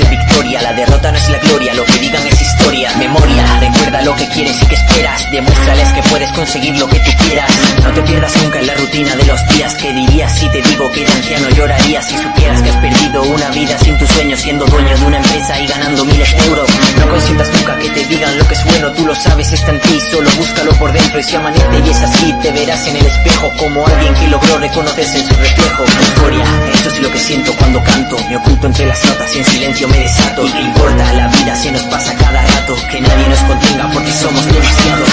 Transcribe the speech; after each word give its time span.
La 0.00 0.10
victoria 0.10 0.62
La 0.62 0.72
derrota 0.72 1.10
no 1.10 1.18
es 1.18 1.28
la 1.28 1.38
gloria, 1.38 1.74
lo 1.74 1.84
que 1.84 1.98
digan 1.98 2.26
es 2.26 2.40
historia 2.40 2.90
Memoria, 2.96 3.44
recuerda 3.60 4.02
lo 4.02 4.14
que 4.16 4.28
quieres 4.28 4.60
y 4.62 4.66
que 4.66 4.74
esperas 4.74 5.30
Demuéstrales 5.30 5.92
que 5.92 6.02
puedes 6.04 6.30
conseguir 6.32 6.76
lo 6.78 6.86
que 6.88 6.98
tú 7.00 7.10
quieras. 7.24 7.50
No 7.82 7.92
te 7.92 8.02
pierdas 8.02 8.32
nunca 8.42 8.60
en 8.60 8.66
la 8.66 8.74
rutina 8.74 9.14
de 9.16 9.24
los 9.24 9.46
días 9.48 9.74
Que 9.74 9.92
dirías 9.92 10.32
si 10.38 10.48
te 10.50 10.62
digo 10.62 10.90
que 10.90 11.04
de 11.04 11.12
anciano 11.12 11.48
llorarías 11.50 12.06
Si 12.06 12.16
supieras 12.16 12.62
que 12.62 12.70
has 12.70 12.76
perdido 12.76 13.22
una 13.22 13.48
vida 13.50 13.78
sin 13.78 13.96
tus 13.98 14.08
sueños 14.10 14.40
Siendo 14.40 14.66
dueño 14.66 14.96
de 14.96 15.04
una 15.04 15.16
empresa 15.18 15.60
y 15.60 15.66
ganando 15.66 16.04
miles 16.04 16.36
de 16.36 16.44
euros. 16.46 16.68
No 16.98 17.08
consientas 17.08 17.50
nunca 17.52 17.76
que 17.78 17.90
te 17.90 18.04
digan 18.06 18.38
lo 18.38 18.48
que 18.48 18.54
es 18.54 18.64
bueno 18.64 18.92
Tú 18.92 19.06
lo 19.06 19.14
sabes, 19.14 19.52
está 19.52 19.70
en 19.70 19.80
ti, 19.80 20.00
solo 20.10 20.30
búscalo 20.36 20.72
por 20.72 20.92
dentro 20.92 21.20
Y 21.20 21.22
si 21.22 21.36
amanece 21.36 21.82
y 21.84 21.90
es 21.90 22.02
así, 22.02 22.34
te 22.42 22.50
verás 22.52 22.86
en 22.86 22.96
el 22.96 23.06
espejo 23.06 23.52
Como 23.58 23.86
alguien 23.86 24.14
que 24.14 24.28
logró 24.28 24.58
reconocerse 24.58 25.18
en 25.18 25.26
su 25.28 25.34
reflejo. 25.34 25.84
Euforia, 25.84 26.44
eso 26.72 26.88
es 26.88 27.00
lo 27.00 27.10
que 27.10 27.18
siento 27.18 27.52
cuando 27.56 27.82
canto 27.82 28.16
Me 28.28 28.36
oculto 28.36 28.66
entre 28.66 28.86
las 28.86 29.04
notas 29.04 29.34
y 29.34 29.38
en 29.38 29.44
silencio 29.44 29.83
me 29.88 29.98
desato. 29.98 30.46
¿Y 30.46 30.52
qué 30.52 30.60
importa? 30.60 31.12
La 31.12 31.28
vida 31.28 31.56
se 31.56 31.72
nos 31.72 31.82
pasa 31.82 32.14
cada 32.16 32.42
rato. 32.46 32.74
Que 32.90 33.00
nadie 33.00 33.28
nos 33.28 33.40
contenga 33.40 33.90
porque 33.92 34.12
somos 34.12 34.46
demasiados. 34.46 35.08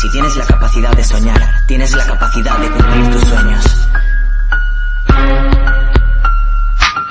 Si 0.00 0.10
tienes 0.10 0.36
la 0.36 0.44
capacidad 0.44 0.92
de 0.92 1.02
soñar 1.02 1.42
Tienes 1.66 1.92
la 1.92 2.06
capacidad 2.06 2.56
de 2.58 2.70
cumplir 2.70 3.10
tus 3.10 3.28
sueños 3.28 3.64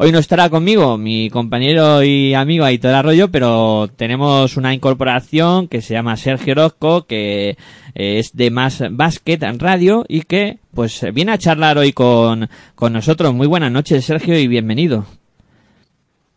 Hoy 0.00 0.12
no 0.12 0.20
estará 0.20 0.48
conmigo 0.48 0.96
mi 0.96 1.28
compañero 1.28 2.04
y 2.04 2.32
amigo 2.32 2.64
Aitor 2.64 2.94
Arroyo, 2.94 3.32
pero 3.32 3.90
tenemos 3.96 4.56
una 4.56 4.72
incorporación 4.72 5.66
que 5.66 5.82
se 5.82 5.94
llama 5.94 6.16
Sergio 6.16 6.52
Orozco, 6.52 7.04
que 7.04 7.56
eh, 7.96 8.18
es 8.20 8.36
de 8.36 8.52
Más 8.52 8.80
Basket 8.92 9.40
Radio 9.58 10.04
y 10.08 10.22
que 10.22 10.60
pues 10.72 11.04
viene 11.12 11.32
a 11.32 11.38
charlar 11.38 11.78
hoy 11.78 11.92
con, 11.92 12.48
con 12.76 12.92
nosotros. 12.92 13.34
Muy 13.34 13.48
buenas 13.48 13.72
noches, 13.72 14.04
Sergio, 14.04 14.38
y 14.38 14.46
bienvenido. 14.46 15.04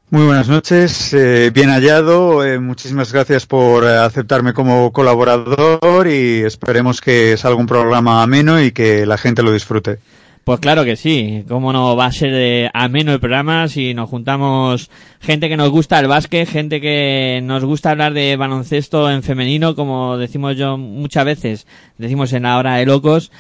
Muy 0.10 0.26
buenas 0.26 0.50
noches, 0.50 1.14
eh, 1.14 1.52
bien 1.54 1.70
hallado, 1.70 2.44
eh, 2.44 2.60
muchísimas 2.60 3.14
gracias 3.14 3.46
por 3.46 3.84
eh, 3.84 3.96
aceptarme 3.96 4.54
como 4.54 4.92
colaborador 4.92 6.08
y 6.08 6.42
esperemos 6.42 7.00
que 7.00 7.38
salga 7.38 7.60
un 7.60 7.68
programa 7.68 8.24
ameno 8.24 8.60
y 8.60 8.72
que 8.72 9.06
la 9.06 9.20
gente 9.20 9.44
lo 9.44 9.54
disfrute. 9.54 10.00
Pues 10.44 10.60
claro 10.60 10.84
que 10.84 10.96
sí, 10.96 11.44
cómo 11.48 11.72
no 11.72 11.96
va 11.96 12.06
a 12.08 12.12
ser 12.12 12.32
eh, 12.34 12.70
ameno 12.74 13.14
el 13.14 13.20
programa 13.20 13.68
si 13.68 13.94
nos 13.94 14.10
juntamos 14.10 14.90
gente 15.20 15.50
que 15.50 15.56
nos 15.56 15.70
gusta 15.70 16.00
el 16.00 16.08
básquet, 16.08 16.50
gente 16.50 16.82
que 16.82 17.42
nos 17.44 17.64
gusta 17.64 17.92
hablar 17.92 18.14
de 18.14 18.36
baloncesto 18.38 19.12
en 19.12 19.22
femenino, 19.22 19.76
como 19.76 20.18
decimos 20.18 20.58
yo 20.58 20.80
muchas 20.80 21.26
veces, 21.26 21.68
decimos 22.00 22.34
en 22.34 22.44
la 22.44 22.58
hora 22.58 22.78
de 22.78 22.88
locos. 22.88 23.32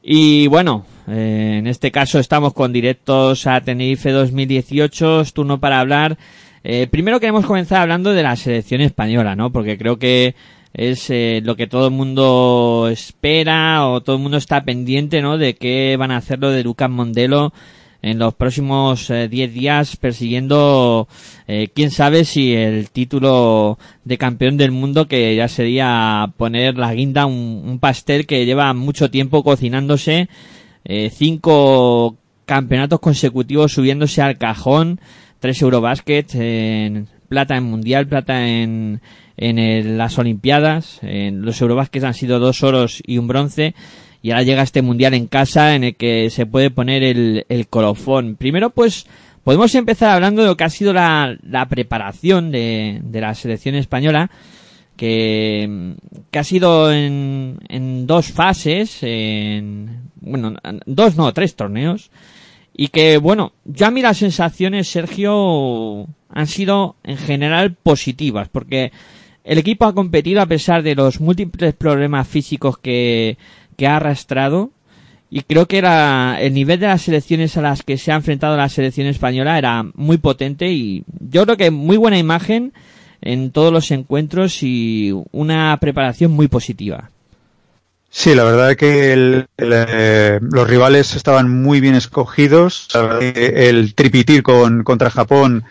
Y 0.00 0.46
bueno, 0.46 0.86
eh, 1.08 1.56
en 1.58 1.66
este 1.66 1.90
caso 1.90 2.20
estamos 2.20 2.52
con 2.52 2.72
directos 2.72 3.48
a 3.48 3.60
Tenerife 3.60 4.12
2018, 4.12 5.22
es 5.22 5.32
turno 5.32 5.58
para 5.58 5.80
hablar. 5.80 6.18
Eh, 6.62 6.86
primero 6.86 7.18
queremos 7.18 7.46
comenzar 7.46 7.80
hablando 7.80 8.12
de 8.12 8.22
la 8.22 8.36
selección 8.36 8.80
española, 8.80 9.34
¿no? 9.34 9.50
Porque 9.50 9.76
creo 9.76 9.98
que 9.98 10.36
es 10.74 11.08
eh, 11.08 11.40
lo 11.42 11.56
que 11.56 11.66
todo 11.66 11.86
el 11.86 11.92
mundo 11.92 12.88
espera 12.90 13.88
o 13.88 14.02
todo 14.02 14.16
el 14.16 14.22
mundo 14.22 14.36
está 14.36 14.64
pendiente, 14.64 15.22
¿no? 15.22 15.38
De 15.38 15.54
qué 15.54 15.96
van 15.96 16.10
a 16.10 16.16
hacer 16.16 16.40
lo 16.40 16.50
de 16.50 16.64
Lucas 16.64 16.90
Mondelo 16.90 17.52
en 18.02 18.18
los 18.18 18.34
próximos 18.34 19.08
10 19.08 19.54
días 19.54 19.96
persiguiendo, 19.96 21.08
eh, 21.48 21.68
quién 21.74 21.90
sabe 21.90 22.26
si 22.26 22.52
el 22.52 22.90
título 22.90 23.78
de 24.04 24.18
campeón 24.18 24.58
del 24.58 24.72
mundo 24.72 25.08
que 25.08 25.34
ya 25.34 25.48
sería 25.48 26.30
poner 26.36 26.76
la 26.76 26.92
guinda 26.92 27.24
un, 27.24 27.62
un 27.64 27.78
pastel 27.78 28.26
que 28.26 28.44
lleva 28.44 28.74
mucho 28.74 29.10
tiempo 29.10 29.42
cocinándose, 29.42 30.28
eh, 30.84 31.08
cinco 31.10 32.18
campeonatos 32.44 33.00
consecutivos 33.00 33.72
subiéndose 33.72 34.20
al 34.20 34.36
cajón, 34.36 35.00
tres 35.40 35.62
Eurobasket, 35.62 36.34
en 36.34 37.08
plata 37.28 37.56
en 37.56 37.64
mundial, 37.64 38.06
plata 38.06 38.46
en, 38.46 39.00
en 39.36 39.58
el- 39.58 39.98
las 39.98 40.18
Olimpiadas, 40.18 41.00
en 41.02 41.42
los 41.42 41.60
Eurobasket 41.60 42.04
han 42.04 42.14
sido 42.14 42.38
dos 42.38 42.62
oros 42.62 43.02
y 43.06 43.18
un 43.18 43.26
bronce, 43.28 43.74
y 44.22 44.30
ahora 44.30 44.42
llega 44.42 44.62
este 44.62 44.82
mundial 44.82 45.14
en 45.14 45.26
casa 45.26 45.74
en 45.74 45.84
el 45.84 45.96
que 45.96 46.30
se 46.30 46.46
puede 46.46 46.70
poner 46.70 47.02
el, 47.02 47.44
el 47.48 47.68
colofón. 47.68 48.36
Primero, 48.36 48.70
pues, 48.70 49.06
podemos 49.42 49.74
empezar 49.74 50.10
hablando 50.10 50.42
de 50.42 50.48
lo 50.48 50.56
que 50.56 50.64
ha 50.64 50.70
sido 50.70 50.92
la, 50.92 51.36
la 51.42 51.66
preparación 51.66 52.50
de, 52.50 53.00
de 53.02 53.20
la 53.20 53.34
selección 53.34 53.74
española, 53.74 54.30
que, 54.96 55.94
que 56.30 56.38
ha 56.38 56.44
sido 56.44 56.92
en, 56.92 57.58
en 57.68 58.06
dos 58.06 58.28
fases, 58.28 58.98
en, 59.02 60.10
bueno, 60.20 60.54
dos 60.86 61.16
no, 61.16 61.32
tres 61.34 61.56
torneos, 61.56 62.10
y 62.76 62.88
que, 62.88 63.18
bueno, 63.18 63.52
ya 63.64 63.88
a 63.88 63.90
mí 63.90 64.02
las 64.02 64.18
sensaciones, 64.18 64.88
Sergio, 64.88 66.06
han 66.30 66.46
sido 66.46 66.96
en 67.04 67.16
general 67.16 67.74
positivas, 67.74 68.48
porque 68.48 68.90
el 69.44 69.58
equipo 69.58 69.84
ha 69.84 69.94
competido 69.94 70.40
a 70.40 70.46
pesar 70.46 70.82
de 70.82 70.94
los 70.94 71.20
múltiples 71.20 71.74
problemas 71.74 72.26
físicos 72.26 72.78
que, 72.78 73.36
ha 73.86 73.96
arrastrado, 73.96 74.70
y 75.30 75.42
creo 75.42 75.66
que 75.66 75.78
era 75.78 76.40
el 76.40 76.54
nivel 76.54 76.80
de 76.80 76.86
las 76.86 77.02
selecciones 77.02 77.56
a 77.56 77.62
las 77.62 77.82
que 77.82 77.98
se 77.98 78.12
ha 78.12 78.16
enfrentado 78.16 78.56
la 78.56 78.68
selección 78.68 79.06
española 79.06 79.58
era 79.58 79.84
muy 79.94 80.16
potente 80.18 80.70
y 80.70 81.04
yo 81.30 81.44
creo 81.44 81.56
que 81.56 81.70
muy 81.70 81.96
buena 81.96 82.18
imagen 82.18 82.72
en 83.20 83.50
todos 83.50 83.72
los 83.72 83.90
encuentros 83.90 84.62
y 84.62 85.12
una 85.32 85.76
preparación 85.80 86.30
muy 86.30 86.46
positiva. 86.48 87.10
Sí, 88.10 88.34
la 88.34 88.44
verdad 88.44 88.70
es 88.70 88.76
que 88.76 89.12
el- 89.12 89.46
eh, 89.58 90.38
los 90.40 90.70
rivales 90.70 91.16
estaban 91.16 91.50
muy 91.50 91.80
bien 91.80 91.96
escogidos. 91.96 92.88
El 93.20 93.94
tripitir 93.94 94.44
con, 94.44 94.84
contra 94.84 95.10
Japón 95.10 95.64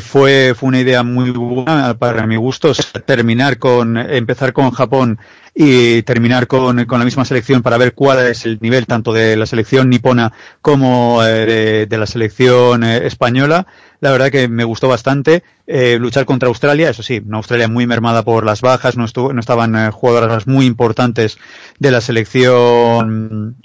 fue, 0.00 0.54
fue 0.56 0.68
una 0.68 0.80
idea 0.80 1.02
muy 1.02 1.30
buena 1.30 1.94
para 1.94 2.26
mi 2.26 2.36
gusto, 2.36 2.72
terminar 3.04 3.58
con, 3.58 3.96
empezar 3.98 4.52
con 4.52 4.70
Japón 4.70 5.18
y 5.54 6.02
terminar 6.02 6.46
con, 6.48 6.84
con, 6.84 6.98
la 6.98 7.04
misma 7.04 7.24
selección 7.24 7.62
para 7.62 7.78
ver 7.78 7.94
cuál 7.94 8.26
es 8.26 8.44
el 8.44 8.58
nivel 8.60 8.86
tanto 8.86 9.12
de 9.12 9.36
la 9.36 9.46
selección 9.46 9.88
nipona 9.88 10.32
como 10.60 11.22
eh, 11.22 11.86
de, 11.88 11.98
la 11.98 12.06
selección 12.06 12.82
eh, 12.82 13.06
española. 13.06 13.66
La 14.00 14.10
verdad 14.10 14.30
que 14.30 14.48
me 14.48 14.64
gustó 14.64 14.88
bastante 14.88 15.44
eh, 15.66 15.96
luchar 16.00 16.24
contra 16.24 16.48
Australia, 16.48 16.90
eso 16.90 17.02
sí, 17.02 17.22
una 17.24 17.36
Australia 17.36 17.68
muy 17.68 17.86
mermada 17.86 18.24
por 18.24 18.44
las 18.44 18.62
bajas, 18.62 18.96
no, 18.96 19.04
estuvo, 19.04 19.32
no 19.32 19.40
estaban 19.40 19.90
jugadoras 19.92 20.46
muy 20.46 20.66
importantes 20.66 21.38
de 21.78 21.90
la 21.90 22.00
selección 22.00 23.56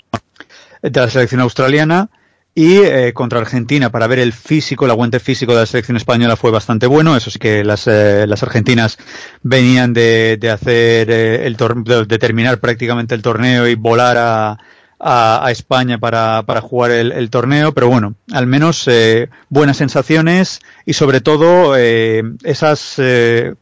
de 0.81 0.99
la 0.99 1.09
selección 1.09 1.41
australiana 1.41 2.09
y 2.59 2.79
eh, 2.79 3.13
contra 3.13 3.39
Argentina, 3.39 3.89
para 3.89 4.05
ver 4.07 4.19
el 4.19 4.33
físico, 4.33 4.83
el 4.83 4.91
aguante 4.91 5.21
físico 5.21 5.53
de 5.53 5.61
la 5.61 5.65
selección 5.65 5.95
española 5.95 6.35
fue 6.35 6.51
bastante 6.51 6.87
bueno. 6.87 7.15
Eso 7.15 7.31
sí 7.31 7.39
que 7.39 7.63
las, 7.63 7.87
eh, 7.87 8.27
las 8.27 8.43
argentinas 8.43 8.97
venían 9.43 9.93
de, 9.93 10.35
de 10.37 10.49
hacer 10.49 11.09
eh, 11.09 11.47
el 11.47 11.55
de, 11.55 12.03
de, 12.05 12.19
terminar 12.19 12.59
prácticamente 12.59 13.15
el 13.15 13.21
torneo 13.21 13.65
y 13.65 13.75
volar 13.75 14.17
a, 14.17 14.57
a, 14.99 15.45
a 15.45 15.51
España 15.51 15.99
para, 15.99 16.43
para 16.43 16.59
jugar 16.59 16.91
el, 16.91 17.13
el, 17.13 17.29
torneo. 17.29 17.73
Pero 17.73 17.87
bueno, 17.87 18.15
al 18.33 18.45
menos 18.45 18.89
buenas 19.47 19.77
sensaciones 19.77 20.59
y 20.85 20.91
sobre 20.91 21.21
todo 21.21 21.77
esas 21.77 23.01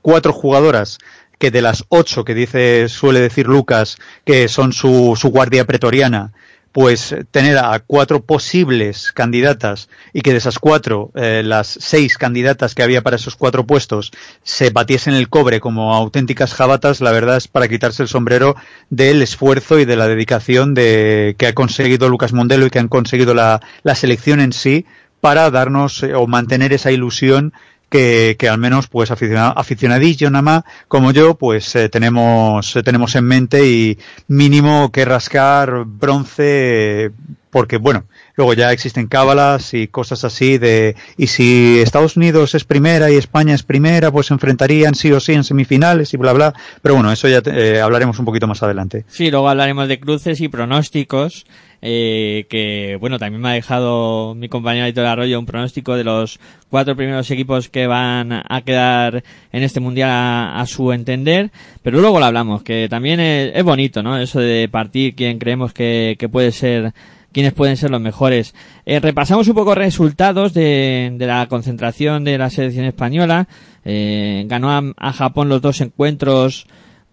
cuatro 0.02 0.34
jugadoras 0.34 0.98
que 1.38 1.52
de 1.52 1.62
las 1.62 1.86
ocho 1.90 2.26
que 2.26 2.34
dice, 2.34 2.90
suele 2.90 3.20
decir 3.20 3.48
Lucas, 3.48 4.00
que 4.26 4.48
son 4.48 4.74
su, 4.74 5.16
su 5.16 5.30
guardia 5.30 5.66
pretoriana, 5.66 6.32
pues 6.78 7.16
tener 7.32 7.58
a 7.58 7.80
cuatro 7.80 8.24
posibles 8.24 9.12
candidatas 9.12 9.90
y 10.14 10.22
que 10.22 10.32
de 10.32 10.38
esas 10.38 10.60
cuatro, 10.60 11.10
eh, 11.16 11.42
las 11.44 11.66
seis 11.82 12.20
candidatas 12.20 12.76
que 12.76 12.84
había 12.84 13.02
para 13.02 13.16
esos 13.16 13.36
cuatro 13.36 13.66
puestos 13.66 14.12
se 14.44 14.70
batiesen 14.70 15.16
el 15.16 15.28
cobre 15.28 15.60
como 15.60 15.96
auténticas 15.96 16.54
jabatas, 16.54 17.02
la 17.02 17.12
verdad 17.12 17.38
es 17.38 17.48
para 17.48 17.68
quitarse 17.68 18.04
el 18.04 18.10
sombrero 18.10 18.56
del 18.92 19.24
esfuerzo 19.24 19.80
y 19.80 19.86
de 19.86 19.96
la 19.96 20.08
dedicación 20.08 20.76
de, 20.76 21.36
que 21.40 21.48
ha 21.48 21.56
conseguido 21.56 22.10
Lucas 22.10 22.32
Mondelo 22.32 22.68
y 22.68 22.70
que 22.70 22.78
han 22.78 22.90
conseguido 22.90 23.34
la, 23.34 23.60
la 23.82 23.96
selección 23.96 24.40
en 24.40 24.54
sí 24.54 24.86
para 25.20 25.50
darnos 25.50 26.04
eh, 26.04 26.14
o 26.14 26.28
mantener 26.28 26.74
esa 26.74 26.92
ilusión 26.92 27.54
que, 27.90 28.36
que 28.38 28.50
al 28.50 28.58
menos 28.58 28.88
pues 28.88 29.12
aficionadillo 29.12 30.30
nada 30.30 30.42
más 30.42 30.64
como 30.88 31.12
yo 31.12 31.36
pues 31.36 31.76
eh, 31.76 31.90
tenemos 31.90 32.76
eh, 32.76 32.84
tenemos 32.84 33.16
en 33.16 33.26
mente 33.26 33.68
y 33.68 33.98
mínimo 34.28 34.92
que 34.92 35.06
rascar 35.06 35.86
bronce 35.86 37.12
porque 37.50 37.78
bueno 37.78 38.06
luego 38.36 38.54
ya 38.54 38.72
existen 38.72 39.08
cábalas 39.08 39.74
y 39.74 39.88
cosas 39.88 40.24
así 40.24 40.58
de 40.58 40.96
y 41.18 41.28
si 41.28 41.80
Estados 41.80 42.18
Unidos 42.18 42.56
es 42.56 42.66
primera 42.66 43.10
y 43.10 43.16
España 43.16 43.56
es 43.56 43.64
primera 43.64 44.12
pues 44.12 44.28
se 44.28 44.34
enfrentarían 44.34 44.94
sí 44.94 45.12
o 45.12 45.20
sí 45.20 45.34
en 45.34 45.44
semifinales 45.44 46.14
y 46.14 46.18
bla 46.18 46.34
bla. 46.34 46.54
Pero 46.82 46.96
bueno 46.96 47.12
eso 47.12 47.28
ya 47.28 47.42
eh, 47.46 47.80
hablaremos 47.82 48.20
un 48.20 48.26
poquito 48.26 48.48
más 48.48 48.62
adelante. 48.64 49.06
Sí 49.08 49.32
luego 49.32 49.50
hablaremos 49.50 49.88
de 49.88 50.00
cruces 50.00 50.40
y 50.42 50.50
pronósticos 50.50 51.46
eh, 51.90 52.48
que 52.50 52.98
bueno, 53.00 53.18
también 53.18 53.42
me 53.42 53.48
ha 53.48 53.54
dejado 53.54 54.36
mi 54.36 54.50
compañero 54.50 54.86
Editor 54.88 55.06
Arroyo 55.06 55.40
un 55.40 55.46
pronóstico 55.46 55.96
de 55.96 56.04
los 56.04 56.38
cuatro 56.70 56.98
primeros 56.98 57.32
equipos 57.32 57.70
que 57.70 57.88
van 57.88 58.34
a 58.34 58.62
quedar 58.66 59.24
en 59.54 59.64
este 59.64 59.80
mundial 59.80 60.10
a, 60.12 60.66
su 60.68 60.92
entender, 60.92 61.50
pero 61.84 62.02
luego 62.02 62.20
lo 62.20 62.26
hablamos, 62.26 62.62
que 62.62 62.90
también 62.90 63.22
es, 63.22 63.64
bonito, 63.64 64.04
¿no? 64.04 64.20
Eso 64.20 64.42
de 64.42 64.68
partir 64.68 65.16
quién 65.16 65.40
creemos 65.40 65.72
que, 65.72 66.18
que 66.20 66.28
puede 66.28 66.52
ser 66.52 66.92
quiénes 67.32 67.54
pueden 67.54 67.78
ser 67.78 67.90
los 67.90 68.02
mejores. 68.02 68.54
Eh, 68.86 69.00
repasamos 69.00 69.48
un 69.48 69.56
poco 69.56 69.74
resultados 69.74 70.54
de, 70.54 71.14
de, 71.14 71.26
la 71.26 71.48
concentración 71.48 72.26
de 72.26 72.38
la 72.38 72.50
selección 72.50 72.84
española. 72.84 73.48
Eh, 73.86 74.44
ganó 74.48 74.94
a 74.98 75.14
Japón 75.14 75.48
los 75.48 75.62
dos 75.62 75.80
encuentros 75.80 76.68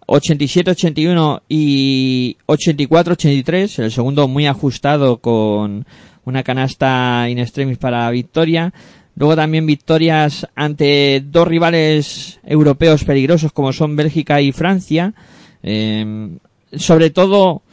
87-81 0.07 1.41
y 1.49 2.37
84-83, 2.47 3.83
el 3.83 3.91
segundo 3.91 4.27
muy 4.27 4.47
ajustado 4.47 5.17
con 5.17 5.85
una 6.25 6.43
canasta 6.43 7.27
in 7.29 7.39
extremis 7.39 7.77
para 7.77 8.09
victoria. 8.11 8.73
Luego 9.15 9.35
también 9.35 9.65
victorias 9.65 10.47
ante 10.55 11.23
dos 11.25 11.47
rivales 11.47 12.39
europeos 12.43 13.03
peligrosos 13.03 13.51
como 13.51 13.71
son 13.71 13.95
Bélgica 13.95 14.41
y 14.41 14.51
Francia. 14.51 15.13
Eh, 15.63 16.37
sobre 16.73 17.09
todo 17.09 17.63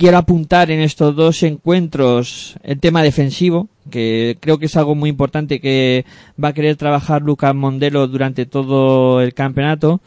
quiero 0.00 0.16
apuntar 0.16 0.70
en 0.70 0.80
estos 0.80 1.14
dos 1.14 1.42
encuentros 1.42 2.56
el 2.62 2.80
tema 2.80 3.02
defensivo, 3.02 3.68
que 3.90 4.38
creo 4.40 4.58
que 4.58 4.64
es 4.64 4.76
algo 4.76 4.94
muy 4.94 5.10
importante 5.10 5.60
que 5.60 6.06
va 6.42 6.48
a 6.48 6.52
querer 6.54 6.76
trabajar 6.76 7.20
Lucas 7.20 7.54
Mondelo 7.54 8.08
durante 8.08 8.46
todo 8.46 9.20
el 9.20 9.34
campeonato. 9.34 10.00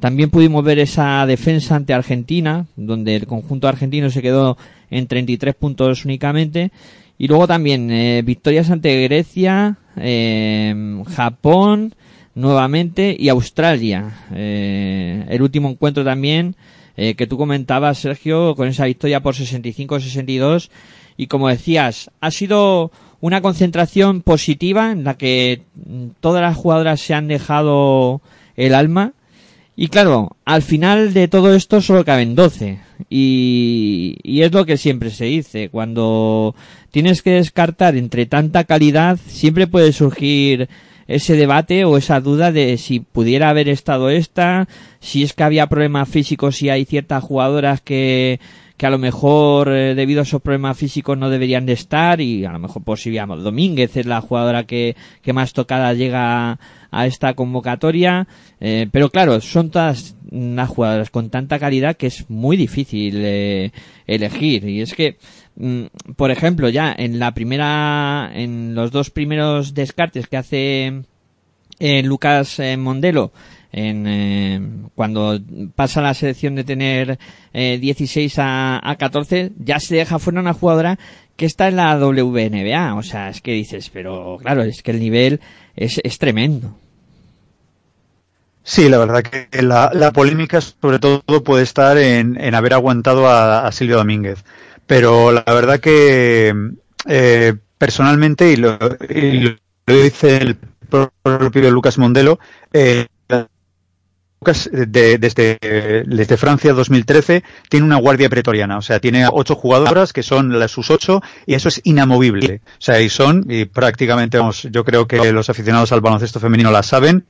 También 0.00 0.30
pudimos 0.30 0.64
ver 0.64 0.78
esa 0.78 1.26
defensa 1.26 1.76
ante 1.76 1.92
Argentina, 1.92 2.66
donde 2.74 3.16
el 3.16 3.26
conjunto 3.26 3.68
argentino 3.68 4.10
se 4.10 4.22
quedó 4.22 4.56
en 4.90 5.06
33 5.06 5.54
puntos 5.54 6.04
únicamente. 6.06 6.72
Y 7.18 7.28
luego 7.28 7.46
también 7.46 7.90
eh, 7.90 8.22
victorias 8.24 8.70
ante 8.70 9.02
Grecia, 9.04 9.76
eh, 9.96 11.02
Japón, 11.14 11.94
nuevamente, 12.34 13.14
y 13.18 13.28
Australia. 13.28 14.24
Eh, 14.34 15.26
el 15.28 15.42
último 15.42 15.68
encuentro 15.68 16.02
también 16.02 16.56
eh, 16.96 17.14
que 17.14 17.26
tú 17.26 17.36
comentabas, 17.36 17.98
Sergio, 17.98 18.54
con 18.56 18.68
esa 18.68 18.86
victoria 18.86 19.20
por 19.20 19.34
65-62. 19.34 20.70
Y 21.18 21.26
como 21.26 21.48
decías, 21.48 22.10
ha 22.20 22.30
sido 22.30 22.90
una 23.20 23.42
concentración 23.42 24.22
positiva 24.22 24.92
en 24.92 25.04
la 25.04 25.18
que 25.18 25.60
todas 26.20 26.40
las 26.40 26.56
jugadoras 26.56 27.00
se 27.00 27.12
han 27.12 27.28
dejado 27.28 28.22
el 28.56 28.74
alma 28.74 29.12
y 29.82 29.88
claro, 29.88 30.36
al 30.44 30.60
final 30.60 31.14
de 31.14 31.26
todo 31.26 31.54
esto 31.54 31.80
solo 31.80 32.04
caben 32.04 32.34
12. 32.34 32.80
Y, 33.08 34.18
y, 34.22 34.42
es 34.42 34.52
lo 34.52 34.66
que 34.66 34.76
siempre 34.76 35.08
se 35.08 35.24
dice. 35.24 35.70
Cuando 35.70 36.54
tienes 36.90 37.22
que 37.22 37.30
descartar 37.30 37.96
entre 37.96 38.26
tanta 38.26 38.64
calidad, 38.64 39.18
siempre 39.26 39.66
puede 39.66 39.94
surgir 39.94 40.68
ese 41.08 41.34
debate 41.34 41.86
o 41.86 41.96
esa 41.96 42.20
duda 42.20 42.52
de 42.52 42.76
si 42.76 43.00
pudiera 43.00 43.48
haber 43.48 43.70
estado 43.70 44.10
esta, 44.10 44.68
si 45.00 45.22
es 45.22 45.32
que 45.32 45.44
había 45.44 45.66
problemas 45.66 46.10
físicos, 46.10 46.56
si 46.56 46.68
hay 46.68 46.84
ciertas 46.84 47.24
jugadoras 47.24 47.80
que, 47.80 48.38
que 48.80 48.86
a 48.86 48.90
lo 48.90 48.96
mejor 48.96 49.70
eh, 49.70 49.94
debido 49.94 50.20
a 50.20 50.22
esos 50.22 50.40
problemas 50.40 50.74
físicos 50.74 51.18
no 51.18 51.28
deberían 51.28 51.66
de 51.66 51.74
estar 51.74 52.18
y 52.18 52.46
a 52.46 52.52
lo 52.52 52.58
mejor 52.58 52.82
por 52.82 52.98
si 52.98 53.10
digamos 53.10 53.44
Domínguez 53.44 53.94
es 53.98 54.06
la 54.06 54.22
jugadora 54.22 54.64
que, 54.64 54.96
que 55.20 55.34
más 55.34 55.52
tocada 55.52 55.92
llega 55.92 56.58
a 56.90 57.06
esta 57.06 57.34
convocatoria. 57.34 58.26
Eh, 58.58 58.88
pero 58.90 59.10
claro, 59.10 59.38
son 59.42 59.70
todas 59.70 60.16
unas 60.30 60.70
jugadoras 60.70 61.10
con 61.10 61.28
tanta 61.28 61.58
calidad 61.58 61.94
que 61.98 62.06
es 62.06 62.30
muy 62.30 62.56
difícil 62.56 63.16
eh, 63.18 63.70
elegir. 64.06 64.66
Y 64.66 64.80
es 64.80 64.94
que, 64.94 65.18
mm, 65.56 66.14
por 66.16 66.30
ejemplo, 66.30 66.70
ya 66.70 66.90
en 66.96 67.18
la 67.18 67.34
primera, 67.34 68.30
en 68.32 68.74
los 68.74 68.92
dos 68.92 69.10
primeros 69.10 69.74
descartes 69.74 70.26
que 70.26 70.38
hace 70.38 71.02
Lucas 72.02 72.62
Mondelo, 72.78 73.30
en, 73.72 74.06
eh, 74.06 74.60
cuando 74.94 75.38
pasa 75.74 76.00
la 76.00 76.14
selección 76.14 76.54
de 76.54 76.64
tener 76.64 77.18
eh, 77.52 77.78
16 77.80 78.38
a, 78.38 78.80
a 78.90 78.96
14, 78.96 79.52
ya 79.58 79.80
se 79.80 79.96
deja 79.96 80.18
fuera 80.18 80.40
una 80.40 80.54
jugadora 80.54 80.98
que 81.36 81.46
está 81.46 81.68
en 81.68 81.76
la 81.76 81.96
WNBA. 81.96 82.94
O 82.96 83.02
sea, 83.02 83.30
es 83.30 83.40
que 83.40 83.52
dices, 83.52 83.90
pero 83.90 84.38
claro, 84.42 84.62
es 84.62 84.82
que 84.82 84.90
el 84.90 85.00
nivel 85.00 85.40
es, 85.74 86.00
es 86.04 86.18
tremendo. 86.18 86.76
Sí, 88.62 88.88
la 88.88 88.98
verdad 88.98 89.22
que 89.22 89.62
la, 89.62 90.12
polémica 90.12 90.60
sobre 90.60 90.98
todo 90.98 91.22
puede 91.42 91.62
estar 91.62 91.96
en, 91.96 92.54
haber 92.54 92.74
aguantado 92.74 93.26
a, 93.28 93.72
Silvia 93.72 93.96
Domínguez. 93.96 94.44
Pero 94.86 95.32
la 95.32 95.44
verdad 95.46 95.80
que 95.80 96.54
eh, 97.08 97.54
personalmente, 97.78 98.52
y 98.52 98.56
lo, 98.56 98.78
y 99.08 99.40
lo, 99.40 99.56
dice 99.86 100.36
el 100.36 100.56
propio 100.56 101.70
Lucas 101.70 101.96
Mondelo, 101.98 102.38
eh, 102.72 103.06
de, 104.40 105.18
desde, 105.18 105.58
desde 106.06 106.36
Francia 106.38 106.72
2013 106.72 107.44
tiene 107.68 107.84
una 107.84 107.98
guardia 107.98 108.30
pretoriana, 108.30 108.78
o 108.78 108.82
sea, 108.82 108.98
tiene 108.98 109.26
ocho 109.30 109.54
jugadoras 109.54 110.14
que 110.14 110.22
son 110.22 110.58
las 110.58 110.70
sus 110.70 110.90
ocho 110.90 111.22
y 111.44 111.54
eso 111.54 111.68
es 111.68 111.82
inamovible. 111.84 112.62
O 112.64 112.80
sea, 112.80 113.00
y 113.02 113.10
son, 113.10 113.44
y 113.48 113.66
prácticamente, 113.66 114.38
vamos, 114.38 114.66
yo 114.70 114.84
creo 114.84 115.06
que 115.06 115.32
los 115.32 115.50
aficionados 115.50 115.92
al 115.92 116.00
baloncesto 116.00 116.40
femenino 116.40 116.70
la 116.70 116.82
saben, 116.82 117.26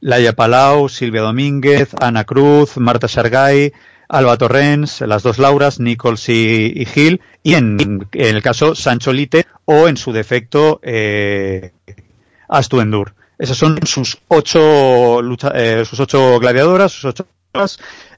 Laia 0.00 0.32
Palau, 0.32 0.88
Silvia 0.88 1.20
Domínguez, 1.20 1.90
Ana 2.00 2.24
Cruz, 2.24 2.78
Marta 2.78 3.08
Sargay, 3.08 3.72
Alba 4.08 4.38
Torrens, 4.38 5.02
las 5.02 5.22
dos 5.22 5.38
Lauras, 5.38 5.80
Nichols 5.80 6.28
y, 6.30 6.86
Gil, 6.86 7.20
y 7.42 7.54
en, 7.54 8.06
el 8.12 8.42
caso 8.42 8.74
Sancho 8.74 9.12
Lite, 9.12 9.46
o 9.64 9.88
en 9.88 9.96
su 9.98 10.12
defecto, 10.12 10.80
eh, 10.82 11.72
Astu 12.48 12.80
Endur. 12.80 13.14
Esas 13.38 13.56
son 13.56 13.78
sus 13.86 14.18
ocho, 14.28 15.20
lucha, 15.22 15.52
eh, 15.54 15.84
sus 15.84 16.00
ocho 16.00 16.38
gladiadoras, 16.38 16.92
sus 16.92 17.04
ocho, 17.06 17.26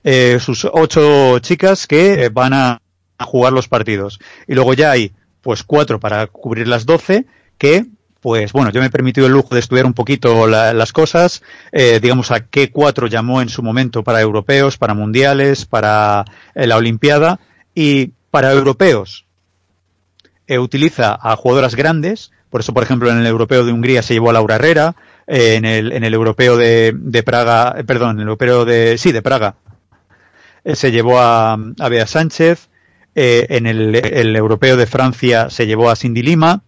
eh, 0.04 0.38
sus 0.40 0.64
ocho 0.64 1.38
chicas 1.40 1.86
que 1.86 2.28
van 2.28 2.52
a, 2.54 2.80
jugar 3.20 3.52
los 3.52 3.66
partidos. 3.66 4.20
Y 4.46 4.54
luego 4.54 4.74
ya 4.74 4.92
hay, 4.92 5.12
pues, 5.42 5.64
cuatro 5.64 5.98
para 5.98 6.28
cubrir 6.28 6.68
las 6.68 6.86
doce 6.86 7.26
que 7.58 7.84
pues 8.20 8.52
bueno, 8.52 8.70
yo 8.70 8.80
me 8.80 8.86
he 8.86 8.90
permitido 8.90 9.26
el 9.26 9.32
lujo 9.32 9.54
de 9.54 9.60
estudiar 9.60 9.86
un 9.86 9.94
poquito 9.94 10.46
las 10.46 10.92
cosas, 10.92 11.42
eh, 11.72 12.00
digamos 12.00 12.30
a 12.30 12.40
qué 12.40 12.70
cuatro 12.70 13.06
llamó 13.06 13.40
en 13.40 13.48
su 13.48 13.62
momento 13.62 14.02
para 14.02 14.20
europeos, 14.20 14.76
para 14.76 14.94
mundiales, 14.94 15.66
para 15.66 16.24
eh, 16.54 16.66
la 16.66 16.76
Olimpiada 16.76 17.38
y 17.74 18.08
para 18.30 18.52
europeos 18.52 19.24
eh, 20.46 20.58
utiliza 20.58 21.16
a 21.20 21.36
jugadoras 21.36 21.76
grandes, 21.76 22.32
por 22.50 22.60
eso 22.60 22.72
por 22.72 22.82
ejemplo 22.82 23.10
en 23.10 23.18
el 23.18 23.26
europeo 23.26 23.64
de 23.64 23.72
Hungría 23.72 24.02
se 24.02 24.14
llevó 24.14 24.30
a 24.30 24.32
Laura 24.34 24.56
Herrera, 24.56 24.96
en, 25.26 25.64
el, 25.66 25.92
en 25.92 26.04
el 26.04 26.14
europeo 26.14 26.56
de, 26.56 26.94
de 26.96 27.22
Praga, 27.22 27.76
perdón, 27.86 28.12
en 28.12 28.20
el 28.20 28.22
europeo 28.22 28.64
de, 28.64 28.96
sí, 28.96 29.12
de 29.12 29.20
Praga, 29.20 29.56
se 30.64 30.90
llevó 30.90 31.18
a, 31.18 31.52
a 31.52 31.88
Bea 31.88 32.06
Sánchez, 32.06 32.68
en 33.14 33.66
el, 33.66 33.94
el 33.94 34.36
europeo 34.36 34.76
de 34.76 34.86
Francia 34.86 35.50
se 35.50 35.66
llevó 35.66 35.90
a 35.90 35.96
Cindy 35.96 36.22
Lima, 36.22 36.62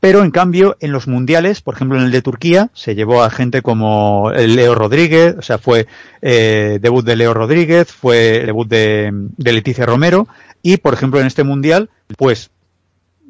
pero 0.00 0.22
en 0.22 0.30
cambio, 0.30 0.76
en 0.80 0.92
los 0.92 1.08
mundiales, 1.08 1.62
por 1.62 1.74
ejemplo 1.74 1.98
en 1.98 2.04
el 2.04 2.10
de 2.12 2.22
Turquía, 2.22 2.70
se 2.74 2.94
llevó 2.94 3.22
a 3.22 3.30
gente 3.30 3.62
como 3.62 4.30
Leo 4.30 4.74
Rodríguez, 4.74 5.34
o 5.38 5.42
sea, 5.42 5.58
fue 5.58 5.86
eh, 6.22 6.78
debut 6.80 7.04
de 7.04 7.16
Leo 7.16 7.32
Rodríguez, 7.34 7.90
fue 7.92 8.44
debut 8.44 8.68
de, 8.68 9.12
Leticia 9.38 9.86
Romero, 9.86 10.28
y 10.62 10.76
por 10.76 10.94
ejemplo 10.94 11.18
en 11.18 11.26
este 11.26 11.44
mundial, 11.44 11.90
pues, 12.18 12.50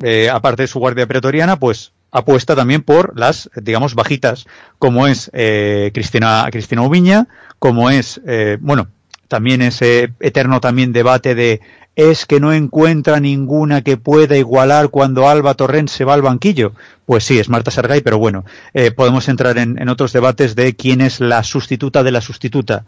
eh, 0.03 0.29
aparte 0.29 0.65
de 0.65 0.69
su 0.69 0.79
guardia 0.79 1.07
pretoriana, 1.07 1.59
pues 1.59 1.93
apuesta 2.17 2.57
también 2.57 2.83
por 2.83 3.19
las, 3.19 3.51
digamos, 3.57 3.95
bajitas, 3.95 4.47
como 4.79 5.07
es 5.07 5.31
eh, 5.35 5.91
Cristina, 5.93 6.47
Cristina 6.51 6.83
Ubiña, 6.83 7.29
como 7.59 7.91
es, 7.91 8.21
eh, 8.27 8.57
bueno, 8.61 8.89
también 9.29 9.63
ese 9.63 10.13
eterno 10.21 10.61
también 10.61 10.93
debate 10.93 11.35
de 11.35 11.61
es 11.97 12.27
que 12.27 12.41
no 12.41 12.53
encuentra 12.53 13.21
ninguna 13.21 13.81
que 13.81 13.97
pueda 13.97 14.37
igualar 14.37 14.91
cuando 14.91 15.29
Alba 15.29 15.55
Torrent 15.55 15.89
se 15.89 16.05
va 16.05 16.13
al 16.13 16.21
banquillo. 16.21 16.73
Pues 17.07 17.25
sí, 17.25 17.39
es 17.39 17.49
Marta 17.49 17.71
Sargay, 17.71 18.03
pero 18.03 18.19
bueno, 18.19 18.45
eh, 18.75 18.91
podemos 18.91 19.29
entrar 19.29 19.57
en, 19.57 19.89
otros 19.89 20.13
debates 20.13 20.55
de 20.55 20.77
quién 20.77 21.01
es 21.01 21.21
la 21.21 21.43
sustituta 21.43 22.03
de 22.03 22.13
la 22.13 22.21
sustituta. 22.21 22.85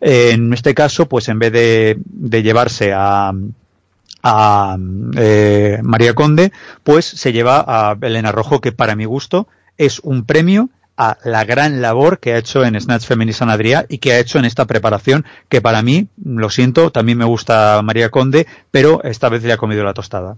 Eh, 0.00 0.30
en 0.32 0.52
este 0.52 0.74
caso, 0.74 1.08
pues 1.08 1.28
en 1.28 1.40
vez 1.40 1.52
de, 1.52 2.42
llevarse 2.42 2.92
a, 2.92 3.32
a 4.22 4.76
eh, 5.16 5.78
María 5.82 6.14
Conde, 6.14 6.52
pues 6.84 7.04
se 7.04 7.32
lleva 7.32 7.64
a 7.66 7.96
Elena 8.00 8.32
Rojo, 8.32 8.60
que 8.60 8.72
para 8.72 8.96
mi 8.96 9.04
gusto 9.04 9.48
es 9.76 10.00
un 10.00 10.24
premio 10.24 10.70
a 10.96 11.18
la 11.24 11.44
gran 11.44 11.80
labor 11.80 12.20
que 12.20 12.32
ha 12.32 12.38
hecho 12.38 12.64
en 12.64 12.78
Snatch 12.80 13.06
Feminist 13.06 13.40
San 13.40 13.60
y 13.88 13.98
que 13.98 14.12
ha 14.12 14.18
hecho 14.18 14.38
en 14.38 14.44
esta 14.44 14.66
preparación, 14.66 15.24
que 15.48 15.60
para 15.60 15.82
mí, 15.82 16.08
lo 16.22 16.50
siento, 16.50 16.90
también 16.90 17.18
me 17.18 17.24
gusta 17.24 17.80
María 17.82 18.10
Conde, 18.10 18.46
pero 18.70 19.02
esta 19.02 19.28
vez 19.28 19.42
le 19.42 19.52
ha 19.52 19.56
comido 19.56 19.84
la 19.84 19.94
tostada. 19.94 20.36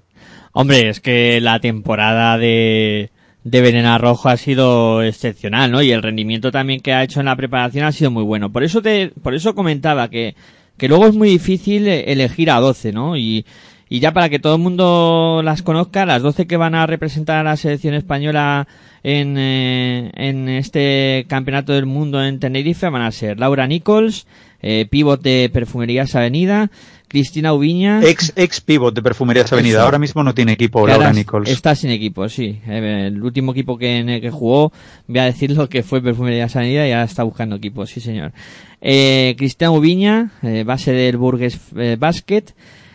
Hombre, 0.53 0.89
es 0.89 1.01
que 1.01 1.41
la 1.41 1.59
temporada 1.59 2.39
de, 2.39 3.11
de 3.43 3.61
Venena 3.61 3.99
Rojo 3.99 4.29
ha 4.29 4.37
sido 4.37 5.03
excepcional, 5.03 5.73
¿no? 5.73 5.83
Y 5.83 5.91
el 5.91 6.03
rendimiento 6.03 6.53
también 6.53 6.81
que 6.81 6.93
ha 6.93 7.03
hecho 7.03 7.19
en 7.19 7.27
la 7.27 7.37
preparación 7.37 7.85
ha 7.85 7.93
sido 7.93 8.13
muy 8.13 8.23
bueno. 8.23 8.53
Por 8.53 8.63
eso 8.63 8.81
te, 8.81 9.13
por 9.23 9.35
eso 9.35 9.57
comentaba 9.57 10.09
que, 10.09 10.37
que 10.79 10.89
luego 10.89 11.07
es 11.07 11.15
muy 11.15 11.29
difícil 11.29 11.89
elegir 11.89 12.51
a 12.51 12.61
12, 12.61 12.93
¿no? 12.93 13.17
Y, 13.17 13.45
y 13.89 14.01
ya 14.01 14.13
para 14.13 14.29
que 14.29 14.39
todo 14.39 14.57
el 14.57 14.63
mundo 14.63 15.43
las 15.45 15.63
conozca, 15.63 16.07
las 16.07 16.23
12 16.23 16.47
que 16.47 16.57
van 16.57 16.75
a 16.75 16.87
representar 16.87 17.39
a 17.39 17.43
la 17.43 17.57
selección 17.57 17.95
española 17.95 18.67
en, 19.03 19.37
eh, 19.39 20.11
en 20.15 20.49
este 20.49 21.27
campeonato 21.29 21.73
del 21.73 21.87
mundo 21.87 22.25
en 22.25 22.41
Tenerife 22.41 22.89
van 22.89 23.03
a 23.03 23.13
ser 23.13 23.39
Laura 23.39 23.67
Nichols, 23.67 24.27
eh, 24.63 24.87
pivot 24.91 25.21
de 25.21 25.51
Perfumerías 25.53 26.15
Avenida, 26.15 26.71
Cristina 27.15 27.53
Ubiña. 27.53 28.03
Ex, 28.03 28.33
ex 28.35 28.61
pivot 28.61 28.93
de 28.93 29.01
Perfumerías 29.01 29.53
Avenida. 29.53 29.85
Ahora 29.85 30.01
mismo 30.01 30.25
no 30.25 30.35
tiene 30.35 30.53
equipo 30.53 30.85
Laura 30.85 31.13
Nichols. 31.13 31.49
Está 31.49 31.77
sin 31.77 31.91
equipo, 31.91 32.29
sí. 32.29 32.61
Eh, 32.67 33.05
el 33.07 33.23
último 33.23 33.53
equipo 33.53 33.79
que, 33.79 33.99
en 33.99 34.09
el 34.09 34.21
que 34.21 34.31
jugó, 34.31 34.73
voy 35.07 35.19
a 35.21 35.25
decirlo 35.25 35.69
que 35.69 35.85
fue 35.85 36.03
Perfumerías 36.03 36.57
Avenida 36.57 36.89
y 36.89 36.91
ahora 36.91 37.05
está 37.05 37.23
buscando 37.23 37.55
equipo, 37.55 37.87
sí 37.87 38.01
señor. 38.01 38.33
Eh, 38.81 39.37
Cristina 39.39 39.71
Ubiña, 39.71 40.33
eh, 40.43 40.65
base 40.67 40.93
del 40.93 41.17
Burgues 41.17 41.61
Basket. 41.99 42.47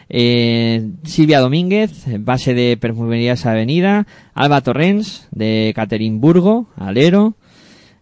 Eh, 0.10 0.90
Silvia 1.04 1.40
Domínguez, 1.40 1.92
base 2.20 2.54
de 2.54 2.78
Perfumerías 2.78 3.46
Avenida, 3.46 4.08
Alba 4.34 4.62
Torrens, 4.62 5.28
de 5.32 5.72
Caterinburgo, 5.76 6.68
Alero, 6.76 7.36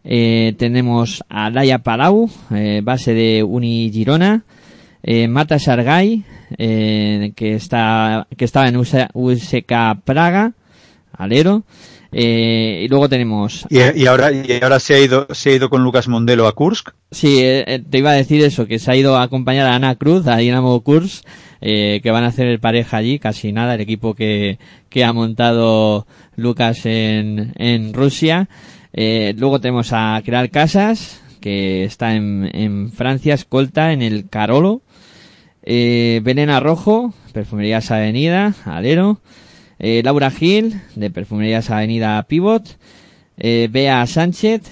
eh, 0.05 0.55
tenemos 0.57 1.23
a 1.27 1.49
Laia 1.49 1.79
Palau, 1.79 2.29
eh, 2.51 2.81
base 2.81 3.13
de 3.13 3.43
Uni 3.43 3.91
Girona, 3.91 4.45
eh, 5.03 5.27
Mata 5.27 5.59
Sargay, 5.59 6.23
eh, 6.57 7.33
que 7.35 7.55
está 7.55 8.27
que 8.37 8.45
estaba 8.45 8.69
en 8.69 8.77
USK 8.77 9.73
Praga, 10.05 10.53
Alero, 11.11 11.63
eh, 12.11 12.83
y 12.85 12.87
luego 12.87 13.09
tenemos. 13.09 13.65
¿Y, 13.69 14.05
ahora, 14.05 14.31
y 14.31 14.59
ahora 14.61 14.79
se 14.79 14.95
ha 14.95 14.99
ido, 14.99 15.27
se 15.31 15.49
ha 15.49 15.55
ido 15.55 15.69
con 15.69 15.83
Lucas 15.83 16.07
Mondelo 16.07 16.47
a 16.47 16.53
Kursk. 16.53 16.89
Sí, 17.11 17.39
eh, 17.41 17.83
te 17.89 17.97
iba 17.97 18.11
a 18.11 18.15
decir 18.15 18.41
eso, 18.43 18.65
que 18.65 18.79
se 18.79 18.91
ha 18.91 18.95
ido 18.95 19.17
a 19.17 19.23
acompañar 19.23 19.67
a 19.67 19.75
Ana 19.75 19.95
Cruz, 19.95 20.25
a 20.27 20.37
Dinamo 20.37 20.79
Kursk, 20.81 21.25
eh, 21.61 21.99
que 22.03 22.11
van 22.11 22.23
a 22.23 22.27
hacer 22.27 22.47
el 22.47 22.59
pareja 22.59 22.97
allí, 22.97 23.19
casi 23.19 23.51
nada, 23.51 23.75
el 23.75 23.81
equipo 23.81 24.13
que, 24.13 24.59
que 24.89 25.03
ha 25.03 25.13
montado 25.13 26.07
Lucas 26.35 26.85
en, 26.85 27.53
en 27.57 27.93
Rusia. 27.93 28.49
Eh, 28.93 29.35
luego 29.37 29.61
tenemos 29.61 29.93
a 29.93 30.19
Creal 30.25 30.49
Casas, 30.49 31.21
que 31.39 31.83
está 31.83 32.15
en, 32.15 32.49
en 32.53 32.91
Francia, 32.91 33.35
escolta 33.35 33.93
en 33.93 34.01
el 34.01 34.27
Carolo. 34.27 34.81
Eh, 35.63 36.21
Belena 36.23 36.59
Rojo, 36.59 37.13
Perfumerías 37.33 37.91
Avenida, 37.91 38.55
Alero. 38.65 39.19
Eh, 39.79 40.01
Laura 40.03 40.31
Gil, 40.31 40.81
de 40.95 41.11
Perfumerías 41.11 41.69
Avenida 41.69 42.23
Pivot. 42.23 42.77
Bea 43.39 44.03
Sánchez, 44.07 44.63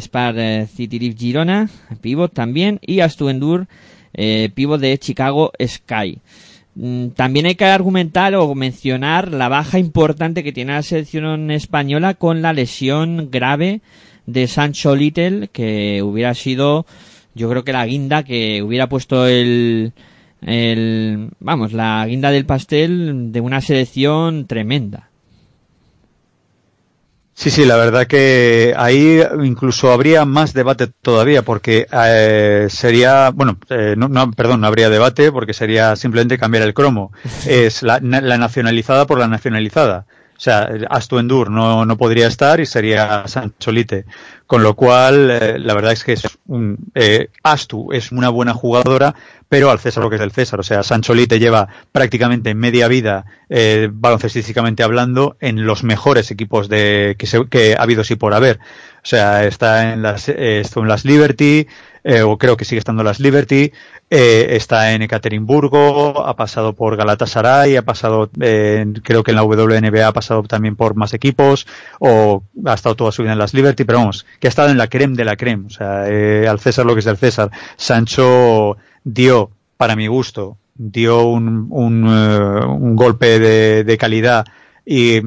Spar 0.00 0.66
City 0.66 0.98
Lift 0.98 1.20
Girona, 1.20 1.70
Pivot 2.00 2.34
también. 2.34 2.80
Y 2.82 2.98
Astuendur, 2.98 3.68
eh, 4.14 4.50
pivot 4.54 4.80
de 4.80 4.98
Chicago 4.98 5.52
Sky. 5.60 6.18
Mm, 6.74 7.08
también 7.08 7.46
hay 7.46 7.54
que 7.54 7.64
argumentar 7.64 8.34
o 8.34 8.54
mencionar 8.54 9.32
la 9.32 9.48
baja 9.48 9.78
importante 9.78 10.42
que 10.42 10.52
tiene 10.52 10.72
la 10.72 10.82
selección 10.82 11.50
española 11.50 12.14
con 12.14 12.42
la 12.42 12.52
lesión 12.52 13.30
grave 13.30 13.80
de 14.26 14.46
Sancho 14.46 14.94
Little, 14.96 15.48
que 15.48 16.02
hubiera 16.02 16.34
sido, 16.34 16.86
yo 17.34 17.50
creo 17.50 17.64
que 17.64 17.72
la 17.72 17.86
guinda 17.86 18.22
que 18.22 18.62
hubiera 18.62 18.88
puesto 18.88 19.26
el, 19.26 19.92
el, 20.40 21.30
vamos, 21.40 21.72
la 21.72 22.06
guinda 22.06 22.30
del 22.30 22.46
pastel 22.46 23.32
de 23.32 23.40
una 23.40 23.60
selección 23.60 24.46
tremenda. 24.46 25.11
Sí, 27.34 27.50
sí, 27.50 27.64
la 27.64 27.76
verdad 27.76 28.06
que 28.06 28.74
ahí 28.76 29.20
incluso 29.42 29.90
habría 29.90 30.24
más 30.26 30.52
debate 30.52 30.86
todavía 30.86 31.42
porque 31.42 31.86
eh, 31.90 32.66
sería, 32.68 33.30
bueno, 33.30 33.58
eh, 33.70 33.94
no, 33.96 34.08
no, 34.08 34.30
perdón, 34.32 34.60
no 34.60 34.66
habría 34.66 34.90
debate 34.90 35.32
porque 35.32 35.54
sería 35.54 35.96
simplemente 35.96 36.38
cambiar 36.38 36.62
el 36.64 36.74
cromo. 36.74 37.10
Es 37.46 37.82
la, 37.82 37.98
la 38.00 38.38
nacionalizada 38.38 39.06
por 39.06 39.18
la 39.18 39.28
nacionalizada. 39.28 40.06
O 40.42 40.44
sea, 40.44 40.68
Astuendur 40.90 41.52
no, 41.52 41.84
no 41.84 41.96
podría 41.96 42.26
estar 42.26 42.58
y 42.58 42.66
sería 42.66 43.28
Sancholite. 43.28 44.06
Con 44.44 44.64
lo 44.64 44.74
cual, 44.74 45.30
eh, 45.30 45.56
la 45.60 45.72
verdad 45.72 45.92
es 45.92 46.02
que 46.02 46.14
es 46.14 46.22
un, 46.48 46.78
eh, 46.96 47.28
Astu 47.44 47.92
es 47.92 48.10
una 48.10 48.28
buena 48.28 48.52
jugadora, 48.52 49.14
pero 49.48 49.70
al 49.70 49.78
César 49.78 50.02
lo 50.02 50.10
que 50.10 50.16
es 50.16 50.22
el 50.22 50.32
César. 50.32 50.58
O 50.58 50.64
sea, 50.64 50.82
Sancholite 50.82 51.38
lleva 51.38 51.68
prácticamente 51.92 52.56
media 52.56 52.88
vida, 52.88 53.24
eh, 53.50 53.88
baloncestísticamente 53.92 54.82
hablando, 54.82 55.36
en 55.38 55.64
los 55.64 55.84
mejores 55.84 56.32
equipos 56.32 56.68
de, 56.68 57.14
que, 57.16 57.28
se, 57.28 57.46
que 57.46 57.76
ha 57.76 57.82
habido 57.82 58.02
sí 58.02 58.16
por 58.16 58.34
haber. 58.34 58.58
O 59.02 59.06
sea, 59.06 59.44
está 59.44 59.92
en 59.92 60.02
las, 60.02 60.28
eh, 60.28 60.60
estuvo 60.60 60.84
en 60.84 60.88
las 60.88 61.04
Liberty, 61.04 61.66
eh, 62.04 62.22
o 62.22 62.38
creo 62.38 62.56
que 62.56 62.64
sigue 62.64 62.78
estando 62.78 63.02
en 63.02 63.06
las 63.06 63.18
Liberty, 63.18 63.72
eh, 64.10 64.56
está 64.56 64.92
en 64.92 65.02
Ekaterimburgo, 65.02 66.24
ha 66.26 66.36
pasado 66.36 66.74
por 66.74 66.96
Galatasaray, 66.96 67.76
ha 67.76 67.82
pasado, 67.82 68.30
eh, 68.40 68.84
creo 69.02 69.22
que 69.22 69.30
en 69.30 69.36
la 69.36 69.42
WNBA 69.42 70.06
ha 70.06 70.12
pasado 70.12 70.42
también 70.42 70.76
por 70.76 70.94
más 70.94 71.14
equipos, 71.14 71.66
o 71.98 72.44
ha 72.64 72.74
estado 72.74 72.94
toda 72.94 73.10
su 73.10 73.22
vida 73.22 73.32
en 73.32 73.38
las 73.38 73.54
Liberty, 73.54 73.84
pero 73.84 73.98
vamos, 73.98 74.26
que 74.38 74.48
ha 74.48 74.50
estado 74.50 74.70
en 74.70 74.78
la 74.78 74.88
creme 74.88 75.16
de 75.16 75.24
la 75.24 75.36
creme, 75.36 75.66
o 75.66 75.70
sea, 75.70 76.08
eh, 76.08 76.46
al 76.46 76.60
César 76.60 76.86
lo 76.86 76.94
que 76.94 77.00
es 77.00 77.06
del 77.06 77.16
César. 77.16 77.50
Sancho 77.76 78.76
dio, 79.02 79.50
para 79.76 79.96
mi 79.96 80.06
gusto, 80.06 80.58
dio 80.74 81.22
un, 81.24 81.68
un, 81.70 82.06
eh, 82.06 82.66
un 82.66 82.94
golpe 82.94 83.38
de, 83.38 83.82
de 83.82 83.98
calidad 83.98 84.44
y 84.84 85.22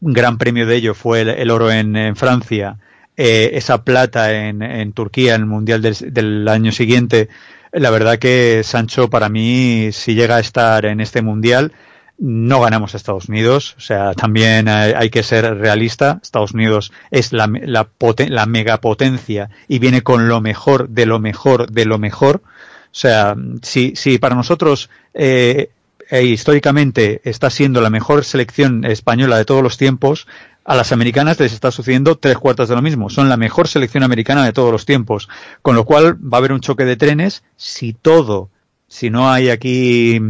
gran 0.00 0.38
premio 0.38 0.66
de 0.66 0.76
ello 0.76 0.94
fue 0.94 1.22
el, 1.22 1.50
oro 1.50 1.70
en, 1.70 2.16
Francia, 2.16 2.78
eh, 3.16 3.50
esa 3.54 3.84
plata 3.84 4.32
en, 4.32 4.62
en, 4.62 4.92
Turquía 4.92 5.34
en 5.34 5.42
el 5.42 5.46
Mundial 5.46 5.82
del, 5.82 6.48
año 6.48 6.72
siguiente. 6.72 7.28
La 7.72 7.90
verdad 7.90 8.18
que 8.18 8.62
Sancho 8.64 9.10
para 9.10 9.28
mí, 9.28 9.90
si 9.92 10.14
llega 10.14 10.36
a 10.36 10.40
estar 10.40 10.86
en 10.86 11.00
este 11.00 11.22
Mundial, 11.22 11.72
no 12.18 12.60
ganamos 12.60 12.92
a 12.92 12.98
Estados 12.98 13.28
Unidos, 13.30 13.74
o 13.78 13.80
sea, 13.80 14.12
también 14.12 14.68
hay, 14.68 14.92
hay 14.92 15.08
que 15.08 15.22
ser 15.22 15.56
realista. 15.56 16.20
Estados 16.22 16.52
Unidos 16.52 16.92
es 17.10 17.32
la, 17.32 17.50
la, 17.62 17.84
poten, 17.84 18.34
la 18.34 18.44
megapotencia 18.46 19.48
y 19.68 19.78
viene 19.78 20.02
con 20.02 20.28
lo 20.28 20.40
mejor 20.40 20.88
de 20.90 21.06
lo 21.06 21.18
mejor 21.18 21.70
de 21.70 21.86
lo 21.86 21.98
mejor. 21.98 22.42
O 22.90 22.94
sea, 22.94 23.36
si, 23.62 23.94
si 23.94 24.18
para 24.18 24.34
nosotros 24.34 24.90
eh, 25.14 25.70
e 26.10 26.24
históricamente 26.24 27.20
está 27.24 27.50
siendo 27.50 27.80
la 27.80 27.88
mejor 27.88 28.24
selección 28.24 28.84
española 28.84 29.38
de 29.38 29.44
todos 29.44 29.62
los 29.62 29.78
tiempos, 29.78 30.26
A 30.62 30.76
las 30.76 30.92
americanas 30.92 31.40
les 31.40 31.52
está 31.52 31.70
sucediendo 31.70 32.18
tres 32.18 32.36
cuartas 32.38 32.68
de 32.68 32.74
lo 32.74 32.82
mismo. 32.82 33.08
Son 33.08 33.28
la 33.28 33.38
mejor 33.38 33.66
selección 33.66 34.04
americana 34.04 34.44
de 34.44 34.52
todos 34.52 34.70
los 34.70 34.84
tiempos. 34.84 35.28
Con 35.62 35.74
lo 35.74 35.84
cual 35.84 36.18
va 36.22 36.36
a 36.36 36.40
haber 36.40 36.52
un 36.52 36.60
choque 36.60 36.84
de 36.84 36.96
trenes 36.96 37.42
si 37.56 37.92
todo 37.94 38.50
si 38.90 39.08
no 39.08 39.30
hay 39.30 39.50
aquí 39.50 40.20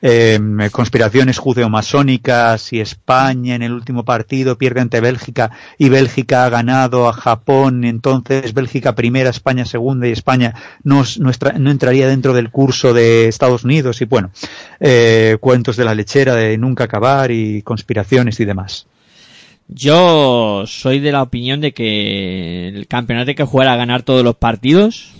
eh, 0.00 0.38
conspiraciones 0.70 1.38
judeomasónicas 1.38 2.72
y 2.72 2.80
España 2.80 3.56
en 3.56 3.62
el 3.62 3.72
último 3.72 4.04
partido 4.04 4.56
pierde 4.56 4.80
ante 4.80 5.00
Bélgica 5.00 5.50
y 5.76 5.88
Bélgica 5.88 6.44
ha 6.44 6.48
ganado 6.48 7.08
a 7.08 7.12
Japón, 7.12 7.82
entonces 7.84 8.54
Bélgica 8.54 8.94
primera, 8.94 9.30
España 9.30 9.64
segunda 9.64 10.06
y 10.06 10.12
España 10.12 10.54
no, 10.84 11.02
no, 11.18 11.70
entraría 11.70 12.06
dentro 12.06 12.32
del 12.32 12.50
curso 12.50 12.94
de 12.94 13.26
Estados 13.26 13.64
Unidos 13.64 14.00
y 14.00 14.04
bueno, 14.04 14.30
eh, 14.78 15.36
cuentos 15.40 15.76
de 15.76 15.84
la 15.84 15.96
lechera 15.96 16.36
de 16.36 16.56
nunca 16.58 16.84
acabar 16.84 17.32
y 17.32 17.62
conspiraciones 17.62 18.38
y 18.38 18.44
demás. 18.44 18.86
Yo 19.66 20.62
soy 20.68 21.00
de 21.00 21.10
la 21.10 21.22
opinión 21.22 21.60
de 21.60 21.72
que 21.72 22.68
el 22.68 22.86
campeonato 22.86 23.30
hay 23.30 23.34
que 23.34 23.42
jugar 23.42 23.66
a 23.66 23.74
ganar 23.74 24.04
todos 24.04 24.22
los 24.22 24.36
partidos 24.36 25.15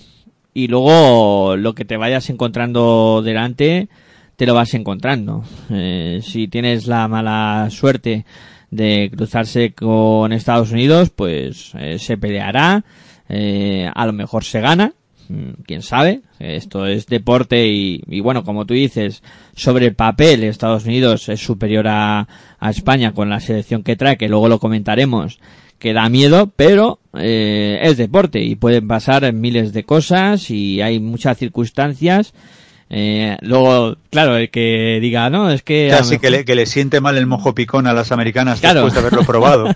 y 0.57 0.69
luego 0.69 1.55
lo 1.59 1.75
que 1.75 1.85
te 1.85 1.99
vayas 1.99 2.31
encontrando 2.31 3.21
delante 3.23 3.89
te 4.37 4.47
lo 4.47 4.55
vas 4.55 4.73
encontrando. 4.73 5.45
Eh, 5.69 6.21
si 6.23 6.49
tienes 6.49 6.87
la 6.87 7.07
mala 7.09 7.69
suerte 7.71 8.25
de 8.71 9.11
cruzarse 9.15 9.75
con 9.75 10.33
Estados 10.33 10.73
Unidos, 10.73 11.11
pues 11.11 11.73
eh, 11.79 11.99
se 11.99 12.17
peleará, 12.17 12.87
eh, 13.29 13.91
a 13.95 14.07
lo 14.07 14.15
mejor 14.15 14.45
se 14.45 14.63
gana, 14.63 14.95
mm, 15.29 15.63
quién 15.67 15.83
sabe, 15.83 16.23
esto 16.39 16.87
es 16.87 17.07
deporte 17.07 17.67
y, 17.67 18.21
bueno, 18.21 18.43
como 18.43 18.65
tú 18.65 18.73
dices, 18.73 19.23
sobre 19.55 19.85
el 19.85 19.95
papel 19.95 20.43
Estados 20.43 20.87
Unidos 20.87 21.29
es 21.29 21.39
superior 21.39 21.87
a, 21.87 22.27
a 22.59 22.71
España 22.71 23.13
con 23.13 23.29
la 23.29 23.41
selección 23.41 23.83
que 23.83 23.97
trae, 23.97 24.17
que 24.17 24.31
luego 24.31 24.49
lo 24.49 24.59
comentaremos 24.59 25.39
que 25.79 25.93
da 25.93 26.09
miedo, 26.09 26.51
pero 26.57 26.99
eh, 27.19 27.79
es 27.83 27.97
deporte 27.97 28.43
y 28.43 28.57
pueden 28.57 28.89
pasar 28.89 29.33
miles 29.33 29.73
de 29.73 29.85
cosas 29.85 30.51
y 30.51 30.81
hay 30.81 31.01
muchas 31.01 31.39
circunstancias. 31.39 32.33
Eh, 32.89 33.37
luego, 33.41 33.97
claro, 34.11 34.37
el 34.37 34.49
que 34.51 34.99
diga, 35.01 35.29
no, 35.29 35.51
es 35.51 35.63
que... 35.63 35.89
Casi 35.91 36.19
que, 36.19 36.31
le, 36.31 36.45
que 36.45 36.55
le 36.55 36.67
siente 36.67 37.01
mal 37.01 37.19
el 37.19 37.27
mojo 37.27 37.55
picón 37.55 37.87
a 37.87 37.93
las 37.93 38.13
americanas 38.13 38.61
después 38.61 38.93
de 38.93 39.01
haberlo 39.01 39.25
probado. 39.25 39.69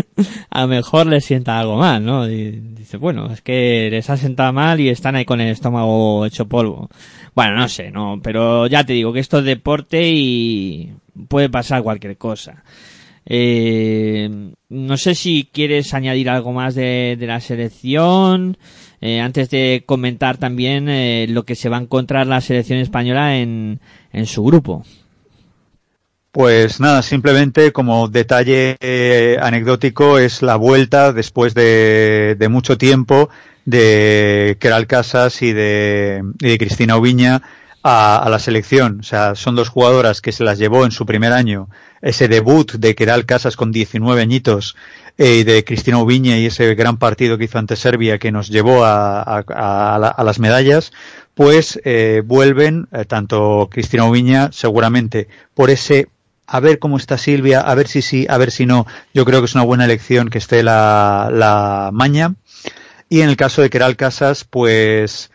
a 0.50 0.60
lo 0.60 0.68
mejor 0.68 1.06
le 1.06 1.20
sienta 1.20 1.58
algo 1.58 1.76
mal, 1.76 2.04
¿no? 2.04 2.26
dice, 2.26 2.98
bueno, 2.98 3.32
es 3.32 3.40
que 3.40 3.88
les 3.90 4.10
ha 4.10 4.16
sentado 4.16 4.52
mal 4.52 4.78
y 4.80 4.90
están 4.90 5.16
ahí 5.16 5.24
con 5.24 5.40
el 5.40 5.48
estómago 5.48 6.26
hecho 6.26 6.48
polvo. 6.48 6.90
Bueno, 7.34 7.56
no 7.56 7.68
sé, 7.68 7.90
no, 7.90 8.20
pero 8.22 8.66
ya 8.66 8.84
te 8.84 8.92
digo 8.92 9.12
que 9.12 9.20
esto 9.20 9.38
es 9.38 9.44
deporte 9.44 10.10
y 10.10 10.92
puede 11.28 11.48
pasar 11.48 11.82
cualquier 11.82 12.18
cosa. 12.18 12.62
Eh, 13.26 14.52
no 14.68 14.96
sé 14.96 15.14
si 15.14 15.48
quieres 15.52 15.94
añadir 15.94 16.30
algo 16.30 16.52
más 16.52 16.74
de, 16.74 17.16
la 17.20 17.40
selección. 17.40 18.56
Eh, 19.00 19.20
antes 19.20 19.50
de 19.50 19.84
comentar 19.86 20.36
también 20.36 20.88
eh, 20.88 21.26
lo 21.28 21.44
que 21.44 21.54
se 21.54 21.68
va 21.68 21.78
a 21.78 21.80
encontrar 21.80 22.26
la 22.26 22.40
selección 22.40 22.78
española 22.78 23.36
en, 23.36 23.80
en 24.12 24.26
su 24.26 24.42
grupo. 24.44 24.84
Pues 26.32 26.78
nada, 26.78 27.02
simplemente 27.02 27.72
como 27.72 28.06
detalle 28.06 28.76
anecdótico 29.40 30.18
es 30.18 30.42
la 30.42 30.54
vuelta 30.54 31.12
después 31.12 31.54
de, 31.54 32.46
mucho 32.48 32.78
tiempo 32.78 33.30
de 33.64 34.56
Keral 34.60 34.86
Casas 34.86 35.42
y 35.42 35.52
de, 35.52 36.22
y 36.40 36.50
de 36.50 36.58
Cristina 36.58 36.96
Oviña 36.96 37.42
a, 37.82 38.26
la 38.30 38.38
selección. 38.38 38.98
O 39.00 39.02
sea, 39.02 39.34
son 39.34 39.56
dos 39.56 39.68
jugadoras 39.68 40.20
que 40.20 40.32
se 40.32 40.44
las 40.44 40.58
llevó 40.58 40.84
en 40.84 40.90
su 40.90 41.06
primer 41.06 41.32
año. 41.32 41.68
Ese 42.02 42.28
debut 42.28 42.72
de 42.72 42.94
Keral 42.94 43.26
Casas 43.26 43.56
con 43.56 43.72
19 43.72 44.20
añitos 44.20 44.76
eh, 45.18 45.44
de 45.44 45.64
Cristina 45.64 45.98
Ubiña 45.98 46.38
y 46.38 46.46
ese 46.46 46.74
gran 46.74 46.96
partido 46.96 47.36
que 47.36 47.44
hizo 47.44 47.58
ante 47.58 47.76
Serbia 47.76 48.18
que 48.18 48.32
nos 48.32 48.48
llevó 48.48 48.84
a, 48.84 49.22
a, 49.22 50.24
las 50.24 50.38
medallas, 50.38 50.92
pues 51.34 51.80
eh, 51.84 52.22
vuelven, 52.24 52.88
eh, 52.92 53.04
tanto 53.04 53.68
Cristina 53.70 54.04
Ubiña 54.04 54.50
seguramente 54.52 55.28
por 55.54 55.70
ese 55.70 56.08
a 56.46 56.58
ver 56.58 56.80
cómo 56.80 56.96
está 56.96 57.16
Silvia, 57.16 57.60
a 57.60 57.74
ver 57.76 57.86
si 57.86 58.02
sí, 58.02 58.26
a 58.28 58.36
ver 58.36 58.50
si 58.50 58.66
no. 58.66 58.84
Yo 59.14 59.24
creo 59.24 59.40
que 59.40 59.44
es 59.44 59.54
una 59.54 59.62
buena 59.62 59.84
elección 59.84 60.30
que 60.30 60.38
esté 60.38 60.64
la, 60.64 61.28
la 61.32 61.90
Maña. 61.92 62.34
Y 63.08 63.20
en 63.20 63.28
el 63.28 63.36
caso 63.36 63.62
de 63.62 63.70
Keral 63.70 63.96
Casas, 63.96 64.44
pues 64.44 65.30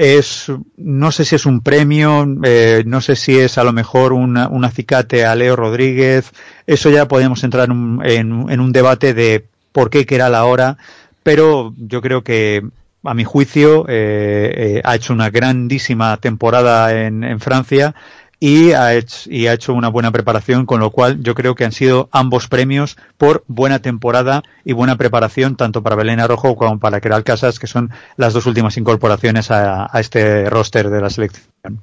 es, 0.00 0.50
no 0.78 1.12
sé 1.12 1.26
si 1.26 1.34
es 1.34 1.44
un 1.44 1.60
premio, 1.60 2.26
eh, 2.42 2.82
no 2.86 3.02
sé 3.02 3.16
si 3.16 3.38
es 3.38 3.58
a 3.58 3.64
lo 3.64 3.74
mejor 3.74 4.14
una, 4.14 4.48
un 4.48 4.64
acicate 4.64 5.26
a 5.26 5.34
Leo 5.34 5.56
Rodríguez, 5.56 6.32
eso 6.66 6.88
ya 6.88 7.06
podemos 7.06 7.44
entrar 7.44 7.68
en, 7.68 8.60
un 8.60 8.72
debate 8.72 9.12
de 9.12 9.44
por 9.72 9.90
qué 9.90 10.06
que 10.06 10.14
era 10.14 10.30
la 10.30 10.46
hora, 10.46 10.78
pero 11.22 11.74
yo 11.76 12.00
creo 12.00 12.24
que 12.24 12.62
a 13.04 13.12
mi 13.12 13.24
juicio 13.24 13.84
eh, 13.88 14.52
eh, 14.56 14.80
ha 14.84 14.96
hecho 14.96 15.12
una 15.12 15.28
grandísima 15.28 16.16
temporada 16.16 16.98
en, 16.98 17.22
en 17.22 17.38
Francia 17.38 17.94
y 18.42 18.72
ha, 18.72 18.94
hecho, 18.94 19.30
y 19.30 19.46
ha 19.46 19.52
hecho 19.52 19.74
una 19.74 19.88
buena 19.88 20.10
preparación, 20.10 20.64
con 20.64 20.80
lo 20.80 20.90
cual 20.90 21.22
yo 21.22 21.34
creo 21.34 21.54
que 21.54 21.66
han 21.66 21.72
sido 21.72 22.08
ambos 22.10 22.48
premios 22.48 22.96
por 23.18 23.44
buena 23.46 23.80
temporada 23.80 24.42
y 24.64 24.72
buena 24.72 24.96
preparación, 24.96 25.56
tanto 25.56 25.82
para 25.82 25.94
Belén 25.94 26.20
Arrojo 26.20 26.56
como 26.56 26.78
para 26.80 27.02
Keral 27.02 27.22
Casas, 27.22 27.58
que 27.58 27.66
son 27.66 27.90
las 28.16 28.32
dos 28.32 28.46
últimas 28.46 28.78
incorporaciones 28.78 29.50
a, 29.50 29.90
este 30.00 30.48
roster 30.48 30.88
de 30.88 31.00
la 31.02 31.10
selección. 31.10 31.82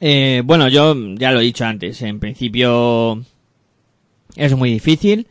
Eh, 0.00 0.42
bueno, 0.44 0.68
yo 0.68 0.96
ya 1.14 1.30
lo 1.30 1.38
he 1.38 1.44
dicho 1.44 1.64
antes, 1.64 2.02
en 2.02 2.18
principio 2.18 3.22
es 4.34 4.56
muy 4.56 4.72
difícil. 4.72 5.28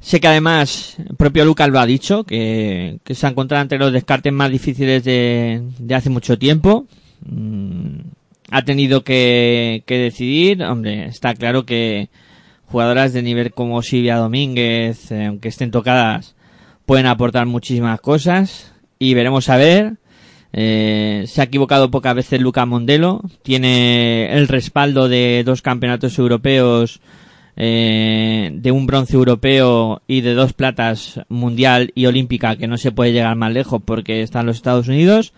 Sé 0.00 0.20
que 0.20 0.28
además 0.28 0.96
el 1.06 1.16
propio 1.16 1.44
Lucas 1.44 1.68
lo 1.68 1.80
ha 1.80 1.86
dicho, 1.86 2.24
que, 2.24 2.98
se 3.04 3.26
ha 3.26 3.30
encontrado 3.30 3.62
entre 3.62 3.78
los 3.78 3.92
descartes 3.92 4.32
más 4.32 4.50
difíciles 4.50 5.04
de, 5.04 5.60
hace 5.94 6.08
mucho 6.08 6.38
tiempo. 6.38 6.86
Mm, 7.26 7.98
ha 8.50 8.62
tenido 8.62 9.04
que, 9.04 9.82
que 9.86 9.98
decidir. 9.98 10.62
Hombre, 10.62 11.06
está 11.06 11.34
claro 11.34 11.64
que 11.64 12.08
jugadoras 12.66 13.12
de 13.12 13.22
nivel 13.22 13.52
como 13.52 13.82
Silvia 13.82 14.16
Domínguez, 14.16 15.10
eh, 15.10 15.26
aunque 15.26 15.48
estén 15.48 15.70
tocadas, 15.70 16.36
pueden 16.86 17.06
aportar 17.06 17.46
muchísimas 17.46 18.00
cosas. 18.00 18.72
Y 18.98 19.14
veremos 19.14 19.48
a 19.48 19.56
ver. 19.56 19.94
Eh, 20.52 21.24
se 21.26 21.40
ha 21.40 21.44
equivocado 21.44 21.90
pocas 21.90 22.14
veces 22.14 22.40
Luca 22.40 22.66
Mondelo. 22.66 23.22
Tiene 23.42 24.32
el 24.32 24.48
respaldo 24.48 25.08
de 25.08 25.42
dos 25.44 25.62
campeonatos 25.62 26.18
europeos, 26.18 27.00
eh, 27.56 28.50
de 28.52 28.70
un 28.70 28.86
bronce 28.86 29.14
europeo 29.14 30.02
y 30.06 30.20
de 30.20 30.34
dos 30.34 30.52
platas 30.52 31.20
mundial 31.28 31.92
y 31.94 32.06
olímpica, 32.06 32.56
que 32.56 32.68
no 32.68 32.78
se 32.78 32.92
puede 32.92 33.12
llegar 33.12 33.36
más 33.36 33.52
lejos 33.52 33.82
porque 33.84 34.22
están 34.22 34.46
los 34.46 34.56
Estados 34.56 34.88
Unidos. 34.88 35.32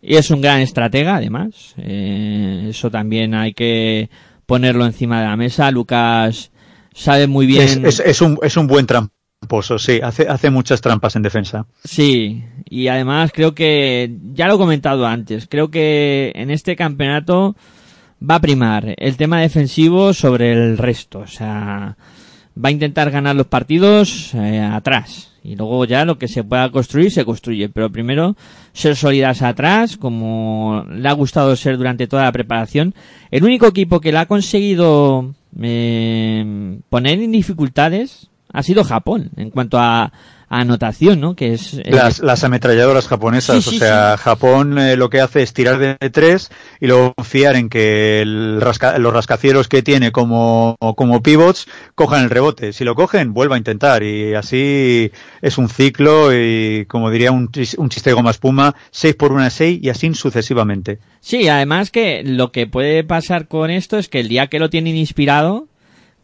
Y 0.00 0.16
es 0.16 0.30
un 0.30 0.40
gran 0.40 0.60
estratega, 0.60 1.16
además. 1.16 1.74
Eh, 1.76 2.66
eso 2.70 2.90
también 2.90 3.34
hay 3.34 3.52
que 3.52 4.08
ponerlo 4.46 4.86
encima 4.86 5.20
de 5.20 5.26
la 5.26 5.36
mesa. 5.36 5.70
Lucas 5.70 6.50
sabe 6.94 7.26
muy 7.26 7.46
bien. 7.46 7.84
Es, 7.84 8.00
es, 8.00 8.20
un, 8.20 8.38
es 8.42 8.56
un 8.56 8.66
buen 8.66 8.86
tramposo, 8.86 9.78
sí. 9.78 10.00
Hace, 10.02 10.28
hace 10.28 10.50
muchas 10.50 10.80
trampas 10.80 11.16
en 11.16 11.22
defensa. 11.22 11.66
Sí. 11.84 12.44
Y 12.68 12.88
además 12.88 13.32
creo 13.34 13.54
que, 13.54 14.16
ya 14.32 14.46
lo 14.46 14.54
he 14.54 14.58
comentado 14.58 15.06
antes, 15.06 15.46
creo 15.48 15.70
que 15.70 16.32
en 16.34 16.50
este 16.50 16.76
campeonato 16.76 17.56
va 18.18 18.36
a 18.36 18.40
primar 18.40 18.94
el 18.96 19.16
tema 19.16 19.40
defensivo 19.40 20.12
sobre 20.12 20.52
el 20.52 20.78
resto. 20.78 21.20
O 21.20 21.26
sea, 21.26 21.96
va 22.56 22.68
a 22.68 22.72
intentar 22.72 23.10
ganar 23.10 23.36
los 23.36 23.46
partidos 23.46 24.32
eh, 24.34 24.60
atrás 24.60 25.37
y 25.48 25.56
luego 25.56 25.84
ya 25.86 26.04
lo 26.04 26.18
que 26.18 26.28
se 26.28 26.44
pueda 26.44 26.70
construir 26.70 27.10
se 27.10 27.24
construye. 27.24 27.68
Pero 27.70 27.90
primero 27.90 28.36
ser 28.72 28.96
sólidas 28.96 29.40
atrás 29.40 29.96
como 29.96 30.84
le 30.90 31.08
ha 31.08 31.12
gustado 31.12 31.56
ser 31.56 31.78
durante 31.78 32.06
toda 32.06 32.24
la 32.24 32.32
preparación. 32.32 32.94
El 33.30 33.44
único 33.44 33.66
equipo 33.66 34.00
que 34.00 34.12
le 34.12 34.18
ha 34.18 34.26
conseguido 34.26 35.34
eh, 35.60 36.78
poner 36.90 37.20
en 37.20 37.32
dificultades 37.32 38.28
ha 38.52 38.62
sido 38.62 38.84
Japón 38.84 39.30
en 39.36 39.50
cuanto 39.50 39.78
a 39.78 40.12
anotación, 40.48 41.20
¿no? 41.20 41.34
Que 41.34 41.54
es 41.54 41.74
eh, 41.74 41.84
las, 41.90 42.20
las 42.20 42.42
ametralladoras 42.44 43.06
japonesas, 43.06 43.66
o 43.66 43.70
sea, 43.70 44.16
Japón 44.16 44.78
eh, 44.78 44.96
lo 44.96 45.10
que 45.10 45.20
hace 45.20 45.42
es 45.42 45.52
tirar 45.52 45.78
de 45.78 45.96
tres 46.10 46.50
y 46.80 46.86
luego 46.86 47.14
confiar 47.14 47.56
en 47.56 47.68
que 47.68 48.22
el 48.22 48.58
los 48.58 49.12
rascacielos 49.12 49.68
que 49.68 49.82
tiene 49.82 50.12
como 50.12 50.76
como 50.96 51.22
pivots 51.22 51.68
cojan 51.94 52.24
el 52.24 52.30
rebote. 52.30 52.72
Si 52.72 52.84
lo 52.84 52.94
cogen, 52.94 53.34
vuelva 53.34 53.54
a 53.56 53.58
intentar 53.58 54.02
y 54.02 54.34
así 54.34 55.12
es 55.42 55.58
un 55.58 55.68
ciclo 55.68 56.30
y 56.34 56.86
como 56.86 57.10
diría 57.10 57.32
un, 57.32 57.50
un 57.76 57.88
chiste 57.88 58.10
de 58.10 58.14
goma 58.14 58.30
espuma, 58.30 58.74
6 58.90 59.14
por 59.14 59.32
una 59.32 59.50
6 59.50 59.80
y 59.82 59.88
así 59.90 60.08
sucesivamente. 60.14 60.98
Sí, 61.20 61.48
además 61.48 61.90
que 61.90 62.22
lo 62.24 62.52
que 62.52 62.66
puede 62.66 63.04
pasar 63.04 63.48
con 63.48 63.70
esto 63.70 63.98
es 63.98 64.08
que 64.08 64.20
el 64.20 64.28
día 64.28 64.46
que 64.46 64.58
lo 64.58 64.70
tienen 64.70 64.96
inspirado 64.96 65.66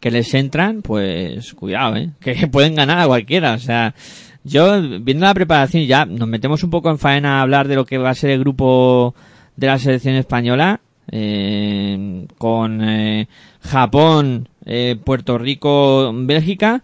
que 0.05 0.11
les 0.11 0.31
entran, 0.35 0.83
pues 0.83 1.55
cuidado, 1.55 1.95
¿eh? 1.95 2.11
que 2.19 2.45
pueden 2.45 2.75
ganar 2.75 2.99
a 2.99 3.07
cualquiera. 3.07 3.55
O 3.55 3.57
sea, 3.57 3.95
yo 4.43 4.79
viendo 5.01 5.25
la 5.25 5.33
preparación 5.33 5.83
ya 5.85 6.05
nos 6.05 6.27
metemos 6.27 6.61
un 6.61 6.69
poco 6.69 6.91
en 6.91 6.99
faena 6.99 7.39
a 7.39 7.41
hablar 7.41 7.67
de 7.67 7.73
lo 7.73 7.87
que 7.87 7.97
va 7.97 8.11
a 8.11 8.13
ser 8.13 8.29
el 8.29 8.41
grupo 8.41 9.15
de 9.55 9.65
la 9.65 9.79
selección 9.79 10.13
española. 10.13 10.79
eh, 11.11 12.27
con 12.37 12.87
eh, 12.87 13.27
Japón, 13.61 14.47
eh, 14.67 14.95
Puerto 15.03 15.39
Rico, 15.39 16.11
Bélgica. 16.13 16.83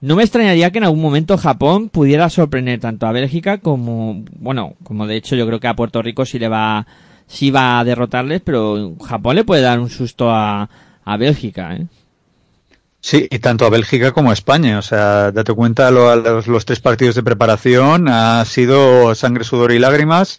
No 0.00 0.16
me 0.16 0.22
extrañaría 0.22 0.70
que 0.70 0.78
en 0.78 0.84
algún 0.84 1.02
momento 1.02 1.36
Japón 1.36 1.90
pudiera 1.90 2.30
sorprender 2.30 2.80
tanto 2.80 3.06
a 3.06 3.12
Bélgica 3.12 3.58
como, 3.58 4.24
bueno, 4.38 4.76
como 4.82 5.06
de 5.06 5.16
hecho 5.16 5.36
yo 5.36 5.46
creo 5.46 5.60
que 5.60 5.68
a 5.68 5.76
Puerto 5.76 6.00
Rico 6.00 6.24
sí 6.24 6.38
le 6.38 6.48
va, 6.48 6.86
sí 7.26 7.50
va 7.50 7.80
a 7.80 7.84
derrotarles, 7.84 8.40
pero 8.40 8.94
Japón 9.04 9.36
le 9.36 9.44
puede 9.44 9.60
dar 9.60 9.78
un 9.78 9.90
susto 9.90 10.30
a, 10.30 10.70
a 11.04 11.16
Bélgica, 11.18 11.76
¿eh? 11.76 11.86
Sí, 13.04 13.26
y 13.30 13.40
tanto 13.40 13.66
a 13.66 13.70
Bélgica 13.70 14.12
como 14.12 14.30
a 14.30 14.32
España. 14.32 14.78
O 14.78 14.82
sea, 14.82 15.32
date 15.32 15.52
cuenta, 15.52 15.90
lo, 15.90 16.14
los, 16.14 16.46
los, 16.46 16.64
tres 16.64 16.80
partidos 16.80 17.16
de 17.16 17.24
preparación 17.24 18.08
ha 18.08 18.44
sido 18.44 19.14
sangre, 19.16 19.44
sudor 19.44 19.72
y 19.72 19.80
lágrimas 19.80 20.38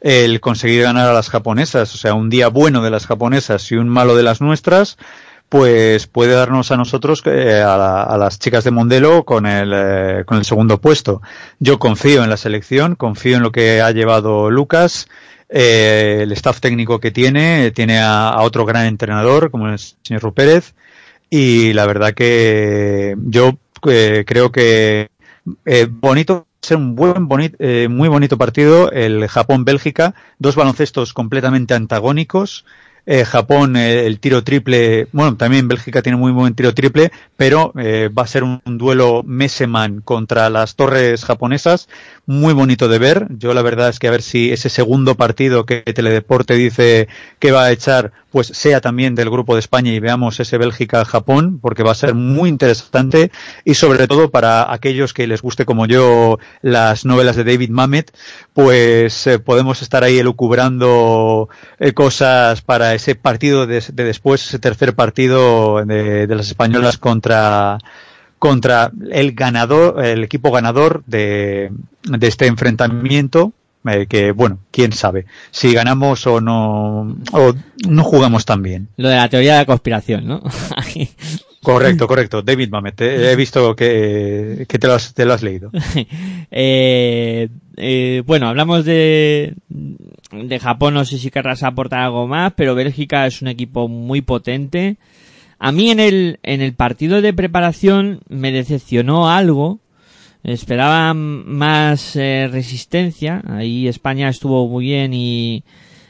el 0.00 0.40
conseguir 0.40 0.82
ganar 0.82 1.08
a 1.08 1.12
las 1.12 1.30
japonesas. 1.30 1.94
O 1.94 1.98
sea, 1.98 2.14
un 2.14 2.28
día 2.28 2.48
bueno 2.48 2.82
de 2.82 2.90
las 2.90 3.06
japonesas 3.06 3.70
y 3.70 3.76
un 3.76 3.88
malo 3.88 4.16
de 4.16 4.24
las 4.24 4.40
nuestras, 4.40 4.98
pues 5.48 6.06
puede 6.08 6.34
darnos 6.34 6.70
a 6.72 6.76
nosotros, 6.76 7.22
eh, 7.26 7.60
a, 7.60 7.76
la, 7.76 8.02
a, 8.02 8.18
las 8.18 8.38
chicas 8.38 8.64
de 8.64 8.70
Mondelo, 8.70 9.24
con 9.24 9.46
el, 9.46 9.72
eh, 9.74 10.24
segundo 10.42 10.80
puesto. 10.80 11.22
Yo 11.58 11.78
confío 11.78 12.24
en 12.24 12.30
la 12.30 12.36
selección, 12.36 12.96
confío 12.96 13.36
en 13.36 13.42
lo 13.42 13.52
que 13.52 13.80
ha 13.80 13.90
llevado 13.92 14.50
Lucas. 14.50 15.08
Eh, 15.48 16.20
el 16.22 16.32
staff 16.32 16.60
técnico 16.60 17.00
que 17.00 17.10
tiene, 17.10 17.72
tiene 17.72 18.00
a, 18.00 18.36
otro 18.40 18.64
gran 18.64 18.86
entrenador, 18.86 19.50
como 19.50 19.68
el 19.68 19.78
señor 19.78 20.22
Rupérez 20.22 20.74
y 21.30 21.72
la 21.72 21.86
verdad 21.86 22.12
que 22.12 23.16
yo 23.24 23.56
eh, 23.88 24.24
creo 24.26 24.52
que 24.52 25.08
eh, 25.64 25.86
bonito 25.88 26.46
ser 26.60 26.76
un 26.76 26.94
buen 26.94 27.28
bonito, 27.28 27.56
eh, 27.58 27.88
muy 27.88 28.08
bonito 28.08 28.36
partido 28.36 28.90
el 28.92 29.28
Japón 29.28 29.64
Bélgica 29.64 30.14
dos 30.38 30.56
baloncestos 30.56 31.12
completamente 31.12 31.74
antagónicos 31.74 32.64
eh, 33.06 33.24
Japón 33.24 33.76
eh, 33.76 34.06
el 34.06 34.20
tiro 34.20 34.44
triple, 34.44 35.08
bueno, 35.12 35.36
también 35.36 35.68
Bélgica 35.68 36.02
tiene 36.02 36.18
muy 36.18 36.32
buen 36.32 36.54
tiro 36.54 36.74
triple, 36.74 37.10
pero 37.36 37.72
va 37.74 38.22
a 38.22 38.26
ser 38.26 38.44
un, 38.44 38.60
un, 38.66 38.76
duelo 38.76 39.22
Meseman 39.24 40.02
contra 40.02 40.50
las 40.50 40.76
torres 40.76 41.24
japonesas, 41.24 41.88
muy 42.26 42.52
bonito 42.52 42.88
de 42.88 42.98
ver. 42.98 43.26
Yo 43.30 43.54
la 43.54 43.62
verdad 43.62 43.88
es 43.88 43.98
que 43.98 44.06
a 44.06 44.10
ver 44.10 44.22
si 44.22 44.52
ese 44.52 44.68
segundo 44.68 45.14
partido 45.14 45.64
que 45.64 45.80
Teledeporte 45.80 46.54
dice 46.54 47.08
que 47.38 47.52
va 47.52 47.64
a 47.64 47.72
echar, 47.72 48.12
pues 48.30 48.48
sea 48.48 48.80
también 48.80 49.14
del 49.14 49.30
grupo 49.30 49.54
de 49.54 49.60
España 49.60 49.92
y 49.92 50.00
veamos 50.00 50.40
ese 50.40 50.58
Bélgica-Japón, 50.58 51.58
porque 51.60 51.82
va 51.82 51.92
a 51.92 51.96
ser 51.96 52.14
muy 52.14 52.48
interesante 52.48 53.30
y 53.64 53.74
sobre 53.74 54.06
todo 54.06 54.30
para 54.30 54.72
aquellos 54.72 55.12
que 55.12 55.26
les 55.26 55.42
guste 55.42 55.64
como 55.64 55.86
yo 55.86 56.38
las 56.62 57.04
novelas 57.04 57.36
de 57.36 57.44
David 57.44 57.70
Mamet, 57.70 58.12
pues 58.52 59.26
eh, 59.26 59.38
podemos 59.38 59.82
estar 59.82 60.04
ahí 60.04 60.18
elucubrando 60.18 61.48
eh, 61.78 61.92
cosas 61.92 62.62
para 62.62 62.94
ese 62.94 63.14
partido 63.14 63.66
de, 63.66 63.82
de, 63.92 64.04
después, 64.04 64.46
ese 64.46 64.58
tercer 64.58 64.94
partido 64.94 65.84
de, 65.84 66.26
de 66.26 66.34
las 66.34 66.48
españolas 66.48 66.98
contra 66.98 67.78
contra 68.40 68.90
el 69.10 69.32
ganador, 69.32 70.02
el 70.02 70.24
equipo 70.24 70.50
ganador 70.50 71.04
de, 71.06 71.70
de 72.04 72.26
este 72.26 72.46
enfrentamiento, 72.46 73.52
eh, 73.86 74.06
que 74.06 74.32
bueno, 74.32 74.58
quién 74.70 74.92
sabe 74.92 75.26
si 75.50 75.72
ganamos 75.72 76.26
o 76.26 76.40
no, 76.40 77.16
o 77.32 77.54
no 77.88 78.04
jugamos 78.04 78.44
tan 78.44 78.62
bien. 78.62 78.88
Lo 78.96 79.08
de 79.08 79.16
la 79.16 79.28
teoría 79.28 79.52
de 79.54 79.58
la 79.60 79.66
conspiración, 79.66 80.26
¿no? 80.26 80.42
correcto, 81.62 82.06
correcto. 82.06 82.42
David 82.42 82.70
Mamet, 82.70 83.00
he 83.00 83.36
visto 83.36 83.74
que, 83.74 84.66
que 84.68 84.78
te, 84.78 84.86
lo 84.86 84.94
has, 84.94 85.14
te 85.14 85.24
lo 85.24 85.32
has 85.32 85.42
leído. 85.42 85.70
eh, 86.50 87.48
eh, 87.76 88.22
bueno, 88.26 88.48
hablamos 88.48 88.84
de, 88.84 89.54
de 89.68 90.58
Japón, 90.58 90.94
no 90.94 91.04
sé 91.04 91.18
si 91.18 91.30
querrás 91.30 91.62
aportar 91.62 92.00
algo 92.00 92.26
más, 92.26 92.52
pero 92.54 92.74
Bélgica 92.74 93.26
es 93.26 93.40
un 93.40 93.48
equipo 93.48 93.88
muy 93.88 94.20
potente. 94.20 94.98
A 95.58 95.72
mí 95.72 95.90
en 95.90 96.00
el, 96.00 96.38
en 96.42 96.62
el 96.62 96.74
partido 96.74 97.20
de 97.22 97.32
preparación 97.32 98.20
me 98.28 98.52
decepcionó 98.52 99.30
algo. 99.30 99.78
Esperaba 100.42 101.12
más 101.14 102.16
eh, 102.16 102.48
resistencia. 102.50 103.42
Ahí 103.46 103.88
España 103.88 104.28
estuvo 104.28 104.66
muy 104.68 104.86
bien 104.86 105.12
y, 105.12 105.64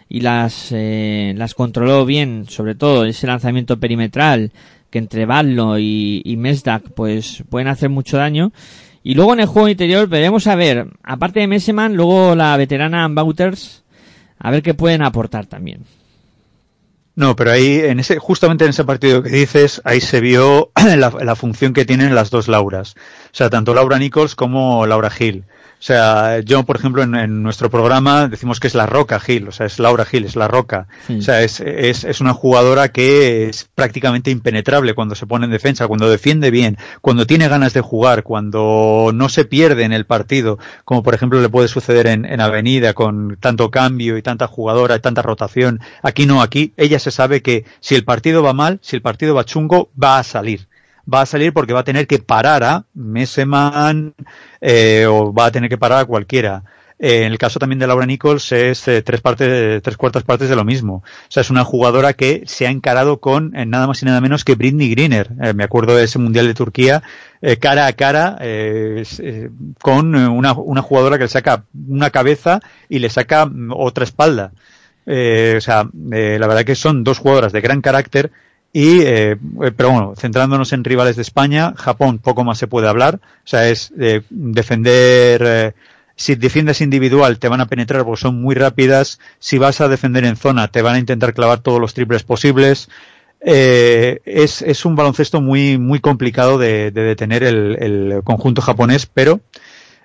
y 0.09 0.21
las, 0.21 0.71
eh, 0.73 1.35
las 1.37 1.55
controló 1.55 2.05
bien, 2.07 2.47
sobre 2.49 2.75
todo 2.75 3.05
ese 3.05 3.27
lanzamiento 3.27 3.79
perimetral 3.79 4.53
que 4.91 4.99
entre 4.99 5.27
Ballo 5.27 5.79
y, 5.79 6.23
y 6.25 6.37
Mesdak 6.37 6.91
pues 6.95 7.45
pueden 7.49 7.69
hacer 7.69 7.91
mucho 7.91 8.17
daño. 8.17 8.53
Y 9.03 9.15
luego 9.15 9.33
en 9.33 9.41
el 9.41 9.47
juego 9.47 9.69
interior 9.69 10.09
veremos 10.09 10.47
a 10.47 10.55
ver, 10.55 10.89
aparte 11.03 11.41
de 11.41 11.47
Messeman, 11.47 11.95
luego 11.95 12.35
la 12.35 12.57
veterana 12.57 13.09
Bauters, 13.09 13.83
a 14.39 14.51
ver 14.51 14.63
qué 14.63 14.75
pueden 14.75 15.03
aportar 15.03 15.47
también. 15.47 15.85
No, 17.21 17.37
pero 17.37 17.53
ahí, 17.53 17.81
en 17.81 18.01
ese, 18.01 18.19
justamente 18.19 18.65
en 18.65 18.71
ese 18.71 18.83
partido 18.83 19.23
que 19.23 19.29
dices, 19.29 19.83
ahí 19.85 20.01
se 20.01 20.23
vio 20.23 20.71
la, 20.97 21.11
la, 21.11 21.37
función 21.37 21.75
que 21.75 21.85
tienen 21.85 22.15
las 22.15 22.31
dos 22.31 22.49
Lauras. 22.49 22.95
O 23.27 23.33
sea, 23.33 23.51
tanto 23.51 23.75
Laura 23.75 23.99
Nichols 23.99 24.35
como 24.35 24.87
Laura 24.87 25.13
Hill. 25.19 25.45
O 25.81 25.83
sea, 25.83 26.41
yo, 26.41 26.63
por 26.65 26.77
ejemplo, 26.77 27.03
en, 27.03 27.15
en 27.15 27.43
nuestro 27.43 27.71
programa 27.71 28.29
decimos 28.29 28.61
que 28.61 28.67
es 28.67 28.75
la 28.75 28.85
Roca 28.85 29.19
Hill, 29.27 29.49
o 29.49 29.53
sea, 29.53 29.65
es 29.65 29.79
Laura 29.79 30.07
Hill, 30.11 30.27
es 30.27 30.37
la 30.37 30.47
Roca. 30.47 30.89
Sí. 31.07 31.17
O 31.21 31.23
sea, 31.23 31.41
es, 31.41 31.59
es, 31.61 32.05
es, 32.05 32.21
una 32.21 32.35
jugadora 32.35 32.93
que 32.93 33.49
es 33.49 33.67
prácticamente 33.75 34.31
impenetrable 34.31 34.93
cuando 34.93 35.15
se 35.15 35.27
pone 35.27 35.47
en 35.47 35.51
defensa, 35.51 35.89
cuando 35.89 36.11
defiende 36.11 36.51
bien, 36.51 36.77
cuando 37.01 37.27
tiene 37.27 37.49
ganas 37.49 37.73
de 37.73 37.81
jugar, 37.81 38.25
cuando 38.25 39.11
no 39.15 39.31
se 39.31 39.47
pierde 39.47 39.85
en 39.85 39.95
el 39.95 40.05
partido, 40.05 40.59
como 40.85 41.03
por 41.03 41.15
ejemplo 41.15 41.41
le 41.41 41.49
puede 41.49 41.69
suceder 41.69 42.09
en, 42.09 42.27
en 42.27 42.43
Avenida 42.43 42.93
con 42.93 43.39
tanto 43.41 43.71
cambio 43.71 44.19
y 44.19 44.23
tanta 44.23 44.47
jugadora 44.49 44.97
y 44.97 45.01
tanta 45.01 45.23
rotación. 45.23 45.81
Aquí 46.03 46.27
no, 46.27 46.43
aquí 46.43 46.75
ella 46.77 46.99
se 46.99 47.11
sabe 47.11 47.41
que 47.41 47.65
si 47.81 47.95
el 47.95 48.05
partido 48.05 48.43
va 48.43 48.53
mal, 48.53 48.81
si 48.83 48.97
el 48.97 49.03
partido 49.03 49.35
va 49.35 49.47
chungo, 49.47 49.89
va 50.01 50.19
a 50.19 50.25
salir 50.25 50.69
va 51.13 51.23
a 51.23 51.27
salir 51.27 51.53
porque 51.53 51.73
va 51.73 51.81
a 51.81 51.85
tener 51.85 52.07
que 52.07 52.19
parar 52.19 52.65
a 52.65 52.85
Messeman 52.95 54.15
eh, 54.61 55.07
o 55.09 55.33
va 55.33 55.47
a 55.47 55.51
tener 55.51 55.69
que 55.69 55.79
parar 55.79 56.01
a 56.01 56.05
cualquiera. 56.05 56.63
Eh, 57.03 57.25
en 57.25 57.33
el 57.33 57.39
caso 57.39 57.59
también 57.59 57.79
de 57.79 57.87
Laura 57.87 58.05
Nichols 58.05 58.53
es 58.53 58.87
eh, 58.87 59.01
tres 59.01 59.23
partes, 59.23 59.83
tres 59.83 59.97
cuartas 59.97 60.23
partes 60.23 60.51
de 60.51 60.57
lo 60.57 60.65
mismo. 60.65 60.97
O 60.97 61.03
sea, 61.29 61.41
es 61.41 61.49
una 61.49 61.65
jugadora 61.65 62.13
que 62.13 62.43
se 62.45 62.67
ha 62.67 62.71
encarado 62.71 63.21
con 63.21 63.57
eh, 63.57 63.65
nada 63.65 63.87
más 63.87 64.03
y 64.03 64.05
nada 64.05 64.21
menos 64.21 64.45
que 64.45 64.55
Britney 64.55 64.91
Greener. 64.91 65.31
Me 65.55 65.65
acuerdo 65.65 65.97
de 65.97 66.05
ese 66.05 66.19
mundial 66.19 66.47
de 66.47 66.55
Turquía, 66.55 67.03
cara 67.59 67.87
a 67.87 67.95
cara, 67.95 68.37
con 69.81 70.15
una, 70.15 70.53
una 70.53 70.83
jugadora 70.83 71.17
que 71.17 71.25
le 71.25 71.29
saca 71.29 71.65
una 71.89 72.11
cabeza 72.11 72.61
y 72.91 72.99
le 72.99 73.09
saca 73.09 73.51
otra 73.71 74.05
espalda. 74.05 74.53
o 75.07 75.61
sea, 75.61 75.89
la 75.93 76.47
verdad 76.47 76.65
que 76.65 76.75
son 76.75 77.03
dos 77.03 77.19
jugadoras 77.19 77.53
de 77.53 77.63
gran 77.63 77.81
carácter 77.81 78.31
y, 78.73 79.01
eh, 79.03 79.37
pero 79.77 79.91
bueno, 79.91 80.15
centrándonos 80.17 80.73
en 80.73 80.85
rivales 80.85 81.17
de 81.17 81.23
España, 81.23 81.75
Japón 81.77 82.19
poco 82.19 82.45
más 82.45 82.59
se 82.59 82.69
puede 82.69 82.89
hablar. 82.89 83.17
O 83.17 83.49
sea, 83.49 83.69
es 83.69 83.93
eh, 83.99 84.23
defender, 84.31 85.43
eh, 85.45 85.73
si 86.15 86.37
defiendes 86.37 86.81
individual 86.81 87.39
te 87.39 87.49
van 87.49 87.61
a 87.61 87.67
penetrar 87.67 88.05
porque 88.05 88.21
son 88.21 88.41
muy 88.41 88.55
rápidas. 88.55 89.19
Si 89.41 89.59
vas 89.59 89.81
a 89.81 89.89
defender 89.89 90.25
en 90.25 90.37
zona 90.37 90.69
te 90.69 90.83
van 90.83 90.95
a 90.95 90.99
intentar 90.99 91.35
clavar 91.35 91.61
todos 91.61 91.81
los 91.81 91.95
triples 91.95 92.23
posibles. 92.23 92.89
Eh, 93.41 94.21
es, 94.25 94.63
es 94.63 94.85
un 94.85 94.95
baloncesto 94.95 95.41
muy, 95.41 95.79
muy 95.79 95.99
complicado 95.99 96.59
de, 96.59 96.91
de 96.91 97.03
detener 97.03 97.43
el, 97.43 97.77
el 97.81 98.23
conjunto 98.23 98.61
japonés, 98.63 99.07
pero 99.07 99.41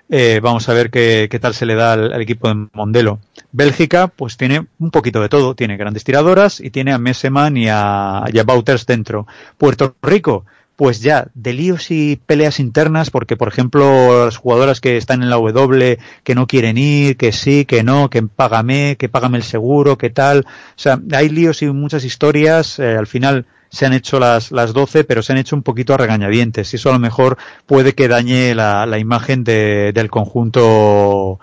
eh, 0.08 0.40
vamos 0.42 0.68
a 0.68 0.72
ver 0.72 0.90
qué, 0.90 1.28
qué, 1.30 1.38
tal 1.38 1.54
se 1.54 1.66
le 1.66 1.74
da 1.74 1.94
al, 1.94 2.20
equipo 2.20 2.48
de 2.48 2.68
Mondelo. 2.72 3.18
Bélgica, 3.52 4.08
pues 4.08 4.36
tiene 4.36 4.66
un 4.78 4.90
poquito 4.90 5.20
de 5.20 5.28
todo. 5.28 5.54
Tiene 5.54 5.76
grandes 5.76 6.04
tiradoras 6.04 6.60
y 6.60 6.70
tiene 6.70 6.92
a 6.92 6.98
Messeman 6.98 7.56
y 7.56 7.68
a, 7.68 8.24
y 8.32 8.38
a 8.38 8.44
dentro. 8.86 9.26
Puerto 9.58 9.96
Rico, 10.02 10.44
pues 10.76 11.00
ya, 11.00 11.28
de 11.34 11.54
líos 11.54 11.90
y 11.90 12.20
peleas 12.26 12.60
internas, 12.60 13.10
porque 13.10 13.36
por 13.36 13.48
ejemplo, 13.48 14.26
las 14.26 14.36
jugadoras 14.36 14.80
que 14.80 14.96
están 14.96 15.22
en 15.22 15.30
la 15.30 15.36
W, 15.36 15.98
que 16.22 16.34
no 16.34 16.46
quieren 16.46 16.78
ir, 16.78 17.16
que 17.16 17.32
sí, 17.32 17.64
que 17.64 17.82
no, 17.82 18.10
que 18.10 18.22
págame, 18.22 18.96
que 18.98 19.08
págame 19.08 19.38
el 19.38 19.44
seguro, 19.44 19.98
que 19.98 20.10
tal. 20.10 20.40
O 20.40 20.78
sea, 20.78 21.00
hay 21.12 21.30
líos 21.30 21.62
y 21.62 21.66
muchas 21.66 22.04
historias. 22.04 22.78
Eh, 22.78 22.96
al 22.96 23.06
final, 23.06 23.46
se 23.76 23.86
han 23.86 23.92
hecho 23.92 24.18
las, 24.18 24.50
las 24.50 24.72
12, 24.72 25.04
pero 25.04 25.22
se 25.22 25.32
han 25.32 25.38
hecho 25.38 25.54
un 25.54 25.62
poquito 25.62 25.94
a 25.94 25.98
regañadientes. 25.98 26.72
Y 26.72 26.76
eso 26.76 26.90
a 26.90 26.94
lo 26.94 26.98
mejor 26.98 27.36
puede 27.66 27.94
que 27.94 28.08
dañe 28.08 28.54
la, 28.54 28.86
la 28.86 28.98
imagen 28.98 29.44
de, 29.44 29.92
del 29.94 30.10
conjunto 30.10 31.38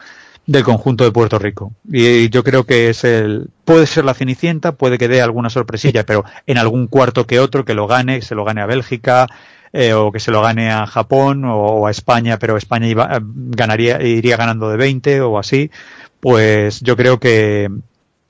del 0.45 0.63
conjunto 0.63 1.03
de 1.03 1.11
Puerto 1.11 1.39
Rico. 1.39 1.71
Y 1.89 2.29
yo 2.29 2.43
creo 2.43 2.65
que 2.65 2.89
es 2.89 3.03
el, 3.03 3.47
puede 3.63 3.85
ser 3.85 4.03
la 4.03 4.13
Cenicienta, 4.13 4.73
puede 4.73 4.97
que 4.97 5.07
dé 5.07 5.21
alguna 5.21 5.49
sorpresilla, 5.49 6.05
pero 6.05 6.25
en 6.47 6.57
algún 6.57 6.87
cuarto 6.87 7.25
que 7.25 7.39
otro 7.39 7.63
que 7.63 7.73
lo 7.73 7.87
gane, 7.87 8.21
se 8.21 8.35
lo 8.35 8.43
gane 8.43 8.61
a 8.61 8.65
Bélgica, 8.65 9.27
eh, 9.71 9.93
o 9.93 10.11
que 10.11 10.19
se 10.19 10.31
lo 10.31 10.41
gane 10.41 10.69
a 10.69 10.85
Japón 10.85 11.45
o, 11.45 11.87
a 11.87 11.91
España, 11.91 12.37
pero 12.39 12.57
España 12.57 12.87
iba, 12.87 13.19
ganaría, 13.21 14.01
iría 14.01 14.37
ganando 14.37 14.69
de 14.69 14.77
20 14.77 15.21
o 15.21 15.39
así, 15.39 15.71
pues 16.19 16.81
yo 16.81 16.95
creo 16.97 17.19
que 17.19 17.69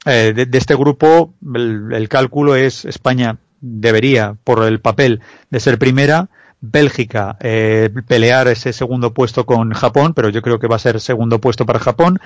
eh, 0.06 0.34
de, 0.36 0.58
este 0.58 0.76
grupo 0.76 1.34
el 1.54 2.08
cálculo 2.10 2.56
es 2.56 2.86
España 2.86 3.38
debería, 3.63 4.36
por 4.43 4.63
el 4.63 4.82
papel 4.82 5.21
de 5.49 5.60
ser 5.60 5.80
primera, 5.80 6.30
Bélgica 6.60 7.38
eh, 7.41 7.89
pelear 8.08 8.47
ese 8.47 8.71
segundo 8.71 9.13
puesto 9.13 9.45
con 9.45 9.71
Japón, 9.73 10.13
pero 10.13 10.30
yo 10.30 10.41
creo 10.41 10.60
que 10.60 10.67
va 10.67 10.76
a 10.76 10.80
ser 10.80 10.99
segundo 10.99 11.39
puesto 11.39 11.65
para 11.65 11.80
Japón. 11.80 12.19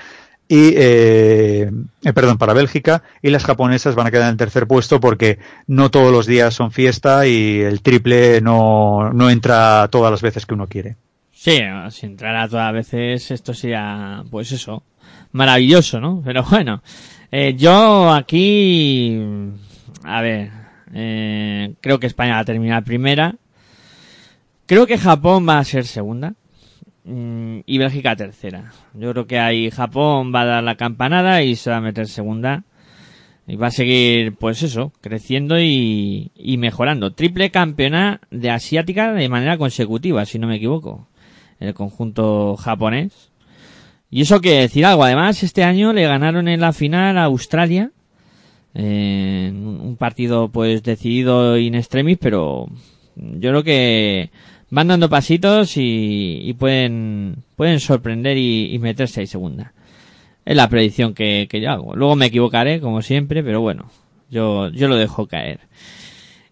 y 0.50 0.74
eh, 0.76 1.72
eh, 2.04 2.14
perdón 2.14 2.38
para 2.38 2.54
Bélgica 2.54 3.04
y 3.22 3.30
las 3.30 3.44
japonesas 3.44 3.96
van 3.96 4.08
a 4.08 4.12
quedar 4.12 4.30
en 4.30 4.38
tercer 4.38 4.66
puesto 4.68 5.00
porque 5.00 5.40
no 5.68 5.92
todos 5.92 6.12
los 6.12 6.26
días 6.26 6.54
son 6.54 6.72
fiesta 6.72 7.28
y 7.28 7.60
el 7.60 7.82
triple 7.82 8.40
no, 8.42 9.12
no 9.12 9.30
entra 9.30 9.88
todas 9.92 10.12
las 10.12 10.22
veces 10.22 10.46
que 10.46 10.54
uno 10.54 10.68
quiere. 10.68 10.96
Sí, 11.34 11.60
si 11.90 12.06
entrara 12.06 12.48
todas 12.48 12.66
las 12.66 12.74
veces 12.74 13.32
esto 13.32 13.54
sería 13.54 14.24
pues 14.30 14.52
eso 14.52 14.84
maravilloso, 15.32 16.00
¿no? 16.00 16.22
Pero 16.24 16.44
bueno, 16.44 16.82
eh, 17.32 17.56
yo 17.58 18.12
aquí 18.12 19.20
a 20.04 20.22
ver, 20.22 20.52
eh, 21.00 21.76
creo 21.80 22.00
que 22.00 22.08
España 22.08 22.34
va 22.34 22.40
a 22.40 22.46
terminar 22.46 22.84
primera. 22.84 23.36
Creo 24.66 24.88
que 24.88 24.98
Japón 24.98 25.48
va 25.48 25.60
a 25.60 25.64
ser 25.64 25.86
segunda. 25.86 26.34
Mm, 27.04 27.60
y 27.68 27.78
Bélgica 27.78 28.16
tercera. 28.16 28.72
Yo 28.96 29.12
creo 29.12 29.28
que 29.28 29.38
ahí 29.38 29.70
Japón 29.70 30.34
va 30.34 30.42
a 30.42 30.46
dar 30.46 30.64
la 30.64 30.76
campanada 30.76 31.44
y 31.44 31.56
se 31.56 31.70
va 31.70 31.78
a 31.78 31.82
meter 31.82 32.08
segunda. 32.08 32.64
Y 33.46 33.58
va 33.58 33.68
a 33.68 33.72
seguir, 33.72 34.36
pues 34.38 34.64
eso, 34.64 34.92
creciendo 35.00 35.60
y, 35.60 36.32
mejorando. 36.58 37.14
Triple 37.14 37.52
campeona 37.52 38.20
de 38.32 38.50
asiática 38.50 39.14
de 39.14 39.30
manera 39.30 39.58
consecutiva, 39.60 40.26
si 40.26 40.40
no 40.40 40.48
me 40.48 40.56
equivoco. 40.56 41.08
El 41.60 41.76
conjunto 41.76 42.58
japonés. 42.58 43.32
Y 44.10 44.22
eso 44.22 44.42
quiere 44.42 44.62
decir 44.62 44.84
algo. 44.86 45.04
Además, 45.04 45.44
este 45.44 45.64
año 45.64 45.94
le 45.94 46.08
ganaron 46.08 46.48
en 46.48 46.60
la 46.60 46.74
final 46.74 47.20
a 47.20 47.26
Australia. 47.26 47.92
Un 48.84 49.96
partido 49.98 50.50
pues 50.50 50.84
decidido 50.84 51.58
in 51.58 51.76
extremis, 51.76 52.18
pero 52.20 52.68
yo 53.16 53.50
creo 53.50 53.64
que 53.64 54.30
van 54.70 54.88
dando 54.88 55.10
pasitos 55.10 55.78
y, 55.78 56.42
y 56.44 56.54
pueden, 56.54 57.38
pueden 57.56 57.80
sorprender 57.80 58.38
y, 58.38 58.74
y, 58.74 58.80
meterse 58.80 59.22
ahí 59.22 59.28
segunda. 59.28 59.74
Es 60.46 60.56
la 60.56 60.70
predicción 60.70 61.14
que, 61.14 61.48
que 61.50 61.60
yo 61.60 61.72
hago. 61.72 61.96
Luego 61.96 62.16
me 62.16 62.28
equivocaré, 62.28 62.80
como 62.80 63.02
siempre, 63.02 63.44
pero 63.44 63.62
bueno, 63.62 63.90
yo, 64.30 64.70
yo 64.70 64.88
lo 64.88 64.96
dejo 64.96 65.28
caer. 65.28 65.62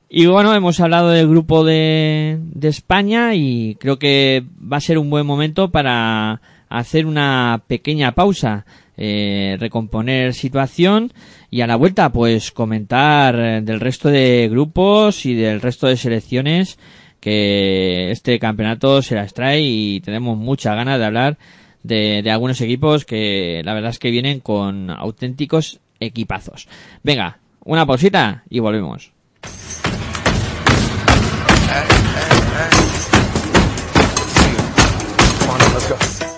Y 0.09 0.27
bueno, 0.27 0.53
hemos 0.53 0.79
hablado 0.79 1.09
del 1.09 1.27
grupo 1.27 1.63
de, 1.63 2.39
de 2.39 2.67
España 2.67 3.35
y 3.35 3.75
creo 3.75 3.99
que 3.99 4.43
va 4.61 4.77
a 4.77 4.81
ser 4.81 4.97
un 4.97 5.09
buen 5.09 5.25
momento 5.25 5.71
para 5.71 6.41
hacer 6.69 7.05
una 7.05 7.63
pequeña 7.67 8.13
pausa, 8.13 8.65
eh, 8.97 9.58
recomponer 9.60 10.34
situación 10.34 11.13
y 11.49 11.62
a 11.62 11.67
la 11.67 11.75
vuelta 11.75 12.12
pues 12.12 12.51
comentar 12.51 13.63
del 13.63 13.79
resto 13.79 14.10
de 14.10 14.47
grupos 14.49 15.25
y 15.25 15.34
del 15.34 15.62
resto 15.62 15.88
de 15.88 15.97
selecciones 15.97 16.77
que 17.19 18.12
este 18.12 18.39
campeonato 18.39 19.01
se 19.01 19.15
las 19.15 19.34
trae 19.34 19.62
y 19.62 20.01
tenemos 20.01 20.38
mucha 20.38 20.75
ganas 20.75 20.99
de 20.99 21.05
hablar 21.05 21.38
de 21.84 22.31
algunos 22.31 22.60
equipos 22.62 23.05
que 23.05 23.62
la 23.63 23.73
verdad 23.73 23.91
es 23.91 23.99
que 23.99 24.12
vienen 24.12 24.39
con 24.39 24.89
auténticos 24.89 25.79
equipazos. 25.99 26.67
Venga, 27.03 27.39
una 27.63 27.86
pausita 27.86 28.43
y 28.49 28.60
volvemos. 28.60 29.12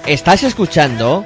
Estás 0.05 0.43
escuchando 0.43 1.25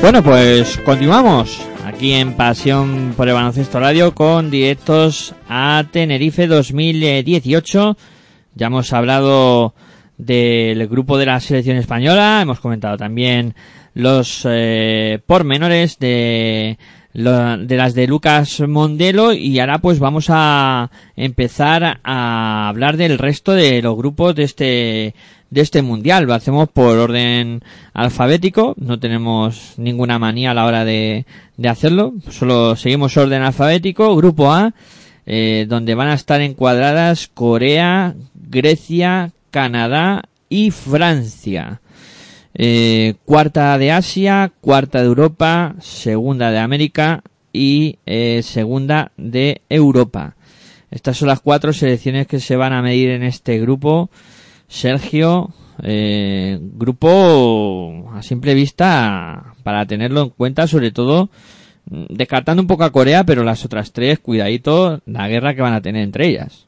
Bueno, 0.00 0.22
pues 0.22 0.78
continuamos 0.78 1.60
aquí 1.84 2.14
en 2.14 2.32
Pasión 2.34 3.12
por 3.16 3.28
el 3.28 3.34
Baloncesto 3.34 3.78
Radio 3.78 4.14
con 4.14 4.50
directos 4.50 5.34
a 5.48 5.84
Tenerife 5.90 6.46
2018. 6.46 7.96
Ya 8.54 8.66
hemos 8.68 8.92
hablado 8.92 9.74
del 10.18 10.86
grupo 10.88 11.16
de 11.16 11.26
la 11.26 11.40
selección 11.40 11.76
española, 11.76 12.40
hemos 12.42 12.60
comentado 12.60 12.96
también 12.96 13.54
los 13.94 14.42
eh, 14.48 15.20
pormenores 15.26 15.98
de, 15.98 16.76
de 17.14 17.76
las 17.76 17.94
de 17.94 18.06
Lucas 18.06 18.60
Mondelo 18.60 19.32
y 19.32 19.58
ahora 19.58 19.78
pues 19.78 19.98
vamos 19.98 20.26
a 20.28 20.90
empezar 21.16 22.00
a 22.02 22.68
hablar 22.68 22.96
del 22.96 23.18
resto 23.18 23.52
de 23.52 23.80
los 23.80 23.96
grupos 23.96 24.34
de 24.34 24.42
este 24.44 25.14
de 25.50 25.60
este 25.60 25.82
mundial. 25.82 26.24
Lo 26.24 26.34
hacemos 26.34 26.68
por 26.68 26.98
orden 26.98 27.62
alfabético, 27.94 28.74
no 28.76 28.98
tenemos 28.98 29.74
ninguna 29.78 30.18
manía 30.18 30.50
a 30.50 30.54
la 30.54 30.66
hora 30.66 30.84
de, 30.84 31.26
de 31.56 31.68
hacerlo, 31.68 32.14
solo 32.28 32.76
seguimos 32.76 33.16
orden 33.16 33.42
alfabético. 33.42 34.14
Grupo 34.14 34.52
A, 34.52 34.74
eh, 35.26 35.66
donde 35.68 35.94
van 35.94 36.08
a 36.08 36.14
estar 36.14 36.40
encuadradas 36.40 37.28
Corea, 37.28 38.14
Grecia, 38.34 39.32
Canadá 39.50 40.22
y 40.48 40.70
Francia. 40.70 41.80
Eh, 42.54 43.14
cuarta 43.24 43.78
de 43.78 43.92
Asia, 43.92 44.52
cuarta 44.60 45.00
de 45.00 45.06
Europa, 45.06 45.76
segunda 45.80 46.50
de 46.50 46.58
América 46.58 47.22
y 47.52 47.98
eh, 48.06 48.42
segunda 48.42 49.12
de 49.16 49.62
Europa. 49.68 50.34
Estas 50.90 51.18
son 51.18 51.28
las 51.28 51.40
cuatro 51.40 51.72
selecciones 51.72 52.26
que 52.26 52.40
se 52.40 52.56
van 52.56 52.72
a 52.72 52.82
medir 52.82 53.10
en 53.10 53.22
este 53.22 53.60
grupo. 53.60 54.10
Sergio, 54.68 55.52
eh, 55.82 56.58
grupo 56.60 58.10
a 58.14 58.22
simple 58.22 58.54
vista 58.54 59.54
para 59.62 59.86
tenerlo 59.86 60.22
en 60.22 60.30
cuenta, 60.30 60.66
sobre 60.66 60.90
todo 60.90 61.30
mm, 61.90 62.06
descartando 62.10 62.62
un 62.62 62.66
poco 62.66 62.84
a 62.84 62.92
Corea, 62.92 63.24
pero 63.24 63.44
las 63.44 63.64
otras 63.64 63.92
tres, 63.92 64.18
cuidadito, 64.18 65.00
la 65.06 65.28
guerra 65.28 65.54
que 65.54 65.62
van 65.62 65.74
a 65.74 65.82
tener 65.82 66.02
entre 66.02 66.28
ellas. 66.28 66.67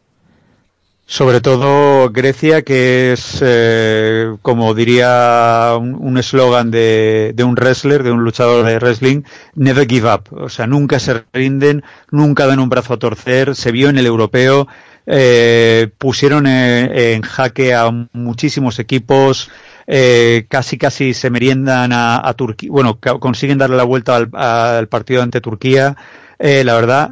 Sobre 1.11 1.41
todo 1.41 2.11
Grecia, 2.11 2.63
que 2.63 3.13
es, 3.15 3.41
eh, 3.43 4.33
como 4.43 4.75
diría 4.75 5.73
un 5.77 6.17
eslogan 6.19 6.71
de, 6.71 7.33
de 7.35 7.43
un 7.43 7.57
wrestler, 7.57 8.05
de 8.05 8.13
un 8.13 8.23
luchador 8.23 8.65
de 8.65 8.79
wrestling, 8.79 9.23
never 9.57 9.89
give 9.89 10.09
up. 10.09 10.29
O 10.31 10.49
sea, 10.49 10.69
nunca 10.69 11.01
se 11.01 11.25
rinden, 11.33 11.83
nunca 12.13 12.47
dan 12.47 12.61
un 12.61 12.69
brazo 12.69 12.95
a 12.95 12.99
torcer. 13.01 13.57
Se 13.57 13.73
vio 13.73 13.89
en 13.89 13.99
el 13.99 14.07
europeo, 14.07 14.69
eh, 15.05 15.91
pusieron 15.99 16.47
eh, 16.47 17.15
en 17.15 17.23
jaque 17.23 17.75
a 17.75 17.91
muchísimos 18.13 18.79
equipos, 18.79 19.51
eh, 19.89 20.47
casi 20.49 20.79
casi 20.79 21.13
se 21.13 21.29
meriendan 21.29 21.91
a, 21.93 22.33
Turquía, 22.35 22.71
bueno, 22.71 23.01
consiguen 23.01 23.59
darle 23.59 23.77
la 23.77 23.83
vuelta 23.83 24.15
al, 24.15 24.87
partido 24.87 25.23
ante 25.23 25.41
Turquía. 25.41 25.97
la 26.39 26.75
verdad, 26.75 27.11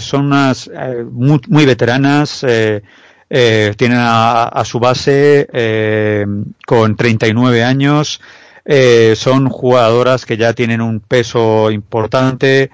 son 0.00 0.26
unas 0.26 0.70
muy, 1.10 1.40
muy, 1.48 1.64
veteranas, 1.64 2.44
tienen 3.32 3.98
a, 3.98 4.62
su 4.64 4.78
base 4.78 5.48
con 6.66 6.96
39 6.96 7.64
años, 7.64 8.20
son 9.14 9.48
jugadoras 9.48 10.26
que 10.26 10.36
ya 10.36 10.52
tienen 10.52 10.82
un 10.82 11.00
peso 11.00 11.70
importante, 11.70 12.70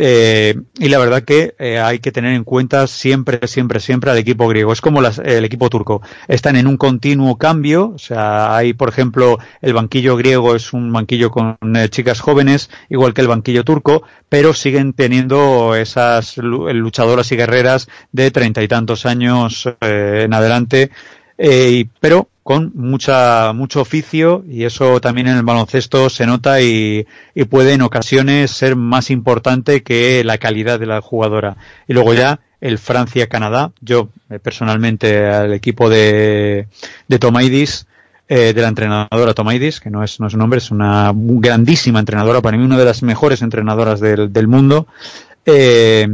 eh, 0.00 0.54
y 0.78 0.88
la 0.88 0.98
verdad 0.98 1.24
que 1.24 1.56
eh, 1.58 1.80
hay 1.80 1.98
que 1.98 2.12
tener 2.12 2.32
en 2.32 2.44
cuenta 2.44 2.86
siempre, 2.86 3.48
siempre, 3.48 3.80
siempre 3.80 4.12
al 4.12 4.18
equipo 4.18 4.46
griego. 4.46 4.72
Es 4.72 4.80
como 4.80 5.00
el 5.00 5.44
equipo 5.44 5.68
turco. 5.68 6.02
Están 6.28 6.54
en 6.54 6.68
un 6.68 6.76
continuo 6.76 7.36
cambio. 7.36 7.94
O 7.96 7.98
sea, 7.98 8.56
hay, 8.56 8.74
por 8.74 8.88
ejemplo, 8.88 9.40
el 9.60 9.74
banquillo 9.74 10.16
griego 10.16 10.54
es 10.54 10.72
un 10.72 10.92
banquillo 10.92 11.32
con 11.32 11.58
eh, 11.74 11.88
chicas 11.88 12.20
jóvenes, 12.20 12.70
igual 12.88 13.12
que 13.12 13.22
el 13.22 13.28
banquillo 13.28 13.64
turco, 13.64 14.04
pero 14.28 14.54
siguen 14.54 14.92
teniendo 14.92 15.74
esas 15.74 16.36
luchadoras 16.36 17.32
y 17.32 17.36
guerreras 17.36 17.88
de 18.12 18.30
treinta 18.30 18.62
y 18.62 18.68
tantos 18.68 19.04
años 19.04 19.68
en 19.80 20.32
adelante. 20.32 20.92
Pero 22.00 22.28
con 22.48 22.72
mucha, 22.76 23.52
mucho 23.52 23.82
oficio 23.82 24.42
y 24.48 24.64
eso 24.64 25.02
también 25.02 25.26
en 25.26 25.36
el 25.36 25.42
baloncesto 25.42 26.08
se 26.08 26.24
nota 26.24 26.62
y, 26.62 27.06
puede 27.50 27.74
en 27.74 27.82
ocasiones 27.82 28.50
ser 28.52 28.74
más 28.74 29.10
importante 29.10 29.82
que 29.82 30.24
la 30.24 30.38
calidad 30.38 30.80
de 30.80 30.86
la 30.86 31.02
jugadora. 31.02 31.58
Y 31.86 31.92
luego 31.92 32.14
ya 32.14 32.40
el 32.62 32.78
Francia-Canadá, 32.78 33.72
yo 33.82 34.08
eh, 34.30 34.38
personalmente 34.38 35.26
al 35.26 35.52
equipo 35.52 35.90
de, 35.90 36.68
de 37.06 37.18
Tomaidis, 37.18 37.86
eh, 38.30 38.54
de 38.54 38.62
la 38.62 38.68
entrenadora 38.68 39.34
Tomaidis, 39.34 39.78
que 39.78 39.90
no 39.90 40.02
es, 40.02 40.18
no 40.18 40.28
es 40.28 40.32
un 40.32 40.38
nombre, 40.38 40.56
es 40.56 40.70
una 40.70 41.12
grandísima 41.14 41.98
entrenadora, 41.98 42.40
para 42.40 42.56
mí 42.56 42.64
una 42.64 42.78
de 42.78 42.86
las 42.86 43.02
mejores 43.02 43.42
entrenadoras 43.42 44.00
del, 44.00 44.32
del 44.32 44.48
mundo. 44.48 44.86
Eh, 45.44 46.08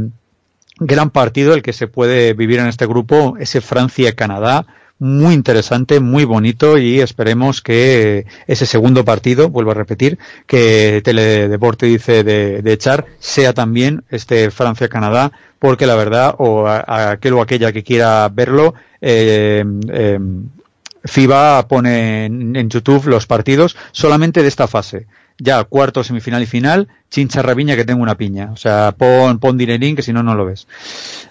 gran 0.79 1.11
partido 1.11 1.53
el 1.53 1.61
que 1.61 1.71
se 1.71 1.87
puede 1.87 2.33
vivir 2.33 2.59
en 2.59 2.67
este 2.67 2.85
grupo, 2.85 3.37
ese 3.39 3.61
Francia-Canadá 3.61 4.65
muy 4.99 5.33
interesante, 5.33 5.99
muy 5.99 6.23
bonito 6.23 6.77
y 6.77 7.01
esperemos 7.01 7.61
que 7.61 8.25
ese 8.47 8.65
segundo 8.65 9.03
partido, 9.03 9.49
vuelvo 9.49 9.71
a 9.71 9.75
repetir, 9.75 10.17
que 10.47 11.01
Teledeporte 11.03 11.85
dice 11.85 12.23
de, 12.23 12.71
echar, 12.71 13.05
sea 13.19 13.53
también 13.53 14.03
este 14.09 14.51
Francia-Canadá, 14.51 15.31
porque 15.59 15.85
la 15.85 15.95
verdad, 15.95 16.35
o 16.37 16.67
aquel 16.67 17.33
o 17.33 17.41
aquella 17.41 17.71
que 17.71 17.83
quiera 17.83 18.29
verlo, 18.29 18.73
eh, 19.01 19.65
eh, 19.91 20.19
FIBA 21.03 21.67
pone 21.67 22.25
en 22.25 22.69
YouTube 22.69 23.05
los 23.07 23.27
partidos 23.27 23.75
solamente 23.91 24.41
de 24.41 24.47
esta 24.47 24.67
fase 24.67 25.07
ya 25.37 25.63
cuarto, 25.65 26.03
semifinal 26.03 26.43
y 26.43 26.45
final, 26.45 26.87
chincha 27.09 27.41
rabiña 27.41 27.75
que 27.75 27.85
tengo 27.85 28.01
una 28.01 28.15
piña. 28.15 28.51
O 28.51 28.57
sea, 28.57 28.93
pon, 28.97 29.39
pon 29.39 29.57
dinerín 29.57 29.95
que 29.95 30.01
si 30.01 30.13
no, 30.13 30.23
no 30.23 30.35
lo 30.35 30.45
ves. 30.45 30.67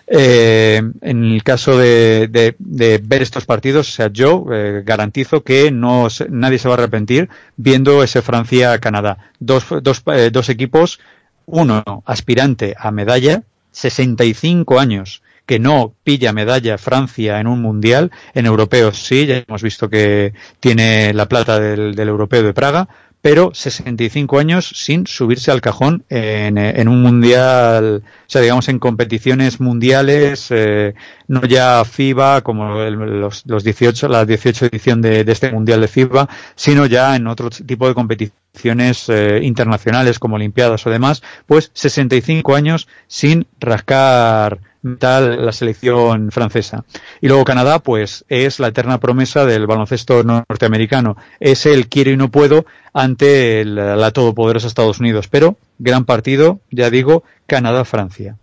Eh, 0.07 0.83
en 1.01 1.25
el 1.25 1.43
caso 1.43 1.79
de, 1.79 2.29
de, 2.29 3.01
ver 3.03 3.23
estos 3.23 3.47
partidos, 3.47 3.88
o 3.88 3.93
sea, 3.93 4.09
yo 4.12 4.47
eh, 4.53 4.83
garantizo 4.85 5.43
que 5.43 5.71
no 5.71 6.09
nadie 6.29 6.59
se 6.59 6.69
va 6.69 6.75
a 6.75 6.79
arrepentir 6.79 7.29
viendo 7.57 8.03
ese 8.03 8.23
Francia-Canadá. 8.23 9.19
Dos, 9.38 9.67
dos, 9.83 10.03
eh, 10.07 10.31
dos 10.31 10.49
equipos, 10.49 11.01
uno 11.47 11.83
aspirante 12.05 12.75
a 12.79 12.90
medalla, 12.90 13.43
65 13.73 14.79
años 14.79 15.23
que 15.47 15.59
no 15.59 15.93
pilla 16.05 16.33
medalla 16.33 16.79
Francia 16.79 17.38
en 17.38 17.47
un 17.47 17.61
mundial, 17.61 18.11
en 18.33 18.47
europeos 18.47 18.97
sí, 18.97 19.27
ya 19.27 19.45
hemos 19.47 19.62
visto 19.62 19.90
que 19.90 20.33
tiene 20.59 21.12
la 21.12 21.29
plata 21.29 21.61
del, 21.61 21.95
del 21.95 22.09
europeo 22.09 22.43
de 22.43 22.55
Praga, 22.55 22.88
pero 23.25 23.53
65 23.55 24.39
años 24.39 24.69
sin 24.75 25.07
subirse 25.07 25.51
al 25.51 25.63
cajón 25.63 26.05
en, 26.11 26.89
un 26.89 27.01
mundial, 27.01 28.03
o 28.05 28.31
sea, 28.31 28.43
digamos 28.43 28.69
en 28.69 28.79
competiciones 28.79 29.61
mundiales, 29.61 30.49
eh, 30.51 30.93
no 31.27 31.41
ya 31.47 31.83
FIBA 31.87 32.43
como 32.43 32.81
los, 32.81 33.47
los 33.47 33.65
18, 33.65 34.09
la 34.09 34.27
18 34.27 34.67
edición 34.67 35.01
de, 35.01 35.25
este 35.27 35.51
mundial 35.51 35.81
de 35.81 35.89
FIBA, 35.89 36.29
sino 36.55 36.85
ya 36.85 37.17
en 37.17 37.27
otro 37.27 37.49
tipo 37.49 37.89
de 37.89 37.95
competiciones 37.95 39.09
eh, 39.09 39.41
internacionales 39.43 40.19
como 40.19 40.37
Olimpiadas 40.37 40.87
o 40.87 40.91
demás, 40.91 41.23
pues 41.47 41.71
65 41.73 42.55
años 42.55 42.89
sin 43.07 43.47
rascar 43.59 44.61
tal 44.99 45.44
la 45.44 45.53
selección 45.53 46.31
francesa. 46.31 46.85
Y 47.20 47.29
luego 47.29 47.44
Canadá, 47.44 47.79
pues 47.79 48.25
es 48.29 48.61
la 48.61 48.68
eterna 48.68 49.01
promesa 49.01 49.47
del 49.47 49.66
baloncesto 49.66 50.23
norteamericano. 50.23 51.16
Es 51.40 51.66
el 51.66 51.88
quiero 51.88 52.11
y 52.11 52.16
no 52.16 52.31
puedo 52.31 52.66
ante 52.92 53.64
la 53.64 54.11
todopoderosa 54.11 54.66
Estados 54.66 55.01
Unidos. 55.01 55.29
Pero 55.29 55.57
gran 55.79 56.05
partido, 56.05 56.61
ya 56.70 56.90
digo, 56.90 57.25
Canadá-Francia. 57.47 58.37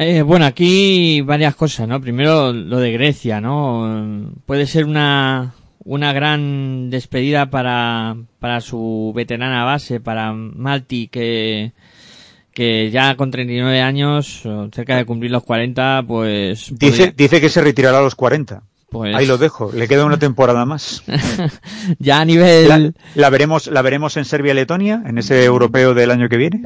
Eh, 0.00 0.22
bueno, 0.22 0.46
aquí 0.46 1.22
varias 1.22 1.56
cosas, 1.56 1.88
¿no? 1.88 2.00
Primero 2.00 2.52
lo 2.52 2.78
de 2.78 2.92
Grecia, 2.92 3.40
¿no? 3.40 4.30
Puede 4.46 4.66
ser 4.66 4.84
una, 4.84 5.54
una 5.84 6.12
gran 6.12 6.88
despedida 6.88 7.50
para, 7.50 8.16
para 8.38 8.60
su 8.60 9.12
veterana 9.12 9.64
base, 9.64 9.98
para 9.98 10.32
Malti, 10.32 11.08
que, 11.08 11.72
que 12.58 12.90
ya 12.90 13.14
con 13.14 13.30
39 13.30 13.80
años, 13.80 14.42
cerca 14.72 14.96
de 14.96 15.04
cumplir 15.04 15.30
los 15.30 15.44
40, 15.44 16.02
pues... 16.08 16.74
Dice, 16.76 17.14
dice 17.16 17.40
que 17.40 17.50
se 17.50 17.60
retirará 17.60 18.00
a 18.00 18.02
los 18.02 18.16
40. 18.16 18.64
Pues... 18.90 19.14
Ahí 19.14 19.26
lo 19.26 19.38
dejo, 19.38 19.70
le 19.72 19.86
queda 19.86 20.04
una 20.04 20.18
temporada 20.18 20.64
más. 20.64 21.04
ya 22.00 22.20
a 22.20 22.24
nivel... 22.24 22.94
La, 23.14 23.30
veremos, 23.30 23.68
¿La 23.68 23.80
veremos 23.80 24.16
en 24.16 24.24
Serbia-Letonia, 24.24 25.04
en 25.06 25.18
ese 25.18 25.44
europeo 25.44 25.94
del 25.94 26.10
año 26.10 26.28
que 26.28 26.36
viene? 26.36 26.62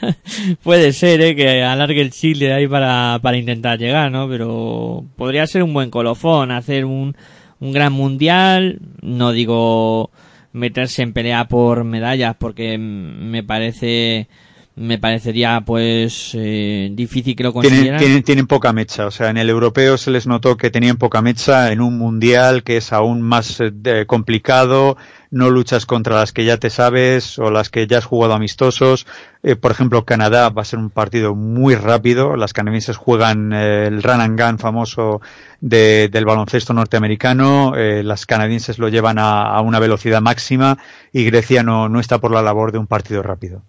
Puede 0.62 0.94
ser, 0.94 1.20
¿eh? 1.20 1.36
que 1.36 1.62
alargue 1.62 2.00
el 2.00 2.12
Chile 2.12 2.54
ahí 2.54 2.66
para, 2.66 3.18
para 3.20 3.36
intentar 3.36 3.78
llegar, 3.78 4.10
¿no? 4.10 4.30
Pero 4.30 5.04
podría 5.16 5.46
ser 5.46 5.64
un 5.64 5.74
buen 5.74 5.90
colofón, 5.90 6.50
hacer 6.50 6.86
un, 6.86 7.14
un 7.60 7.72
gran 7.72 7.92
mundial, 7.92 8.78
no 9.02 9.32
digo 9.32 10.10
meterse 10.54 11.02
en 11.02 11.12
pelea 11.12 11.46
por 11.46 11.84
medallas, 11.84 12.36
porque 12.38 12.78
me 12.78 13.44
parece 13.44 14.28
me 14.76 14.98
parecería 14.98 15.62
pues 15.64 16.32
eh, 16.34 16.90
difícil 16.92 17.34
que 17.34 17.42
lo 17.42 17.54
consiguieran. 17.54 17.98
Tienen, 17.98 18.22
tienen, 18.22 18.46
poca 18.46 18.74
mecha, 18.74 19.06
o 19.06 19.10
sea, 19.10 19.30
en 19.30 19.38
el 19.38 19.48
europeo 19.48 19.96
se 19.96 20.10
les 20.10 20.26
notó 20.26 20.58
que 20.58 20.70
tenían 20.70 20.98
poca 20.98 21.22
mecha, 21.22 21.72
en 21.72 21.80
un 21.80 21.96
mundial 21.96 22.62
que 22.62 22.76
es 22.76 22.92
aún 22.92 23.22
más 23.22 23.58
eh, 23.60 24.04
complicado, 24.06 24.98
no 25.30 25.48
luchas 25.48 25.86
contra 25.86 26.16
las 26.16 26.32
que 26.32 26.44
ya 26.44 26.58
te 26.58 26.68
sabes 26.68 27.38
o 27.38 27.50
las 27.50 27.70
que 27.70 27.86
ya 27.86 27.98
has 27.98 28.04
jugado 28.04 28.34
amistosos. 28.34 29.06
Eh, 29.42 29.56
por 29.56 29.70
ejemplo, 29.70 30.04
Canadá 30.04 30.50
va 30.50 30.60
a 30.60 30.66
ser 30.66 30.78
un 30.78 30.90
partido 30.90 31.34
muy 31.34 31.74
rápido, 31.74 32.36
las 32.36 32.52
canadienses 32.52 32.98
juegan 32.98 33.54
el 33.54 34.02
run 34.02 34.20
and 34.20 34.38
gun 34.38 34.58
famoso 34.58 35.22
del 35.62 36.24
baloncesto 36.26 36.74
norteamericano, 36.74 37.72
las 37.74 38.26
canadienses 38.26 38.78
lo 38.78 38.90
llevan 38.90 39.18
a, 39.18 39.42
a, 39.42 39.62
una 39.62 39.80
velocidad 39.80 40.20
máxima 40.20 40.76
y 41.12 41.24
Grecia 41.24 41.62
no, 41.62 41.88
no 41.88 41.98
está 41.98 42.18
por 42.18 42.30
la 42.30 42.42
labor 42.42 42.72
de 42.72 42.78
un 42.78 42.86
partido 42.86 43.22
rápido 43.22 43.62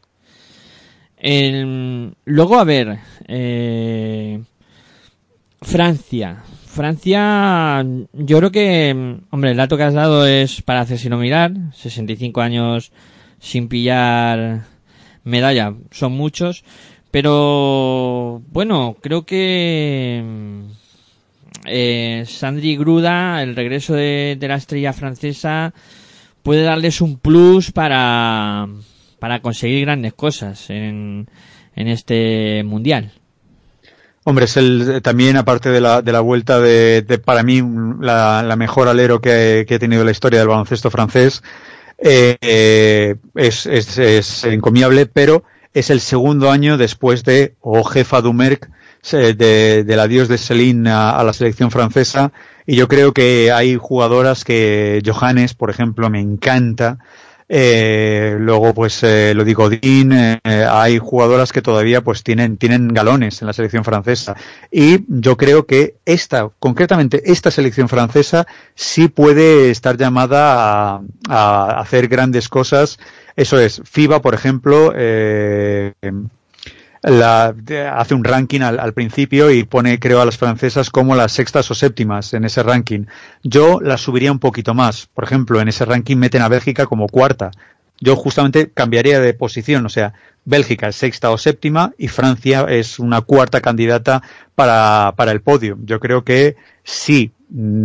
luego, 1.21 2.59
a 2.59 2.63
ver, 2.63 2.99
eh, 3.27 4.41
Francia. 5.61 6.43
Francia, 6.65 7.83
yo 8.13 8.37
creo 8.37 8.51
que, 8.51 9.17
hombre, 9.31 9.51
el 9.51 9.57
dato 9.57 9.77
que 9.77 9.83
has 9.83 9.95
dado 9.95 10.27
es 10.27 10.61
para 10.61 10.81
hacerse 10.81 11.09
no 11.09 11.17
mirar. 11.17 11.51
65 11.73 12.41
años 12.41 12.91
sin 13.39 13.67
pillar 13.67 14.65
medalla, 15.23 15.73
son 15.91 16.13
muchos. 16.13 16.63
Pero, 17.09 18.43
bueno, 18.51 18.97
creo 19.01 19.25
que 19.25 20.23
eh, 21.65 22.23
Sandri 22.27 22.77
Gruda, 22.77 23.41
el 23.41 23.55
regreso 23.55 23.95
de 23.95 24.37
la 24.39 24.55
estrella 24.55 24.93
francesa, 24.93 25.73
puede 26.43 26.61
darles 26.63 27.01
un 27.01 27.17
plus 27.17 27.71
para 27.71 28.67
para 29.19 29.41
conseguir 29.41 29.85
grandes 29.85 30.13
cosas 30.13 30.69
en, 30.69 31.27
en 31.75 31.87
este 31.87 32.63
mundial. 32.63 33.11
Hombre, 34.29 34.43
es 34.43 34.57
el, 34.57 34.99
también 35.01 35.37
aparte 35.37 35.69
de 35.69 35.79
la, 35.79 36.01
de 36.01 36.11
la 36.11 36.19
vuelta 36.19 36.59
de, 36.59 37.01
de 37.01 37.17
para 37.17 37.43
mí, 37.43 37.63
la, 38.01 38.55
mejor 38.57 38.89
alero 38.89 39.21
que, 39.21 39.65
ha 39.69 39.79
tenido 39.79 40.03
la 40.03 40.11
historia 40.11 40.39
del 40.39 40.49
baloncesto 40.49 40.91
francés, 40.91 41.43
eh, 41.97 43.15
es, 43.35 43.65
es, 43.65 43.97
es, 43.97 44.43
encomiable, 44.43 45.05
pero 45.05 45.45
es 45.73 45.89
el 45.89 46.01
segundo 46.01 46.51
año 46.51 46.77
después 46.77 47.23
de, 47.23 47.55
o 47.61 47.85
jefa 47.85 48.19
Dumerc, 48.19 48.69
de, 49.13 49.85
del 49.85 49.99
adiós 50.01 50.27
de 50.27 50.37
Celine 50.37 50.89
a, 50.89 51.11
a, 51.11 51.23
la 51.23 51.31
selección 51.31 51.71
francesa, 51.71 52.33
y 52.65 52.75
yo 52.75 52.89
creo 52.89 53.13
que 53.13 53.53
hay 53.53 53.77
jugadoras 53.77 54.43
que, 54.43 55.01
Johannes, 55.05 55.53
por 55.53 55.69
ejemplo, 55.69 56.09
me 56.09 56.19
encanta, 56.19 56.99
Eh, 57.49 58.35
luego, 58.39 58.73
pues 58.73 59.01
eh, 59.03 59.33
lo 59.33 59.45
digo, 59.45 59.69
Dean, 59.69 60.39
eh, 60.43 60.67
hay 60.69 60.97
jugadoras 60.97 61.53
que 61.53 61.61
todavía 61.61 62.01
pues 62.01 62.23
tienen, 62.23 62.57
tienen 62.57 62.89
galones 62.89 63.41
en 63.41 63.47
la 63.47 63.53
selección 63.53 63.83
francesa. 63.83 64.35
Y 64.69 65.05
yo 65.07 65.37
creo 65.37 65.65
que 65.65 65.95
esta, 66.05 66.49
concretamente 66.59 67.31
esta 67.31 67.51
selección 67.51 67.87
francesa, 67.87 68.47
sí 68.75 69.07
puede 69.07 69.69
estar 69.69 69.97
llamada 69.97 70.95
a, 70.95 71.01
a 71.29 71.79
hacer 71.79 72.07
grandes 72.07 72.49
cosas. 72.49 72.99
Eso 73.35 73.59
es, 73.59 73.81
FIBA, 73.85 74.21
por 74.21 74.33
ejemplo, 74.33 74.91
eh, 74.95 75.93
la, 77.03 77.53
hace 77.95 78.15
un 78.15 78.23
ranking 78.23 78.61
al, 78.61 78.79
al, 78.79 78.93
principio 78.93 79.51
y 79.51 79.63
pone, 79.63 79.99
creo, 79.99 80.21
a 80.21 80.25
las 80.25 80.37
francesas 80.37 80.89
como 80.89 81.15
las 81.15 81.31
sextas 81.31 81.69
o 81.71 81.75
séptimas 81.75 82.33
en 82.33 82.45
ese 82.45 82.63
ranking. 82.63 83.05
Yo 83.43 83.79
las 83.81 84.01
subiría 84.01 84.31
un 84.31 84.39
poquito 84.39 84.73
más. 84.73 85.07
Por 85.07 85.23
ejemplo, 85.23 85.61
en 85.61 85.67
ese 85.67 85.85
ranking 85.85 86.17
meten 86.17 86.41
a 86.41 86.49
Bélgica 86.49 86.85
como 86.85 87.07
cuarta. 87.07 87.51
Yo 87.99 88.15
justamente 88.15 88.69
cambiaría 88.71 89.19
de 89.19 89.33
posición, 89.33 89.85
o 89.85 89.89
sea, 89.89 90.13
Bélgica 90.45 90.87
es 90.87 90.95
sexta 90.95 91.31
o 91.31 91.37
séptima 91.37 91.93
y 91.97 92.07
Francia 92.07 92.65
es 92.69 92.99
una 92.99 93.21
cuarta 93.21 93.59
candidata 93.59 94.21
para, 94.55 95.13
para 95.17 95.31
el 95.31 95.41
podio. 95.41 95.77
Yo 95.83 95.99
creo 95.99 96.23
que 96.23 96.55
sí, 96.83 97.31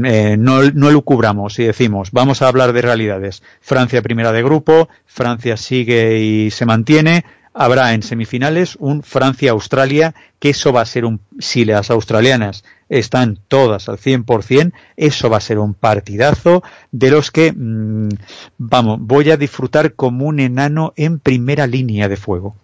eh, 0.05 0.37
no, 0.39 0.63
no 0.71 0.91
lo 0.91 1.03
cubramos 1.03 1.59
y 1.59 1.65
decimos, 1.65 2.11
vamos 2.13 2.43
a 2.43 2.49
hablar 2.49 2.73
de 2.73 2.83
realidades. 2.83 3.43
Francia 3.61 4.03
primera 4.03 4.33
de 4.33 4.43
grupo, 4.43 4.89
Francia 5.07 5.57
sigue 5.57 6.19
y 6.19 6.51
se 6.51 6.67
mantiene, 6.67 7.25
habrá 7.55 7.95
en 7.95 8.03
semifinales 8.03 8.77
un 8.79 9.03
Francia-Australia, 9.03 10.15
que 10.39 10.51
eso 10.51 10.73
va 10.73 10.81
a 10.81 10.87
ser 10.87 11.05
un, 11.05 11.21
si 11.39 11.65
las 11.65 11.91
australianas 11.91 12.65
están 12.89 13.39
todas 13.49 13.89
al 13.89 13.99
100%, 13.99 14.73
eso 14.97 15.31
va 15.31 15.39
a 15.39 15.41
ser 15.41 15.59
un 15.59 15.75
partidazo 15.75 16.63
de 16.91 17.11
los 17.11 17.31
que, 17.31 17.53
mmm, 17.53 18.09
vamos, 18.59 18.99
voy 19.01 19.31
a 19.31 19.37
disfrutar 19.37 19.95
como 19.95 20.27
un 20.27 20.41
enano 20.41 20.93
en 20.97 21.19
primera 21.19 21.67
línea 21.67 22.09
de 22.09 22.17
fuego. 22.17 22.57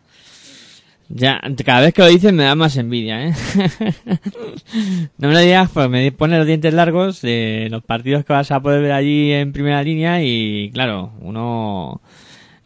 Ya, 1.11 1.41
cada 1.64 1.80
vez 1.80 1.95
que 1.95 2.03
lo 2.03 2.09
dices 2.09 2.34
me 2.34 2.45
da 2.45 2.55
más 2.55 2.76
envidia, 2.76 3.28
¿eh? 3.28 3.32
no 5.16 5.28
me 5.28 5.34
lo 5.34 5.41
digas 5.41 5.70
porque 5.72 5.89
me 5.89 6.12
pone 6.12 6.36
los 6.36 6.47
dientes 6.47 6.74
largos 6.74 7.22
de 7.22 7.68
los 7.70 7.82
partidos 7.82 8.26
que 8.26 8.34
vas 8.34 8.51
a 8.51 8.61
poder 8.61 8.82
ver 8.82 8.93
allí 8.93 9.32
en 9.32 9.55
primera 9.55 9.82
línea 9.82 10.22
y, 10.22 10.70
claro, 10.74 11.12
uno 11.20 12.03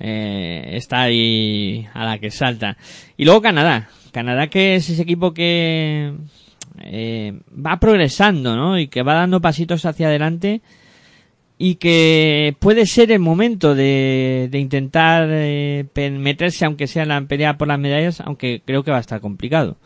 eh, 0.04 0.70
está 0.72 1.02
ahí 1.02 1.86
a 1.94 2.04
la 2.04 2.18
que 2.18 2.32
salta. 2.32 2.76
Y 3.16 3.24
luego 3.24 3.40
Canadá. 3.40 3.88
Canadá 4.10 4.48
que 4.48 4.74
es 4.74 4.90
ese 4.90 5.02
equipo 5.02 5.32
que 5.32 6.12
eh, 6.80 7.40
va 7.54 7.78
progresando, 7.78 8.56
¿no? 8.56 8.80
Y 8.80 8.88
que 8.88 9.02
va 9.02 9.14
dando 9.14 9.40
pasitos 9.40 9.86
hacia 9.86 10.08
adelante 10.08 10.60
y 11.56 11.76
que 11.76 12.56
puede 12.58 12.86
ser 12.86 13.12
el 13.12 13.20
momento 13.20 13.76
de, 13.76 14.48
de 14.50 14.58
intentar 14.58 15.28
eh, 15.30 15.86
meterse, 15.94 16.64
aunque 16.64 16.88
sea 16.88 17.04
en 17.04 17.10
la 17.10 17.20
pelea 17.22 17.56
por 17.56 17.68
las 17.68 17.78
medallas, 17.78 18.20
aunque 18.22 18.60
creo 18.64 18.82
que 18.82 18.90
va 18.90 18.96
a 18.96 19.00
estar 19.00 19.20
complicado. 19.20 19.76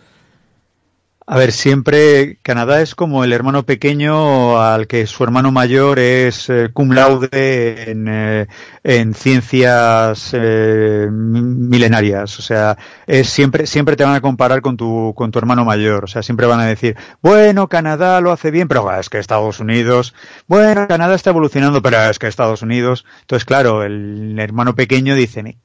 A 1.29 1.37
ver, 1.37 1.51
siempre 1.51 2.39
Canadá 2.43 2.81
es 2.81 2.95
como 2.95 3.25
el 3.25 3.33
hermano 3.33 3.65
pequeño 3.65 4.61
al 4.61 4.87
que 4.87 5.09
su 5.09 5.25
hermano 5.25 5.51
mayor 5.51 5.99
es 5.99 6.49
eh, 6.49 6.71
cum 6.73 6.93
laude 6.93 7.91
en, 7.91 8.07
eh, 8.09 8.47
en 8.85 9.13
ciencias 9.13 10.31
eh, 10.33 11.09
milenarias. 11.11 12.39
O 12.39 12.43
sea, 12.43 12.79
es 13.09 13.29
siempre, 13.29 13.67
siempre 13.67 13.97
te 13.97 14.05
van 14.05 14.15
a 14.15 14.21
comparar 14.21 14.63
con 14.63 14.77
tu, 14.77 15.13
con 15.17 15.33
tu 15.33 15.41
hermano 15.41 15.65
mayor. 15.65 16.05
O 16.05 16.07
sea, 16.07 16.23
siempre 16.23 16.47
van 16.47 16.61
a 16.61 16.67
decir, 16.67 16.97
bueno, 17.21 17.69
Canadá 17.69 18.21
lo 18.21 18.31
hace 18.31 18.53
bien, 18.53 18.69
pero 18.69 18.89
es 18.97 19.09
que 19.09 19.19
Estados 19.19 19.59
Unidos, 19.59 20.15
bueno, 20.47 20.87
Canadá 20.87 21.17
está 21.17 21.31
evolucionando, 21.31 21.83
pero 21.83 22.09
es 22.09 22.21
que 22.21 22.29
Estados 22.29 22.63
Unidos. 22.63 23.05
Entonces, 23.23 23.45
claro, 23.45 23.83
el 23.83 24.39
hermano 24.39 24.77
pequeño 24.77 25.17
dice, 25.17 25.59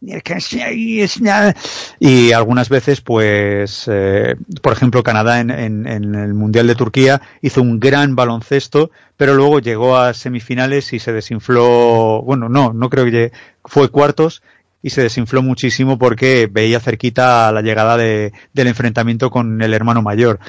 y 2.00 2.32
algunas 2.32 2.70
veces, 2.70 3.02
pues, 3.02 3.88
eh, 3.88 4.36
por 4.64 4.74
ejemplo, 4.74 5.04
Canadá 5.04 5.40
en, 5.40 5.51
en, 5.52 5.86
el 5.88 6.34
Mundial 6.34 6.68
de 6.68 6.76
Turquía 6.76 7.22
hizo 7.42 7.62
un 7.62 7.80
gran 7.80 8.16
baloncesto, 8.16 8.92
pero 9.18 9.34
luego 9.34 9.60
llegó 9.60 9.98
a 9.98 10.14
semifinales 10.14 10.94
y 10.94 11.00
se 11.00 11.14
desinfló, 11.14 12.22
bueno, 12.24 12.50
no, 12.50 12.74
no 12.74 12.90
creo 12.90 13.06
que 13.06 13.32
fue 13.66 13.90
cuartos 13.90 14.42
y 14.82 14.90
se 14.90 15.02
desinfló 15.02 15.42
muchísimo 15.42 15.98
porque 15.98 16.50
veía 16.52 16.80
cerquita 16.80 17.52
la 17.52 17.62
llegada 17.62 17.98
de, 17.98 18.34
del 18.54 18.68
enfrentamiento 18.68 19.30
con 19.30 19.62
el 19.62 19.74
hermano 19.74 20.02
mayor. 20.02 20.40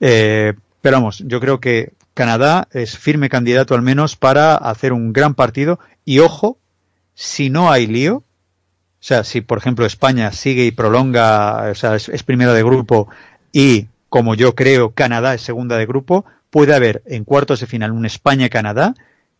Eh, 0.00 0.54
pero 0.80 0.96
vamos, 0.96 1.22
yo 1.26 1.40
creo 1.40 1.60
que 1.60 1.92
Canadá 2.14 2.68
es 2.72 2.98
firme 2.98 3.28
candidato 3.28 3.74
al 3.74 3.82
menos 3.82 4.16
para 4.16 4.54
hacer 4.54 4.92
un 4.92 5.12
gran 5.12 5.34
partido 5.34 5.78
y 6.04 6.18
ojo, 6.18 6.58
si 7.14 7.50
no 7.50 7.70
hay 7.70 7.86
lío, 7.86 8.16
o 8.16 8.24
sea, 9.04 9.24
si 9.24 9.40
por 9.40 9.58
ejemplo 9.58 9.84
España 9.84 10.32
sigue 10.32 10.64
y 10.64 10.70
prolonga, 10.70 11.70
o 11.70 11.74
sea, 11.74 11.96
es 11.96 12.22
primera 12.22 12.52
de 12.52 12.62
grupo 12.62 13.08
y 13.52 13.88
como 14.12 14.34
yo 14.34 14.54
creo 14.54 14.90
Canadá 14.90 15.32
es 15.32 15.40
segunda 15.40 15.78
de 15.78 15.86
grupo, 15.86 16.26
puede 16.50 16.74
haber 16.74 17.02
en 17.06 17.24
cuartos 17.24 17.60
de 17.60 17.66
final 17.66 17.92
un 17.92 18.04
España-Canadá 18.04 18.92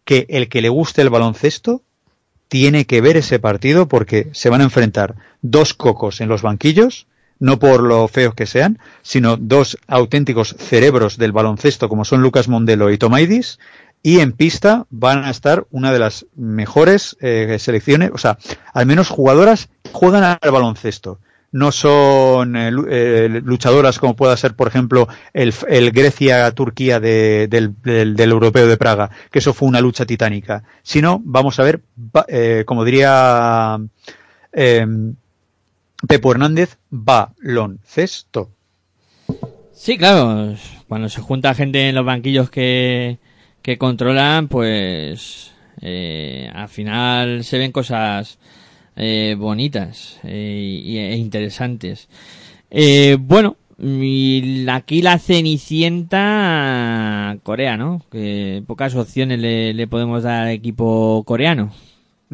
que 0.06 0.24
el 0.30 0.48
que 0.48 0.62
le 0.62 0.70
guste 0.70 1.02
el 1.02 1.10
baloncesto 1.10 1.82
tiene 2.48 2.86
que 2.86 3.02
ver 3.02 3.18
ese 3.18 3.38
partido 3.38 3.86
porque 3.86 4.30
se 4.32 4.48
van 4.48 4.62
a 4.62 4.64
enfrentar 4.64 5.16
dos 5.42 5.74
cocos 5.74 6.22
en 6.22 6.30
los 6.30 6.40
banquillos, 6.40 7.06
no 7.38 7.58
por 7.58 7.82
lo 7.82 8.08
feos 8.08 8.34
que 8.34 8.46
sean, 8.46 8.78
sino 9.02 9.36
dos 9.36 9.76
auténticos 9.88 10.56
cerebros 10.58 11.18
del 11.18 11.32
baloncesto 11.32 11.90
como 11.90 12.06
son 12.06 12.22
Lucas 12.22 12.48
Mondelo 12.48 12.90
y 12.90 12.96
Tomaidis, 12.96 13.58
y 14.02 14.20
en 14.20 14.32
pista 14.32 14.86
van 14.88 15.24
a 15.24 15.30
estar 15.30 15.66
una 15.70 15.92
de 15.92 15.98
las 15.98 16.24
mejores 16.34 17.18
eh, 17.20 17.58
selecciones, 17.60 18.10
o 18.14 18.16
sea, 18.16 18.38
al 18.72 18.86
menos 18.86 19.10
jugadoras 19.10 19.68
que 19.82 19.90
juegan 19.92 20.24
al 20.24 20.50
baloncesto 20.50 21.18
no 21.53 21.70
son 21.70 22.57
eh, 22.57 22.70
eh, 22.90 23.40
luchadoras 23.44 23.98
como 23.98 24.16
pueda 24.16 24.36
ser, 24.36 24.55
por 24.55 24.68
ejemplo, 24.68 25.07
el, 25.34 25.55
el 25.68 25.92
Grecia-Turquía 25.92 26.98
de, 26.98 27.46
del, 27.48 28.18
europeo 28.18 28.66
de 28.66 28.76
Praga, 28.76 29.11
que 29.30 29.38
eso 29.38 29.53
fue 29.53 29.68
una 29.68 29.80
lucha 29.80 30.07
titánica, 30.07 30.64
sino 30.82 31.20
vamos 31.24 31.61
a 31.61 31.64
ver, 31.64 31.82
eh, 32.28 32.64
como 32.66 32.84
diría 32.84 33.78
eh, 34.53 34.86
Pepo 36.09 36.32
Hernández, 36.32 36.78
baloncesto. 36.90 38.50
Sí, 39.74 39.98
claro, 39.98 40.55
cuando 40.88 41.09
se 41.09 41.20
junta 41.20 41.55
gente 41.55 41.88
en 41.88 41.94
los 41.94 42.05
banquillos 42.05 42.50
que, 42.50 43.18
que 43.62 43.78
controlan, 43.78 44.48
pues 44.48 45.53
eh, 45.82 46.50
al 46.55 46.68
final 46.68 47.44
se 47.44 47.59
ven 47.59 47.72
cosas 47.72 48.38
eh, 48.97 49.36
bonitas 49.38 50.18
eh, 50.22 51.11
e 51.12 51.16
interesantes. 51.16 52.09
Eh, 52.70 53.18
bueno, 53.20 53.57
aquí 54.68 55.03
la 55.03 55.18
cenicienta 55.18 57.36
Corea, 57.43 57.76
¿no? 57.76 58.03
Que 58.11 58.62
pocas 58.66 58.95
opciones 58.95 59.38
le, 59.40 59.74
le 59.74 59.86
podemos 59.86 60.22
dar 60.22 60.45
al 60.45 60.51
equipo 60.51 61.22
coreano. 61.24 61.72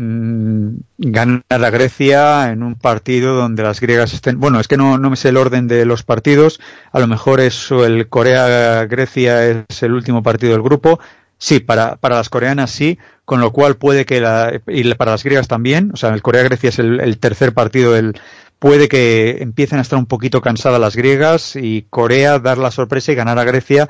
Mm, 0.01 0.77
ganar 0.99 1.43
a 1.49 1.71
Grecia 1.71 2.53
en 2.53 2.63
un 2.63 2.77
partido 2.77 3.35
donde 3.35 3.65
las 3.65 3.81
griegas 3.81 4.15
estén. 4.15 4.39
Bueno, 4.39 4.61
es 4.61 4.69
que 4.69 4.77
no, 4.77 4.97
no 4.97 5.11
me 5.11 5.17
sé 5.17 5.31
el 5.31 5.37
orden 5.37 5.67
de 5.67 5.85
los 5.87 6.05
partidos. 6.05 6.61
A 6.93 7.01
lo 7.01 7.09
mejor 7.09 7.41
eso, 7.41 7.85
el 7.85 8.09
Corea-Grecia 8.09 9.45
es 9.45 9.83
el 9.83 9.95
último 9.95 10.23
partido 10.23 10.53
del 10.53 10.63
grupo. 10.63 11.01
Sí, 11.37 11.59
para, 11.59 11.97
para 11.97 12.15
las 12.15 12.29
coreanas 12.29 12.71
sí, 12.71 12.97
con 13.29 13.43
lo 13.43 13.53
cual 13.53 13.77
puede 13.77 14.07
que 14.07 14.23
la, 14.23 14.59
y 14.67 14.95
para 14.95 15.11
las 15.11 15.23
griegas 15.23 15.49
también, 15.49 15.91
o 15.93 15.99
sea, 15.99 16.15
el 16.15 16.23
Corea-Grecia 16.23 16.71
es 16.71 16.79
el, 16.79 17.19
tercer 17.19 17.53
partido 17.53 17.93
del, 17.93 18.19
puede 18.59 18.89
que 18.89 19.43
empiecen 19.43 19.79
a 19.79 19.83
estar 19.83 19.99
un 19.99 20.07
poquito 20.07 20.41
cansadas 20.41 20.81
las 20.81 20.97
griegas 20.97 21.55
y 21.55 21.85
Corea 21.91 22.39
dar 22.39 22.57
la 22.57 22.71
sorpresa 22.71 23.13
y 23.13 23.17
ganar 23.17 23.39
a 23.39 23.45
Grecia 23.45 23.87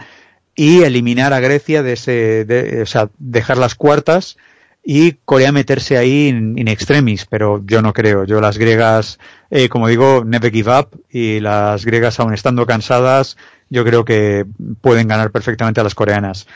y 0.57 0.83
eliminar 0.83 1.33
a 1.33 1.39
Grecia 1.39 1.85
de 1.85 1.93
ese, 1.93 2.45
de, 2.47 2.83
o 2.83 2.87
sea, 2.87 3.11
dejar 3.19 3.59
las 3.59 3.77
cuartas 3.77 4.39
y 4.83 5.13
Corea 5.25 5.53
meterse 5.53 5.99
ahí 5.99 6.27
in, 6.27 6.59
in, 6.59 6.67
extremis, 6.67 7.25
pero 7.25 7.63
yo 7.65 7.81
no 7.81 7.93
creo. 7.93 8.25
Yo 8.25 8.41
las 8.41 8.59
griegas, 8.59 9.21
eh, 9.51 9.69
como 9.69 9.87
digo, 9.87 10.25
never 10.27 10.51
give 10.51 10.77
up 10.77 10.89
y 11.11 11.39
las 11.39 11.85
griegas 11.85 12.19
aún 12.19 12.35
estando 12.35 12.67
cansadas, 12.67 13.37
yo 13.71 13.85
creo 13.85 14.05
que 14.05 14.47
pueden 14.81 15.07
ganar 15.07 15.31
perfectamente 15.31 15.81
a 15.81 15.85
las 15.85 15.95
coreanas 15.95 16.49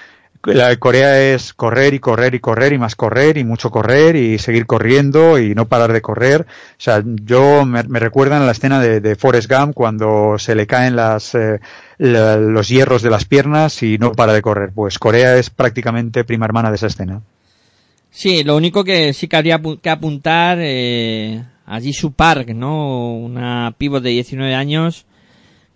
la 0.44 0.68
de 0.68 0.78
Corea 0.78 1.34
es 1.34 1.52
correr 1.52 1.94
y 1.94 2.00
correr 2.00 2.34
y 2.34 2.40
correr 2.40 2.72
y 2.72 2.78
más 2.78 2.96
correr 2.96 3.38
y 3.38 3.44
mucho 3.44 3.70
correr 3.70 4.16
y 4.16 4.38
seguir 4.38 4.66
corriendo 4.66 5.38
y 5.38 5.54
no 5.54 5.68
parar 5.68 5.92
de 5.92 6.02
correr. 6.02 6.42
O 6.42 6.74
sea, 6.78 7.02
yo 7.04 7.64
me, 7.64 7.82
me 7.84 7.98
recuerdan 7.98 8.44
la 8.44 8.52
escena 8.52 8.80
de, 8.80 9.00
de, 9.00 9.14
Forrest 9.16 9.50
Gump 9.50 9.74
cuando 9.74 10.38
se 10.38 10.54
le 10.54 10.66
caen 10.66 10.96
las, 10.96 11.34
eh, 11.34 11.60
los 11.98 12.68
hierros 12.68 13.02
de 13.02 13.10
las 13.10 13.24
piernas 13.24 13.82
y 13.82 13.98
no 13.98 14.12
para 14.12 14.32
de 14.32 14.42
correr. 14.42 14.70
Pues 14.74 14.98
Corea 14.98 15.36
es 15.36 15.50
prácticamente 15.50 16.24
prima 16.24 16.46
hermana 16.46 16.70
de 16.70 16.76
esa 16.76 16.88
escena. 16.88 17.22
Sí, 18.10 18.42
lo 18.42 18.56
único 18.56 18.84
que 18.84 19.12
sí 19.12 19.28
que 19.28 19.36
habría 19.36 19.60
que 19.80 19.90
apuntar 19.90 20.58
eh, 20.60 21.42
a 21.66 21.80
Jisoo 21.80 22.10
Park, 22.10 22.48
¿no? 22.48 23.14
Una 23.14 23.74
pivot 23.78 24.02
de 24.02 24.10
19 24.10 24.54
años 24.54 25.06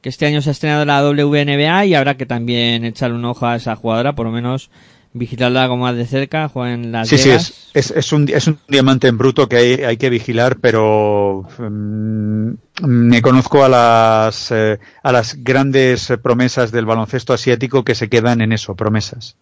que 0.00 0.08
este 0.08 0.26
año 0.26 0.42
se 0.42 0.50
ha 0.50 0.52
estrenado 0.52 0.84
la 0.84 1.02
WNBA 1.02 1.86
y 1.86 1.94
habrá 1.94 2.16
que 2.16 2.26
también 2.26 2.84
echarle 2.84 3.16
un 3.16 3.24
ojo 3.24 3.46
a 3.46 3.56
esa 3.56 3.76
jugadora, 3.76 4.14
por 4.14 4.26
lo 4.26 4.32
menos 4.32 4.70
vigilarla 5.12 5.68
como 5.68 5.84
más 5.84 5.96
de 5.96 6.06
cerca, 6.06 6.48
juega 6.48 6.74
en 6.74 6.92
Las 6.92 7.08
Sí, 7.08 7.18
sí, 7.18 7.30
Vegas. 7.30 7.54
es, 7.72 7.90
es, 7.90 7.90
es, 7.90 8.12
un, 8.12 8.28
es 8.28 8.46
un 8.46 8.58
diamante 8.68 9.08
en 9.08 9.18
bruto 9.18 9.48
que 9.48 9.56
hay, 9.56 9.72
hay 9.84 9.96
que 9.96 10.10
vigilar, 10.10 10.58
pero 10.60 11.48
mm, 11.58 12.50
me 12.82 13.22
conozco 13.22 13.64
a 13.64 13.68
las, 13.68 14.50
eh, 14.52 14.78
a 15.02 15.12
las 15.12 15.42
grandes 15.42 16.12
promesas 16.22 16.70
del 16.72 16.84
baloncesto 16.86 17.32
asiático 17.32 17.84
que 17.84 17.94
se 17.94 18.08
quedan 18.08 18.40
en 18.42 18.52
eso, 18.52 18.74
promesas. 18.74 19.36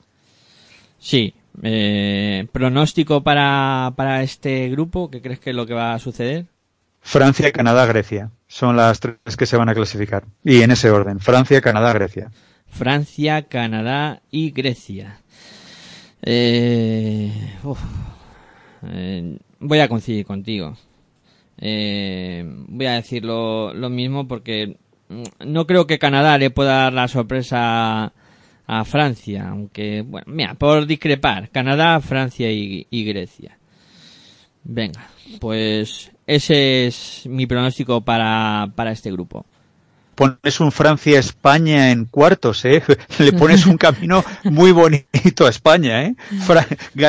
Sí. 0.99 1.35
Eh, 1.63 2.47
pronóstico 2.53 3.23
para, 3.23 3.93
para 3.97 4.23
este 4.23 4.69
grupo, 4.71 5.11
¿qué 5.11 5.21
crees 5.21 5.39
que 5.39 5.51
es 5.51 5.57
lo 5.57 5.67
que 5.67 5.75
va 5.75 5.95
a 5.95 5.99
suceder? 5.99 6.47
Francia, 7.05 7.53
Canadá, 7.53 7.85
Grecia. 7.85 8.31
Son 8.49 8.77
las 8.77 8.99
tres 8.99 9.37
que 9.37 9.45
se 9.45 9.59
van 9.59 9.69
a 9.69 9.75
clasificar. 9.75 10.25
Y 10.43 10.63
en 10.63 10.71
ese 10.71 10.91
orden. 10.91 11.21
Francia, 11.21 11.61
Canadá, 11.61 11.93
Grecia. 11.93 12.31
Francia, 12.67 13.43
Canadá 13.43 14.23
y 14.31 14.51
Grecia. 14.53 15.21
Eh, 16.23 17.31
uf. 17.63 17.79
Eh, 18.89 19.37
voy 19.61 19.81
a 19.81 19.89
coincidir 19.89 20.25
contigo. 20.25 20.79
Eh, 21.59 22.43
voy 22.69 22.87
a 22.87 22.95
decir 22.95 23.23
lo, 23.23 23.75
mismo 23.91 24.27
porque 24.27 24.79
no 25.45 25.67
creo 25.67 25.87
que 25.87 25.99
Canadá 25.99 26.39
le 26.39 26.51
pueda 26.51 26.85
dar 26.85 26.95
la 26.95 27.07
sorpresa 27.07 28.15
a 28.67 28.85
Francia, 28.87 29.51
aunque, 29.51 30.01
bueno, 30.01 30.33
mira, 30.33 30.55
por 30.55 30.87
discrepar, 30.87 31.51
Canadá, 31.51 32.01
Francia 32.01 32.51
y, 32.51 32.87
y 32.89 33.05
Grecia. 33.05 33.59
Venga, 34.65 35.07
pues 35.39 36.14
ese 36.27 36.87
es 36.87 37.22
mi 37.27 37.47
pronóstico 37.47 38.01
para, 38.03 38.70
para 38.75 38.93
este 38.93 39.11
grupo. 39.12 39.45
Pones 40.14 40.61
un 40.61 40.70
Francia-España 40.70 41.91
en 41.91 42.05
cuartos, 42.05 42.64
¿eh? 42.64 42.85
Le 43.18 43.33
pones 43.33 43.66
un 43.66 43.77
camino 43.77 44.25
muy 44.45 44.70
bonito 44.70 45.45
a 45.45 45.51
España, 45.51 46.05
¿eh? 46.05 46.14
Fra- 46.47 46.64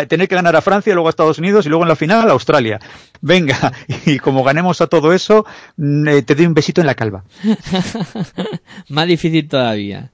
tener 0.08 0.28
que 0.28 0.34
ganar 0.34 0.56
a 0.56 0.62
Francia, 0.62 0.92
luego 0.96 1.08
a 1.08 1.12
Estados 1.12 1.38
Unidos 1.38 1.66
y 1.66 1.70
luego 1.70 1.84
en 1.84 1.90
la 1.90 1.96
final 1.96 2.28
a 2.28 2.34
Australia. 2.34 2.80
Venga, 3.22 3.72
y 4.08 4.18
como 4.18 4.44
ganemos 4.44 4.82
a 4.82 4.88
todo 4.88 5.14
eso, 5.14 5.46
mm, 5.78 6.08
eh, 6.08 6.22
te 6.24 6.34
doy 6.34 6.48
un 6.48 6.56
besito 6.56 6.82
en 6.82 6.88
la 6.88 6.96
calva. 6.96 7.24
Más 8.90 9.08
difícil 9.08 9.48
todavía. 9.48 10.12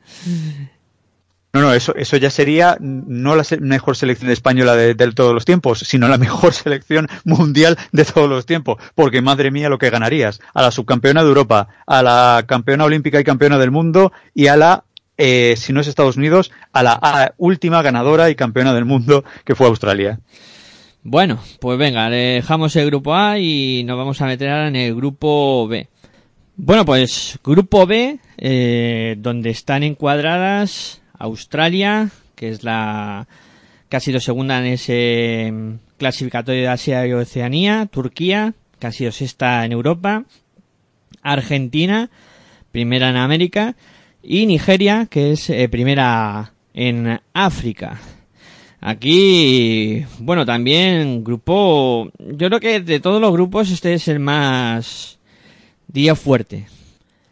No, 1.54 1.60
no, 1.62 1.74
eso, 1.74 1.94
eso 1.96 2.16
ya 2.16 2.30
sería 2.30 2.78
no 2.80 3.36
la 3.36 3.44
mejor 3.60 3.98
selección 3.98 4.32
española 4.32 4.76
de, 4.78 4.94
de 4.94 5.12
todos 5.12 5.34
los 5.34 5.44
tiempos, 5.44 5.80
sino 5.80 6.08
la 6.08 6.18
mejor 6.18 6.54
selección 6.54 7.08
mundial 7.26 7.78
de 7.92 8.06
todos 8.06 8.30
los 8.30 8.46
tiempos. 8.46 8.82
Porque 8.96 9.22
madre 9.22 9.52
mía 9.52 9.68
lo 9.68 9.78
que 9.78 9.90
ganarías. 9.90 10.40
A 10.54 10.62
la 10.62 10.72
subcampeona 10.72 11.24
de 11.24 11.28
Europa, 11.28 11.68
a 11.86 12.02
la 12.04 12.46
campeona 12.48 12.86
olímpica 12.86 13.20
y 13.20 13.26
campeona 13.26 13.58
del 13.58 13.70
mundo 13.72 14.14
y 14.34 14.48
a 14.48 14.56
la, 14.56 14.86
eh, 15.18 15.56
si 15.58 15.74
no 15.74 15.82
es 15.82 15.88
Estados 15.88 16.16
Unidos, 16.16 16.52
a 16.72 16.84
la 16.84 16.98
a- 17.02 17.34
última 17.38 17.82
ganadora 17.82 18.30
y 18.30 18.36
campeona 18.36 18.74
del 18.74 18.86
mundo 18.86 19.26
que 19.44 19.54
fue 19.56 19.68
Australia. 19.68 20.20
Bueno, 21.04 21.40
pues 21.60 21.78
venga, 21.78 22.10
dejamos 22.10 22.76
el 22.78 22.86
grupo 22.86 23.14
A 23.16 23.40
y 23.40 23.84
nos 23.86 23.98
vamos 23.98 24.22
a 24.22 24.26
meter 24.28 24.50
ahora 24.50 24.68
en 24.70 24.76
el 24.78 24.96
grupo 24.96 25.68
B. 25.68 25.90
Bueno, 26.56 26.86
pues 26.86 27.40
grupo 27.44 27.86
B, 27.88 28.20
eh, 28.38 29.16
donde 29.18 29.50
están 29.50 29.82
encuadradas 29.84 31.01
Australia, 31.22 32.10
que 32.36 32.50
es 32.50 32.64
la 32.64 33.28
que 33.90 33.98
ha 33.98 34.00
sido 34.00 34.20
segunda 34.20 34.60
en 34.60 34.66
ese 34.66 35.52
mm, 35.52 35.74
clasificatorio 35.98 36.62
de 36.62 36.68
Asia 36.68 37.06
y 37.06 37.14
Oceanía, 37.14 37.88
Turquía, 37.92 38.54
que 38.80 38.88
ha 38.88 38.92
sido 38.92 39.12
sexta 39.12 39.66
en 39.66 39.74
Europa, 39.74 40.26
Argentina, 41.22 42.10
primera 42.72 43.10
en 43.10 43.18
América, 43.18 43.76
y 44.24 44.46
Nigeria, 44.46 45.08
que 45.10 45.34
es 45.34 45.50
eh, 45.50 45.68
primera 45.70 46.54
en 46.74 47.20
África. 47.34 48.00
Aquí, 48.80 50.06
bueno, 50.20 50.46
también 50.46 51.24
grupo, 51.24 52.10
yo 52.18 52.48
creo 52.48 52.60
que 52.60 52.80
de 52.80 53.00
todos 53.00 53.22
los 53.22 53.32
grupos 53.32 53.70
este 53.70 53.94
es 53.94 54.08
el 54.08 54.20
más 54.20 55.20
día 55.88 56.16
fuerte. 56.16 56.66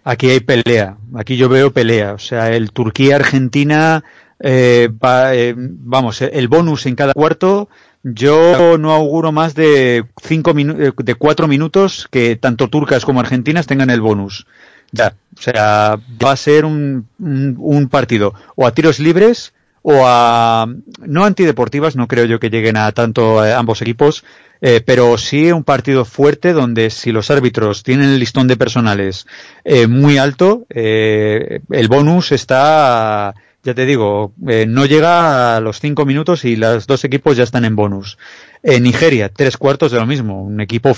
Aquí 0.10 0.28
hay 0.32 0.40
pelea, 0.40 0.98
aquí 1.14 1.38
yo 1.38 1.50
veo 1.50 1.72
pelea. 1.72 2.14
O 2.14 2.18
sea, 2.18 2.52
el 2.52 2.72
Turquía-Argentina, 2.72 4.04
eh, 4.40 4.90
va, 4.92 5.36
eh, 5.36 5.54
vamos, 5.56 6.24
el 6.24 6.48
bonus 6.48 6.88
en 6.88 6.96
cada 6.96 7.14
cuarto, 7.14 7.70
yo 8.02 8.80
no 8.80 8.92
auguro 8.92 9.32
más 9.32 9.54
de 9.54 10.06
cinco 10.24 10.56
eh, 10.58 10.92
de 10.98 11.14
cuatro 11.14 11.48
minutos 11.48 12.08
que 12.10 12.36
tanto 12.38 12.70
turcas 12.70 13.06
como 13.06 13.20
argentinas 13.20 13.68
tengan 13.68 13.92
el 13.92 14.02
bonus. 14.02 14.48
Ya, 14.92 15.14
o 15.38 15.42
sea, 15.44 16.00
va 16.24 16.32
a 16.32 16.38
ser 16.38 16.66
un, 16.66 17.06
un, 17.20 17.56
un 17.60 17.88
partido 17.88 18.34
o 18.56 18.66
a 18.66 18.72
tiros 18.72 18.98
libres 18.98 19.54
o 19.82 20.04
a 20.06 20.68
no 21.06 21.26
antideportivas, 21.26 21.96
no 21.96 22.08
creo 22.08 22.26
yo 22.26 22.40
que 22.40 22.50
lleguen 22.50 22.78
a 22.78 22.92
tanto 22.92 23.46
eh, 23.46 23.54
ambos 23.54 23.82
equipos, 23.82 24.24
eh, 24.62 24.82
pero 24.86 25.18
sí 25.18 25.52
un 25.52 25.64
partido 25.64 26.04
fuerte 26.04 26.52
donde 26.52 26.90
si 26.90 27.12
los 27.12 27.32
árbitros 27.32 27.84
tienen 27.84 28.10
el 28.10 28.20
listón 28.20 28.48
de 28.48 28.58
personales 28.58 29.26
eh, 29.64 29.88
muy 29.88 30.18
alto, 30.18 30.66
el 30.70 31.88
bonus 31.88 32.34
está, 32.34 33.34
ya 33.64 33.74
te 33.74 33.86
digo, 33.86 34.34
no 34.38 34.86
llega 34.86 35.56
a 35.56 35.62
los 35.62 35.80
cinco 35.80 36.06
minutos 36.06 36.44
y 36.44 36.58
los 36.58 36.88
dos 36.88 37.04
equipos 37.06 37.38
ya 37.38 37.44
están 37.44 37.64
en 37.64 37.76
bonus. 37.76 38.18
En 38.62 38.84
Nigeria, 38.84 39.30
tres 39.30 39.56
cuartos 39.56 39.94
de 39.94 40.00
lo 40.00 40.06
mismo, 40.06 40.44
un 40.44 40.60
equipo 40.60 40.94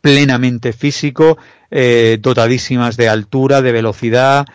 plenamente 0.00 0.72
físico, 0.72 1.38
dotadísimas 2.20 2.96
de 2.96 3.08
altura, 3.08 3.60
de 3.60 3.72
velocidad, 3.72 4.46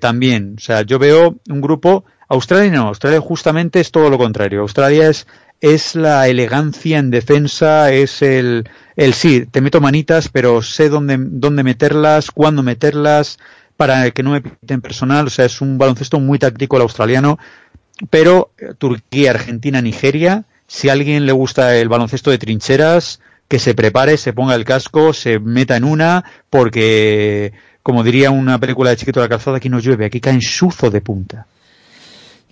también. 0.00 0.54
O 0.56 0.60
sea, 0.60 0.80
yo 0.80 0.98
veo 0.98 1.36
un 1.50 1.60
grupo, 1.60 2.04
Australia 2.28 2.70
no, 2.70 2.88
Australia 2.88 3.20
justamente 3.20 3.80
es 3.80 3.90
todo 3.90 4.10
lo 4.10 4.18
contrario. 4.18 4.60
Australia 4.60 5.08
es, 5.08 5.26
es 5.60 5.94
la 5.94 6.28
elegancia 6.28 6.98
en 6.98 7.10
defensa, 7.10 7.92
es 7.92 8.22
el, 8.22 8.68
el 8.96 9.14
sí, 9.14 9.46
te 9.46 9.60
meto 9.60 9.80
manitas, 9.80 10.28
pero 10.28 10.62
sé 10.62 10.88
dónde, 10.88 11.16
dónde 11.18 11.62
meterlas, 11.62 12.30
cuándo 12.30 12.62
meterlas, 12.62 13.38
para 13.76 14.10
que 14.10 14.22
no 14.22 14.30
me 14.30 14.40
piten 14.40 14.80
personal. 14.80 15.26
O 15.26 15.30
sea, 15.30 15.44
es 15.44 15.60
un 15.60 15.78
baloncesto 15.78 16.18
muy 16.18 16.38
táctico 16.38 16.76
el 16.76 16.82
australiano. 16.82 17.38
Pero 18.10 18.50
eh, 18.58 18.74
Turquía, 18.76 19.30
Argentina, 19.30 19.80
Nigeria, 19.80 20.44
si 20.66 20.88
a 20.88 20.92
alguien 20.92 21.26
le 21.26 21.32
gusta 21.32 21.76
el 21.76 21.88
baloncesto 21.88 22.30
de 22.30 22.38
trincheras, 22.38 23.20
que 23.48 23.58
se 23.58 23.74
prepare, 23.74 24.16
se 24.16 24.32
ponga 24.32 24.54
el 24.54 24.64
casco, 24.64 25.12
se 25.12 25.38
meta 25.38 25.76
en 25.76 25.84
una, 25.84 26.24
porque, 26.50 27.52
como 27.82 28.02
diría 28.02 28.30
una 28.30 28.58
película 28.58 28.90
de 28.90 28.96
Chiquito 28.96 29.20
de 29.20 29.26
la 29.26 29.30
Calzada, 29.30 29.58
aquí 29.58 29.68
no 29.68 29.78
llueve, 29.78 30.06
aquí 30.06 30.20
cae 30.20 30.34
en 30.34 30.42
suzo 30.42 30.90
de 30.90 31.00
punta. 31.00 31.46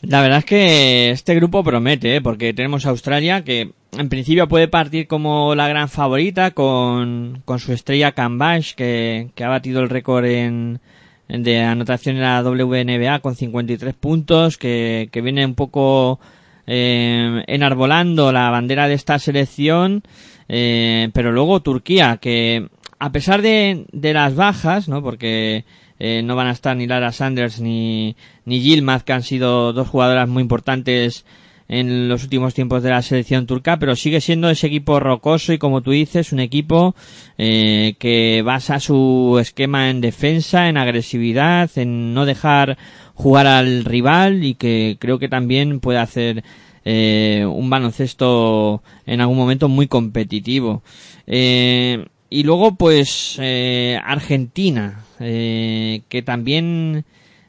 La 0.06 0.20
verdad 0.20 0.38
es 0.38 0.44
que 0.44 1.10
este 1.10 1.34
grupo 1.34 1.64
promete, 1.64 2.16
¿eh? 2.16 2.20
porque 2.20 2.52
tenemos 2.52 2.84
a 2.84 2.90
Australia 2.90 3.42
que 3.42 3.72
en 3.96 4.08
principio 4.08 4.48
puede 4.48 4.68
partir 4.68 5.06
como 5.06 5.54
la 5.54 5.68
gran 5.68 5.88
favorita 5.88 6.50
con, 6.50 7.42
con 7.44 7.58
su 7.58 7.72
estrella 7.72 8.12
Cambash 8.12 8.74
que, 8.74 9.30
que 9.34 9.44
ha 9.44 9.48
batido 9.48 9.80
el 9.80 9.88
récord 9.88 10.24
en, 10.26 10.80
en 11.28 11.42
de 11.42 11.60
anotación 11.60 12.16
en 12.16 12.22
la 12.22 12.42
WNBA 12.42 13.20
con 13.20 13.34
53 13.34 13.94
puntos, 13.94 14.58
que, 14.58 15.08
que 15.10 15.20
viene 15.20 15.46
un 15.46 15.54
poco 15.54 16.20
eh, 16.66 17.42
enarbolando 17.46 18.32
la 18.32 18.50
bandera 18.50 18.88
de 18.88 18.94
esta 18.94 19.18
selección, 19.18 20.02
eh, 20.48 21.08
pero 21.12 21.32
luego 21.32 21.62
Turquía 21.62 22.18
que 22.18 22.68
a 22.98 23.12
pesar 23.12 23.42
de, 23.42 23.86
de 23.92 24.12
las 24.12 24.34
bajas, 24.34 24.88
¿no? 24.88 25.02
porque 25.02 25.64
eh, 25.98 26.22
no 26.22 26.36
van 26.36 26.48
a 26.48 26.52
estar 26.52 26.76
ni 26.76 26.86
Lara 26.86 27.12
Sanders 27.12 27.60
ni, 27.60 28.16
ni 28.44 28.60
Yilmaz, 28.60 29.04
que 29.04 29.12
han 29.12 29.22
sido 29.22 29.72
dos 29.72 29.88
jugadoras 29.88 30.28
muy 30.28 30.42
importantes 30.42 31.24
en 31.68 32.08
los 32.08 32.22
últimos 32.24 32.54
tiempos 32.54 32.82
de 32.82 32.90
la 32.90 33.02
selección 33.02 33.46
turca, 33.46 33.78
pero 33.78 33.96
sigue 33.96 34.20
siendo 34.20 34.50
ese 34.50 34.66
equipo 34.66 35.00
rocoso 35.00 35.52
y 35.52 35.58
como 35.58 35.80
tú 35.80 35.92
dices, 35.92 36.32
un 36.32 36.40
equipo 36.40 36.94
eh, 37.38 37.94
que 37.98 38.42
basa 38.44 38.80
su 38.80 39.38
esquema 39.40 39.90
en 39.90 40.00
defensa, 40.00 40.68
en 40.68 40.76
agresividad, 40.76 41.70
en 41.76 42.12
no 42.12 42.26
dejar 42.26 42.76
jugar 43.14 43.46
al 43.46 43.84
rival 43.84 44.44
y 44.44 44.54
que 44.54 44.96
creo 44.98 45.18
que 45.18 45.28
también 45.28 45.80
puede 45.80 45.98
hacer 45.98 46.44
eh, 46.84 47.46
un 47.48 47.70
baloncesto 47.70 48.82
en 49.06 49.20
algún 49.20 49.38
momento 49.38 49.68
muy 49.68 49.86
competitivo. 49.86 50.82
Eh, 51.26 52.04
y 52.30 52.42
luego, 52.42 52.74
pues, 52.74 53.36
eh, 53.40 53.98
Argentina, 54.04 55.04
eh, 55.20 56.02
que 56.08 56.22
también 56.22 57.04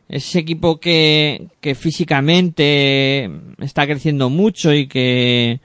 es 0.07 0.36
equipo 0.36 0.80
que, 0.80 1.47
que 1.61 1.76
físicamente 1.76 3.30
está 3.59 3.86
creciendo 3.88 4.30
mucho 4.30 4.73
y 4.73 4.88
que 4.88 5.59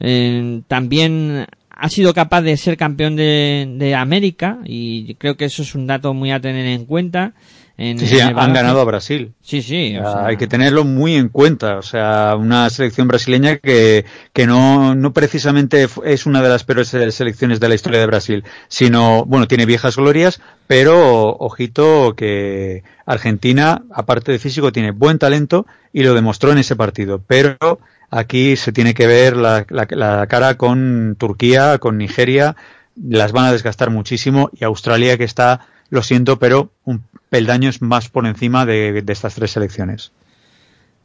eh, 0.00 0.60
también 0.68 1.46
ha 1.70 1.88
sido 1.88 2.14
capaz 2.14 2.42
de 2.42 2.56
ser 2.56 2.76
campeón 2.76 3.16
de, 3.16 3.66
de 3.76 3.94
América 3.94 4.60
y 4.64 5.14
creo 5.16 5.36
que 5.36 5.46
eso 5.46 5.62
es 5.62 5.74
un 5.74 5.86
dato 5.86 6.14
muy 6.14 6.30
a 6.30 6.40
tener 6.40 6.66
en 6.66 6.84
cuenta. 6.84 7.34
En, 7.78 7.98
Sí, 7.98 8.06
sí, 8.06 8.18
en 8.18 8.38
han 8.38 8.52
ganado 8.52 8.80
a 8.80 8.84
Brasil. 8.84 9.32
Sí, 9.42 9.62
sí. 9.62 9.96
o 9.96 10.02
sea, 10.02 10.26
hay 10.26 10.36
que 10.36 10.46
tenerlo 10.46 10.84
muy 10.84 11.14
en 11.14 11.28
cuenta. 11.28 11.78
O 11.78 11.82
sea, 11.82 12.36
una 12.38 12.68
selección 12.70 13.08
brasileña 13.08 13.56
que, 13.56 14.04
que 14.32 14.46
no, 14.46 14.94
no 14.94 15.12
precisamente 15.12 15.88
es 16.04 16.26
una 16.26 16.42
de 16.42 16.48
las 16.48 16.64
peores 16.64 16.88
selecciones 16.88 17.60
de 17.60 17.68
la 17.68 17.74
historia 17.74 18.00
de 18.00 18.06
Brasil, 18.06 18.44
sino, 18.68 19.24
bueno, 19.24 19.48
tiene 19.48 19.66
viejas 19.66 19.96
glorias, 19.96 20.40
pero 20.66 21.36
ojito 21.38 22.14
que 22.16 22.84
Argentina, 23.06 23.82
aparte 23.90 24.32
de 24.32 24.38
físico, 24.38 24.72
tiene 24.72 24.90
buen 24.90 25.18
talento 25.18 25.66
y 25.92 26.02
lo 26.02 26.14
demostró 26.14 26.52
en 26.52 26.58
ese 26.58 26.76
partido. 26.76 27.22
Pero 27.26 27.80
Aquí 28.14 28.56
se 28.56 28.72
tiene 28.72 28.92
que 28.92 29.06
ver 29.06 29.38
la, 29.38 29.64
la, 29.70 29.86
la 29.88 30.26
cara 30.26 30.58
con 30.58 31.16
Turquía, 31.18 31.78
con 31.78 31.96
Nigeria, 31.96 32.56
las 32.94 33.32
van 33.32 33.46
a 33.46 33.52
desgastar 33.52 33.88
muchísimo 33.88 34.50
y 34.52 34.64
Australia 34.64 35.16
que 35.16 35.24
está, 35.24 35.66
lo 35.88 36.02
siento, 36.02 36.38
pero 36.38 36.72
un 36.84 37.02
peldaño 37.32 37.70
es 37.70 37.80
más 37.80 38.10
por 38.10 38.26
encima 38.26 38.66
de, 38.66 39.00
de 39.00 39.12
estas 39.12 39.34
tres 39.34 39.52
selecciones. 39.52 40.12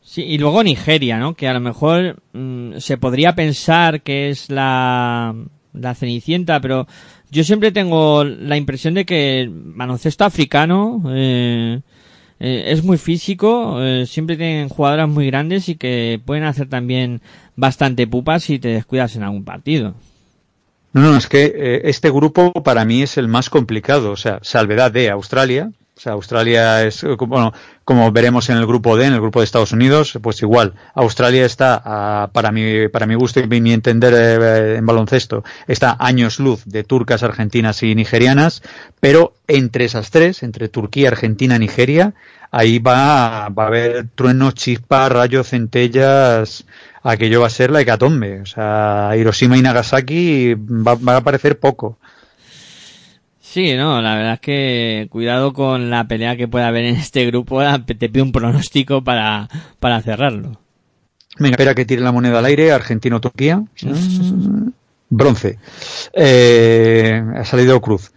Sí, 0.01 0.23
y 0.23 0.37
luego 0.37 0.61
Nigeria, 0.61 1.19
¿no? 1.19 1.35
Que 1.35 1.47
a 1.47 1.53
lo 1.53 1.61
mejor 1.61 2.21
mm, 2.33 2.79
se 2.79 2.97
podría 2.97 3.33
pensar 3.33 4.01
que 4.01 4.29
es 4.29 4.49
la, 4.49 5.33
la 5.73 5.95
Cenicienta, 5.95 6.59
pero 6.59 6.85
yo 7.31 7.45
siempre 7.45 7.71
tengo 7.71 8.25
la 8.25 8.57
impresión 8.57 8.93
de 8.93 9.05
que 9.05 9.39
el 9.39 9.51
baloncesto 9.51 10.25
africano 10.25 11.01
eh, 11.09 11.79
eh, 12.41 12.63
es 12.67 12.83
muy 12.83 12.97
físico, 12.97 13.81
eh, 13.81 14.05
siempre 14.05 14.35
tienen 14.35 14.67
jugadoras 14.67 15.07
muy 15.07 15.27
grandes 15.27 15.69
y 15.69 15.75
que 15.75 16.19
pueden 16.25 16.43
hacer 16.43 16.67
también 16.67 17.21
bastante 17.55 18.05
pupas 18.05 18.43
si 18.43 18.59
te 18.59 18.67
descuidas 18.67 19.15
en 19.15 19.23
algún 19.23 19.45
partido. 19.45 19.95
No, 20.97 21.01
no, 21.01 21.17
es 21.17 21.27
que 21.27 21.53
eh, 21.55 21.81
este 21.85 22.09
grupo 22.09 22.51
para 22.63 22.83
mí 22.83 23.03
es 23.03 23.17
el 23.17 23.27
más 23.27 23.49
complicado, 23.49 24.11
o 24.11 24.15
sea, 24.15 24.39
salvedad 24.41 24.91
de 24.91 25.09
Australia. 25.09 25.71
O 25.97 25.99
sea, 25.99 26.13
Australia 26.13 26.83
es, 26.83 27.03
eh, 27.03 27.15
bueno, 27.17 27.53
como 27.83 28.11
veremos 28.11 28.49
en 28.49 28.57
el 28.57 28.67
grupo 28.67 28.95
D, 28.95 29.07
en 29.07 29.13
el 29.13 29.19
grupo 29.19 29.39
de 29.39 29.45
Estados 29.45 29.71
Unidos, 29.71 30.17
pues 30.21 30.39
igual. 30.43 30.75
Australia 30.93 31.43
está, 31.43 31.81
ah, 31.83 32.29
para 32.31 32.51
mi, 32.51 32.87
para 32.87 33.07
mi 33.07 33.15
gusto 33.15 33.39
y 33.39 33.47
mi 33.47 33.73
entender 33.73 34.13
eh, 34.13 34.75
en 34.77 34.85
baloncesto, 34.85 35.43
está 35.67 35.97
años 35.99 36.39
luz 36.39 36.63
de 36.65 36.83
turcas, 36.83 37.23
argentinas 37.23 37.81
y 37.81 37.95
nigerianas, 37.95 38.61
pero 38.99 39.33
entre 39.47 39.85
esas 39.85 40.11
tres, 40.11 40.43
entre 40.43 40.69
Turquía, 40.69 41.07
Argentina, 41.07 41.57
Nigeria, 41.57 42.13
ahí 42.51 42.77
va, 42.77 43.49
va 43.49 43.63
a 43.63 43.67
haber 43.67 44.07
truenos, 44.13 44.53
chispas, 44.53 45.11
rayos, 45.11 45.49
centellas, 45.49 46.65
aquello 47.01 47.41
va 47.41 47.47
a 47.47 47.49
ser 47.49 47.71
la 47.71 47.81
hecatombe. 47.81 48.41
O 48.41 48.45
sea, 48.45 49.13
Hiroshima 49.17 49.57
y 49.57 49.63
Nagasaki 49.63 50.53
va, 50.53 50.93
va 50.93 51.17
a 51.17 51.23
parecer 51.23 51.59
poco. 51.59 51.97
Sí, 53.57 53.75
no, 53.75 54.03
la 54.03 54.13
verdad 54.13 54.33
es 54.33 54.39
que 54.39 55.07
cuidado 55.09 55.51
con 55.51 55.89
la 55.89 56.07
pelea 56.07 56.37
que 56.37 56.47
pueda 56.47 56.67
haber 56.67 56.85
en 56.85 56.95
este 56.95 57.25
grupo, 57.25 57.59
te 57.87 58.07
pido 58.07 58.23
un 58.23 58.31
pronóstico 58.31 59.03
para, 59.03 59.49
para 59.79 59.99
cerrarlo. 60.03 60.61
Venga, 61.39 61.55
espera 61.55 61.73
que 61.73 61.83
tire 61.83 62.03
la 62.03 62.11
moneda 62.11 62.37
al 62.37 62.45
aire, 62.45 62.71
Argentino-Turquía. 62.71 63.63
Bronce. 65.09 65.57
Eh, 66.13 67.19
ha 67.35 67.43
salido 67.45 67.81
cruz. 67.81 68.11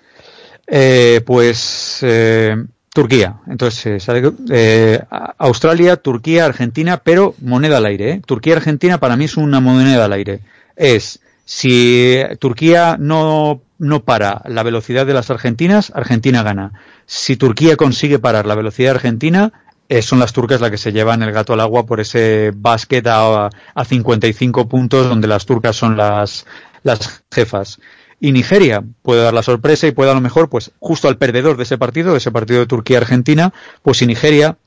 Eh, 0.67 1.23
pues 1.25 2.01
eh, 2.03 2.55
Turquía. 2.93 3.37
Entonces 3.47 3.87
eh, 3.87 3.99
sale 3.99 4.31
eh, 4.51 5.01
Australia, 5.39 5.97
Turquía, 5.97 6.45
Argentina, 6.45 6.99
pero 6.99 7.35
moneda 7.41 7.79
al 7.79 7.87
aire. 7.87 8.11
¿eh? 8.11 8.23
Turquía-Argentina 8.27 9.01
para 9.01 9.17
mí 9.17 9.25
es 9.25 9.39
una 9.39 9.61
moneda 9.61 10.05
al 10.05 10.13
aire. 10.13 10.41
Es 10.77 11.21
si 11.47 12.19
Turquía 12.41 12.99
no, 13.01 13.63
no 13.81 14.05
para 14.05 14.43
la 14.47 14.63
velocidad 14.63 15.07
de 15.07 15.15
las 15.15 15.31
argentinas, 15.31 15.91
Argentina 15.95 16.43
gana. 16.45 16.73
Si 17.07 17.37
Turquía 17.37 17.77
consigue 17.77 18.19
parar 18.19 18.47
la 18.47 18.55
velocidad 18.55 18.95
argentina, 18.95 19.53
eh, 19.89 20.03
son 20.03 20.21
las 20.21 20.33
turcas 20.33 20.61
las 20.61 20.71
que 20.71 20.79
se 20.79 20.93
llevan 20.93 21.23
el 21.23 21.33
gato 21.33 21.55
al 21.55 21.61
agua 21.61 21.87
por 21.87 21.99
ese 21.99 22.53
básquet 22.55 23.05
a, 23.09 23.51
a 23.75 23.85
55 23.85 24.69
puntos 24.69 25.09
donde 25.09 25.27
las 25.27 25.47
turcas 25.47 25.75
son 25.75 25.97
las, 25.97 26.47
las 26.85 27.25
jefas. 27.33 27.81
Y 28.21 28.33
Nigeria 28.33 28.85
puede 29.03 29.23
dar 29.23 29.33
la 29.33 29.43
sorpresa 29.43 29.87
y 29.87 29.93
puede 29.93 30.11
a 30.11 30.15
lo 30.15 30.21
mejor, 30.21 30.51
pues 30.51 30.73
justo 30.79 31.09
al 31.09 31.17
perdedor 31.17 31.57
de 31.57 31.63
ese 31.63 31.79
partido, 31.79 32.13
de 32.13 32.19
ese 32.19 32.31
partido 32.31 32.61
de 32.61 32.67
Turquía-Argentina, 32.67 33.55
pues 33.83 33.97
si 33.97 34.07
Nigeria 34.07 34.59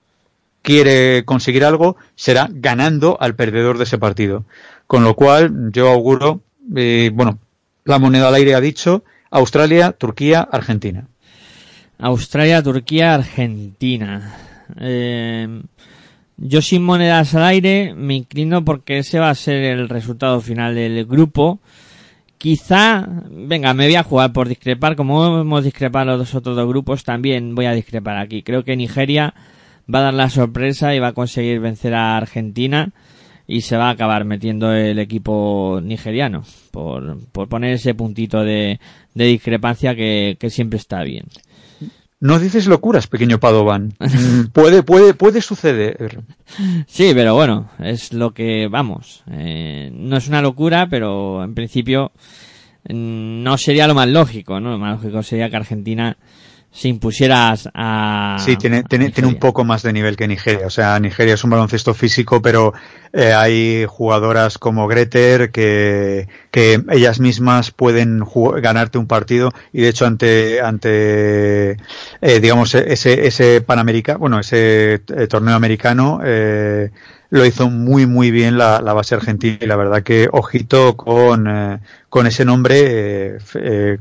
quiere 0.63 1.23
conseguir 1.23 1.63
algo, 1.63 1.97
será 2.15 2.49
ganando 2.51 3.17
al 3.21 3.35
perdedor 3.35 3.77
de 3.77 3.83
ese 3.83 3.99
partido. 3.99 4.43
Con 4.87 5.03
lo 5.03 5.15
cual, 5.15 5.71
yo 5.71 5.89
auguro, 5.89 6.41
eh, 6.75 7.11
bueno, 7.13 7.37
la 7.85 7.99
moneda 7.99 8.27
al 8.27 8.35
aire 8.35 8.55
ha 8.55 8.61
dicho, 8.61 9.03
Australia, 9.29 9.91
Turquía, 9.91 10.41
Argentina. 10.41 11.07
Australia, 11.99 12.61
Turquía, 12.61 13.13
Argentina. 13.13 14.35
Eh, 14.79 15.61
yo 16.37 16.61
sin 16.61 16.83
monedas 16.83 17.35
al 17.35 17.43
aire 17.43 17.93
me 17.95 18.15
inclino 18.15 18.65
porque 18.65 18.99
ese 18.99 19.19
va 19.19 19.29
a 19.29 19.35
ser 19.35 19.63
el 19.63 19.89
resultado 19.89 20.41
final 20.41 20.75
del 20.75 21.05
grupo. 21.05 21.59
Quizá, 22.37 23.07
venga, 23.29 23.73
me 23.73 23.85
voy 23.85 23.95
a 23.95 24.03
jugar 24.03 24.33
por 24.33 24.49
discrepar, 24.49 24.95
como 24.95 25.41
hemos 25.41 25.63
discrepado 25.63 26.17
los 26.17 26.35
otros 26.35 26.55
dos 26.55 26.67
grupos, 26.67 27.03
también 27.03 27.55
voy 27.55 27.67
a 27.67 27.71
discrepar 27.71 28.17
aquí. 28.17 28.43
Creo 28.43 28.65
que 28.65 28.75
Nigeria 28.75 29.33
va 29.93 29.99
a 29.99 30.03
dar 30.03 30.13
la 30.13 30.29
sorpresa 30.29 30.93
y 30.93 30.99
va 30.99 31.09
a 31.09 31.13
conseguir 31.13 31.59
vencer 31.59 31.93
a 31.93 32.17
Argentina 32.17 32.91
y 33.47 33.61
se 33.61 33.77
va 33.77 33.87
a 33.87 33.91
acabar 33.91 34.25
metiendo 34.25 34.73
el 34.73 34.99
equipo 34.99 35.79
nigeriano 35.83 36.43
por, 36.71 37.19
por 37.31 37.49
poner 37.49 37.73
ese 37.73 37.93
puntito 37.93 38.41
de, 38.41 38.79
de 39.13 39.25
discrepancia 39.25 39.95
que, 39.95 40.37
que 40.39 40.49
siempre 40.49 40.77
está 40.77 41.03
bien. 41.03 41.25
No 42.23 42.39
dices 42.39 42.67
locuras, 42.67 43.07
pequeño 43.07 43.37
Padovan. 43.37 43.95
Puede, 44.53 44.81
puede, 44.81 45.13
puede 45.13 45.41
suceder. 45.41 46.21
Sí, 46.87 47.11
pero 47.13 47.35
bueno, 47.35 47.69
es 47.79 48.13
lo 48.13 48.33
que 48.33 48.69
vamos. 48.69 49.25
Eh, 49.29 49.91
no 49.93 50.15
es 50.15 50.29
una 50.29 50.41
locura, 50.41 50.87
pero 50.89 51.43
en 51.43 51.53
principio 51.53 52.13
mm, 52.87 53.43
no 53.43 53.57
sería 53.57 53.87
lo 53.87 53.93
más 53.93 54.07
lógico, 54.07 54.61
¿no? 54.61 54.71
Lo 54.71 54.77
más 54.77 55.01
lógico 55.01 55.21
sería 55.21 55.49
que 55.49 55.57
Argentina 55.57 56.15
se 56.73 56.87
impusiera 56.87 57.53
a... 57.75 58.37
Sí, 58.39 58.57
tiene, 58.57 58.79
a 58.79 58.83
tiene, 58.83 59.11
tiene 59.11 59.29
un 59.29 59.37
poco 59.37 59.63
más 59.63 59.83
de 59.83 59.93
nivel 59.93 60.15
que 60.15 60.27
Nigeria. 60.27 60.65
O 60.65 60.71
sea, 60.71 60.99
Nigeria 60.99 61.35
es 61.35 61.43
un 61.43 61.51
baloncesto 61.51 61.93
físico, 61.93 62.41
pero 62.41 62.73
eh, 63.13 63.31
hay 63.31 63.85
jugadoras 63.87 64.57
como 64.57 64.87
Greter 64.87 65.51
que, 65.51 66.27
que 66.49 66.83
ellas 66.89 67.19
mismas 67.19 67.69
pueden 67.69 68.23
ganarte 68.59 68.97
un 68.97 69.05
partido. 69.05 69.51
Y 69.71 69.81
de 69.81 69.89
hecho 69.89 70.07
ante, 70.07 70.61
ante 70.61 71.77
eh, 72.21 72.39
digamos, 72.41 72.73
ese, 72.73 73.27
ese 73.27 73.61
Panamericano, 73.61 74.17
bueno, 74.17 74.39
ese 74.39 74.95
eh, 74.95 75.27
torneo 75.29 75.55
americano, 75.55 76.21
eh, 76.25 76.89
lo 77.29 77.45
hizo 77.45 77.69
muy 77.69 78.05
muy 78.05 78.31
bien 78.31 78.57
la, 78.57 78.81
la 78.81 78.93
base 78.93 79.13
argentina. 79.13 79.59
Y 79.61 79.67
la 79.67 79.75
verdad 79.75 80.01
que 80.01 80.27
ojito 80.31 80.97
con, 80.97 81.47
eh, 81.47 81.79
con 82.09 82.25
ese 82.25 82.45
nombre, 82.45 83.35
eh, 83.35 83.37
eh, 83.55 83.97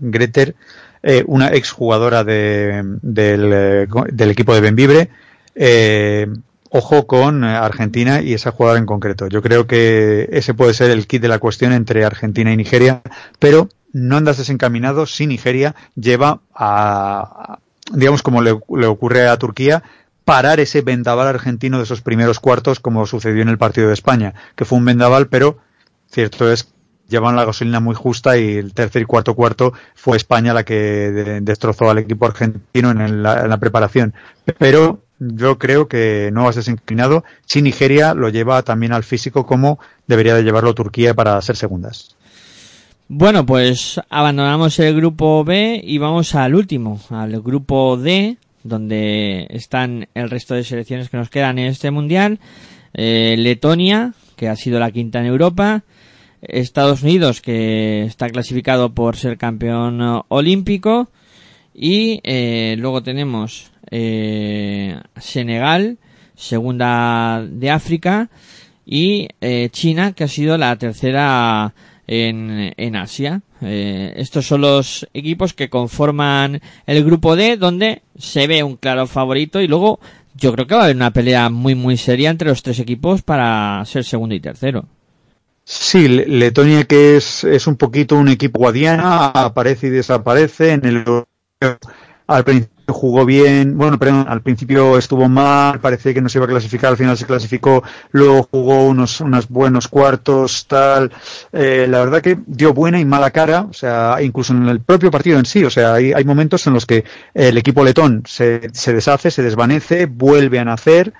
Greter, 0.00 0.54
eh, 1.02 1.24
una 1.26 1.48
exjugadora 1.48 2.24
de, 2.24 2.82
del, 3.02 3.50
eh, 3.52 3.86
del 4.12 4.30
equipo 4.30 4.54
de 4.54 4.60
Benvibre. 4.60 5.10
Eh, 5.54 6.26
ojo 6.70 7.06
con 7.06 7.44
Argentina 7.44 8.22
y 8.22 8.32
esa 8.32 8.50
jugadora 8.50 8.78
en 8.78 8.86
concreto. 8.86 9.26
Yo 9.28 9.42
creo 9.42 9.66
que 9.66 10.28
ese 10.32 10.54
puede 10.54 10.72
ser 10.74 10.90
el 10.90 11.06
kit 11.06 11.20
de 11.20 11.28
la 11.28 11.38
cuestión 11.38 11.72
entre 11.72 12.04
Argentina 12.04 12.50
y 12.52 12.56
Nigeria, 12.56 13.02
pero 13.38 13.68
no 13.92 14.16
andas 14.16 14.38
desencaminado 14.38 15.04
si 15.04 15.26
Nigeria 15.26 15.74
lleva 15.96 16.40
a- 16.54 17.58
digamos 17.92 18.22
como 18.22 18.40
le, 18.40 18.58
le 18.74 18.86
ocurre 18.86 19.28
a 19.28 19.36
Turquía, 19.36 19.82
parar 20.24 20.60
ese 20.60 20.80
vendaval 20.80 21.26
argentino 21.28 21.76
de 21.76 21.84
esos 21.84 22.00
primeros 22.00 22.40
cuartos 22.40 22.80
como 22.80 23.04
sucedió 23.06 23.42
en 23.42 23.48
el 23.50 23.58
partido 23.58 23.88
de 23.88 23.94
España, 23.94 24.32
que 24.56 24.64
fue 24.64 24.78
un 24.78 24.84
vendaval, 24.86 25.26
pero 25.26 25.58
cierto 26.10 26.50
es 26.50 26.72
llevan 27.12 27.36
la 27.36 27.44
gasolina 27.44 27.78
muy 27.78 27.94
justa 27.94 28.36
y 28.36 28.56
el 28.56 28.74
tercer 28.74 29.02
y 29.02 29.04
cuarto 29.04 29.36
cuarto 29.36 29.72
fue 29.94 30.16
España 30.16 30.52
la 30.52 30.64
que 30.64 30.74
de- 30.74 31.40
destrozó 31.40 31.88
al 31.88 31.98
equipo 31.98 32.26
argentino 32.26 32.90
en, 32.90 33.22
la 33.22 33.56
preparación. 33.58 34.14
Pero 34.58 34.98
yo 35.20 35.58
creo 35.58 35.86
que 35.86 36.30
no 36.32 36.44
vas 36.44 36.56
desinclinado 36.56 37.22
si 37.46 37.62
Nigeria 37.62 38.14
lo 38.14 38.28
lleva 38.28 38.62
también 38.62 38.92
al 38.92 39.04
físico 39.04 39.46
como 39.46 39.78
debería 40.08 40.34
de 40.34 40.42
llevarlo 40.42 40.74
Turquía 40.74 41.14
para 41.14 41.40
ser 41.42 41.56
segundas. 41.56 42.16
Bueno, 43.08 43.44
pues 43.44 44.00
abandonamos 44.08 44.78
el 44.78 44.96
grupo 44.96 45.44
B 45.44 45.80
y 45.84 45.98
vamos 45.98 46.34
al 46.34 46.54
último, 46.54 46.98
al 47.10 47.40
grupo 47.42 47.96
D, 47.96 48.38
donde 48.64 49.46
están 49.50 50.08
el 50.14 50.30
resto 50.30 50.54
de 50.54 50.64
selecciones 50.64 51.10
que 51.10 51.18
nos 51.18 51.28
quedan 51.28 51.58
en 51.58 51.66
este 51.66 51.90
mundial. 51.90 52.40
Eh, 52.94 53.36
Letonia, 53.38 54.14
que 54.36 54.48
ha 54.48 54.56
sido 54.56 54.80
la 54.80 54.90
quinta 54.90 55.20
en 55.20 55.26
Europa. 55.26 55.82
Estados 56.42 57.02
Unidos, 57.02 57.40
que 57.40 58.04
está 58.04 58.28
clasificado 58.28 58.92
por 58.92 59.16
ser 59.16 59.38
campeón 59.38 60.02
eh, 60.02 60.20
olímpico. 60.28 61.08
Y 61.74 62.20
eh, 62.24 62.74
luego 62.78 63.02
tenemos 63.02 63.70
eh, 63.90 65.00
Senegal, 65.16 65.98
segunda 66.34 67.46
de 67.48 67.70
África. 67.70 68.28
Y 68.84 69.28
China, 69.70 70.12
que 70.12 70.24
ha 70.24 70.28
sido 70.28 70.58
la 70.58 70.76
tercera 70.76 71.72
en, 72.08 72.74
en 72.76 72.96
Asia. 72.96 73.40
Estos 73.60 74.44
son 74.44 74.62
los 74.62 75.08
equipos 75.14 75.54
que 75.54 75.70
conforman 75.70 76.60
el 76.84 77.04
grupo 77.04 77.36
D, 77.36 77.56
donde 77.56 78.02
se 78.18 78.48
ve 78.48 78.64
un 78.64 78.76
claro 78.76 79.06
favorito 79.06 79.60
y 79.60 79.68
luego 79.68 80.00
yo 80.34 80.52
creo 80.52 80.66
que 80.66 80.74
va 80.74 80.80
a 80.80 80.84
haber 80.84 80.96
una 80.96 81.12
pelea 81.12 81.48
muy 81.48 81.76
muy 81.76 81.96
seria 81.96 82.28
entre 82.30 82.48
los 82.48 82.62
tres 82.62 82.80
equipos 82.80 83.22
para 83.22 83.82
ser 83.86 84.04
segundo 84.04 84.34
y 84.34 84.40
tercero. 84.40 84.88
Sí, 85.64 86.08
Le- 86.08 86.26
Letonia 86.26 86.84
que 86.84 87.16
es, 87.16 87.44
es 87.44 87.66
un 87.66 87.76
poquito 87.76 88.16
un 88.16 88.28
equipo 88.28 88.58
guadiana, 88.60 89.26
aparece 89.28 89.86
y 89.88 89.90
desaparece 89.90 90.72
en 90.72 90.84
el 90.86 91.04
al 92.26 92.44
principio 92.44 92.72
jugó 92.88 93.24
bien, 93.24 93.78
bueno, 93.78 93.98
perdón, 93.98 94.26
al 94.28 94.42
principio 94.42 94.98
estuvo 94.98 95.28
mal, 95.28 95.80
parecía 95.80 96.12
que 96.12 96.20
no 96.20 96.28
se 96.28 96.38
iba 96.38 96.44
a 96.46 96.48
clasificar, 96.48 96.90
al 96.90 96.96
final 96.96 97.16
se 97.16 97.26
clasificó, 97.26 97.82
luego 98.10 98.48
jugó 98.50 98.86
unos, 98.86 99.20
unos 99.20 99.48
buenos 99.48 99.88
cuartos, 99.88 100.66
tal. 100.66 101.10
Eh, 101.52 101.86
la 101.88 102.00
verdad 102.00 102.20
que 102.20 102.38
dio 102.46 102.74
buena 102.74 103.00
y 103.00 103.04
mala 103.04 103.30
cara, 103.30 103.66
o 103.70 103.72
sea, 103.72 104.16
incluso 104.20 104.52
en 104.52 104.68
el 104.68 104.80
propio 104.80 105.10
partido 105.10 105.38
en 105.38 105.46
sí, 105.46 105.64
o 105.64 105.70
sea, 105.70 105.94
hay, 105.94 106.12
hay 106.12 106.24
momentos 106.24 106.66
en 106.66 106.74
los 106.74 106.84
que 106.84 107.04
el 107.34 107.56
equipo 107.56 107.82
letón 107.84 108.24
se, 108.26 108.68
se 108.72 108.92
deshace, 108.92 109.30
se 109.30 109.42
desvanece, 109.42 110.06
vuelve 110.06 110.58
a 110.58 110.64
nacer, 110.64 111.12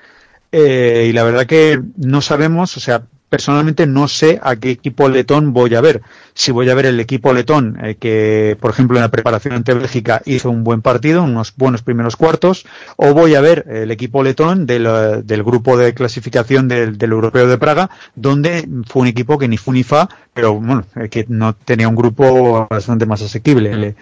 eh, 0.51 1.07
y 1.09 1.13
la 1.13 1.23
verdad 1.25 1.47
que 1.47 1.81
no 1.97 2.21
sabemos, 2.21 2.77
o 2.77 2.81
sea, 2.81 3.05
personalmente 3.33 3.87
no 3.87 4.09
sé 4.09 4.39
a 4.43 4.57
qué 4.57 4.73
equipo 4.73 5.09
letón 5.09 5.55
voy 5.55 5.75
a 5.75 5.81
ver. 5.81 6.03
Si 6.35 6.53
voy 6.53 6.69
a 6.69 6.75
ver 6.75 6.85
el 6.85 7.01
equipo 7.01 7.33
letón 7.33 7.79
eh, 7.83 7.95
que, 7.99 8.59
por 8.61 8.71
ejemplo, 8.71 8.99
en 8.99 9.03
la 9.05 9.11
preparación 9.11 9.55
ante 9.55 9.73
Bélgica 9.73 10.21
hizo 10.27 10.51
un 10.51 10.65
buen 10.65 10.83
partido, 10.83 11.23
unos 11.23 11.55
buenos 11.57 11.81
primeros 11.81 12.17
cuartos, 12.17 12.67
o 12.97 13.15
voy 13.15 13.35
a 13.35 13.41
ver 13.41 13.65
el 13.71 13.91
equipo 13.91 14.23
letón 14.23 14.67
del, 14.67 14.85
eh, 14.85 15.23
del 15.25 15.43
grupo 15.43 15.79
de 15.79 15.95
clasificación 15.95 16.69
del, 16.69 16.99
del, 16.99 17.13
Europeo 17.13 17.47
de 17.47 17.57
Praga, 17.57 17.89
donde 18.15 18.69
fue 18.87 19.01
un 19.01 19.09
equipo 19.09 19.39
que 19.39 19.49
ni 19.49 19.57
fu 19.57 19.73
ni 19.73 19.83
fa, 19.83 20.11
pero 20.35 20.53
bueno, 20.53 20.85
eh, 20.97 21.09
que 21.09 21.25
no 21.27 21.55
tenía 21.55 21.89
un 21.89 21.97
grupo 21.97 22.67
bastante 22.69 23.07
más 23.07 23.23
asequible. 23.23 23.95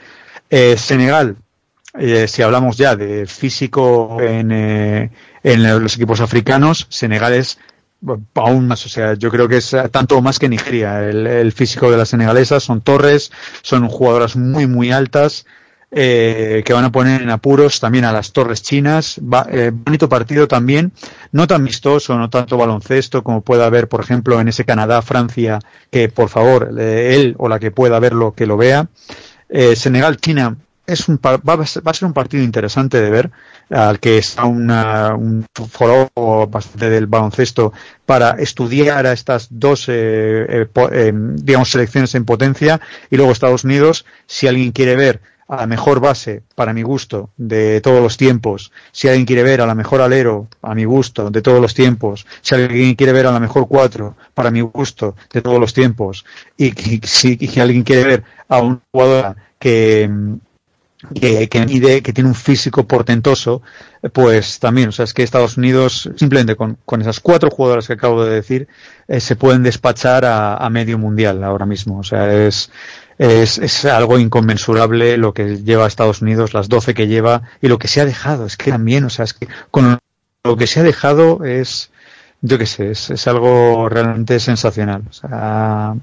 Eh, 0.51 0.77
Senegal, 0.77 1.37
eh, 1.99 2.27
si 2.27 2.43
hablamos 2.43 2.77
ya 2.77 2.97
de 2.97 3.27
físico 3.27 4.19
en, 4.21 4.51
eh, 4.53 5.11
en 5.43 5.83
los 5.83 5.95
equipos 5.97 6.21
africanos, 6.21 6.87
Senegal 6.89 7.35
es 7.35 7.59
aún 8.35 8.67
más, 8.69 8.85
o 8.87 8.89
sea, 8.89 9.15
yo 9.15 9.31
creo 9.31 9.49
que 9.49 9.59
es 9.59 9.77
tanto 9.91 10.21
más 10.23 10.39
que 10.39 10.49
Nigeria. 10.49 11.09
El, 11.09 11.27
el 11.27 11.53
físico 11.53 11.91
de 11.91 11.97
las 11.97 12.09
senegalesas 12.09 12.63
son 12.63 12.81
torres, 12.81 13.31
son 13.63 13.89
jugadoras 13.89 14.37
muy, 14.37 14.67
muy 14.67 14.91
altas, 14.91 15.47
eh, 15.93 16.63
que 16.65 16.73
van 16.73 16.85
a 16.85 16.93
poner 16.93 17.21
en 17.21 17.31
apuros 17.31 17.81
también 17.81 18.05
a 18.05 18.13
las 18.13 18.33
torres 18.33 18.63
chinas. 18.63 19.21
Va, 19.21 19.47
eh, 19.51 19.73
bonito 19.73 20.09
partido 20.09 20.47
también, 20.47 20.93
no 21.33 21.47
tan 21.47 21.65
vistoso, 21.65 22.17
no 22.17 22.31
tanto 22.31 22.57
baloncesto 22.57 23.23
como 23.25 23.43
pueda 23.43 23.67
haber, 23.67 23.89
por 23.89 24.01
ejemplo, 24.01 24.41
en 24.41 24.49
ese 24.49 24.65
Canadá-Francia, 24.65 25.59
que 25.91 26.09
por 26.09 26.29
favor, 26.29 26.75
eh, 26.79 27.17
él 27.17 27.35
o 27.39 27.49
la 27.49 27.59
que 27.59 27.71
pueda 27.71 27.99
verlo, 27.99 28.33
que 28.33 28.47
lo 28.47 28.57
vea. 28.57 28.89
Eh, 29.49 29.75
Senegal-China 29.75 30.57
es 30.87 31.09
un, 31.09 31.19
va, 31.19 31.41
a 31.55 31.95
ser 31.95 32.07
un 32.07 32.13
partido 32.13 32.43
interesante 32.43 33.01
de 33.01 33.11
ver, 33.11 33.31
al 33.71 34.01
que 34.01 34.19
está 34.19 34.45
un 34.45 35.47
foro 35.71 36.11
bastante 36.49 36.91
del 36.91 37.07
baloncesto 37.07 37.73
para 38.05 38.33
estudiar 38.33 39.07
a 39.07 39.13
estas 39.13 39.49
dos, 39.51 39.87
eh, 39.89 40.69
eh, 40.93 41.13
digamos, 41.15 41.71
selecciones 41.71 42.15
en 42.15 42.25
potencia. 42.25 42.81
Y 43.11 43.17
luego 43.17 43.33
Estados 43.33 43.65
Unidos, 43.65 44.05
si 44.27 44.49
alguien 44.49 44.73
quiere 44.73 44.97
ver 44.97 45.21
a 45.49 45.57
la 45.57 45.67
mejor 45.67 46.01
base, 46.01 46.43
para 46.55 46.73
mi 46.73 46.83
gusto, 46.83 47.31
de 47.37 47.81
todos 47.81 48.01
los 48.01 48.17
tiempos, 48.17 48.71
si 48.93 49.09
alguien 49.09 49.27
quiere 49.27 49.43
ver 49.43 49.61
a 49.61 49.67
la 49.67 49.75
mejor 49.75 50.01
alero, 50.01 50.47
a 50.63 50.77
mi 50.77 50.85
gusto, 50.85 51.29
de 51.31 51.43
todos 51.43 51.61
los 51.61 51.75
tiempos, 51.75 52.25
si 52.41 52.55
alguien 52.55 52.95
quiere 52.95 53.13
ver 53.13 53.27
a 53.27 53.33
la 53.33 53.41
mejor 53.41 53.67
cuatro, 53.67 54.17
para 54.33 54.53
mi 54.53 54.61
gusto, 54.61 55.17
de 55.33 55.43
todos 55.43 55.59
los 55.59 55.75
tiempos, 55.75 56.25
y, 56.57 56.67
y 56.67 57.01
si, 57.03 57.37
y 57.41 57.49
si 57.49 57.59
alguien 57.59 57.83
quiere 57.83 58.05
ver 58.05 58.25
a 58.49 58.61
un 58.61 58.81
jugador 58.93 59.35
que, 59.59 60.09
que, 61.15 61.49
que 61.49 61.67
mide, 61.67 62.03
que 62.03 62.13
tiene 62.13 62.29
un 62.29 62.35
físico 62.35 62.87
portentoso, 62.87 63.63
pues 64.13 64.59
también, 64.59 64.91
o 64.91 64.93
sea, 64.93 65.05
es 65.05 65.15
que 65.15 65.23
Estados 65.23 65.57
Unidos, 65.57 66.11
simplemente 66.17 66.57
con, 66.57 66.79
con 66.85 67.01
esas 67.01 67.21
cuatro 67.21 67.51
jugadoras 67.51 67.87
que 67.87 67.95
acabo 67.95 68.25
de 68.25 68.35
decir, 68.35 68.69
eh, 69.09 69.21
se 69.21 69.37
pueden 69.37 69.63
despachar 69.63 70.25
a, 70.25 70.57
a, 70.57 70.71
medio 70.71 70.99
mundial 70.99 71.45
ahora 71.45 71.67
mismo. 71.67 71.99
O 71.99 72.03
sea, 72.03 72.33
es, 72.33 72.71
es, 73.19 73.59
es, 73.59 73.85
algo 73.85 74.19
inconmensurable 74.19 75.17
lo 75.17 75.35
que 75.35 75.63
lleva 75.63 75.87
Estados 75.87 76.23
Unidos, 76.23 76.55
las 76.55 76.69
12 76.69 76.95
que 76.95 77.09
lleva 77.09 77.43
y 77.61 77.69
lo 77.69 77.79
que 77.79 77.89
se 77.89 78.01
ha 78.01 78.05
dejado. 78.05 78.47
Es 78.47 78.57
que 78.57 78.71
también, 78.71 79.05
o 79.05 79.11
sea, 79.11 79.25
es 79.25 79.35
que 79.35 79.49
con 79.71 79.99
lo 80.45 80.57
que 80.57 80.67
se 80.67 80.81
ha 80.81 80.83
dejado 80.83 81.45
es, 81.45 81.91
yo 82.41 82.59
qué 82.59 82.67
sé, 82.67 82.91
es, 82.93 83.11
es 83.11 83.27
algo 83.27 83.89
realmente 83.89 84.41
sensacional. 84.41 85.03
O 85.09 85.13
sea, 85.13 85.95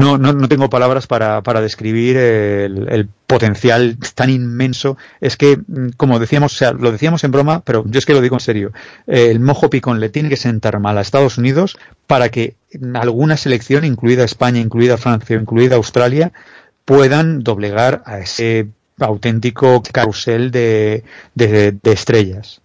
no, 0.00 0.18
no, 0.18 0.32
no 0.32 0.48
tengo 0.48 0.70
palabras 0.70 1.06
para, 1.06 1.42
para 1.42 1.60
describir 1.60 2.16
el, 2.16 3.08
potencial 3.26 3.96
tan 4.14 4.30
inmenso. 4.30 4.96
Es 5.20 5.36
que, 5.36 5.58
como 5.96 6.18
decíamos, 6.18 6.54
o 6.54 6.56
sea, 6.56 6.72
lo 6.72 6.90
decíamos 6.90 7.22
en 7.22 7.30
broma, 7.30 7.62
pero 7.64 7.84
yo 7.86 7.98
es 7.98 8.06
que 8.06 8.14
lo 8.14 8.20
digo 8.20 8.36
en 8.36 8.40
serio. 8.40 8.72
El 9.06 9.38
mojo 9.38 9.70
picón 9.70 10.00
le 10.00 10.08
tiene 10.08 10.28
que 10.28 10.36
sentar 10.36 10.80
mal 10.80 10.98
a 10.98 11.02
Estados 11.02 11.38
Unidos 11.38 11.78
para 12.08 12.30
que 12.30 12.56
alguna 12.94 13.36
selección, 13.36 13.84
incluida 13.84 14.24
España, 14.24 14.60
incluida 14.60 14.96
Francia, 14.96 15.36
incluida 15.36 15.76
Australia, 15.76 16.32
puedan 16.84 17.44
doblegar 17.44 18.02
a 18.04 18.18
ese 18.18 18.66
auténtico 18.98 19.82
carrusel 19.92 20.50
de, 20.50 21.04
de, 21.34 21.78
estrellas. 21.84 22.60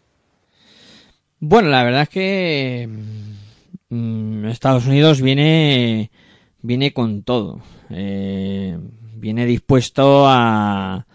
Bueno, 1.39 1.69
la 1.69 1.83
verdad 1.83 2.03
es 2.03 2.09
que 2.09 2.89
mmm, 3.89 4.45
Estados 4.45 4.87
Unidos 4.87 5.21
viene 5.21 6.09
viene 6.65 6.93
con 6.93 7.23
todo. 7.23 7.61
Eh, 7.89 8.77
viene 9.15 9.45
dispuesto 9.45 10.27
a, 10.27 11.05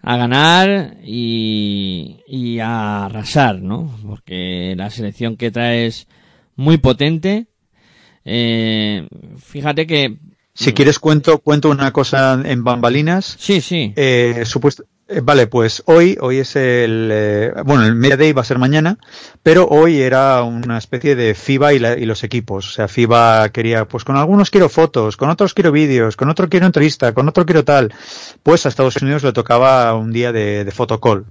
a 0.00 0.16
ganar 0.16 0.98
y, 1.04 2.20
y, 2.26 2.58
a 2.58 3.06
arrasar, 3.06 3.60
¿no? 3.60 3.90
Porque 4.06 4.74
la 4.76 4.90
selección 4.90 5.36
que 5.36 5.50
trae 5.50 5.86
es 5.86 6.06
muy 6.56 6.78
potente. 6.78 7.46
Eh, 8.24 9.06
fíjate 9.38 9.86
que... 9.86 10.18
Si 10.56 10.72
quieres 10.72 11.00
cuento, 11.00 11.40
cuento 11.40 11.68
una 11.68 11.92
cosa 11.92 12.40
en 12.44 12.62
bambalinas. 12.62 13.36
Sí, 13.38 13.60
sí. 13.60 13.92
Eh, 13.96 14.42
supuesto, 14.44 14.84
eh, 15.06 15.20
vale, 15.22 15.46
pues 15.46 15.82
hoy, 15.84 16.16
hoy 16.18 16.38
es 16.38 16.56
el, 16.56 17.10
eh, 17.12 17.52
bueno, 17.64 17.84
el 17.84 17.94
Media 17.94 18.16
Day 18.16 18.32
va 18.32 18.40
a 18.40 18.44
ser 18.44 18.58
mañana, 18.58 18.96
pero 19.42 19.66
hoy 19.68 20.00
era 20.00 20.42
una 20.42 20.78
especie 20.78 21.14
de 21.14 21.34
FIBA 21.34 21.74
y, 21.74 21.78
la, 21.78 21.98
y, 21.98 22.06
los 22.06 22.24
equipos. 22.24 22.68
O 22.68 22.70
sea, 22.70 22.88
FIBA 22.88 23.50
quería, 23.50 23.86
pues 23.86 24.02
con 24.04 24.16
algunos 24.16 24.50
quiero 24.50 24.70
fotos, 24.70 25.18
con 25.18 25.28
otros 25.28 25.52
quiero 25.52 25.72
vídeos, 25.72 26.16
con 26.16 26.30
otro 26.30 26.48
quiero 26.48 26.64
entrevista, 26.64 27.12
con 27.12 27.28
otro 27.28 27.44
quiero 27.44 27.64
tal. 27.64 27.92
Pues 28.42 28.64
a 28.64 28.70
Estados 28.70 28.96
Unidos 28.96 29.22
le 29.24 29.32
tocaba 29.34 29.94
un 29.94 30.10
día 30.10 30.32
de, 30.32 30.64
de 30.64 30.70
fotocall. 30.70 31.26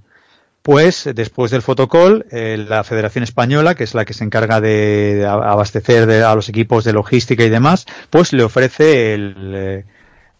Pues 0.62 1.10
después 1.12 1.50
del 1.50 1.62
fotocall, 1.62 2.26
eh, 2.30 2.64
la 2.68 2.84
Federación 2.84 3.24
Española, 3.24 3.74
que 3.74 3.84
es 3.84 3.94
la 3.94 4.04
que 4.04 4.14
se 4.14 4.24
encarga 4.24 4.60
de, 4.60 5.26
abastecer 5.26 6.08
a 6.22 6.34
los 6.34 6.48
equipos 6.48 6.84
de 6.84 6.92
logística 6.92 7.44
y 7.44 7.50
demás, 7.50 7.86
pues 8.10 8.32
le 8.32 8.44
ofrece 8.44 9.14
el, 9.14 9.84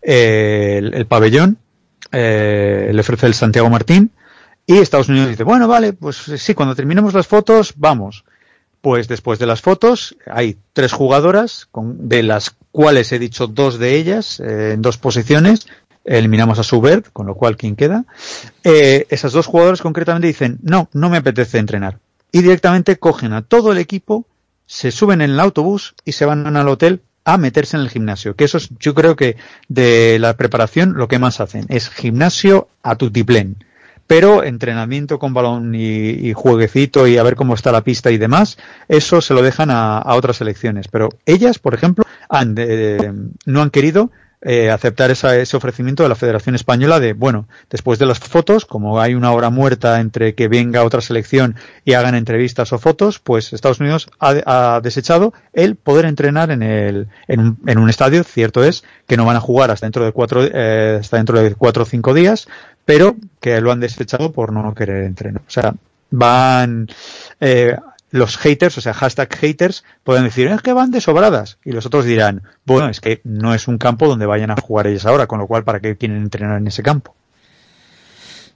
el, 0.02 0.94
el 0.94 1.06
pabellón 1.06 1.58
eh, 2.14 2.90
le 2.92 3.00
ofrece 3.00 3.26
el 3.26 3.34
Santiago 3.34 3.68
Martín 3.68 4.10
y 4.66 4.78
Estados 4.78 5.08
Unidos 5.08 5.28
dice, 5.28 5.44
bueno, 5.44 5.68
vale, 5.68 5.92
pues 5.92 6.16
sí, 6.16 6.54
cuando 6.54 6.74
terminemos 6.74 7.12
las 7.12 7.26
fotos, 7.26 7.74
vamos. 7.76 8.24
Pues 8.80 9.08
después 9.08 9.38
de 9.38 9.46
las 9.46 9.62
fotos 9.62 10.16
hay 10.26 10.58
tres 10.72 10.92
jugadoras, 10.92 11.66
con, 11.70 12.08
de 12.08 12.22
las 12.22 12.54
cuales 12.70 13.12
he 13.12 13.18
dicho 13.18 13.46
dos 13.46 13.78
de 13.78 13.96
ellas 13.96 14.40
eh, 14.40 14.72
en 14.72 14.82
dos 14.82 14.98
posiciones. 14.98 15.66
Eliminamos 16.04 16.58
a 16.58 16.62
Subert, 16.62 17.06
con 17.12 17.26
lo 17.26 17.34
cual, 17.34 17.56
¿quién 17.56 17.76
queda? 17.76 18.04
Eh, 18.62 19.06
esas 19.08 19.32
dos 19.32 19.46
jugadoras 19.46 19.80
concretamente 19.80 20.26
dicen, 20.26 20.58
no, 20.62 20.88
no 20.92 21.08
me 21.08 21.16
apetece 21.16 21.58
entrenar. 21.58 21.98
Y 22.30 22.42
directamente 22.42 22.98
cogen 22.98 23.32
a 23.32 23.42
todo 23.42 23.72
el 23.72 23.78
equipo, 23.78 24.26
se 24.66 24.90
suben 24.90 25.22
en 25.22 25.30
el 25.30 25.40
autobús 25.40 25.94
y 26.04 26.12
se 26.12 26.26
van 26.26 26.56
al 26.56 26.68
hotel 26.68 27.00
a 27.24 27.38
meterse 27.38 27.76
en 27.76 27.82
el 27.82 27.90
gimnasio, 27.90 28.36
que 28.36 28.44
eso 28.44 28.58
es, 28.58 28.70
yo 28.78 28.94
creo 28.94 29.16
que 29.16 29.36
de 29.68 30.18
la 30.18 30.36
preparación 30.36 30.94
lo 30.94 31.08
que 31.08 31.18
más 31.18 31.40
hacen 31.40 31.66
es 31.68 31.88
gimnasio 31.88 32.68
a 32.82 32.96
tutiplén, 32.96 33.56
pero 34.06 34.44
entrenamiento 34.44 35.18
con 35.18 35.32
balón 35.32 35.74
y, 35.74 36.10
y, 36.10 36.32
jueguecito 36.34 37.06
y 37.06 37.16
a 37.16 37.22
ver 37.22 37.36
cómo 37.36 37.54
está 37.54 37.72
la 37.72 37.82
pista 37.82 38.10
y 38.10 38.18
demás, 38.18 38.58
eso 38.88 39.20
se 39.20 39.32
lo 39.32 39.42
dejan 39.42 39.70
a, 39.70 40.02
otras 40.14 40.36
selecciones, 40.36 40.88
pero 40.88 41.08
ellas, 41.24 41.58
por 41.58 41.74
ejemplo, 41.74 42.04
han 42.28 42.54
de, 42.54 43.12
no 43.46 43.62
han 43.62 43.70
querido 43.70 44.10
eh, 44.40 44.70
aceptar 44.70 45.10
esa, 45.10 45.36
ese 45.36 45.56
ofrecimiento 45.56 46.02
de 46.02 46.08
la 46.08 46.14
Federación 46.14 46.54
Española 46.54 47.00
de, 47.00 47.12
bueno, 47.12 47.46
después 47.70 47.98
de 47.98 48.06
las 48.06 48.18
fotos, 48.18 48.64
como 48.66 49.00
hay 49.00 49.14
una 49.14 49.32
hora 49.32 49.50
muerta 49.50 50.00
entre 50.00 50.34
que 50.34 50.48
venga 50.48 50.84
otra 50.84 51.00
selección 51.00 51.56
y 51.84 51.94
hagan 51.94 52.14
entrevistas 52.14 52.72
o 52.72 52.78
fotos, 52.78 53.18
pues 53.18 53.52
Estados 53.52 53.80
Unidos 53.80 54.08
ha, 54.20 54.74
ha 54.76 54.80
desechado 54.80 55.32
el 55.52 55.76
poder 55.76 56.04
entrenar 56.04 56.50
en, 56.50 56.62
el, 56.62 57.08
en, 57.28 57.40
un, 57.40 57.58
en 57.66 57.78
un 57.78 57.88
estadio, 57.88 58.24
cierto 58.24 58.64
es, 58.64 58.84
que 59.06 59.16
no 59.16 59.24
van 59.24 59.36
a 59.36 59.40
jugar 59.40 59.70
hasta 59.70 59.86
dentro 59.86 60.04
de 60.04 60.12
cuatro, 60.12 60.42
eh, 60.44 60.98
hasta 61.00 61.16
dentro 61.16 61.40
de 61.40 61.54
cuatro 61.54 61.84
o 61.84 61.86
cinco 61.86 62.14
días, 62.14 62.48
pero 62.84 63.16
que 63.40 63.60
lo 63.60 63.72
han 63.72 63.80
desechado 63.80 64.32
por 64.32 64.52
no 64.52 64.74
querer 64.74 65.04
entrenar. 65.04 65.42
O 65.46 65.50
sea, 65.50 65.74
van, 66.10 66.88
eh, 67.40 67.76
los 68.14 68.36
haters, 68.36 68.78
o 68.78 68.80
sea, 68.80 68.94
hashtag 68.94 69.34
haters, 69.34 69.82
pueden 70.04 70.22
decir, 70.22 70.46
es 70.46 70.62
que 70.62 70.72
van 70.72 70.92
de 70.92 71.00
sobradas. 71.00 71.58
Y 71.64 71.72
los 71.72 71.84
otros 71.84 72.04
dirán, 72.04 72.42
bueno, 72.64 72.88
es 72.88 73.00
que 73.00 73.20
no 73.24 73.54
es 73.54 73.66
un 73.66 73.76
campo 73.76 74.06
donde 74.06 74.24
vayan 74.24 74.52
a 74.52 74.56
jugar 74.56 74.86
ellos 74.86 75.04
ahora, 75.04 75.26
con 75.26 75.40
lo 75.40 75.48
cual, 75.48 75.64
¿para 75.64 75.80
qué 75.80 75.96
quieren 75.96 76.18
entrenar 76.18 76.58
en 76.58 76.68
ese 76.68 76.84
campo? 76.84 77.16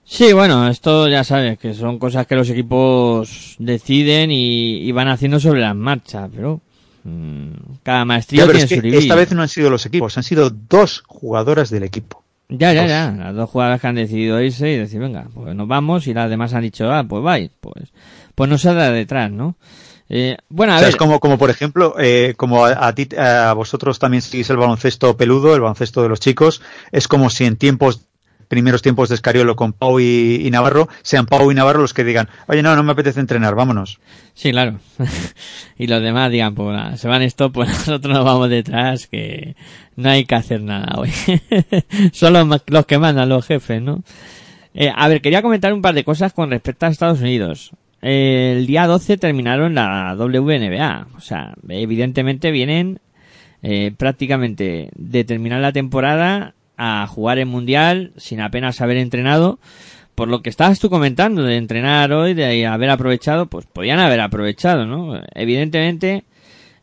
Sí, 0.05 0.31
bueno, 0.31 0.69
esto 0.69 1.09
ya 1.09 1.25
sabes, 1.25 1.59
que 1.59 1.73
son 1.73 1.99
cosas 1.99 2.25
que 2.25 2.37
los 2.37 2.49
equipos 2.49 3.57
deciden 3.59 4.31
y, 4.31 4.77
y 4.77 4.93
van 4.93 5.09
haciendo 5.09 5.41
sobre 5.41 5.59
las 5.59 5.75
marchas, 5.75 6.29
pero 6.33 6.61
mmm, 7.03 7.51
cada 7.83 8.05
maestría 8.05 8.45
ya, 8.45 8.51
tiene 8.51 8.63
es 8.63 8.69
que 8.69 8.91
su 8.91 8.97
Esta 8.97 9.15
vez 9.15 9.33
no 9.33 9.41
han 9.41 9.49
sido 9.49 9.69
los 9.69 9.85
equipos, 9.85 10.17
han 10.17 10.23
sido 10.23 10.49
dos 10.51 11.03
jugadoras 11.05 11.69
del 11.69 11.83
equipo. 11.83 12.23
Ya, 12.47 12.73
ya, 12.73 12.87
ya. 12.87 13.11
Las 13.11 13.35
dos 13.35 13.49
jugadoras 13.49 13.81
que 13.81 13.87
han 13.87 13.95
decidido 13.95 14.41
irse 14.41 14.71
y 14.71 14.77
decir, 14.77 14.99
venga, 14.99 15.27
pues 15.33 15.53
nos 15.53 15.67
vamos 15.67 16.07
y 16.07 16.13
las 16.13 16.29
demás 16.29 16.53
han 16.53 16.63
dicho, 16.63 16.91
ah, 16.91 17.03
pues 17.07 17.21
vais, 17.21 17.51
pues, 17.59 17.91
pues 18.39 18.49
no 18.49 18.57
se 18.57 18.73
da 18.73 18.89
detrás, 18.89 19.29
¿no? 19.29 19.57
Eh, 20.07 20.37
bueno, 20.47 20.71
a 20.71 20.77
O 20.77 20.79
sea, 20.79 20.85
ver. 20.87 20.93
es 20.93 20.95
como, 20.95 21.19
como 21.19 21.37
por 21.37 21.49
ejemplo, 21.49 21.93
eh, 21.99 22.35
como 22.37 22.63
a, 22.65 22.87
a 22.87 22.95
ti, 22.95 23.09
a 23.17 23.51
vosotros 23.51 23.99
también 23.99 24.21
seguís 24.21 24.49
el 24.49 24.55
baloncesto 24.55 25.17
peludo, 25.17 25.53
el 25.55 25.59
baloncesto 25.61 26.01
de 26.01 26.07
los 26.07 26.21
chicos, 26.21 26.61
es 26.93 27.09
como 27.09 27.29
si 27.29 27.43
en 27.43 27.57
tiempos, 27.57 28.07
primeros 28.47 28.81
tiempos 28.81 29.09
de 29.09 29.15
Escariolo 29.15 29.57
con 29.57 29.73
Pau 29.73 29.99
y, 29.99 30.41
y 30.41 30.51
Navarro, 30.51 30.87
sean 31.01 31.25
Pau 31.25 31.51
y 31.51 31.53
Navarro 31.53 31.81
los 31.81 31.93
que 31.93 32.05
digan, 32.05 32.29
oye, 32.47 32.63
no, 32.63 32.77
no 32.77 32.81
me 32.83 32.93
apetece 32.93 33.19
entrenar, 33.19 33.55
vámonos. 33.55 33.99
Sí, 34.35 34.51
claro. 34.51 34.79
y 35.77 35.87
los 35.87 36.01
demás 36.01 36.31
digan, 36.31 36.55
pues 36.55 36.75
nada, 36.77 36.95
se 36.95 37.09
van 37.09 37.21
esto, 37.21 37.51
pues 37.51 37.67
nosotros 37.87 38.15
nos 38.15 38.23
vamos 38.23 38.49
detrás, 38.49 39.05
que 39.07 39.57
no 39.97 40.09
hay 40.09 40.23
que 40.23 40.35
hacer 40.35 40.61
nada 40.61 40.95
hoy. 40.97 41.11
Son 42.13 42.33
los 42.67 42.85
que 42.85 42.97
mandan, 42.97 43.27
los 43.27 43.45
jefes, 43.45 43.81
¿no? 43.81 44.01
Eh, 44.73 44.91
a 44.95 45.07
ver, 45.07 45.21
quería 45.21 45.41
comentar 45.41 45.73
un 45.73 45.81
par 45.81 45.93
de 45.93 46.03
cosas 46.03 46.31
con 46.31 46.49
respecto 46.51 46.85
a 46.85 46.89
Estados 46.89 47.19
Unidos. 47.19 47.71
El 48.01 48.65
día 48.65 48.87
12 48.87 49.17
terminaron 49.17 49.75
la 49.75 50.15
WNBA. 50.17 51.07
O 51.15 51.21
sea, 51.21 51.53
evidentemente 51.67 52.51
vienen 52.51 52.99
eh, 53.61 53.91
prácticamente 53.97 54.89
de 54.95 55.23
terminar 55.23 55.61
la 55.61 55.73
temporada 55.73 56.53
a 56.77 57.05
jugar 57.07 57.39
el 57.39 57.45
Mundial 57.45 58.13
sin 58.17 58.41
apenas 58.41 58.81
haber 58.81 58.97
entrenado. 58.97 59.59
Por 60.15 60.27
lo 60.27 60.41
que 60.41 60.49
estabas 60.49 60.79
tú 60.79 60.89
comentando 60.89 61.43
de 61.43 61.57
entrenar 61.57 62.11
hoy, 62.11 62.33
de 62.33 62.65
haber 62.67 62.89
aprovechado, 62.89 63.47
pues 63.47 63.65
podían 63.65 63.99
haber 63.99 64.19
aprovechado, 64.19 64.85
¿no? 64.85 65.21
Evidentemente, 65.33 66.23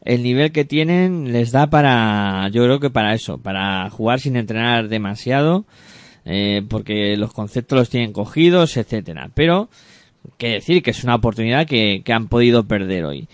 el 0.06 0.22
nivel 0.22 0.52
que 0.52 0.64
tienen 0.64 1.32
les 1.32 1.50
da 1.50 1.68
para, 1.68 2.48
yo 2.50 2.64
creo 2.64 2.80
que 2.80 2.90
para 2.90 3.12
eso, 3.12 3.38
para 3.38 3.90
jugar 3.90 4.20
sin 4.20 4.36
entrenar 4.36 4.88
demasiado, 4.88 5.66
eh, 6.24 6.62
porque 6.68 7.16
los 7.16 7.32
conceptos 7.32 7.78
los 7.78 7.90
tienen 7.90 8.12
cogidos, 8.12 8.76
etcétera. 8.76 9.30
Pero, 9.34 9.68
que 10.38 10.48
decir 10.50 10.82
que 10.82 10.90
es 10.90 11.04
una 11.04 11.14
oportunidad 11.14 11.66
que, 11.66 12.02
que 12.04 12.12
han 12.12 12.28
podido 12.28 12.64
perder 12.64 13.04
hoy. 13.04 13.28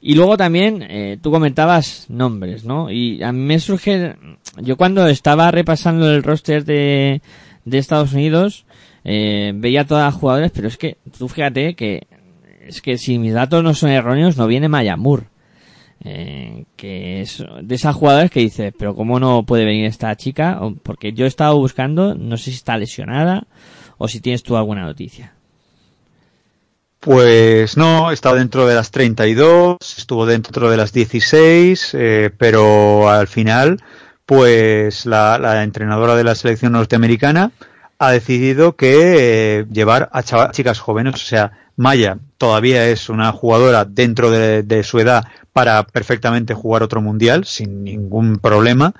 Y 0.00 0.14
luego 0.14 0.36
también, 0.36 0.82
eh, 0.88 1.18
tú 1.20 1.30
comentabas 1.30 2.06
nombres, 2.08 2.64
¿no? 2.64 2.90
Y 2.90 3.22
a 3.22 3.32
mí 3.32 3.40
me 3.40 3.58
surge, 3.58 4.14
yo 4.56 4.76
cuando 4.76 5.06
estaba 5.08 5.50
repasando 5.50 6.08
el 6.10 6.22
roster 6.22 6.64
de, 6.64 7.20
de 7.64 7.78
Estados 7.78 8.12
Unidos, 8.12 8.64
eh, 9.04 9.52
veía 9.54 9.86
todas 9.86 10.04
las 10.04 10.20
jugadores, 10.20 10.52
pero 10.52 10.68
es 10.68 10.76
que, 10.76 10.98
tú 11.16 11.28
fíjate 11.28 11.74
que, 11.74 12.06
es 12.64 12.80
que 12.80 12.96
si 12.96 13.18
mis 13.18 13.32
datos 13.32 13.64
no 13.64 13.74
son 13.74 13.90
erróneos, 13.90 14.36
no 14.36 14.46
viene 14.46 14.68
Mayamur. 14.68 15.26
Eh, 16.04 16.64
que 16.76 17.22
es 17.22 17.44
de 17.60 17.74
esas 17.74 17.96
jugadoras 17.96 18.30
que 18.30 18.38
dices, 18.38 18.72
pero 18.78 18.94
¿cómo 18.94 19.18
no 19.18 19.42
puede 19.42 19.64
venir 19.64 19.86
esta 19.86 20.14
chica? 20.14 20.60
Porque 20.84 21.12
yo 21.12 21.24
he 21.24 21.28
estado 21.28 21.58
buscando, 21.58 22.14
no 22.14 22.36
sé 22.36 22.50
si 22.50 22.56
está 22.56 22.78
lesionada 22.78 23.48
o 23.96 24.06
si 24.06 24.20
tienes 24.20 24.44
tú 24.44 24.56
alguna 24.56 24.82
noticia. 24.84 25.32
Pues 27.00 27.76
no, 27.76 28.10
está 28.10 28.34
dentro 28.34 28.66
de 28.66 28.74
las 28.74 28.90
32, 28.90 29.78
estuvo 29.96 30.26
dentro 30.26 30.68
de 30.68 30.76
las 30.76 30.92
16, 30.92 31.90
eh, 31.94 32.30
pero 32.36 33.08
al 33.08 33.28
final, 33.28 33.80
pues 34.26 35.06
la, 35.06 35.38
la 35.38 35.62
entrenadora 35.62 36.16
de 36.16 36.24
la 36.24 36.34
selección 36.34 36.72
norteamericana 36.72 37.52
ha 37.98 38.10
decidido 38.10 38.74
que 38.76 39.58
eh, 39.60 39.66
llevar 39.70 40.08
a 40.12 40.22
chicas 40.50 40.80
jóvenes, 40.80 41.14
o 41.14 41.18
sea, 41.18 41.52
Maya 41.76 42.18
todavía 42.38 42.88
es 42.88 43.08
una 43.08 43.30
jugadora 43.30 43.84
dentro 43.84 44.32
de, 44.32 44.64
de 44.64 44.82
su 44.82 44.98
edad 44.98 45.24
para 45.52 45.84
perfectamente 45.84 46.54
jugar 46.54 46.82
otro 46.82 47.00
mundial 47.00 47.44
sin 47.44 47.84
ningún 47.84 48.38
problema. 48.38 48.94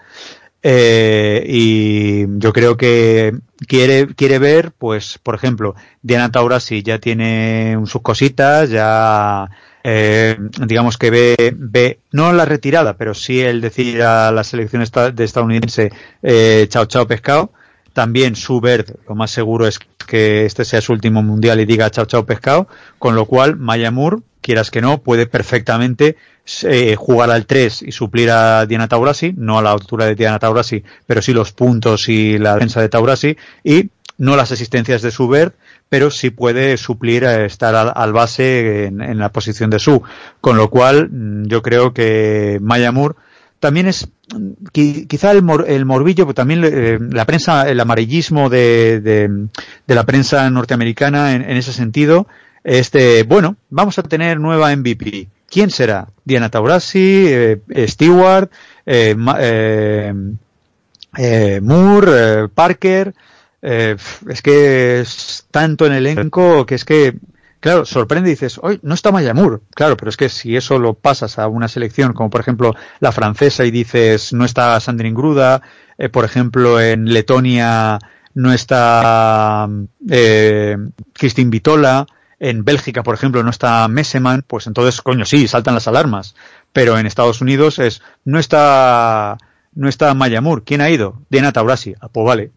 Eh, 0.63 1.45
y 1.47 2.39
yo 2.39 2.53
creo 2.53 2.77
que 2.77 3.33
quiere, 3.67 4.09
quiere 4.15 4.39
ver, 4.39 4.73
pues, 4.73 5.19
por 5.23 5.35
ejemplo, 5.35 5.75
Diana 6.03 6.31
Taurasi 6.31 6.83
ya 6.83 6.99
tiene 6.99 7.79
sus 7.87 8.03
cositas, 8.03 8.69
ya, 8.71 9.49
eh, 9.85 10.37
digamos 10.67 10.99
que 10.99 11.11
ve, 11.11 11.55
ve, 11.57 12.01
no 12.11 12.33
la 12.33 12.45
retirada, 12.45 12.97
pero 12.97 13.15
sí 13.15 13.41
el 13.41 13.61
decir 13.61 14.03
a 14.03 14.33
la 14.33 14.45
selección 14.45 14.85
de 15.15 15.25
estadounidense, 15.25 15.93
eh, 16.23 16.67
chao, 16.69 16.87
chao, 16.87 17.07
pescado. 17.07 17.53
También 17.93 18.37
Subert, 18.37 18.91
lo 19.09 19.15
más 19.17 19.31
seguro 19.31 19.67
es 19.67 19.81
que 20.07 20.47
este 20.47 20.65
sea 20.65 20.81
su 20.81 20.93
último 20.93 21.23
mundial 21.23 21.59
y 21.61 21.65
diga 21.67 21.91
chao, 21.91 22.05
chao, 22.05 22.27
pescado. 22.27 22.69
Con 22.99 23.17
lo 23.17 23.27
cual, 23.27 23.57
Maya 23.57 23.91
Moore, 23.91 24.19
quieras 24.49 24.71
que 24.71 24.81
no, 24.81 25.03
puede 25.03 25.27
perfectamente 25.27 26.17
eh, 26.63 26.97
jugar 26.97 27.31
al 27.31 27.45
3 27.45 27.83
y 27.83 27.93
suplir 27.93 28.31
a 28.31 28.65
Diana 28.65 28.89
Taurasi, 28.89 29.35
no 29.37 29.59
a 29.59 29.63
la 29.63 29.73
altura 29.73 30.07
de 30.07 30.15
Diana 30.15 30.39
Taurasi, 30.39 30.83
pero 31.07 31.21
sí 31.21 31.35
los 31.35 31.53
puntos 31.53 32.09
y 32.09 32.39
la 32.39 32.55
defensa 32.55 32.81
de 32.81 32.89
Taurasi, 32.89 33.37
y 33.63 33.91
no 34.17 34.37
las 34.37 34.51
asistencias 34.51 35.03
de 35.03 35.11
Subert, 35.11 35.55
pero 35.91 36.11
sí 36.11 36.31
puede 36.31 36.79
suplir 36.79 37.27
a 37.27 37.45
estar 37.45 37.75
al, 37.95 38.13
base 38.15 38.87
en, 38.87 39.19
la 39.19 39.29
posición 39.31 39.69
de 39.69 39.79
Su. 39.79 40.03
Con 40.41 40.57
lo 40.57 40.71
cual, 40.71 41.11
mm, 41.11 41.45
yo 41.49 41.61
creo 41.61 41.93
que 41.93 42.59
Maya 42.63 42.91
Moore 42.91 43.17
también 43.61 43.87
es 43.87 44.09
mm, 44.35 44.65
qui- 44.73 45.07
quizá 45.07 45.31
el, 45.33 45.43
mor- 45.43 45.67
el 45.69 45.85
morbillo, 45.85 46.25
pero 46.25 46.35
también 46.35 46.63
eh, 46.65 46.99
la 47.13 47.27
prensa, 47.27 47.69
el 47.69 47.79
amarillismo 47.81 48.49
de, 48.49 49.47
la 49.87 50.07
prensa 50.07 50.49
norteamericana 50.49 51.35
en 51.35 51.57
ese 51.57 51.75
sentido, 51.75 52.27
este, 52.69 53.23
bueno, 53.23 53.57
vamos 53.71 53.99
a 53.99 54.03
tener 54.03 54.39
nueva 54.39 54.75
MVP. 54.77 55.29
¿Quién 55.51 55.71
será? 55.71 56.09
Diana 56.25 56.51
Taurasi, 56.51 57.25
eh, 57.27 57.61
Stewart, 57.89 58.51
eh, 58.85 59.17
eh, 59.39 60.13
eh, 61.17 61.61
Moore, 61.63 62.11
eh, 62.15 62.49
Parker. 62.55 63.15
eh, 63.63 63.97
es 64.29 64.43
que 64.43 65.01
es 65.01 65.47
tanto 65.51 65.87
en 65.87 65.93
el 65.95 66.07
elenco 66.07 66.65
que 66.67 66.75
es 66.75 66.85
que, 66.85 67.15
claro, 67.61 67.85
sorprende 67.87 68.29
y 68.31 68.35
dices, 68.35 68.61
hoy 68.63 68.79
no 68.83 68.93
está 68.95 69.11
Maya 69.11 69.33
Moore. 69.33 69.61
Claro, 69.75 69.97
pero 69.97 70.11
es 70.11 70.17
que 70.19 70.29
si 70.29 70.55
eso 70.55 70.79
lo 70.79 70.93
pasas 70.95 71.39
a 71.39 71.49
una 71.49 71.69
selección 71.69 72.13
como 72.13 72.29
por 72.31 72.43
ejemplo 72.43 72.75
la 73.01 73.11
francesa 73.13 73.65
y 73.65 73.71
dices 73.71 74.33
no 74.35 74.45
está 74.45 74.79
Sandrine 74.81 75.17
Gruda, 75.17 75.63
por 76.13 76.25
ejemplo 76.27 76.79
en 76.81 77.07
Letonia 77.13 77.99
no 78.35 78.53
está 78.53 79.69
Christine 81.15 81.51
Vitola, 81.51 82.07
en 82.41 82.65
Bélgica, 82.65 83.03
por 83.03 83.15
ejemplo, 83.15 83.43
no 83.43 83.51
está 83.51 83.87
Messeman, 83.89 84.45
pues 84.47 84.67
entonces, 84.67 85.03
coño, 85.03 85.25
sí, 85.25 85.49
saltan 85.49 85.75
las 85.75 85.89
alarmas. 85.89 86.35
Pero 86.73 86.99
en 86.99 87.07
Estados 87.07 87.41
Unidos 87.41 87.79
es, 87.79 88.03
no 88.25 88.39
está, 88.39 89.39
no 89.75 89.89
está 89.89 90.15
Maya 90.15 90.41
Moore. 90.41 90.63
¿Quién 90.65 90.81
ha 90.81 90.91
ido? 90.91 91.23
Diana 91.31 91.53
Taurasi. 91.53 91.95
Ah, 92.01 92.09
pues 92.09 92.27
vale. 92.27 92.51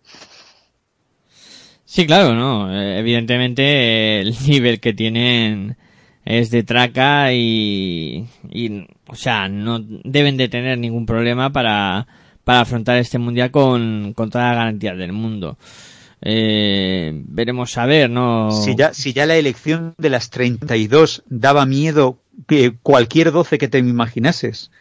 Sí, 1.86 2.05
claro, 2.05 2.34
¿no? 2.36 2.71
Eh, 2.73 2.99
Evidentemente 2.99 4.21
el 4.21 4.36
nivel 4.47 4.79
que 4.79 4.93
tienen 4.93 5.77
es 6.23 6.51
de 6.51 6.63
traca 6.63 7.34
y, 7.34 8.27
y, 8.49 8.88
o 9.07 9.15
sea, 9.15 9.49
no 9.49 9.79
deben 9.79 10.38
de 10.38 10.47
tener 10.47 10.77
ningún 10.77 11.05
problema 11.05 11.51
para, 11.51 12.07
para 12.43 12.61
afrontar 12.61 12.97
este 12.97 13.17
mundial 13.17 13.49
con, 13.49 14.13
con 14.13 14.29
todas 14.29 14.49
las 14.49 14.57
garantías 14.57 14.97
del 14.97 15.13
mundo. 15.13 15.57
Eh, 16.22 17.11
veremos 17.26 17.78
a 17.78 17.86
ver, 17.86 18.09
¿no? 18.09 18.51
Si 18.51 18.76
ya, 18.76 18.93
si 18.93 19.13
ya 19.13 19.26
la 19.26 19.36
elección 19.36 19.95
de 19.97 20.09
las 20.09 20.30
32 20.30 21.24
daba 21.28 21.65
miedo 21.65 22.19
que 22.47 22.76
cualquier 22.82 23.32
12 23.32 23.57
que 23.57 23.67
te 23.67 23.80
imaginases. 23.80 24.72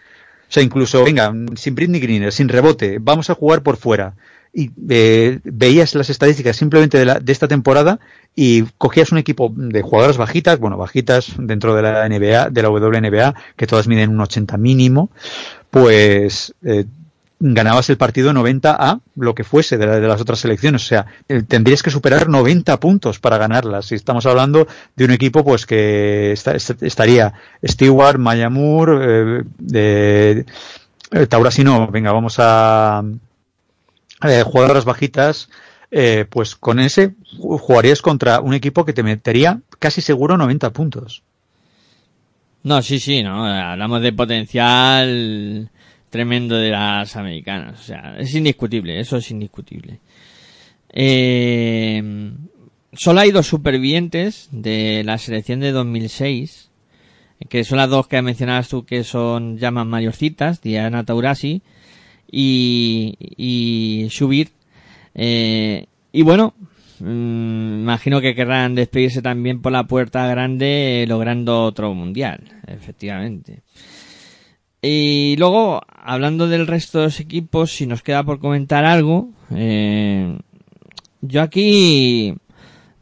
O 0.49 0.53
sea, 0.53 0.63
incluso, 0.63 1.05
venga, 1.05 1.33
sin 1.55 1.75
Britney 1.75 2.01
Greener, 2.01 2.33
sin 2.33 2.49
rebote, 2.49 2.99
vamos 3.01 3.31
a 3.31 3.35
jugar 3.35 3.63
por 3.63 3.77
fuera. 3.77 4.15
Y 4.53 4.73
eh, 4.89 5.39
veías 5.45 5.95
las 5.95 6.11
estadísticas 6.11 6.57
simplemente 6.57 6.99
de, 6.99 7.05
la, 7.05 7.21
de 7.21 7.31
esta 7.31 7.47
temporada 7.47 8.01
y 8.35 8.63
cogías 8.79 9.13
un 9.13 9.19
equipo 9.19 9.53
de 9.55 9.81
jugadoras 9.83 10.17
bajitas, 10.17 10.59
bueno, 10.59 10.77
bajitas 10.77 11.35
dentro 11.39 11.77
de 11.77 11.83
la 11.83 12.09
NBA, 12.09 12.51
de 12.51 12.63
la 12.63 12.69
WNBA, 12.69 13.35
que 13.55 13.69
todas 13.69 13.87
miden 13.87 14.11
un 14.11 14.21
80 14.21 14.57
mínimo, 14.57 15.11
pues 15.71 16.53
eh, 16.65 16.85
ganabas 17.41 17.91
el 17.91 17.97
partido 17.97 18.33
90 18.33 18.77
a 18.79 19.01
lo 19.17 19.35
que 19.35 19.45
fuese 19.45 19.79
de, 19.79 19.87
la, 19.87 19.99
de 19.99 20.07
las 20.07 20.21
otras 20.21 20.39
selecciones. 20.39 20.85
O 20.85 20.87
sea, 20.87 21.07
eh, 21.29 21.43
tendrías 21.43 21.83
que 21.83 21.91
superar 21.91 22.29
90 22.29 22.79
puntos 22.79 23.19
para 23.19 23.39
ganarlas. 23.39 23.87
Si 23.87 23.95
estamos 23.95 24.27
hablando 24.27 24.69
de 24.95 25.05
un 25.05 25.11
equipo 25.11 25.43
pues 25.43 25.67
que 25.67 26.33
está, 26.33 26.55
est 26.55 26.83
estaría 26.83 27.33
Stewart, 27.67 28.19
Maya 28.19 28.51
Moore, 28.51 29.45
eh, 29.73 30.45
eh, 31.13 31.27
Taurasi 31.27 31.65
no, 31.65 31.89
venga, 31.89 32.13
vamos 32.13 32.37
a 32.39 33.03
jugadoras 34.45 34.85
bajitas, 34.85 35.49
eh, 35.91 36.25
pues 36.29 36.55
con 36.55 36.79
ese 36.79 37.15
jugarías 37.39 38.01
contra 38.01 38.41
un 38.41 38.55
equipo 38.55 38.85
que 38.85 38.93
te 38.93 39.03
metería 39.03 39.61
casi 39.81 40.01
seguro 40.01 40.37
90 40.37 40.71
puntos. 40.73 41.23
No, 42.63 42.81
sí, 42.83 43.01
sí, 43.01 43.23
no. 43.23 43.47
Hablamos 43.47 44.03
de 44.03 44.13
potencial 44.13 45.71
tremendo 46.11 46.57
de 46.57 46.71
las 46.71 47.17
americanas. 47.17 47.81
O 47.81 47.83
sea, 47.83 48.17
es 48.19 48.35
indiscutible, 48.35 49.01
eso 49.01 49.17
es 49.17 49.31
indiscutible. 49.31 50.01
Eh, 50.93 52.33
solo 52.93 53.21
hay 53.21 53.31
dos 53.31 53.47
supervivientes 53.47 54.49
de 54.51 55.03
la 55.05 55.19
selección 55.19 55.61
de 55.61 55.73
2006, 55.73 56.71
que 57.49 57.65
son 57.65 57.79
las 57.79 57.89
dos 57.89 58.07
que 58.09 58.21
mencionabas 58.21 58.69
tú 58.69 58.85
que 58.85 59.05
son 59.05 59.57
llaman 59.57 59.89
mayorcitas, 59.89 60.61
Diana 60.61 61.05
Taurasi 61.05 61.63
y, 62.31 63.15
y 63.19 64.09
Shubir. 64.09 64.51
Eh, 65.15 65.87
y 66.13 66.23
bueno, 66.23 66.55
mm, 66.99 67.81
imagino 67.83 68.21
que 68.21 68.35
querrán 68.35 68.75
despedirse 68.75 69.23
también 69.23 69.63
por 69.63 69.73
la 69.73 69.85
puerta 69.85 70.27
grande, 70.27 71.03
eh, 71.03 71.07
logrando 71.07 71.63
otro 71.63 71.95
mundial, 71.95 72.43
efectivamente. 72.67 73.63
Y 74.83 75.37
luego, 75.39 75.81
hablando 75.89 76.49
del 76.49 76.67
resto 76.67 76.99
de 76.99 77.05
los 77.05 77.21
equipos, 77.21 77.73
si 77.73 77.87
nos 77.87 78.03
queda 78.03 78.25
por 78.25 78.41
comentar 78.41 78.85
algo, 78.85 79.29
eh, 79.55 80.39
yo 81.21 81.43
aquí 81.43 82.35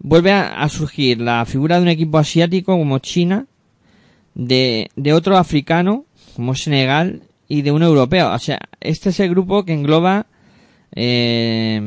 vuelve 0.01 0.33
a, 0.33 0.69
surgir 0.69 1.21
la 1.21 1.45
figura 1.45 1.77
de 1.77 1.83
un 1.83 1.89
equipo 1.89 2.19
asiático 2.19 2.77
como 2.77 2.99
China, 2.99 3.47
de, 4.35 4.91
de 4.97 5.13
otro 5.13 5.37
africano 5.37 6.05
como 6.35 6.55
Senegal 6.55 7.23
y 7.49 7.63
de 7.63 7.73
un 7.73 7.83
europeo. 7.83 8.33
O 8.33 8.39
sea, 8.39 8.61
este 8.81 9.11
es 9.11 9.21
el 9.21 9.31
grupo 9.31 9.65
que 9.65 9.73
engloba, 9.73 10.27
eh, 10.95 11.81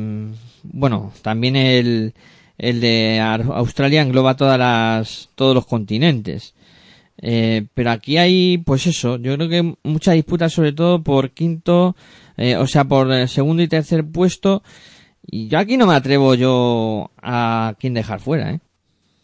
bueno, 0.62 1.12
también 1.22 1.56
el, 1.56 2.14
el 2.58 2.80
de 2.80 3.20
Australia 3.20 4.02
engloba 4.02 4.36
todas 4.36 4.58
las, 4.58 5.30
todos 5.34 5.54
los 5.54 5.66
continentes. 5.66 6.54
Eh, 7.24 7.66
pero 7.72 7.92
aquí 7.92 8.18
hay, 8.18 8.58
pues 8.58 8.86
eso, 8.88 9.16
yo 9.16 9.36
creo 9.36 9.48
que 9.48 9.74
mucha 9.84 10.12
disputa 10.12 10.48
sobre 10.48 10.72
todo 10.72 11.02
por 11.02 11.30
quinto, 11.30 11.94
eh, 12.36 12.56
o 12.56 12.66
sea, 12.66 12.84
por 12.84 13.12
eh, 13.12 13.28
segundo 13.28 13.62
y 13.62 13.68
tercer 13.68 14.04
puesto. 14.04 14.62
Y 15.24 15.46
yo 15.46 15.58
aquí 15.60 15.76
no 15.76 15.86
me 15.86 15.94
atrevo 15.94 16.34
yo 16.34 17.12
a 17.22 17.74
quién 17.78 17.94
dejar 17.94 18.18
fuera, 18.20 18.50
¿eh? 18.50 18.60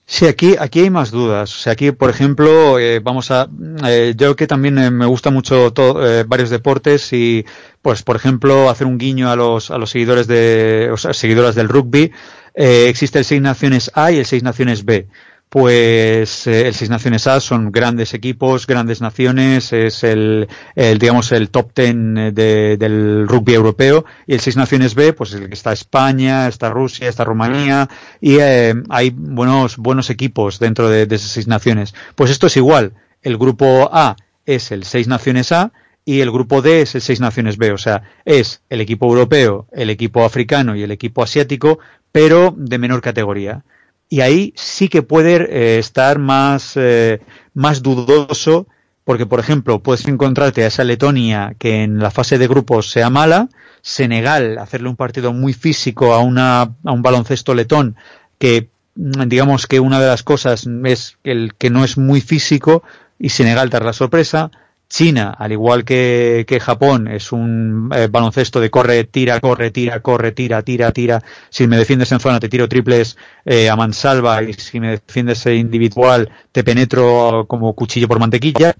Sí, 0.06 0.24
aquí, 0.26 0.54
aquí 0.58 0.80
hay 0.80 0.90
más 0.90 1.10
dudas. 1.10 1.54
O 1.54 1.58
sea, 1.58 1.72
aquí, 1.74 1.90
por 1.90 2.08
ejemplo, 2.08 2.78
eh, 2.78 3.00
vamos 3.00 3.30
a, 3.30 3.46
eh, 3.86 4.14
yo 4.16 4.36
que 4.36 4.46
también 4.46 4.78
eh, 4.78 4.90
me 4.90 5.04
gusta 5.04 5.30
mucho 5.30 5.70
to- 5.72 6.02
eh, 6.06 6.24
varios 6.24 6.48
deportes 6.48 7.12
y, 7.12 7.44
pues, 7.82 8.02
por 8.04 8.16
ejemplo, 8.16 8.70
hacer 8.70 8.86
un 8.86 8.96
guiño 8.96 9.28
a 9.30 9.36
los, 9.36 9.70
a 9.70 9.76
los 9.76 9.90
seguidores 9.90 10.26
de, 10.26 10.88
o 10.90 10.96
sea, 10.96 11.12
seguidoras 11.12 11.54
del 11.56 11.68
rugby, 11.68 12.10
existe 12.54 13.18
el 13.18 13.24
Seis 13.26 13.42
Naciones 13.42 13.90
A 13.94 14.10
y 14.10 14.18
el 14.18 14.24
Seis 14.24 14.42
Naciones 14.42 14.84
B. 14.84 15.08
Pues 15.48 16.46
eh, 16.46 16.66
el 16.68 16.74
Seis 16.74 16.90
Naciones 16.90 17.26
A 17.26 17.40
son 17.40 17.72
grandes 17.72 18.12
equipos, 18.12 18.66
grandes 18.66 19.00
naciones, 19.00 19.72
es 19.72 20.04
el, 20.04 20.46
digamos 20.76 21.32
el 21.32 21.48
top 21.48 21.72
ten 21.72 22.18
eh, 22.18 22.32
de- 22.32 22.76
del 22.76 23.26
rugby 23.26 23.54
europeo 23.54 24.04
y 24.26 24.34
el 24.34 24.40
Seis 24.40 24.56
Naciones 24.58 24.94
B, 24.94 25.14
pues 25.14 25.32
el 25.32 25.48
que 25.48 25.54
está 25.54 25.72
España, 25.72 26.48
está 26.48 26.68
Rusia, 26.68 27.08
está 27.08 27.24
Rumanía 27.24 27.88
y 28.20 28.36
eh, 28.40 28.74
hay 28.90 29.08
buenos 29.10 29.78
buenos 29.78 30.10
equipos 30.10 30.58
dentro 30.58 30.90
de, 30.90 31.06
de 31.06 31.16
esas 31.16 31.30
seis 31.30 31.46
naciones. 31.46 31.94
Pues 32.14 32.30
esto 32.30 32.46
es 32.48 32.56
igual. 32.58 32.92
El 33.22 33.38
grupo 33.38 33.88
A 33.90 34.16
es 34.44 34.70
el 34.70 34.84
Seis 34.84 35.08
Naciones 35.08 35.50
A 35.52 35.72
y 36.04 36.20
el 36.20 36.30
grupo 36.30 36.60
D 36.60 36.82
es 36.82 36.94
el 36.94 37.00
Seis 37.00 37.20
Naciones 37.20 37.56
B. 37.56 37.72
O 37.72 37.78
sea, 37.78 38.02
es 38.26 38.60
el 38.68 38.82
equipo 38.82 39.06
europeo, 39.06 39.66
el 39.72 39.88
equipo 39.88 40.24
africano 40.24 40.76
y 40.76 40.82
el 40.82 40.90
equipo 40.90 41.22
asiático, 41.22 41.78
pero 42.12 42.54
de 42.54 42.76
menor 42.78 43.00
categoría 43.00 43.64
y 44.08 44.20
ahí 44.20 44.52
sí 44.56 44.88
que 44.88 45.02
puede 45.02 45.36
eh, 45.36 45.78
estar 45.78 46.18
más, 46.18 46.72
eh, 46.76 47.20
más 47.54 47.82
dudoso, 47.82 48.66
porque 49.04 49.26
por 49.26 49.40
ejemplo 49.40 49.82
puedes 49.82 50.06
encontrarte 50.08 50.64
a 50.64 50.68
esa 50.68 50.84
Letonia 50.84 51.54
que 51.58 51.82
en 51.82 51.98
la 51.98 52.10
fase 52.10 52.38
de 52.38 52.48
grupos 52.48 52.90
sea 52.90 53.10
mala, 53.10 53.48
Senegal 53.80 54.58
hacerle 54.58 54.88
un 54.88 54.96
partido 54.96 55.32
muy 55.32 55.52
físico 55.52 56.14
a, 56.14 56.20
una, 56.20 56.62
a 56.62 56.92
un 56.92 57.02
baloncesto 57.02 57.54
letón 57.54 57.96
que 58.38 58.70
mm, 58.96 59.28
digamos 59.28 59.66
que 59.66 59.80
una 59.80 60.00
de 60.00 60.08
las 60.08 60.22
cosas 60.22 60.66
es 60.84 61.18
el 61.24 61.54
que 61.54 61.70
no 61.70 61.84
es 61.84 61.96
muy 61.96 62.20
físico 62.20 62.82
y 63.18 63.30
Senegal 63.30 63.70
dar 63.70 63.84
la 63.84 63.92
sorpresa. 63.92 64.50
China, 64.88 65.34
al 65.38 65.52
igual 65.52 65.84
que, 65.84 66.46
Japón, 66.60 67.08
es 67.08 67.30
un 67.30 67.90
eh, 67.94 68.08
baloncesto 68.10 68.58
de 68.58 68.70
corre, 68.70 69.04
tira, 69.04 69.38
corre, 69.38 69.70
tira, 69.70 70.00
corre, 70.00 70.32
tira, 70.32 70.62
tira, 70.62 70.92
tira. 70.92 71.22
Si 71.50 71.66
me 71.66 71.76
defiendes 71.76 72.10
en 72.12 72.20
zona 72.20 72.40
te 72.40 72.48
tiro 72.48 72.68
triples 72.68 73.18
eh, 73.44 73.68
a 73.68 73.76
mansalva 73.76 74.42
y 74.42 74.54
si 74.54 74.80
me 74.80 74.92
defiendes 74.92 75.44
en 75.46 75.56
individual 75.58 76.30
te 76.52 76.64
penetro 76.64 77.44
como 77.46 77.74
cuchillo 77.74 78.08
por 78.08 78.18
mantequilla. 78.18 78.74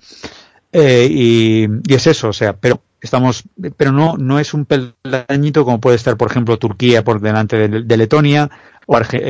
Eh, 0.72 1.08
y, 1.10 1.66
es 1.94 2.06
eso, 2.06 2.28
o 2.28 2.32
sea, 2.32 2.54
pero 2.54 2.82
estamos, 3.00 3.44
pero 3.76 3.92
no, 3.92 4.16
no 4.16 4.38
es 4.38 4.54
un 4.54 4.66
peldañito 4.66 5.64
como 5.64 5.80
puede 5.80 5.96
estar, 5.96 6.16
por 6.16 6.30
ejemplo, 6.30 6.58
Turquía 6.58 7.04
por 7.04 7.20
delante 7.20 7.68
de, 7.68 7.96
Letonia 7.96 8.50
o 8.86 8.96
Arge- 8.96 9.22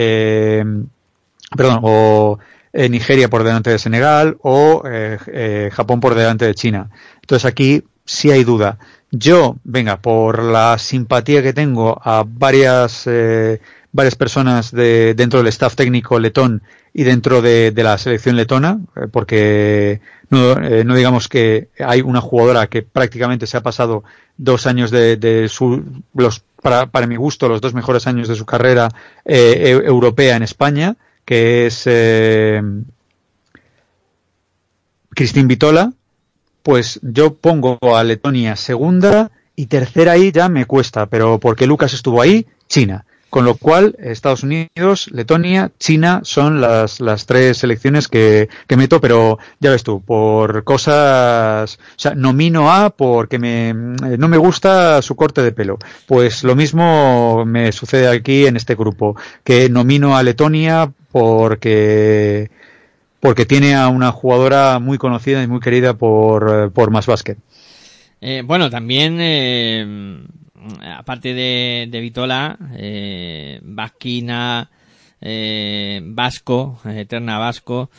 perdón, 1.57 1.81
o 1.83 2.39
eh, 2.73 2.89
Nigeria 2.89 3.29
por 3.29 3.45
delante 3.45 3.71
de 3.71 3.79
Senegal 3.79 4.37
o 4.43 4.83
eh, 4.87 5.19
eh, 5.27 5.71
Japón 5.73 6.01
por 6.01 6.14
delante 6.14 6.45
de 6.47 6.55
China. 6.55 6.91
Entonces 7.21 7.45
aquí 7.45 7.85
sí 8.05 8.31
hay 8.31 8.45
duda. 8.45 8.79
Yo, 9.11 9.57
venga, 9.64 10.01
por 10.01 10.43
la 10.43 10.77
simpatía 10.79 11.43
que 11.43 11.53
tengo 11.53 12.01
a 12.05 12.25
varias 12.27 13.09
varias 13.91 14.14
personas 14.16 14.71
de, 14.71 15.14
dentro 15.14 15.39
del 15.39 15.49
staff 15.49 15.75
técnico 15.75 16.19
letón 16.19 16.62
y 16.93 17.05
dentro 17.05 17.41
de, 17.41 17.73
la 17.75 17.97
selección 17.97 18.37
letona, 18.37 18.81
porque 19.12 20.01
no, 20.31 20.55
digamos 20.95 21.29
que 21.29 21.69
hay 21.79 22.03
una 22.03 22.21
jugadora 22.21 22.66
que 22.66 22.83
prácticamente 22.83 23.47
se 23.47 23.57
ha 23.57 23.62
pasado 23.62 24.05
dos 24.37 24.66
años 24.66 24.91
de, 24.91 25.16
de 25.16 25.49
su, 25.49 25.83
los, 26.14 26.43
para, 26.62 26.87
para 26.87 27.07
mi 27.07 27.16
gusto, 27.16 27.49
los 27.49 27.61
dos 27.61 27.73
mejores 27.73 28.07
años 28.07 28.29
de 28.29 28.35
su 28.35 28.45
carrera 28.45 28.89
eu- 29.25 29.85
europea 29.85 30.37
en 30.37 30.43
España, 30.43 30.97
que 31.29 31.66
es 31.66 31.83
eh, 31.85 32.62
Cristín 35.11 35.47
Vitola, 35.47 35.93
pues 36.62 37.01
yo 37.03 37.35
pongo 37.35 37.79
a 37.83 38.03
Letonia 38.03 38.57
segunda 38.57 39.31
y 39.55 39.66
tercera 39.66 40.12
ahí 40.12 40.33
ya 40.33 40.49
me 40.49 40.64
cuesta, 40.64 41.05
pero 41.05 41.39
porque 41.39 41.66
Lucas 41.66 41.93
estuvo 41.93 42.22
ahí, 42.22 42.47
China. 42.66 43.05
Con 43.31 43.45
lo 43.45 43.57
cual, 43.57 43.95
Estados 43.99 44.43
Unidos, 44.43 45.11
Letonia, 45.12 45.70
China 45.79 46.20
son 46.22 46.62
las, 46.62 47.01
las 47.01 47.26
tres 47.26 47.59
selecciones 47.59 48.09
que, 48.09 48.49
que 48.66 48.76
meto, 48.79 49.03
pero 49.03 49.39
ya 49.61 49.70
ves 49.70 49.83
tú, 49.83 50.01
por 50.01 50.64
cosas, 50.64 51.79
o 51.79 51.99
sea, 51.99 52.14
nomino 52.14 52.72
a 52.72 52.89
porque 52.89 53.39
me, 53.39 53.74
no 53.74 54.29
me 54.29 54.39
gusta 54.39 55.03
su 55.03 55.14
corte 55.14 55.43
de 55.43 55.53
pelo. 55.53 55.79
Pues 56.07 56.43
lo 56.43 56.57
mismo 56.57 57.45
me 57.45 57.70
sucede 57.72 58.09
aquí 58.09 58.47
en 58.47 58.57
este 58.57 58.74
grupo, 58.74 59.14
que 59.45 59.68
nomino 59.68 60.16
a 60.16 60.22
Letonia 60.22 60.91
porque, 61.12 62.51
porque 63.20 63.45
tiene 63.45 63.74
a 63.74 63.89
una 63.89 64.11
jugadora 64.11 64.79
muy 64.79 64.97
conocida 64.97 65.43
y 65.43 65.47
muy 65.47 65.61
querida 65.61 65.95
por, 65.95 66.51
eh, 66.51 66.70
por 66.70 66.91
Más 66.91 67.07
Basket. 67.07 67.37
Eh, 68.20 68.43
bueno, 68.45 68.70
también, 68.70 69.18
eh, 69.20 70.24
aparte 70.83 71.35
de, 71.35 71.89
de 71.91 72.01
Vitola, 72.01 72.59
eh, 72.77 73.61
Vasquina, 73.63 74.71
eh, 75.21 76.01
Vasco, 76.05 76.81
Eterna 76.85 77.39
Vasco, 77.39 77.91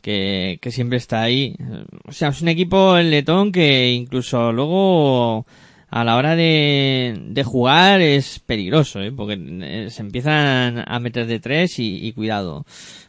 que, 0.00 0.58
que 0.60 0.70
siempre 0.70 0.98
está 0.98 1.22
ahí. 1.22 1.56
O 2.04 2.12
sea, 2.12 2.28
es 2.28 2.42
un 2.42 2.48
equipo 2.48 2.96
el 2.96 3.10
letón 3.10 3.52
que 3.52 3.92
incluso 3.92 4.52
luego 4.52 5.46
a 5.88 6.04
la 6.04 6.16
hora 6.16 6.36
de, 6.36 7.16
de 7.28 7.44
jugar 7.44 8.00
es 8.00 8.38
peligroso, 8.40 9.00
¿eh? 9.00 9.12
porque 9.12 9.38
eh, 9.38 9.88
se 9.90 10.02
empiezan 10.02 10.84
a 10.86 10.98
meter 11.00 11.26
de 11.26 11.40
tres 11.40 11.78
y, 11.78 12.06
y 12.06 12.12
cuidado 12.12 12.66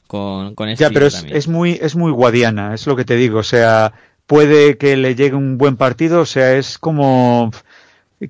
con, 0.08 0.56
con 0.56 0.70
este 0.70 0.84
Ya, 0.84 0.90
pero 0.90 1.08
es, 1.08 1.26
es 1.30 1.48
muy, 1.48 1.78
es 1.82 1.96
muy 1.96 2.12
guadiana, 2.12 2.74
es 2.74 2.88
lo 2.88 2.96
que 2.96 3.06
te 3.06 3.16
digo. 3.16 3.40
O 3.40 3.44
sea, 3.44 3.94
puede 4.26 4.78
que 4.78 4.96
le 4.96 5.16
llegue 5.16 5.36
un 5.36 5.58
buen 5.58 5.78
partido, 5.78 6.22
o 6.22 6.26
sea, 6.26 6.56
es 6.56 6.78
como, 6.78 7.52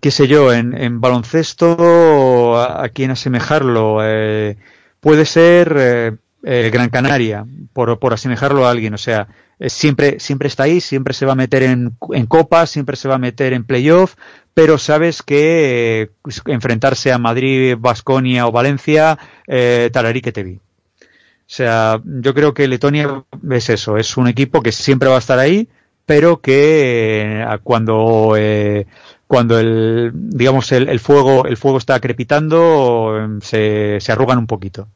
qué 0.02 0.12
sé 0.12 0.28
yo, 0.28 0.54
en, 0.54 1.02
baloncesto, 1.02 2.60
a, 2.60 2.90
quién 2.90 3.12
asemejarlo, 3.12 4.00
eh, 4.02 4.58
puede 5.00 5.26
ser 5.26 6.20
eh, 6.44 6.70
Gran 6.72 6.90
Canaria, 6.90 7.46
por, 7.74 8.00
por 8.00 8.14
asemejarlo 8.14 8.66
a 8.68 8.72
alguien, 8.72 8.94
o 8.94 8.98
sea, 8.98 9.28
eh, 9.60 9.70
siempre, 9.70 10.20
siempre 10.20 10.48
está 10.48 10.64
ahí, 10.64 10.82
siempre 10.82 11.14
se 11.14 11.26
va 11.26 11.32
a 11.34 11.36
meter 11.36 11.64
en, 11.64 11.98
en 12.12 12.26
Copa, 12.28 12.66
siempre 12.68 12.96
se 12.96 13.08
va 13.08 13.16
a 13.16 13.20
meter 13.20 13.54
en 13.54 13.64
playoff, 13.64 14.16
pero 14.54 14.78
sabes 14.78 15.24
que 15.24 16.02
eh, 16.02 16.10
enfrentarse 16.46 17.12
a 17.12 17.18
Madrid, 17.18 17.76
Basconia 17.78 18.48
o 18.48 18.52
Valencia, 18.52 19.18
eh, 19.48 19.90
tararí 19.92 20.22
que 20.22 20.32
te 20.32 20.44
vi. 20.44 20.56
O 20.56 21.50
sea, 21.50 22.02
yo 22.04 22.34
creo 22.34 22.54
que 22.54 22.68
Letonia 22.68 23.24
es 23.52 23.70
eso, 23.70 23.98
es 23.98 24.18
un 24.18 24.28
equipo 24.28 24.62
que 24.62 24.72
siempre 24.72 25.10
va 25.10 25.16
a 25.16 25.20
estar 25.20 25.40
ahí, 25.40 25.70
pero 26.06 26.42
que 26.42 27.46
cuando 27.64 28.36
eh, 28.38 28.86
cuando 29.28 29.60
el 29.60 30.12
digamos 30.14 30.72
el, 30.72 30.90
el 30.90 31.00
fuego 31.00 31.46
el 31.46 31.58
fuego 31.58 31.78
está 31.78 32.00
crepitando 32.00 33.38
se, 33.42 34.00
se 34.00 34.12
arrugan 34.12 34.40
un 34.40 34.48
poquito. 34.48 34.88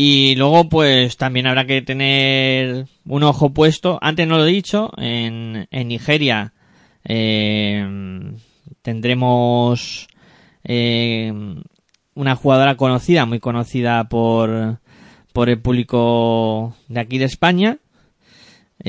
Y 0.00 0.36
luego, 0.36 0.68
pues 0.68 1.16
también 1.16 1.48
habrá 1.48 1.66
que 1.66 1.82
tener 1.82 2.86
un 3.04 3.24
ojo 3.24 3.52
puesto. 3.52 3.98
Antes 4.00 4.28
no 4.28 4.36
lo 4.36 4.46
he 4.46 4.50
dicho, 4.52 4.92
en, 4.96 5.66
en 5.72 5.88
Nigeria 5.88 6.52
eh, 7.04 7.84
tendremos 8.82 10.06
eh, 10.62 11.32
una 12.14 12.36
jugadora 12.36 12.76
conocida, 12.76 13.26
muy 13.26 13.40
conocida 13.40 14.08
por, 14.08 14.78
por 15.32 15.48
el 15.48 15.60
público 15.60 16.76
de 16.86 17.00
aquí 17.00 17.18
de 17.18 17.24
España. 17.24 17.78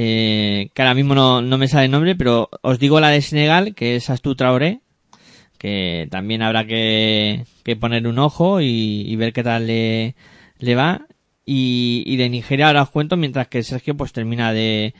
Eh, 0.02 0.70
que 0.74 0.82
ahora 0.82 0.94
mismo 0.94 1.14
no, 1.14 1.42
no 1.42 1.58
me 1.58 1.68
sale 1.68 1.84
el 1.84 1.92
nombre, 1.92 2.16
pero 2.16 2.50
os 2.62 2.80
digo 2.80 3.02
la 3.02 3.10
de 3.10 3.22
Senegal, 3.22 3.76
que 3.76 3.98
es 3.98 4.10
Astu 4.10 4.34
Traoré, 4.34 4.80
que 5.58 6.08
también 6.10 6.42
habrá 6.42 6.66
que, 6.66 7.44
que 7.66 7.76
poner 7.76 8.08
un 8.08 8.18
ojo 8.18 8.62
y, 8.62 9.14
ver 9.18 9.34
qué 9.34 9.44
tal 9.44 9.68
le, 9.68 10.16
le 10.58 10.76
va. 10.76 11.06
Y, 11.46 12.16
de 12.16 12.30
Nigeria 12.30 12.68
ahora 12.68 12.84
os 12.84 12.92
cuento, 12.92 13.18
mientras 13.18 13.50
que 13.50 13.62
Sergio 13.62 13.98
pues 13.98 14.14
termina 14.14 14.54
de, 14.54 14.94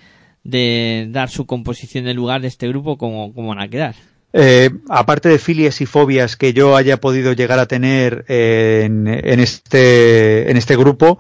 de 0.44 1.08
dar 1.10 1.30
su 1.30 1.46
composición 1.46 2.04
de 2.04 2.14
lugar 2.14 2.42
de 2.42 2.50
este 2.50 2.68
grupo, 2.68 2.98
como, 2.98 3.34
como 3.34 3.50
van 3.50 3.62
a 3.62 3.70
quedar. 3.70 3.96
Eh, 4.34 4.70
aparte 4.90 5.30
de 5.30 5.40
filias 5.40 5.80
y 5.80 5.86
fobias 5.86 6.36
que 6.36 6.52
yo 6.52 6.76
haya 6.76 6.98
podido 6.98 7.32
llegar 7.32 7.60
a 7.60 7.68
tener 7.68 8.26
eh, 8.28 8.82
en, 8.84 9.08
en 9.08 9.40
este, 9.40 10.52
en 10.52 10.58
este 10.58 10.76
grupo, 10.76 11.20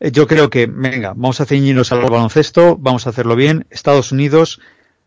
yo 0.00 0.26
creo 0.26 0.48
que, 0.48 0.66
venga, 0.66 1.10
vamos 1.10 1.40
a 1.40 1.46
ceñirnos 1.46 1.92
al 1.92 2.00
baloncesto, 2.00 2.76
vamos 2.78 3.06
a 3.06 3.10
hacerlo 3.10 3.36
bien. 3.36 3.66
Estados 3.70 4.12
Unidos, 4.12 4.60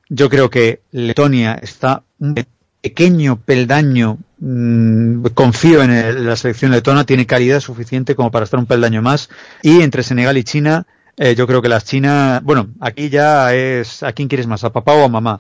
yo 0.10 0.30
creo 0.30 0.50
que 0.50 0.82
Letonia 0.92 1.54
está 1.56 2.04
un 2.20 2.36
pequeño 2.82 3.38
peldaño, 3.38 4.20
mmm, 4.40 5.26
confío 5.34 5.82
en, 5.82 6.26
la 6.26 6.36
selección 6.36 6.72
letona, 6.72 7.06
tiene 7.06 7.26
calidad 7.26 7.60
suficiente 7.60 8.14
como 8.14 8.30
para 8.30 8.46
estar 8.46 8.60
un 8.60 8.68
peldaño 8.68 9.02
más. 9.02 9.30
Y 9.64 9.82
entre 9.82 10.04
Senegal 10.04 10.38
y 10.38 10.44
China, 10.44 10.86
eh, 11.18 11.34
yo 11.34 11.48
creo 11.48 11.62
que 11.62 11.70
las 11.70 11.86
China, 11.86 12.42
bueno, 12.44 12.70
aquí 12.80 13.10
ya 13.10 13.54
es, 13.56 14.04
¿a 14.04 14.14
quién 14.14 14.28
quieres 14.28 14.48
más? 14.48 14.64
¿A 14.64 14.72
papá 14.72 14.94
o 14.94 15.06
a 15.06 15.08
mamá? 15.08 15.40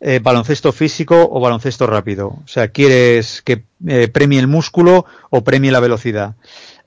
Eh, 0.00 0.20
baloncesto 0.22 0.72
físico 0.72 1.28
o 1.30 1.40
baloncesto 1.40 1.86
rápido. 1.86 2.28
O 2.28 2.46
sea, 2.46 2.68
¿quieres 2.68 3.42
que 3.42 3.64
eh, 3.86 4.08
premie 4.08 4.38
el 4.38 4.46
músculo 4.46 5.06
o 5.30 5.44
premie 5.44 5.72
la 5.72 5.80
velocidad? 5.80 6.36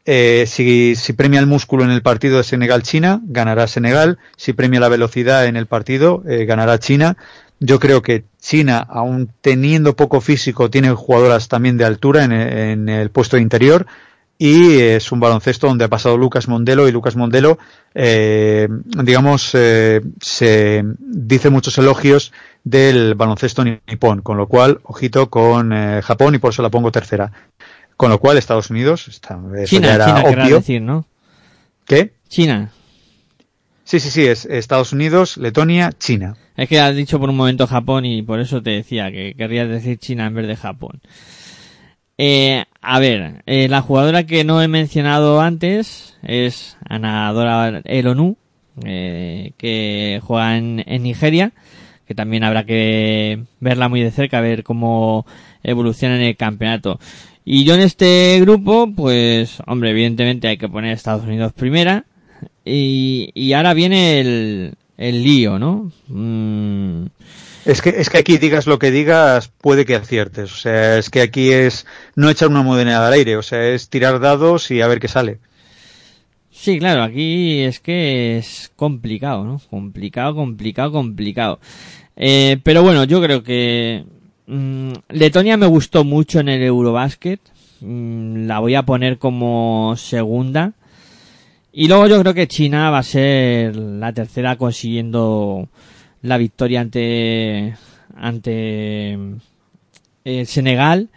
Eh, 0.05 0.45
si, 0.47 0.95
premia 1.13 1.39
el 1.39 1.45
músculo 1.45 1.83
en 1.83 1.91
el 1.91 2.01
partido 2.01 2.37
de 2.37 2.43
Senegal-China, 2.43 3.21
ganará 3.23 3.67
Senegal. 3.67 4.17
Si 4.35 4.53
premia 4.53 4.79
la 4.79 4.89
velocidad 4.89 5.45
en 5.45 5.55
el 5.55 5.67
partido, 5.67 6.23
eh, 6.27 6.45
ganará 6.45 6.79
China. 6.79 7.17
Yo 7.59 7.79
creo 7.79 8.01
que 8.01 8.23
China, 8.39 8.79
aun 8.89 9.31
teniendo 9.41 9.95
poco 9.95 10.19
físico, 10.19 10.71
tiene 10.71 10.89
jugadoras 10.91 11.47
también 11.47 11.77
de 11.77 11.85
altura 11.85 12.23
en, 12.23 12.89
el 12.89 13.11
puesto 13.11 13.35
de 13.35 13.43
interior 13.43 13.85
y 14.39 14.79
es 14.79 15.11
un 15.11 15.19
baloncesto 15.19 15.67
donde 15.67 15.85
ha 15.85 15.87
pasado 15.87 16.17
Lucas 16.17 16.47
Mondelo 16.47 16.87
y 16.87 16.91
Lucas 16.91 17.15
Mondelo, 17.15 17.59
eh, 17.93 18.67
digamos, 18.83 19.43
se 19.43 20.83
dice 20.97 21.49
muchos 21.51 21.77
elogios 21.77 22.33
del 22.63 23.13
baloncesto 23.13 23.63
nipón, 23.63 24.23
con 24.23 24.37
lo 24.37 24.47
cual, 24.47 24.79
ojito 24.81 25.29
con 25.29 25.71
Japón 26.01 26.33
y 26.33 26.39
por 26.39 26.53
eso 26.53 26.63
la 26.63 26.71
pongo 26.71 26.91
tercera. 26.91 27.31
Con 28.01 28.09
lo 28.09 28.17
cual, 28.17 28.39
Estados 28.39 28.71
Unidos, 28.71 29.07
está, 29.07 29.39
China, 29.65 29.93
era 29.93 30.05
China 30.07 30.43
obvio. 30.43 30.55
decir, 30.55 30.81
¿no? 30.81 31.05
¿Qué? 31.85 32.13
China. 32.27 32.71
Sí, 33.83 33.99
sí, 33.99 34.09
sí, 34.09 34.25
es 34.25 34.45
Estados 34.45 34.91
Unidos, 34.91 35.37
Letonia, 35.37 35.91
China. 35.99 36.35
Es 36.57 36.67
que 36.67 36.79
has 36.79 36.95
dicho 36.95 37.19
por 37.19 37.29
un 37.29 37.37
momento 37.37 37.67
Japón 37.67 38.05
y 38.05 38.23
por 38.23 38.39
eso 38.39 38.63
te 38.63 38.71
decía 38.71 39.11
que 39.11 39.35
querrías 39.35 39.69
decir 39.69 39.99
China 39.99 40.25
en 40.25 40.33
vez 40.33 40.47
de 40.47 40.55
Japón. 40.55 40.99
Eh, 42.17 42.65
a 42.81 42.99
ver, 42.99 43.43
eh, 43.45 43.67
la 43.67 43.83
jugadora 43.83 44.25
que 44.25 44.43
no 44.45 44.63
he 44.63 44.67
mencionado 44.67 45.39
antes 45.39 46.17
es 46.23 46.77
Anadora 46.89 47.83
Elonu, 47.85 48.35
eh, 48.83 49.51
que 49.59 50.19
juega 50.23 50.57
en, 50.57 50.83
en, 50.87 51.03
Nigeria, 51.03 51.51
que 52.07 52.15
también 52.15 52.43
habrá 52.43 52.65
que 52.65 53.43
verla 53.59 53.89
muy 53.89 54.01
de 54.01 54.09
cerca, 54.09 54.41
ver 54.41 54.63
cómo 54.63 55.27
evoluciona 55.61 56.15
en 56.15 56.23
el 56.23 56.35
campeonato. 56.35 56.99
Y 57.53 57.65
yo 57.65 57.73
en 57.73 57.81
este 57.81 58.39
grupo, 58.39 58.89
pues, 58.95 59.57
hombre, 59.67 59.89
evidentemente 59.89 60.47
hay 60.47 60.57
que 60.57 60.69
poner 60.69 60.93
Estados 60.93 61.25
Unidos 61.25 61.51
primera. 61.51 62.05
Y, 62.63 63.29
y 63.33 63.51
ahora 63.51 63.73
viene 63.73 64.21
el, 64.21 64.75
el 64.95 65.21
lío, 65.21 65.59
¿no? 65.59 65.91
Mm. 66.07 67.07
Es 67.65 67.81
que, 67.81 67.89
es 67.89 68.09
que 68.09 68.19
aquí 68.19 68.37
digas 68.37 68.67
lo 68.67 68.79
que 68.79 68.89
digas, 68.89 69.51
puede 69.59 69.83
que 69.83 69.95
aciertes. 69.95 70.53
O 70.53 70.55
sea, 70.55 70.97
es 70.97 71.09
que 71.09 71.19
aquí 71.19 71.51
es 71.51 71.85
no 72.15 72.29
echar 72.29 72.47
una 72.47 72.63
moneda 72.63 73.05
al 73.05 73.11
aire, 73.11 73.35
o 73.35 73.43
sea, 73.43 73.67
es 73.67 73.89
tirar 73.89 74.21
dados 74.21 74.71
y 74.71 74.79
a 74.79 74.87
ver 74.87 75.01
qué 75.01 75.09
sale. 75.09 75.39
Sí, 76.51 76.79
claro, 76.79 77.03
aquí 77.03 77.59
es 77.63 77.81
que 77.81 78.37
es 78.37 78.71
complicado, 78.77 79.43
¿no? 79.43 79.61
Complicado, 79.69 80.35
complicado, 80.35 80.93
complicado. 80.93 81.59
Eh, 82.15 82.59
pero 82.63 82.81
bueno, 82.81 83.03
yo 83.03 83.21
creo 83.21 83.43
que 83.43 84.05
mmm, 84.51 84.93
Letonia 85.09 85.57
me 85.57 85.65
gustó 85.65 86.03
mucho 86.03 86.39
en 86.39 86.49
el 86.49 86.61
Eurobasket. 86.61 87.39
Mmm, 87.81 88.45
la 88.47 88.59
voy 88.59 88.75
a 88.75 88.83
poner 88.83 89.17
como 89.17 89.95
segunda. 89.97 90.73
Y 91.73 91.87
luego 91.87 92.07
yo 92.07 92.19
creo 92.21 92.33
que 92.33 92.47
China 92.47 92.89
va 92.89 92.99
a 92.99 93.03
ser 93.03 93.75
la 93.75 94.13
tercera 94.13 94.57
consiguiendo 94.57 95.69
la 96.21 96.37
victoria 96.37 96.81
ante 96.81 97.75
ante 98.15 99.17
eh, 100.25 100.45
Senegal 100.45 101.09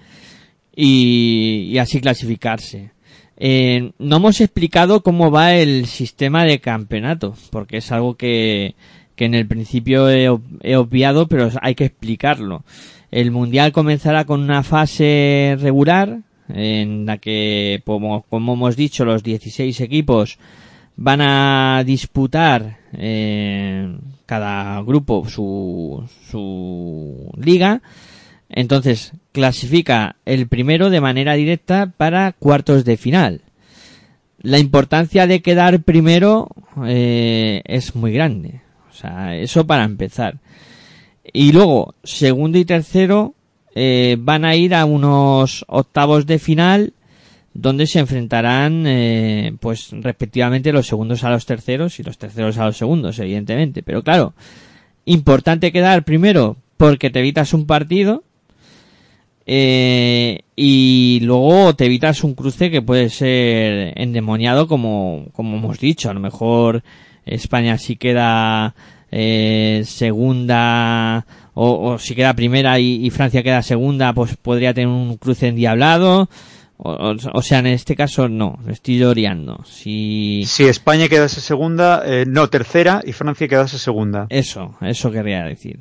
y, 0.74 1.70
y, 1.72 1.78
así 1.78 2.00
clasificarse. 2.00 2.92
Eh, 3.36 3.92
no 3.98 4.16
hemos 4.16 4.40
explicado 4.40 5.02
cómo 5.02 5.30
va 5.30 5.54
el 5.54 5.86
sistema 5.86 6.44
de 6.44 6.60
campeonato, 6.60 7.34
porque 7.50 7.78
es 7.78 7.90
algo 7.90 8.16
que, 8.16 8.74
que 9.16 9.24
en 9.26 9.34
el 9.34 9.46
principio 9.46 10.08
he, 10.10 10.28
obviado, 10.28 11.28
pero 11.28 11.50
hay 11.62 11.74
que 11.74 11.86
explicarlo. 11.86 12.64
El 13.10 13.30
mundial 13.30 13.72
comenzará 13.72 14.24
con 14.24 14.40
una 14.40 14.62
fase 14.62 15.56
regular, 15.60 16.20
en 16.48 17.06
la 17.06 17.18
que, 17.18 17.82
como, 17.84 18.22
como 18.22 18.54
hemos 18.54 18.76
dicho, 18.76 19.04
los 19.04 19.22
16 19.22 19.80
equipos 19.80 20.38
van 20.96 21.20
a 21.22 21.82
disputar 21.84 22.78
eh, 22.92 23.96
cada 24.26 24.80
grupo 24.82 25.28
su, 25.28 26.04
su 26.30 27.30
liga. 27.36 27.82
Entonces 28.48 29.12
clasifica 29.32 30.16
el 30.24 30.46
primero 30.48 30.90
de 30.90 31.00
manera 31.00 31.34
directa 31.34 31.92
para 31.96 32.32
cuartos 32.32 32.84
de 32.84 32.96
final. 32.96 33.40
La 34.40 34.58
importancia 34.58 35.26
de 35.26 35.40
quedar 35.40 35.82
primero 35.82 36.48
eh, 36.86 37.62
es 37.64 37.94
muy 37.94 38.12
grande. 38.12 38.60
O 38.94 38.96
sea, 38.96 39.36
eso 39.36 39.66
para 39.66 39.84
empezar. 39.84 40.38
Y 41.32 41.50
luego, 41.50 41.94
segundo 42.04 42.58
y 42.58 42.64
tercero 42.64 43.34
eh, 43.74 44.16
van 44.20 44.44
a 44.44 44.54
ir 44.54 44.72
a 44.72 44.84
unos 44.84 45.64
octavos 45.66 46.26
de 46.26 46.38
final 46.38 46.92
donde 47.54 47.88
se 47.88 47.98
enfrentarán 47.98 48.84
eh, 48.86 49.56
pues 49.58 49.90
respectivamente 49.90 50.72
los 50.72 50.86
segundos 50.86 51.24
a 51.24 51.30
los 51.30 51.44
terceros 51.44 51.98
y 51.98 52.04
los 52.04 52.18
terceros 52.18 52.58
a 52.58 52.66
los 52.66 52.76
segundos 52.76 53.18
evidentemente 53.20 53.84
pero 53.84 54.02
claro 54.02 54.34
importante 55.04 55.70
quedar 55.70 56.04
primero 56.04 56.56
porque 56.76 57.10
te 57.10 57.20
evitas 57.20 57.52
un 57.52 57.66
partido 57.66 58.24
eh, 59.46 60.40
y 60.56 61.20
luego 61.22 61.74
te 61.76 61.86
evitas 61.86 62.24
un 62.24 62.34
cruce 62.34 62.70
que 62.70 62.82
puede 62.82 63.08
ser 63.08 63.92
endemoniado 64.00 64.66
como 64.66 65.26
como 65.32 65.56
hemos 65.56 65.78
dicho 65.78 66.10
a 66.10 66.14
lo 66.14 66.20
mejor 66.20 66.82
España 67.26 67.78
si 67.78 67.96
queda 67.96 68.74
eh, 69.10 69.82
segunda 69.86 71.26
o, 71.54 71.92
o, 71.92 71.98
si 71.98 72.14
queda 72.14 72.34
primera 72.34 72.78
y, 72.78 73.04
y 73.06 73.10
Francia 73.10 73.42
queda 73.42 73.62
segunda 73.62 74.12
pues 74.12 74.36
podría 74.36 74.74
tener 74.74 74.88
un 74.88 75.16
cruce 75.16 75.48
endiablado 75.48 76.28
o, 76.76 76.90
o, 76.90 77.16
o, 77.32 77.42
sea, 77.42 77.60
en 77.60 77.68
este 77.68 77.94
caso 77.94 78.28
no, 78.28 78.58
estoy 78.68 78.98
lloriando. 78.98 79.62
Si, 79.64 80.42
si 80.46 80.64
España 80.64 81.08
quedase 81.08 81.40
segunda, 81.40 82.02
eh, 82.04 82.24
no, 82.26 82.50
tercera 82.50 83.00
y 83.04 83.12
Francia 83.12 83.48
quedase 83.48 83.78
segunda. 83.78 84.26
Eso, 84.28 84.74
eso 84.80 85.10
querría 85.10 85.44
decir. 85.44 85.80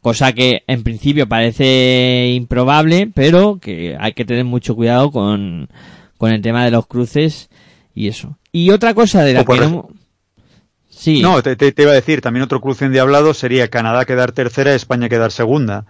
Cosa 0.00 0.32
que 0.32 0.64
en 0.66 0.82
principio 0.82 1.28
parece 1.28 2.32
improbable, 2.34 3.10
pero 3.14 3.58
que 3.60 3.96
hay 4.00 4.14
que 4.14 4.24
tener 4.24 4.44
mucho 4.44 4.74
cuidado 4.74 5.12
con, 5.12 5.68
con 6.18 6.32
el 6.32 6.42
tema 6.42 6.64
de 6.64 6.72
los 6.72 6.86
cruces 6.86 7.50
y 7.94 8.08
eso. 8.08 8.36
Y 8.50 8.70
otra 8.70 8.94
cosa 8.94 9.22
de 9.22 9.34
la 9.34 9.44
que 9.44 9.60
no... 9.60 9.90
Sí. 11.02 11.20
No, 11.20 11.42
te, 11.42 11.56
te, 11.56 11.72
te, 11.72 11.82
iba 11.82 11.90
a 11.90 11.96
decir, 11.96 12.20
también 12.20 12.44
otro 12.44 12.60
cruce 12.60 12.84
endiablado 12.84 13.34
sería 13.34 13.66
Canadá 13.66 14.04
quedar 14.04 14.30
tercera, 14.30 14.72
España 14.72 15.08
quedar 15.08 15.32
segunda. 15.32 15.84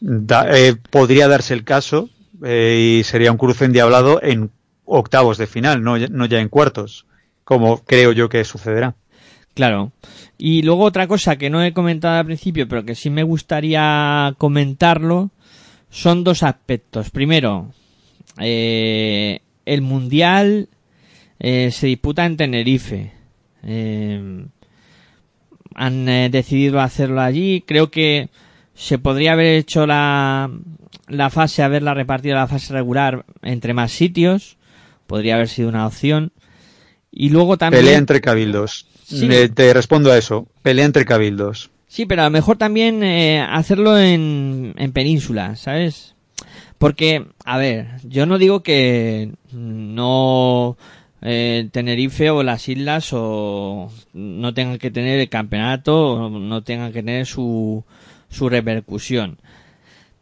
Da, 0.00 0.46
eh, 0.54 0.76
podría 0.90 1.26
darse 1.26 1.54
el 1.54 1.64
caso, 1.64 2.10
eh, 2.44 2.98
y 3.00 3.04
sería 3.04 3.32
un 3.32 3.38
cruce 3.38 3.64
endiablado 3.64 4.22
en 4.22 4.50
octavos 4.84 5.38
de 5.38 5.46
final, 5.46 5.82
no, 5.82 5.96
no 5.96 6.26
ya 6.26 6.40
en 6.40 6.50
cuartos, 6.50 7.06
como 7.44 7.82
creo 7.82 8.12
yo 8.12 8.28
que 8.28 8.44
sucederá. 8.44 8.94
Claro. 9.54 9.92
Y 10.36 10.60
luego 10.60 10.84
otra 10.84 11.06
cosa 11.06 11.36
que 11.36 11.48
no 11.48 11.64
he 11.64 11.72
comentado 11.72 12.18
al 12.18 12.26
principio, 12.26 12.68
pero 12.68 12.84
que 12.84 12.94
sí 12.94 13.08
me 13.08 13.22
gustaría 13.22 14.34
comentarlo, 14.36 15.30
son 15.88 16.24
dos 16.24 16.42
aspectos. 16.42 17.08
Primero, 17.08 17.72
eh, 18.38 19.40
el 19.64 19.80
Mundial 19.80 20.68
eh, 21.38 21.70
se 21.70 21.86
disputa 21.86 22.26
en 22.26 22.36
Tenerife. 22.36 23.15
Eh, 23.66 24.46
han 25.74 26.08
eh, 26.08 26.30
decidido 26.30 26.80
hacerlo 26.80 27.20
allí. 27.20 27.62
Creo 27.66 27.90
que 27.90 28.30
se 28.74 28.98
podría 28.98 29.32
haber 29.32 29.56
hecho 29.56 29.86
la, 29.86 30.50
la 31.08 31.30
fase, 31.30 31.62
haberla 31.62 31.92
repartido 31.92 32.36
la 32.36 32.46
fase 32.46 32.72
regular 32.72 33.26
entre 33.42 33.74
más 33.74 33.92
sitios. 33.92 34.56
Podría 35.06 35.34
haber 35.34 35.48
sido 35.48 35.68
una 35.68 35.86
opción. 35.86 36.32
Y 37.10 37.30
luego 37.30 37.58
también. 37.58 37.84
Pelea 37.84 37.98
entre 37.98 38.20
cabildos. 38.20 38.86
Sí. 39.04 39.26
Le, 39.26 39.48
te 39.48 39.72
respondo 39.74 40.10
a 40.12 40.18
eso. 40.18 40.46
Pelea 40.62 40.84
entre 40.84 41.04
cabildos. 41.04 41.70
Sí, 41.88 42.06
pero 42.06 42.22
a 42.22 42.26
lo 42.26 42.30
mejor 42.30 42.58
también 42.58 43.02
eh, 43.02 43.40
hacerlo 43.40 43.98
en, 43.98 44.74
en 44.76 44.92
península, 44.92 45.56
¿sabes? 45.56 46.14
Porque, 46.78 47.26
a 47.44 47.56
ver, 47.56 47.86
yo 48.02 48.26
no 48.26 48.38
digo 48.38 48.62
que 48.62 49.32
no 49.52 50.76
eh, 51.22 51.68
Tenerife 51.72 52.30
o 52.30 52.42
las 52.42 52.68
islas 52.68 53.10
o 53.12 53.90
no 54.12 54.54
tengan 54.54 54.78
que 54.78 54.90
tener 54.90 55.18
el 55.18 55.28
campeonato 55.28 56.14
o 56.14 56.30
no 56.30 56.62
tengan 56.62 56.92
que 56.92 57.02
tener 57.02 57.26
su, 57.26 57.84
su 58.28 58.48
repercusión. 58.48 59.38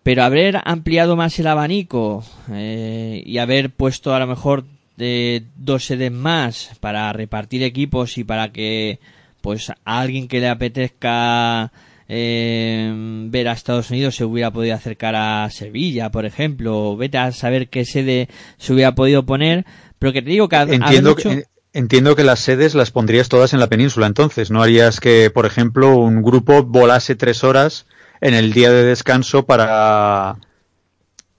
Pero 0.03 0.23
haber 0.23 0.61
ampliado 0.65 1.17
más 1.17 1.39
el 1.39 1.47
abanico 1.47 2.25
eh, 2.53 3.23
y 3.25 3.39
haber 3.39 3.71
puesto 3.71 4.15
a 4.15 4.19
lo 4.19 4.27
mejor 4.27 4.65
de 4.97 5.45
dos 5.57 5.87
sedes 5.87 6.13
más 6.13 6.71
para 6.81 7.13
repartir 7.13 7.63
equipos 7.63 8.19
y 8.19 8.25
para 8.25 8.53
que 8.53 9.01
pues 9.41 9.71
a 9.71 9.77
alguien 9.85 10.29
que 10.29 10.41
le 10.41 10.49
apetezca 10.49 11.73
eh, 12.09 12.93
ver 13.29 13.49
a 13.49 13.53
Estados 13.53 13.91
Unidos 13.91 14.15
se 14.15 14.25
hubiera 14.25 14.51
podido 14.51 14.75
acercar 14.75 15.17
a 15.17 15.49
Sevilla, 15.51 16.11
por 16.11 16.27
ejemplo, 16.27 16.91
o 16.91 16.97
vete 16.97 17.19
a 17.19 17.33
saber 17.33 17.69
qué 17.69 17.85
sede 17.85 18.29
se 18.59 18.73
hubiera 18.73 18.95
podido 18.95 19.25
poner, 19.25 19.65
pero 20.05 20.13
que 20.13 20.21
te 20.21 20.29
digo 20.29 20.51
que 20.51 20.57
entiendo, 20.57 21.13
hecho... 21.13 21.31
que, 21.31 21.45
entiendo 21.73 22.15
que 22.15 22.25
las 22.25 22.41
sedes 22.41 22.75
las 22.75 22.91
pondrías 22.91 23.31
todas 23.31 23.55
en 23.55 23.61
la 23.61 23.69
península, 23.69 24.07
entonces, 24.07 24.51
no 24.51 24.63
harías 24.63 25.01
que, 25.01 25.31
por 25.31 25.47
ejemplo, 25.47 25.97
un 25.97 26.21
grupo 26.21 26.63
volase 26.63 27.15
tres 27.15 27.43
horas 27.43 27.87
en 28.21 28.35
el 28.35 28.53
día 28.53 28.71
de 28.71 28.85
descanso 28.85 29.47
para... 29.47 30.37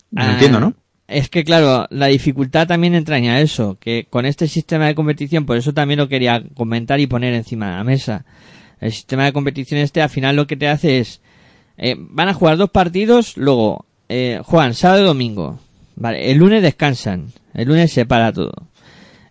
No 0.09 0.23
Ah, 0.23 0.31
entiendo, 0.31 0.59
¿no? 0.59 0.73
Es 1.07 1.29
que 1.29 1.43
claro, 1.43 1.85
la 1.91 2.07
dificultad 2.07 2.65
también 2.65 2.95
entraña 2.95 3.39
eso, 3.39 3.77
que 3.79 4.07
con 4.09 4.25
este 4.25 4.47
sistema 4.47 4.87
de 4.87 4.95
competición, 4.95 5.45
por 5.45 5.57
eso 5.57 5.71
también 5.71 5.99
lo 5.99 6.09
quería 6.09 6.41
comentar 6.55 6.99
y 6.99 7.05
poner 7.05 7.35
encima 7.35 7.69
de 7.69 7.75
la 7.75 7.83
mesa. 7.83 8.25
El 8.81 8.91
sistema 8.91 9.25
de 9.25 9.33
competición 9.33 9.79
este 9.79 10.01
al 10.01 10.09
final 10.09 10.35
lo 10.35 10.47
que 10.47 10.57
te 10.57 10.69
hace 10.69 10.97
es, 10.97 11.21
eh, 11.77 11.95
van 11.99 12.29
a 12.29 12.33
jugar 12.33 12.57
dos 12.57 12.71
partidos, 12.71 13.37
luego 13.37 13.85
eh, 14.09 14.41
juegan 14.43 14.73
sábado 14.73 15.03
y 15.03 15.05
domingo. 15.05 15.59
Vale, 15.95 16.31
el 16.31 16.39
lunes 16.39 16.63
descansan, 16.63 17.27
el 17.55 17.67
lunes 17.67 17.91
se 17.91 18.05
para 18.05 18.31
todo. 18.31 18.53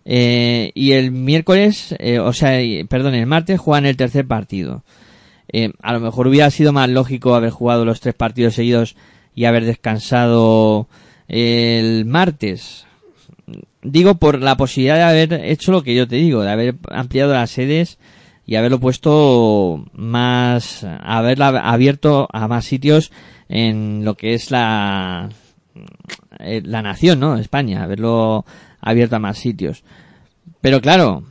Eh, 0.05 0.71
y 0.75 0.91
el 0.91 1.11
miércoles, 1.11 1.95
eh, 1.97 2.19
o 2.19 2.31
sea, 2.31 2.59
perdón, 2.87 3.15
el 3.15 3.25
martes 3.25 3.59
juegan 3.59 3.85
el 3.85 3.97
tercer 3.97 4.27
partido. 4.27 4.83
Eh, 5.51 5.73
a 5.81 5.93
lo 5.93 5.99
mejor 5.99 6.27
hubiera 6.27 6.49
sido 6.51 6.73
más 6.73 6.89
lógico 6.89 7.35
haber 7.35 7.49
jugado 7.49 7.85
los 7.85 7.99
tres 7.99 8.13
partidos 8.13 8.55
seguidos 8.55 8.95
y 9.33 9.45
haber 9.45 9.65
descansado 9.65 10.87
el 11.27 12.05
martes. 12.05 12.85
Digo 13.81 14.15
por 14.15 14.41
la 14.41 14.57
posibilidad 14.57 14.95
de 14.95 15.03
haber 15.03 15.33
hecho 15.45 15.71
lo 15.71 15.83
que 15.83 15.95
yo 15.95 16.07
te 16.07 16.15
digo, 16.15 16.41
de 16.41 16.51
haber 16.51 16.75
ampliado 16.89 17.33
las 17.33 17.51
sedes 17.51 17.99
y 18.45 18.55
haberlo 18.55 18.79
puesto 18.79 19.85
más, 19.93 20.83
haberla 20.83 21.47
abierto 21.47 22.27
a 22.31 22.47
más 22.47 22.65
sitios 22.65 23.11
en 23.49 24.03
lo 24.03 24.15
que 24.15 24.33
es 24.33 24.51
la, 24.51 25.29
eh, 26.39 26.61
la 26.63 26.81
nación, 26.81 27.19
¿no? 27.19 27.37
España, 27.37 27.83
haberlo 27.83 28.45
abierto 28.81 29.15
a 29.15 29.19
más 29.19 29.37
sitios. 29.37 29.83
Pero 30.61 30.81
claro, 30.81 31.23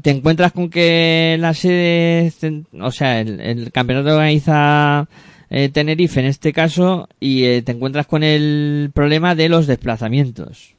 te 0.00 0.10
encuentras 0.10 0.52
con 0.52 0.70
que 0.70 1.36
la 1.38 1.54
sede, 1.54 2.32
o 2.78 2.90
sea, 2.90 3.20
el, 3.20 3.40
el 3.40 3.72
campeonato 3.72 4.10
organiza 4.10 5.08
eh, 5.50 5.68
Tenerife 5.68 6.20
en 6.20 6.26
este 6.26 6.52
caso 6.52 7.08
y 7.18 7.44
eh, 7.44 7.62
te 7.62 7.72
encuentras 7.72 8.06
con 8.06 8.22
el 8.22 8.90
problema 8.94 9.34
de 9.34 9.48
los 9.48 9.66
desplazamientos. 9.66 10.74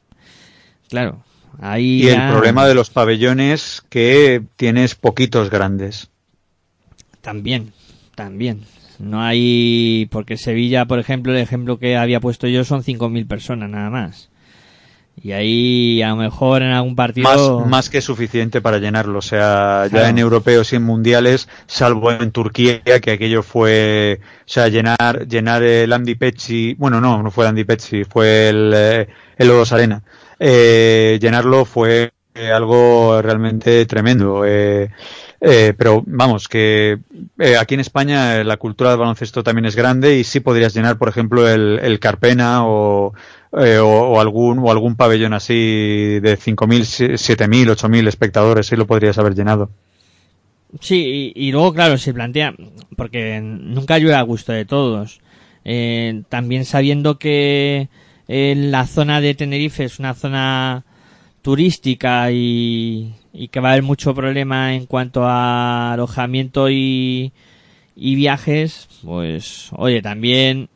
Claro, 0.88 1.22
ahí 1.60 2.04
Y 2.04 2.08
el 2.08 2.30
problema 2.30 2.66
de 2.66 2.74
los 2.74 2.88
pabellones 2.88 3.82
que 3.90 4.42
tienes 4.56 4.94
poquitos 4.94 5.50
grandes. 5.50 6.08
También, 7.20 7.72
también. 8.14 8.62
No 9.02 9.20
hay, 9.20 10.06
porque 10.12 10.36
Sevilla, 10.36 10.84
por 10.84 11.00
ejemplo, 11.00 11.32
el 11.32 11.40
ejemplo 11.40 11.76
que 11.78 11.96
había 11.96 12.20
puesto 12.20 12.46
yo 12.46 12.62
son 12.64 12.84
5.000 12.84 13.26
personas 13.26 13.68
nada 13.68 13.90
más. 13.90 14.30
Y 15.20 15.32
ahí 15.32 16.02
a 16.02 16.10
lo 16.10 16.16
mejor 16.16 16.62
en 16.62 16.70
algún 16.70 16.94
partido... 16.94 17.28
Más, 17.58 17.68
más 17.68 17.90
que 17.90 18.00
suficiente 18.00 18.60
para 18.60 18.78
llenarlo. 18.78 19.18
O 19.18 19.22
sea, 19.22 19.86
Claro. 19.90 20.04
ya 20.04 20.08
en 20.08 20.18
europeos 20.18 20.72
y 20.72 20.76
en 20.76 20.84
mundiales, 20.84 21.48
salvo 21.66 22.12
en 22.12 22.30
Turquía, 22.30 22.80
que 22.80 23.10
aquello 23.10 23.42
fue, 23.42 24.20
o 24.22 24.42
sea, 24.46 24.68
llenar, 24.68 25.26
llenar 25.28 25.64
el 25.64 25.92
Andy 25.92 26.14
Pecci, 26.14 26.74
bueno, 26.74 27.00
no, 27.00 27.24
no 27.24 27.30
fue 27.32 27.44
el 27.44 27.48
Andy 27.50 27.64
Pecci, 27.64 28.04
fue 28.04 28.50
el, 28.50 28.72
eh, 28.74 29.08
el 29.36 29.50
Arena. 29.70 30.02
Eh, 30.38 31.18
llenarlo 31.20 31.64
fue 31.64 32.12
algo 32.54 33.20
realmente 33.20 33.84
tremendo. 33.86 34.44
Eh, 34.46 34.90
eh, 35.44 35.74
pero 35.76 36.04
vamos, 36.06 36.46
que 36.46 36.98
eh, 37.38 37.56
aquí 37.56 37.74
en 37.74 37.80
España 37.80 38.36
eh, 38.36 38.44
la 38.44 38.56
cultura 38.56 38.90
del 38.90 39.00
baloncesto 39.00 39.42
también 39.42 39.66
es 39.66 39.74
grande 39.74 40.16
y 40.16 40.24
sí 40.24 40.40
podrías 40.40 40.72
llenar, 40.72 40.98
por 40.98 41.08
ejemplo, 41.08 41.48
el, 41.48 41.98
Carpena 41.98 42.64
o, 42.64 43.12
eh, 43.58 43.78
o, 43.78 44.20
algún 44.20 44.60
o 44.60 44.70
algún 44.70 44.94
pabellón 44.94 45.32
así 45.32 46.20
de 46.20 46.38
5.000, 46.38 47.18
7.000, 47.18 47.76
8.000 47.76 48.08
espectadores, 48.08 48.66
sí 48.68 48.76
lo 48.76 48.86
podrías 48.86 49.18
haber 49.18 49.34
llenado. 49.34 49.70
Sí, 50.80 51.32
y, 51.34 51.48
y 51.48 51.52
luego, 51.52 51.74
claro, 51.74 51.98
se 51.98 52.14
plantea, 52.14 52.54
porque 52.96 53.40
nunca 53.42 53.98
llueve 53.98 54.14
a 54.14 54.22
gusto 54.22 54.52
de 54.52 54.64
todos. 54.64 55.20
Eh, 55.64 56.22
también 56.28 56.64
sabiendo 56.64 57.18
que 57.18 57.88
eh, 58.28 58.54
la 58.56 58.86
zona 58.86 59.20
de 59.20 59.34
Tenerife 59.34 59.84
es 59.84 59.98
una 59.98 60.14
zona 60.14 60.84
turística 61.42 62.30
y, 62.32 63.14
y 63.32 63.48
que 63.48 63.60
va 63.60 63.70
a 63.70 63.72
haber 63.72 63.82
mucho 63.82 64.14
problema 64.14 64.74
en 64.74 64.86
cuanto 64.86 65.24
a 65.24 65.92
alojamiento 65.92 66.68
y, 66.70 67.32
y 67.96 68.14
viajes, 68.14 68.88
pues, 69.04 69.70
oye, 69.76 70.02
también 70.02 70.68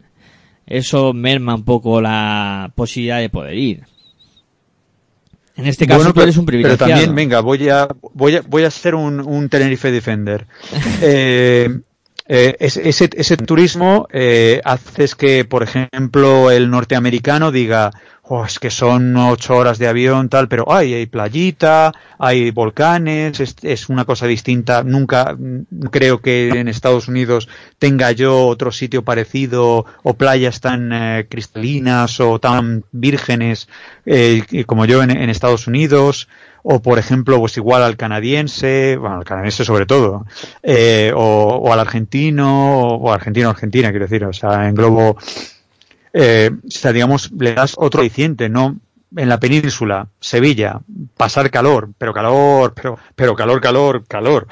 eso 0.67 1.13
merma 1.13 1.55
un 1.55 1.65
poco 1.65 2.01
la 2.01 2.73
posibilidad 2.75 3.19
de 3.21 3.29
poder 3.29 3.55
ir. 3.55 3.85
En 5.57 5.67
este 5.67 5.87
caso 5.87 5.99
Bueno, 5.99 6.11
tú 6.11 6.15
pero, 6.17 6.25
eres 6.25 6.37
un 6.37 6.45
pero 6.45 6.59
privilegiado. 6.59 6.91
también, 6.91 7.15
venga, 7.15 7.41
voy 7.41 7.69
a, 7.69 7.89
voy 8.13 8.37
a, 8.37 8.43
voy 8.43 8.65
a 8.65 8.71
ser 8.71 8.95
un, 8.95 9.21
un 9.21 9.49
Tenerife 9.49 9.91
Defender. 9.91 10.47
Eh, 11.03 11.69
eh, 12.29 12.57
ese, 12.59 12.89
ese, 12.89 13.09
ese 13.15 13.37
turismo 13.37 14.09
eh, 14.13 14.61
haces 14.65 15.15
que, 15.15 15.45
por 15.45 15.63
ejemplo, 15.63 16.51
el 16.51 16.71
norteamericano 16.71 17.53
diga, 17.53 17.93
"Oh, 18.29 18.45
es 18.45 18.59
que 18.59 18.71
son 18.71 19.17
ocho 19.17 19.55
horas 19.55 19.79
de 19.79 19.87
avión, 19.87 20.29
tal, 20.29 20.49
pero 20.49 20.65
ay, 20.73 20.95
hay 20.95 21.07
playita, 21.07 21.93
hay 22.19 22.51
volcanes, 22.51 23.39
es, 23.39 23.55
es 23.63 23.89
una 23.89 24.05
cosa 24.05 24.27
distinta. 24.27 24.83
Nunca 24.83 25.37
mm, 25.39 25.87
creo 25.93 26.21
que 26.21 26.49
en 26.49 26.67
Estados 26.67 27.07
Unidos 27.07 27.49
tenga 27.79 28.11
yo 28.11 28.49
otro 28.49 28.73
sitio 28.73 29.05
parecido 29.05 29.87
o 30.03 30.15
playas 30.15 30.61
tan 30.61 30.93
eh, 30.93 31.27
cristalinas 31.29 32.19
o 32.19 32.41
tan 32.41 32.85
vírgenes 32.91 33.69
eh, 34.07 34.65
como 34.67 34.87
yo 34.87 35.03
en, 35.05 35.11
Estados 35.31 35.67
Unidos 35.67 36.29
o 36.63 36.81
por 36.83 36.99
ejemplo 36.99 37.39
pues 37.39 37.57
igual 37.57 37.83
al 37.83 37.97
canadiense 37.97 38.97
bueno 38.97 39.19
al 39.19 39.25
canadiense 39.25 39.65
sobre 39.65 39.87
todo 39.87 40.25
eh, 40.63 41.13
o, 41.15 41.61
o 41.63 41.73
al 41.73 41.81
argentino 41.81 42.89
o 42.89 43.13
argentino 43.13 43.51
argentina 43.51 43.91
quiero 43.91 44.07
decir 44.07 44.25
o 44.25 44.33
sea 44.33 44.69
en 44.69 44.75
globo 44.75 45.17
eh, 46.19 46.51
digamos 46.93 47.31
le 47.39 47.53
das 47.53 47.75
otro 47.77 48.01
aliciente 48.01 48.49
no 48.49 48.79
en 49.15 49.29
la 49.29 49.39
península 49.39 50.09
Sevilla 50.19 50.81
pasar 51.17 51.51
calor 51.51 51.91
pero 51.99 52.15
calor 52.15 52.73
pero 52.75 52.99
pero 53.15 53.37
calor 53.37 53.61
calor 53.61 54.05
calor 54.07 54.47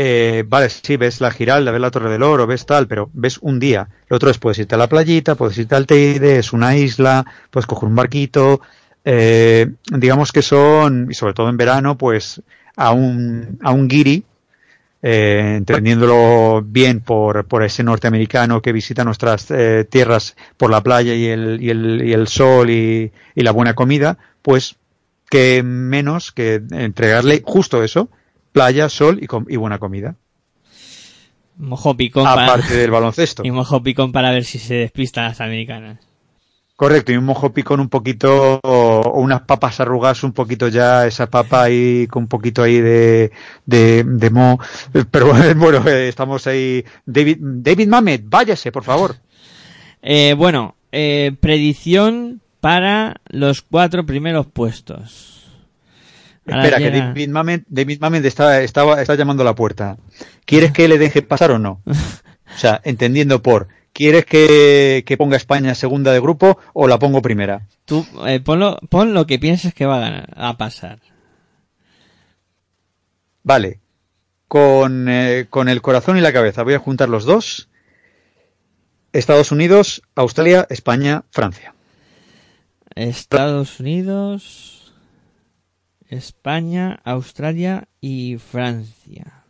eh, 0.00 0.44
vale, 0.46 0.70
sí, 0.70 0.96
ves 0.96 1.20
la 1.20 1.32
Giralda, 1.32 1.72
ves 1.72 1.80
la 1.80 1.90
Torre 1.90 2.08
del 2.08 2.22
Oro, 2.22 2.46
ves 2.46 2.64
tal, 2.66 2.86
pero 2.86 3.10
ves 3.14 3.38
un 3.40 3.58
día. 3.58 3.88
Lo 4.08 4.16
otro 4.16 4.30
es, 4.30 4.38
puedes 4.38 4.58
irte 4.60 4.76
a 4.76 4.78
la 4.78 4.88
playita, 4.88 5.34
puedes 5.34 5.58
irte 5.58 5.74
al 5.74 5.88
Teide, 5.88 6.38
es 6.38 6.52
una 6.52 6.76
isla, 6.76 7.26
puedes 7.50 7.66
coger 7.66 7.88
un 7.88 7.96
barquito. 7.96 8.60
Eh, 9.04 9.72
digamos 9.90 10.30
que 10.30 10.42
son, 10.42 11.08
y 11.10 11.14
sobre 11.14 11.34
todo 11.34 11.48
en 11.48 11.56
verano, 11.56 11.98
pues 11.98 12.40
a 12.76 12.92
un, 12.92 13.58
a 13.60 13.72
un 13.72 13.88
guiri, 13.88 14.22
eh, 15.02 15.54
entendiéndolo 15.56 16.62
bien 16.64 17.00
por, 17.00 17.46
por 17.46 17.62
ese 17.62 17.84
norteamericano 17.84 18.62
que 18.62 18.72
visita 18.72 19.04
nuestras 19.04 19.50
eh, 19.50 19.86
tierras 19.88 20.36
por 20.56 20.70
la 20.70 20.82
playa 20.82 21.14
y 21.14 21.26
el, 21.26 21.58
y 21.62 21.70
el, 21.70 22.02
y 22.04 22.12
el 22.12 22.26
sol 22.28 22.70
y, 22.70 23.12
y 23.34 23.42
la 23.42 23.52
buena 23.52 23.74
comida, 23.74 24.18
pues 24.42 24.76
que 25.30 25.62
menos 25.62 26.32
que 26.32 26.62
entregarle 26.70 27.42
justo 27.44 27.84
eso, 27.84 28.08
playa, 28.52 28.88
sol 28.88 29.20
y, 29.20 29.56
buena 29.56 29.78
comida. 29.78 30.16
Mojo 31.58 31.96
picón 31.96 32.24
para- 32.24 32.44
Aparte 32.46 32.74
del 32.76 32.90
baloncesto. 32.90 33.42
y 33.44 33.50
mojo 33.50 33.82
picón 33.82 34.10
para 34.12 34.30
ver 34.30 34.44
si 34.44 34.58
se 34.58 34.74
despistan 34.74 35.24
las 35.24 35.40
americanas. 35.40 36.07
Correcto, 36.78 37.10
y 37.10 37.16
un 37.16 37.24
mojo 37.24 37.52
picón 37.52 37.80
un 37.80 37.88
poquito, 37.88 38.60
o 38.62 39.20
unas 39.20 39.40
papas 39.40 39.80
arrugadas 39.80 40.22
un 40.22 40.30
poquito 40.30 40.68
ya, 40.68 41.08
esa 41.08 41.28
papa 41.28 41.64
ahí 41.64 42.06
con 42.06 42.22
un 42.22 42.28
poquito 42.28 42.62
ahí 42.62 42.80
de, 42.80 43.32
de, 43.66 44.04
de 44.04 44.30
mo. 44.30 44.60
Pero 45.10 45.34
bueno, 45.56 45.84
estamos 45.88 46.46
ahí. 46.46 46.84
David, 47.04 47.38
David 47.40 47.88
Mamet, 47.88 48.22
váyase, 48.26 48.70
por 48.70 48.84
favor. 48.84 49.16
Eh, 50.02 50.36
bueno, 50.38 50.76
eh, 50.92 51.32
predicción 51.40 52.42
para 52.60 53.16
los 53.26 53.62
cuatro 53.62 54.06
primeros 54.06 54.46
puestos. 54.46 55.48
Ahora 56.46 56.62
Espera, 56.62 56.78
que 56.78 56.96
David 56.96 57.28
Mamet, 57.28 57.64
David 57.66 57.98
Mamet 58.00 58.24
está, 58.24 58.62
estaba, 58.62 59.02
está 59.02 59.16
llamando 59.16 59.42
a 59.42 59.46
la 59.46 59.56
puerta. 59.56 59.96
¿Quieres 60.44 60.70
que 60.70 60.86
le 60.86 60.98
deje 60.98 61.22
pasar 61.22 61.50
o 61.50 61.58
no? 61.58 61.82
O 62.54 62.58
sea, 62.58 62.80
entendiendo 62.82 63.42
por, 63.42 63.68
¿quieres 63.98 64.24
que, 64.26 65.02
que 65.04 65.16
ponga 65.16 65.36
España 65.36 65.74
segunda 65.74 66.12
de 66.12 66.20
grupo 66.20 66.60
o 66.72 66.86
la 66.86 67.00
pongo 67.00 67.20
primera? 67.20 67.66
Tú 67.84 68.06
eh, 68.28 68.38
ponlo, 68.38 68.78
pon 68.88 69.12
lo 69.12 69.26
que 69.26 69.40
pienses 69.40 69.74
que 69.74 69.86
va 69.86 69.96
a, 69.96 70.00
ganar, 70.00 70.34
a 70.36 70.56
pasar. 70.56 71.00
Vale. 73.42 73.80
Con, 74.46 75.08
eh, 75.08 75.46
con 75.50 75.68
el 75.68 75.82
corazón 75.82 76.16
y 76.16 76.20
la 76.20 76.32
cabeza 76.32 76.62
voy 76.62 76.74
a 76.74 76.78
juntar 76.78 77.08
los 77.08 77.24
dos. 77.24 77.68
Estados 79.12 79.50
Unidos, 79.50 80.02
Australia, 80.14 80.64
España, 80.70 81.24
Francia. 81.30 81.74
Estados 82.94 83.80
Unidos, 83.80 84.94
España, 86.06 87.00
Australia 87.02 87.88
y 88.00 88.38
Francia. 88.38 89.44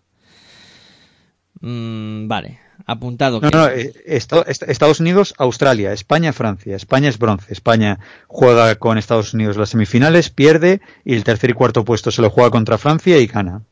Mm, 1.60 2.28
vale, 2.28 2.60
apuntado. 2.89 3.40
No, 3.40 3.51
que- 3.51 3.56
no, 3.56 3.69
eh, 3.69 3.93
Esta- 4.06 4.43
est- 4.43 4.62
Estados 4.69 4.98
Unidos, 4.98 5.35
Australia, 5.39 5.93
España, 5.93 6.32
Francia. 6.32 6.74
España 6.74 7.09
es 7.09 7.19
bronce. 7.19 7.52
España 7.52 8.01
juega 8.27 8.74
con 8.77 8.98
Estados 8.98 9.35
Unidos 9.35 9.56
las 9.56 9.69
semifinales, 9.69 10.31
pierde 10.31 10.81
y 11.05 11.15
el 11.15 11.23
tercer 11.23 11.51
y 11.51 11.52
cuarto 11.52 11.85
puesto 11.85 12.10
se 12.10 12.23
lo 12.23 12.31
juega 12.31 12.51
contra 12.51 12.78
Francia 12.78 13.19
y 13.19 13.27
gana. 13.27 13.62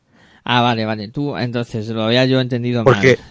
Ah, 0.44 0.60
vale, 0.60 0.84
vale. 0.84 1.08
Tú, 1.08 1.36
entonces, 1.36 1.88
lo 1.88 2.04
había 2.04 2.24
yo 2.26 2.40
entendido 2.40 2.84
Porque 2.84 3.16
mal. 3.18 3.26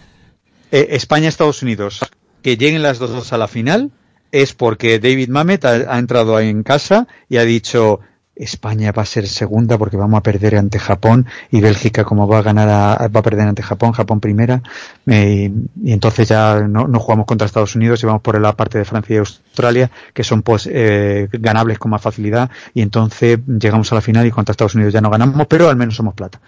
eh, 0.72 0.88
España-Estados 0.90 1.62
Unidos, 1.62 2.00
que 2.42 2.56
lleguen 2.56 2.82
las 2.82 2.98
dos, 2.98 3.10
dos 3.10 3.32
a 3.32 3.38
la 3.38 3.48
final, 3.48 3.90
es 4.32 4.52
porque 4.52 4.98
David 4.98 5.28
Mamet 5.30 5.64
ha, 5.64 5.94
ha 5.94 5.98
entrado 5.98 6.36
ahí 6.36 6.48
en 6.50 6.62
casa 6.64 7.06
y 7.28 7.36
ha 7.38 7.44
dicho 7.44 8.00
España 8.36 8.92
va 8.92 9.02
a 9.02 9.06
ser 9.06 9.26
segunda 9.26 9.78
porque 9.78 9.96
vamos 9.96 10.18
a 10.18 10.22
perder 10.22 10.56
ante 10.56 10.78
Japón 10.78 11.26
y 11.50 11.60
Bélgica 11.62 12.04
como 12.04 12.28
va 12.28 12.38
a 12.38 12.42
ganar 12.42 12.68
a- 12.68 13.08
va 13.08 13.20
a 13.20 13.22
perder 13.22 13.48
ante 13.48 13.62
Japón, 13.62 13.92
Japón 13.92 14.20
primera 14.20 14.62
eh, 15.06 15.50
y, 15.82 15.92
entonces 15.92 16.28
ya 16.28 16.60
no, 16.68 16.86
no 16.86 16.98
jugamos 17.00 17.24
contra 17.26 17.46
Estados 17.46 17.74
Unidos 17.74 18.02
y 18.02 18.06
vamos 18.06 18.20
por 18.22 18.38
la 18.40 18.52
parte 18.54 18.76
de 18.78 18.84
Francia 18.84 19.14
y 19.14 19.18
Australia 19.18 19.90
que 20.12 20.22
son 20.22 20.42
pues 20.42 20.68
eh, 20.70 21.28
ganables 21.32 21.78
con 21.78 21.90
más 21.90 22.02
facilidad 22.02 22.50
y 22.74 22.82
entonces 22.82 23.38
llegamos 23.46 23.90
a 23.92 23.94
la 23.96 24.00
final 24.02 24.26
y 24.26 24.30
contra 24.30 24.52
Estados 24.52 24.74
Unidos 24.74 24.92
ya 24.92 25.00
no 25.00 25.08
ganamos 25.10 25.46
pero 25.46 25.68
al 25.70 25.76
menos 25.76 25.96
somos 25.96 26.14
plata. 26.14 26.38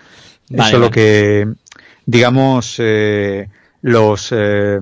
Vale, 0.50 0.68
Eso 0.68 0.76
es 0.76 0.82
lo 0.82 0.90
que 0.90 1.48
digamos 2.06 2.76
eh, 2.78 3.48
los 3.82 4.28
eh, 4.32 4.78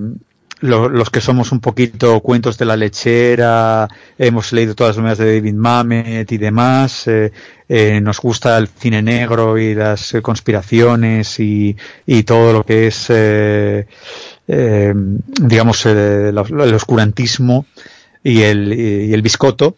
lo- 0.60 0.88
los 0.88 1.10
que 1.10 1.20
somos 1.20 1.52
un 1.52 1.60
poquito 1.60 2.20
cuentos 2.20 2.56
de 2.58 2.64
la 2.64 2.76
lechera, 2.76 3.88
hemos 4.18 4.52
leído 4.52 4.74
todas 4.74 4.90
las 4.96 4.98
novelas 4.98 5.18
de 5.18 5.34
David 5.36 5.54
Mamet 5.54 6.32
y 6.32 6.38
demás, 6.38 7.06
eh, 7.08 7.32
eh, 7.68 8.00
nos 8.00 8.20
gusta 8.20 8.56
el 8.58 8.68
cine 8.68 9.02
negro 9.02 9.58
y 9.58 9.74
las 9.74 10.14
conspiraciones 10.22 11.38
y, 11.40 11.76
y 12.06 12.22
todo 12.22 12.52
lo 12.52 12.64
que 12.64 12.86
es, 12.86 13.06
eh, 13.10 13.86
eh, 14.48 14.94
digamos, 14.94 15.84
el 15.86 16.36
oscurantismo 16.74 17.66
y 18.24 18.42
el, 18.42 18.72
y 18.72 19.12
el 19.12 19.22
biscoto, 19.22 19.76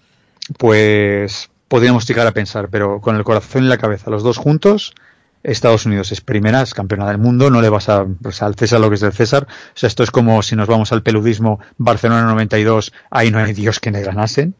pues 0.58 1.50
podríamos 1.68 2.06
llegar 2.06 2.26
a 2.26 2.32
pensar, 2.32 2.68
pero 2.70 3.00
con 3.00 3.16
el 3.16 3.24
corazón 3.24 3.64
y 3.64 3.68
la 3.68 3.78
cabeza, 3.78 4.10
los 4.10 4.22
dos 4.22 4.38
juntos, 4.38 4.94
Estados 5.42 5.86
Unidos 5.86 6.12
es 6.12 6.20
primera, 6.20 6.62
es 6.62 6.74
campeona 6.74 7.06
del 7.08 7.18
mundo, 7.18 7.50
no 7.50 7.60
le 7.60 7.68
vas 7.68 7.88
a, 7.88 8.04
pues, 8.22 8.42
al 8.42 8.54
César 8.56 8.80
lo 8.80 8.88
que 8.88 8.96
es 8.96 9.00
del 9.00 9.12
César. 9.12 9.46
O 9.48 9.78
sea, 9.78 9.86
esto 9.86 10.02
es 10.02 10.10
como 10.10 10.42
si 10.42 10.56
nos 10.56 10.66
vamos 10.68 10.92
al 10.92 11.02
peludismo 11.02 11.60
Barcelona 11.76 12.22
92, 12.24 12.92
ahí 13.10 13.30
no 13.30 13.38
hay 13.38 13.52
Dios 13.52 13.80
que 13.80 13.90
le 13.90 14.02
ganasen. 14.02 14.54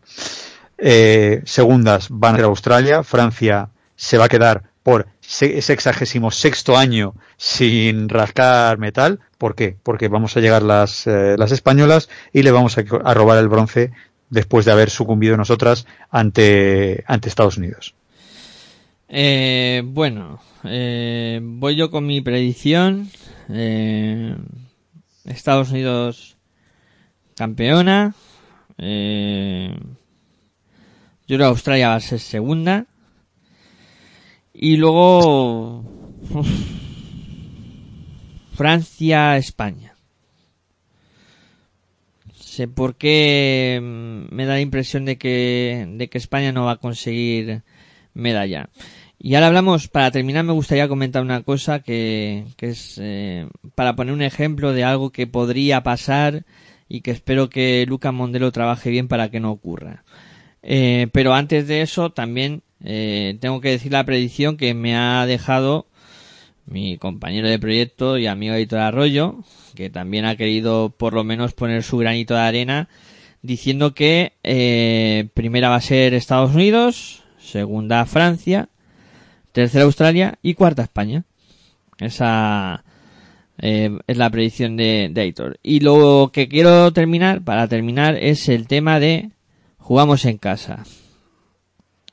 Eh, 0.79 1.43
segundas 1.45 2.07
van 2.11 2.35
a 2.35 2.37
ser 2.39 2.45
Australia, 2.45 3.03
Francia 3.03 3.71
se 3.97 4.17
va 4.19 4.27
a 4.27 4.29
quedar 4.29 4.65
por 4.85 5.09
se- 5.21 5.61
sexagésimo 5.61 6.31
sexto 6.31 6.77
año 6.77 7.15
sin 7.37 8.09
rascar 8.09 8.79
metal. 8.79 9.19
¿Por 9.39 9.55
qué? 9.57 9.77
Porque 9.83 10.09
vamos 10.09 10.37
a 10.37 10.41
llegar 10.41 10.63
las, 10.63 11.07
eh, 11.07 11.35
las 11.37 11.51
españolas 11.53 12.09
y 12.33 12.43
le 12.43 12.53
vamos 12.53 12.79
a, 12.79 12.85
a 13.05 13.15
robar 13.15 13.39
el 13.39 13.49
bronce 13.49 13.91
después 14.31 14.65
de 14.67 14.73
haber 14.73 14.91
sucumbido 14.91 15.37
nosotras 15.37 15.87
ante, 16.11 17.03
ante 17.09 17.29
Estados 17.29 17.57
Unidos. 17.59 17.95
Eh, 19.11 19.83
bueno, 19.87 20.39
eh, 20.65 21.41
voy 21.43 21.77
yo 21.77 21.91
con 21.91 22.07
mi 22.07 22.21
predicción. 22.21 23.09
Eh, 23.49 24.37
Estados 25.25 25.71
Unidos 25.71 26.37
campeona. 27.35 28.15
Eh, 28.77 29.75
yo 31.27 31.37
creo 31.37 31.39
que 31.39 31.45
Australia 31.45 31.89
va 31.89 31.95
a 31.97 32.01
ser 32.01 32.21
segunda. 32.21 32.87
Y 34.53 34.77
luego 34.77 35.85
Francia, 38.55 39.37
España. 39.37 39.95
Sé 42.35 42.67
por 42.67 42.97
qué 42.97 43.79
mm, 43.81 44.35
me 44.35 44.45
da 44.45 44.55
la 44.55 44.61
impresión 44.61 45.05
de 45.05 45.17
que, 45.17 45.87
de 45.89 46.09
que 46.09 46.19
España 46.19 46.51
no 46.53 46.65
va 46.65 46.73
a 46.73 46.77
conseguir 46.77 47.63
medalla. 48.15 48.69
Y 49.21 49.35
ahora 49.35 49.49
hablamos, 49.49 49.89
para 49.89 50.11
terminar 50.13 50.45
me 50.45 50.53
gustaría 50.53 50.89
comentar 50.89 51.23
una 51.23 51.43
cosa 51.43 51.81
que, 51.81 52.45
que 52.57 52.69
es 52.69 52.99
eh, 53.03 53.49
para 53.75 53.97
poner 53.97 54.15
un 54.15 54.23
ejemplo 54.23 54.73
de 54.73 54.85
algo 54.85 55.11
que 55.11 55.27
podría 55.27 55.83
pasar 55.83 56.45
y 56.89 57.01
que 57.01 57.11
espero 57.11 57.51
que 57.51 57.85
Luca 57.89 58.13
Mondelo 58.13 58.53
trabaje 58.53 58.91
bien 58.91 59.09
para 59.09 59.29
que 59.31 59.41
no 59.41 59.51
ocurra. 59.51 60.05
Eh, 60.63 61.09
pero 61.13 61.35
antes 61.35 61.67
de 61.67 61.83
eso 61.83 62.11
también 62.11 62.63
eh, 62.85 63.37
tengo 63.41 63.61
que 63.61 63.71
decir 63.71 63.93
la 63.93 64.05
predicción 64.05 64.57
que 64.57 64.73
me 64.75 64.97
ha 64.97 65.27
dejado 65.27 65.87
mi 66.67 66.97
compañero 66.99 67.49
de 67.49 67.59
proyecto 67.59 68.19
y 68.19 68.27
amigo 68.27 68.55
editor 68.55 68.81
Arroyo, 68.81 69.43
que 69.75 69.91
también 69.91 70.27
ha 70.27 70.37
querido 70.37 70.91
por 70.91 71.15
lo 71.15 71.25
menos 71.25 71.55
poner 71.55 71.83
su 71.83 71.99
granito 71.99 72.35
de 72.35 72.41
arena 72.41 72.89
diciendo 73.43 73.95
que 73.95 74.35
eh, 74.45 75.29
primera 75.35 75.71
va 75.71 75.77
a 75.77 75.81
ser 75.81 76.15
Estados 76.15 76.55
Unidos, 76.55 77.25
segunda 77.39 78.05
Francia, 78.07 78.69
tercera 79.63 79.85
Australia 79.85 80.39
y 80.43 80.55
cuarta 80.55 80.83
España. 80.83 81.25
Esa 81.99 82.85
eh, 83.59 83.99
es 84.07 84.17
la 84.17 84.31
predicción 84.31 84.77
de, 84.77 85.09
de 85.13 85.21
Aitor. 85.21 85.59
Y 85.63 85.81
lo 85.81 86.31
que 86.33 86.49
quiero 86.49 86.93
terminar, 86.93 87.43
para 87.43 87.67
terminar, 87.69 88.17
es 88.17 88.49
el 88.49 88.67
tema 88.67 89.01
de 89.01 89.31
jugamos 89.79 90.25
en 90.25 90.39
casa. 90.39 90.85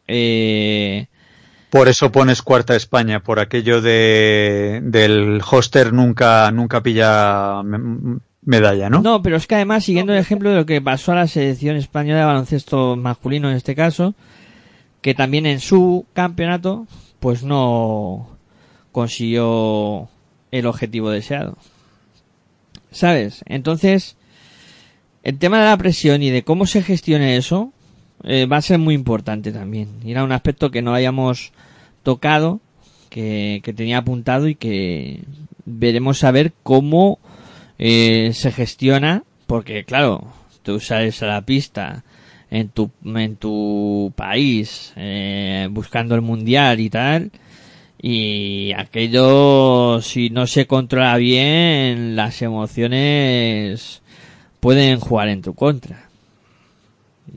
Eh, 0.07 1.07
Por 1.69 1.87
eso 1.87 2.11
pones 2.11 2.41
cuarta 2.41 2.75
España, 2.75 3.21
por 3.21 3.39
aquello 3.39 3.81
de 3.81 4.79
del 4.83 5.41
hoster 5.41 5.93
nunca 5.93 6.49
nunca 6.51 6.81
pilla 6.81 7.63
me- 7.63 8.19
medalla, 8.43 8.89
¿no? 8.89 9.01
No, 9.01 9.21
pero 9.23 9.37
es 9.37 9.47
que 9.47 9.55
además, 9.55 9.83
siguiendo 9.83 10.13
el 10.13 10.19
ejemplo 10.19 10.51
de 10.51 10.55
lo 10.57 10.65
que 10.65 10.79
pasó 10.81 11.11
a 11.11 11.15
la 11.15 11.27
selección 11.27 11.75
española 11.77 12.19
de 12.19 12.25
baloncesto 12.25 12.95
masculino 12.95 13.49
en 13.49 13.55
este 13.57 13.73
caso, 13.75 14.13
que 15.01 15.15
también 15.15 15.45
en 15.47 15.59
su 15.59 16.05
campeonato, 16.13 16.85
pues 17.25 17.41
no 17.41 18.37
consiguió 18.91 20.09
el 20.51 20.67
objetivo 20.67 21.09
deseado. 21.09 21.57
¿Sabes? 22.91 23.43
Entonces, 23.47 24.15
el 25.23 25.39
tema 25.39 25.57
de 25.57 25.65
la 25.65 25.77
presión 25.77 26.21
y 26.21 26.29
de 26.29 26.43
cómo 26.43 26.67
se 26.67 26.83
gestione 26.83 27.35
eso 27.35 27.73
eh, 28.25 28.45
va 28.45 28.57
a 28.57 28.61
ser 28.61 28.77
muy 28.77 28.93
importante 28.93 29.51
también. 29.51 29.89
Y 30.03 30.11
era 30.11 30.23
un 30.23 30.33
aspecto 30.33 30.69
que 30.69 30.83
no 30.83 30.93
hayamos 30.93 31.51
tocado, 32.03 32.59
que, 33.09 33.59
que 33.63 33.73
tenía 33.73 33.97
apuntado 33.97 34.47
y 34.47 34.53
que 34.53 35.23
veremos 35.65 36.23
a 36.23 36.29
ver 36.29 36.53
cómo 36.61 37.17
eh, 37.79 38.33
se 38.35 38.51
gestiona, 38.51 39.23
porque 39.47 39.83
claro, 39.83 40.27
tú 40.61 40.79
sales 40.79 41.23
a 41.23 41.25
la 41.25 41.41
pista 41.41 42.03
en 42.51 42.69
tu, 42.69 42.91
en 43.05 43.35
tu 43.37 44.13
país 44.15 44.93
eh, 44.95 45.67
buscando 45.71 46.15
el 46.15 46.21
mundial 46.21 46.79
y 46.79 46.89
tal, 46.89 47.31
y 48.01 48.73
aquello, 48.77 50.01
si 50.01 50.29
no 50.29 50.47
se 50.47 50.67
controla 50.67 51.17
bien, 51.17 52.15
las 52.15 52.41
emociones 52.41 54.01
pueden 54.59 54.99
jugar 54.99 55.29
en 55.29 55.41
tu 55.41 55.53
contra. 55.55 56.09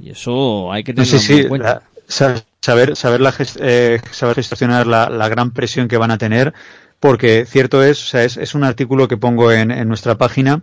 Y 0.00 0.10
eso 0.10 0.72
hay 0.72 0.84
que 0.84 0.94
tenerlo 0.94 1.34
en 1.34 1.42
cuenta. 1.44 1.74
la- 1.74 1.82
sa- 2.06 2.44
saber 2.60 2.96
saber 2.96 3.20
la 3.20 3.34
eh, 3.60 4.00
saber 4.10 4.36
gestionar 4.36 4.86
la, 4.86 5.08
la 5.08 5.28
gran 5.28 5.52
presión 5.52 5.88
que 5.88 5.96
van 5.96 6.10
a 6.10 6.18
tener, 6.18 6.52
porque 7.00 7.44
cierto 7.46 7.82
es, 7.82 8.02
o 8.02 8.06
sea, 8.06 8.24
es, 8.24 8.36
es 8.36 8.54
un 8.54 8.64
artículo 8.64 9.08
que 9.08 9.16
pongo 9.16 9.52
en, 9.52 9.70
en 9.70 9.88
nuestra 9.88 10.16
página 10.18 10.62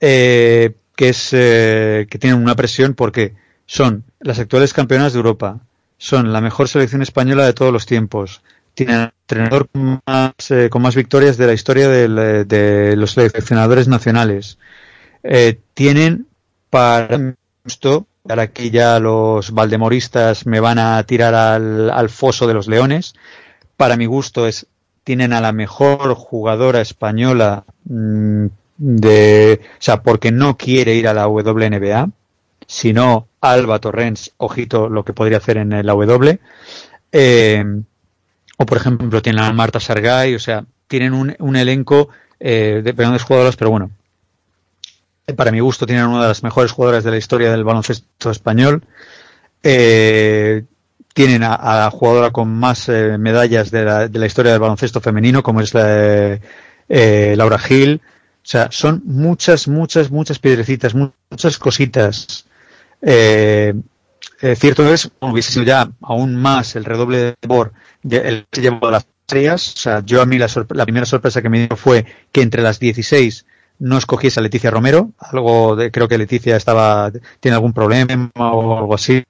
eh, 0.00 0.74
que 0.96 1.10
es 1.10 1.30
eh, 1.32 2.06
que 2.10 2.18
tienen 2.18 2.40
una 2.42 2.56
presión 2.56 2.94
porque 2.94 3.34
son 3.68 4.02
las 4.18 4.38
actuales 4.38 4.72
campeonas 4.72 5.12
de 5.12 5.18
Europa, 5.18 5.60
son 5.98 6.32
la 6.32 6.40
mejor 6.40 6.68
selección 6.68 7.02
española 7.02 7.44
de 7.44 7.52
todos 7.52 7.72
los 7.72 7.86
tiempos, 7.86 8.40
tienen 8.74 8.96
el 8.96 9.12
entrenador 9.22 9.68
con 9.68 10.00
más, 10.06 10.32
eh, 10.50 10.70
con 10.70 10.82
más 10.82 10.96
victorias 10.96 11.36
de 11.36 11.46
la 11.46 11.52
historia 11.52 11.84
eh, 11.92 12.08
de 12.44 12.96
los 12.96 13.12
seleccionadores 13.12 13.86
nacionales, 13.86 14.58
eh, 15.22 15.60
tienen 15.74 16.26
para 16.70 17.34
gusto, 17.62 18.06
ahora 18.26 18.44
aquí 18.44 18.70
ya 18.70 18.98
los 18.98 19.52
valdemoristas 19.52 20.46
me 20.46 20.60
van 20.60 20.78
a 20.78 21.02
tirar 21.04 21.34
al, 21.34 21.90
al 21.90 22.08
foso 22.08 22.46
de 22.46 22.54
los 22.54 22.68
leones, 22.68 23.14
para 23.76 23.96
mi 23.96 24.06
gusto 24.06 24.46
es 24.46 24.66
tienen 25.04 25.32
a 25.32 25.40
la 25.40 25.52
mejor 25.52 26.14
jugadora 26.14 26.80
española 26.80 27.64
mm, 27.84 28.46
de, 28.78 29.60
o 29.62 29.76
sea, 29.78 30.02
porque 30.02 30.32
no 30.32 30.56
quiere 30.56 30.94
ir 30.94 31.08
a 31.08 31.14
la 31.14 31.28
WNBA, 31.28 32.10
sino 32.68 33.26
Alba 33.40 33.80
Torrens, 33.80 34.32
ojito 34.36 34.88
lo 34.88 35.04
que 35.04 35.14
podría 35.14 35.38
hacer 35.38 35.56
en 35.56 35.70
la 35.70 35.92
W. 35.94 36.38
Eh, 37.10 37.64
o 38.58 38.66
por 38.66 38.76
ejemplo 38.76 39.22
tienen 39.22 39.42
a 39.42 39.52
Marta 39.52 39.80
Sargay, 39.80 40.34
o 40.34 40.38
sea, 40.38 40.64
tienen 40.86 41.14
un, 41.14 41.34
un 41.40 41.56
elenco 41.56 42.10
eh, 42.38 42.82
de 42.84 42.92
grandes 42.92 43.22
jugadoras, 43.22 43.56
pero 43.56 43.70
bueno, 43.70 43.90
para 45.34 45.50
mi 45.50 45.60
gusto 45.60 45.86
tienen 45.86 46.06
una 46.06 46.22
de 46.22 46.28
las 46.28 46.42
mejores 46.42 46.72
jugadoras 46.72 47.04
de 47.04 47.10
la 47.10 47.16
historia 47.16 47.50
del 47.50 47.64
baloncesto 47.64 48.30
español. 48.30 48.84
Eh, 49.62 50.64
tienen 51.14 51.42
a, 51.42 51.54
a, 51.54 51.78
la 51.80 51.90
jugadora 51.90 52.30
con 52.30 52.48
más 52.48 52.88
eh, 52.88 53.16
medallas 53.18 53.70
de 53.70 53.84
la, 53.84 54.08
de 54.08 54.18
la, 54.18 54.26
historia 54.26 54.52
del 54.52 54.60
baloncesto 54.60 55.00
femenino, 55.00 55.42
como 55.42 55.60
es 55.60 55.74
la, 55.74 56.38
eh, 56.88 57.34
Laura 57.36 57.58
Gil. 57.58 58.00
O 58.04 58.50
sea, 58.50 58.68
son 58.70 59.02
muchas, 59.04 59.68
muchas, 59.68 60.10
muchas 60.10 60.38
piedrecitas, 60.38 60.94
muchas 60.94 61.58
cositas. 61.58 62.46
Eh, 63.02 63.74
cierto 64.56 64.92
es, 64.92 65.10
hubiese 65.20 65.52
sido 65.52 65.64
ya 65.64 65.90
aún 66.00 66.36
más 66.36 66.76
el 66.76 66.84
redoble 66.84 67.18
de 67.18 67.34
sabor 67.42 67.72
el 68.10 68.46
que 68.50 68.60
llevó 68.60 68.90
las 68.90 69.06
estrellas. 69.20 69.74
O 69.74 69.78
sea, 69.78 70.02
yo 70.04 70.22
a 70.22 70.26
mí 70.26 70.38
la, 70.38 70.48
la, 70.70 70.84
primera 70.84 71.06
sorpresa 71.06 71.42
que 71.42 71.48
me 71.48 71.66
dio 71.66 71.76
fue 71.76 72.06
que 72.32 72.42
entre 72.42 72.62
las 72.62 72.78
16 72.78 73.46
no 73.80 73.98
escogiese 73.98 74.40
a 74.40 74.42
Leticia 74.42 74.70
Romero. 74.70 75.12
Algo 75.18 75.76
de, 75.76 75.90
creo 75.90 76.08
que 76.08 76.18
Leticia 76.18 76.56
estaba, 76.56 77.12
tiene 77.40 77.54
algún 77.54 77.72
problema 77.72 78.30
o 78.36 78.78
algo 78.78 78.94
así. 78.94 79.24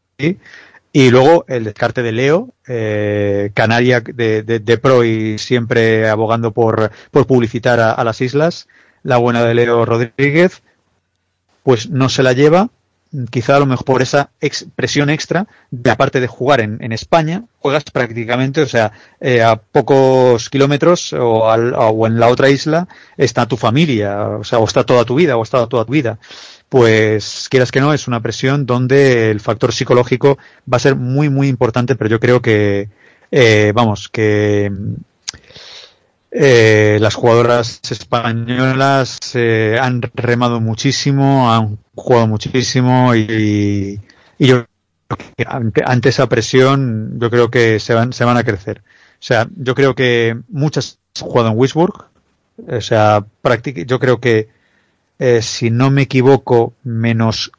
Y 0.93 1.11
luego 1.11 1.45
el 1.49 1.65
descarte 1.65 2.03
de 2.03 2.13
Leo, 2.13 2.49
eh, 2.67 3.51
Canaria 3.55 4.01
de, 4.01 4.43
de, 4.43 4.79
pro 4.79 5.05
y 5.05 5.39
siempre 5.39 6.09
abogando 6.09 6.53
por, 6.53 6.91
por 7.11 7.27
publicitar 7.27 7.79
a, 7.79 7.93
a, 7.93 8.05
las 8.05 8.21
islas. 8.21 8.69
La 9.03 9.19
buena 9.19 9.45
de 9.45 9.55
Leo 9.55 9.85
Rodríguez, 9.85 10.63
pues 11.63 11.91
no 11.91 12.09
se 12.09 12.23
la 12.23 12.33
lleva. 12.33 12.71
Quizá 13.31 13.57
a 13.57 13.61
lo 13.61 13.67
mejor 13.67 13.85
por 13.85 14.03
esa 14.03 14.31
presión 14.77 15.09
extra, 15.09 15.47
de 15.71 15.91
aparte 15.91 16.21
de 16.21 16.27
jugar 16.27 16.61
en, 16.61 16.83
en 16.83 16.93
España, 16.93 17.45
juegas 17.59 17.85
prácticamente, 17.85 18.61
o 18.61 18.67
sea, 18.67 18.93
eh, 19.21 19.43
a 19.43 19.57
pocos 19.57 20.51
kilómetros 20.51 21.13
o, 21.15 21.51
al, 21.51 21.75
o, 21.75 22.07
en 22.07 22.21
la 22.21 22.29
otra 22.29 22.51
isla 22.51 22.87
está 23.17 23.47
tu 23.47 23.57
familia, 23.57 24.29
o 24.29 24.45
sea, 24.45 24.59
o 24.59 24.65
está 24.65 24.85
toda 24.85 25.05
tu 25.05 25.15
vida, 25.15 25.37
o 25.37 25.43
está 25.43 25.67
toda 25.67 25.85
tu 25.85 25.93
vida. 25.93 26.19
Pues 26.69 27.49
quieras 27.49 27.73
que 27.73 27.81
no, 27.81 27.95
es 27.95 28.09
una 28.09 28.21
presión 28.21 28.67
donde 28.67 29.31
el 29.31 29.41
factor 29.41 29.73
psicológico 29.73 30.37
va 30.71 30.77
a 30.77 30.81
ser 30.81 30.97
muy, 30.97 31.31
muy 31.31 31.49
importante, 31.49 31.97
pero 31.97 32.11
yo 32.11 32.21
creo 32.21 32.43
que, 32.43 32.91
eh, 33.31 33.73
vamos, 33.75 34.09
que 34.11 34.71
eh, 36.31 36.99
las 37.01 37.15
jugadoras 37.15 37.81
españolas 37.91 39.19
eh, 39.35 39.79
han 39.81 40.03
remado 40.15 40.61
muchísimo, 40.61 41.53
han 41.53 41.79
jugado 41.95 42.27
muchísimo 42.27 43.15
y, 43.15 44.01
y 44.39 44.47
yo 44.47 44.65
ante, 45.47 45.83
ante, 45.87 46.09
esa 46.11 46.29
presión 46.29 47.19
yo 47.19 47.31
creo 47.31 47.51
que 47.51 47.81
se 47.81 47.95
van, 47.95 48.13
se 48.13 48.25
van 48.25 48.37
a 48.37 48.45
crecer. 48.45 48.83
O 49.15 49.23
sea, 49.23 49.49
yo 49.57 49.75
creo 49.75 49.95
que 49.95 50.39
muchas 50.49 50.99
han 51.21 51.29
jugado 51.29 51.49
en 51.51 51.59
Wisburg, 51.59 52.07
o 52.67 52.81
sea, 52.81 53.25
yo 53.87 53.99
creo 53.99 54.21
que 54.21 54.49
eh, 55.19 55.43
si 55.43 55.71
no 55.71 55.91
me 55.91 56.03
equivoco, 56.03 56.75
menos 56.85 57.53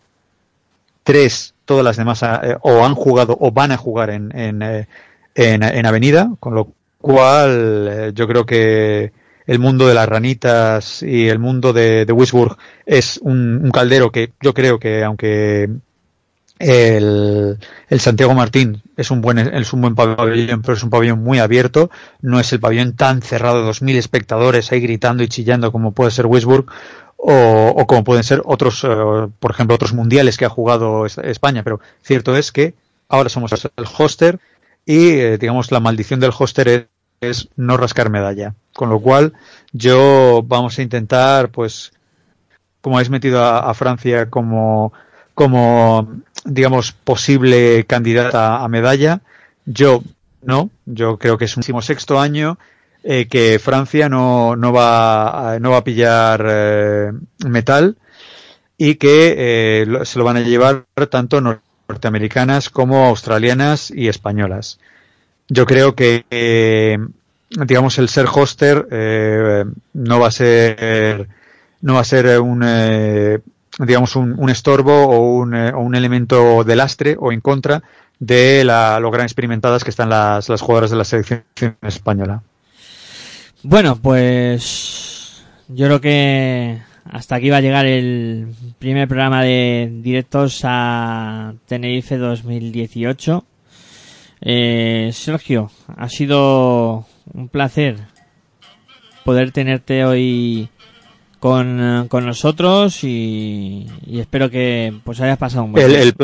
tres, 1.04 1.54
todas 1.66 1.84
las 1.84 1.98
demás 1.98 2.24
eh, 2.24 2.58
o 2.62 2.86
han 2.86 2.96
jugado 2.96 3.38
o 3.40 3.52
van 3.52 3.72
a 3.72 3.78
jugar 3.78 4.10
en, 4.10 4.36
en, 4.38 4.62
eh, 4.62 4.88
en, 5.36 5.64
en 5.64 5.86
Avenida, 5.86 6.32
con 6.40 6.56
lo 6.56 6.72
cual 7.02 7.88
eh, 7.90 8.12
yo 8.14 8.28
creo 8.28 8.46
que 8.46 9.12
el 9.48 9.60
mundo 9.60 9.88
de 9.88 9.96
las 9.96 10.08
ranitas 10.08 11.02
y 11.02 11.28
el 11.28 11.40
mundo 11.40 11.74
de, 11.74 12.06
de 12.06 12.14
Wisburg 12.14 12.58
es 12.86 13.18
un, 13.24 13.70
caldero 13.74 14.12
que 14.12 14.32
yo 14.42 14.54
creo 14.54 14.80
que 14.80 15.04
aunque 15.04 15.70
el, 16.60 17.58
el, 17.90 18.00
Santiago 18.00 18.36
Martín 18.36 18.84
es 18.96 19.10
un 19.10 19.22
buen 19.22 19.40
es 19.40 19.74
un 19.74 19.82
buen 19.82 19.96
pabellón, 19.96 20.62
pero 20.62 20.74
es 20.74 20.84
un 20.84 20.90
pabellón 20.90 21.24
muy 21.24 21.40
abierto, 21.40 21.90
no 22.22 22.40
es 22.40 22.52
el 22.54 22.60
pabellón 22.60 22.96
tan 22.96 23.22
cerrado 23.22 23.64
dos 23.64 23.82
mil 23.82 23.96
espectadores 23.96 24.72
ahí 24.72 24.82
gritando 24.82 25.24
y 25.24 25.30
chillando 25.30 25.72
como 25.72 25.94
puede 25.94 26.12
ser 26.12 26.28
Wisburg 26.28 26.66
o, 27.18 27.74
o 27.76 27.88
como 27.88 28.04
pueden 28.04 28.24
ser 28.24 28.42
otros, 28.46 28.84
uh, 28.84 29.32
por 29.40 29.52
ejemplo, 29.52 29.76
otros 29.76 29.94
mundiales 29.94 30.38
que 30.38 30.46
ha 30.46 30.50
jugado 30.50 31.06
España, 31.06 31.64
pero 31.64 31.80
cierto 32.02 32.38
es 32.38 32.52
que 32.52 32.76
ahora 33.10 33.30
somos 33.30 33.52
el 33.52 33.86
hoster 33.86 34.40
y, 34.90 35.12
eh, 35.12 35.38
digamos, 35.38 35.72
la 35.72 35.80
maldición 35.80 36.20
del 36.20 36.32
hoster 36.36 36.90
es, 37.22 37.48
no 37.56 37.78
rascar 37.78 38.10
medalla. 38.10 38.56
Con 38.74 38.90
lo 38.90 39.00
cual, 39.00 39.34
yo 39.72 40.42
vamos 40.44 40.80
a 40.80 40.82
intentar, 40.82 41.50
pues, 41.50 41.92
como 42.82 42.98
habéis 42.98 43.12
metido 43.12 43.44
a, 43.44 43.60
a 43.70 43.76
Francia 43.76 44.32
como, 44.32 44.92
como, 45.36 46.22
digamos, 46.44 46.92
posible 46.92 47.86
candidata 47.86 48.64
a 48.64 48.68
medalla, 48.68 49.22
yo 49.66 50.02
no, 50.42 50.72
yo 50.88 51.20
creo 51.20 51.38
que 51.38 51.46
es 51.46 51.56
un 51.56 51.84
sexto 51.84 52.20
año 52.20 52.58
eh, 53.04 53.28
que 53.30 53.60
Francia 53.60 54.10
no, 54.10 54.56
no, 54.56 54.74
va, 54.74 55.58
no 55.62 55.70
va 55.70 55.78
a 55.78 55.84
pillar 55.84 56.44
eh, 56.50 57.12
metal 57.46 57.96
y 58.76 58.96
que 58.96 59.36
eh, 59.38 60.06
se 60.06 60.18
lo 60.18 60.26
van 60.26 60.38
a 60.38 60.42
llevar 60.42 60.86
tanto 61.12 61.42
norteamericanas 61.90 62.70
como 62.70 63.06
australianas 63.06 63.92
y 63.92 64.08
españolas. 64.08 64.80
Yo 65.48 65.66
creo 65.66 65.96
que, 65.96 66.26
eh, 66.30 66.98
digamos, 67.50 67.98
el 67.98 68.08
ser 68.08 68.28
hoster 68.28 68.88
eh, 68.92 69.66
no 69.94 70.20
va 70.20 70.28
a 70.28 70.32
ser 70.32 71.28
no 71.82 71.96
va 71.96 72.02
a 72.02 72.04
ser 72.04 72.40
un 72.40 72.60
digamos 73.80 74.16
un, 74.16 74.36
un, 74.38 74.50
estorbo 74.50 75.08
o 75.08 75.38
un, 75.38 75.56
o 75.56 75.80
un 75.80 75.96
elemento 75.96 76.64
de 76.64 76.76
lastre 76.76 77.16
o 77.18 77.32
en 77.32 77.42
contra 77.42 77.82
de 78.20 78.64
la, 78.66 79.00
lo 79.00 79.12
gran 79.12 79.26
experimentadas 79.26 79.84
que 79.84 79.90
están 79.90 80.10
las, 80.10 80.50
las 80.50 80.62
jugadoras 80.62 80.92
de 80.92 80.98
la 80.98 81.06
selección 81.06 81.44
española. 81.82 82.44
Bueno, 83.64 83.96
pues 83.96 85.44
yo 85.68 85.86
creo 85.86 86.02
que 86.02 86.82
hasta 87.12 87.36
aquí 87.36 87.50
va 87.50 87.58
a 87.58 87.62
llegar 87.62 87.86
el 87.86 88.48
primer 88.78 89.08
programa 89.08 89.44
de 89.44 89.90
directos 89.92 90.62
a 90.64 91.54
Tenerife 91.68 92.18
2018. 92.18 93.46
Eh, 94.42 95.10
Sergio, 95.12 95.72
ha 95.98 96.08
sido 96.08 97.06
un 97.34 97.50
placer 97.50 97.98
poder 99.26 99.52
tenerte 99.52 100.06
hoy 100.06 100.70
con, 101.40 102.08
con 102.10 102.26
nosotros 102.26 103.04
y, 103.04 103.88
y, 104.06 104.20
espero 104.20 104.50
que 104.50 104.94
pues 105.04 105.20
hayas 105.22 105.38
pasado 105.38 105.64
un 105.64 105.74
buen 105.74 105.86
el, 105.86 105.96
el, 105.96 106.16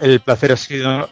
el 0.00 0.20
placer 0.20 0.52
ha 0.52 0.56
sido 0.56 1.08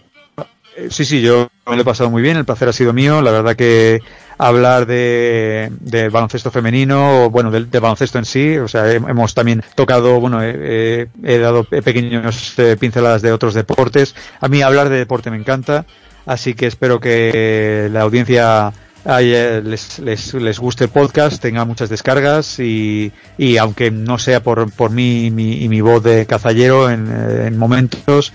sí 0.88 1.04
sí 1.04 1.20
yo 1.20 1.48
me 1.66 1.76
lo 1.76 1.82
he 1.82 1.84
pasado 1.84 2.10
muy 2.10 2.22
bien 2.22 2.36
el 2.36 2.44
placer 2.44 2.68
ha 2.68 2.72
sido 2.72 2.92
mío 2.92 3.22
la 3.22 3.30
verdad 3.30 3.54
que 3.54 4.00
hablar 4.38 4.86
de, 4.86 5.70
de 5.80 6.08
baloncesto 6.08 6.50
femenino, 6.50 7.24
o 7.24 7.30
bueno, 7.30 7.50
del, 7.50 7.70
de 7.70 7.78
baloncesto 7.78 8.18
en 8.18 8.24
sí, 8.24 8.56
o 8.56 8.68
sea, 8.68 8.90
hemos 8.92 9.34
también 9.34 9.62
tocado, 9.74 10.20
bueno, 10.20 10.42
he, 10.42 11.08
he 11.22 11.38
dado 11.38 11.64
pequeños 11.64 12.58
eh, 12.58 12.76
pinceladas 12.78 13.22
de 13.22 13.32
otros 13.32 13.54
deportes. 13.54 14.14
A 14.40 14.48
mí 14.48 14.62
hablar 14.62 14.88
de 14.88 14.98
deporte 14.98 15.30
me 15.30 15.36
encanta, 15.36 15.86
así 16.26 16.54
que 16.54 16.66
espero 16.66 17.00
que 17.00 17.88
la 17.92 18.02
audiencia 18.02 18.72
les, 19.04 19.98
les, 19.98 20.34
les 20.34 20.58
guste 20.58 20.84
el 20.84 20.90
podcast, 20.90 21.42
tenga 21.42 21.64
muchas 21.64 21.88
descargas 21.88 22.58
y, 22.60 23.12
y 23.36 23.56
aunque 23.56 23.90
no 23.90 24.18
sea 24.18 24.42
por, 24.42 24.70
por 24.72 24.90
mí 24.90 25.30
mi, 25.32 25.62
y 25.62 25.68
mi 25.68 25.80
voz 25.80 26.02
de 26.04 26.24
cazallero 26.26 26.88
en, 26.88 27.10
en 27.10 27.58
momentos, 27.58 28.32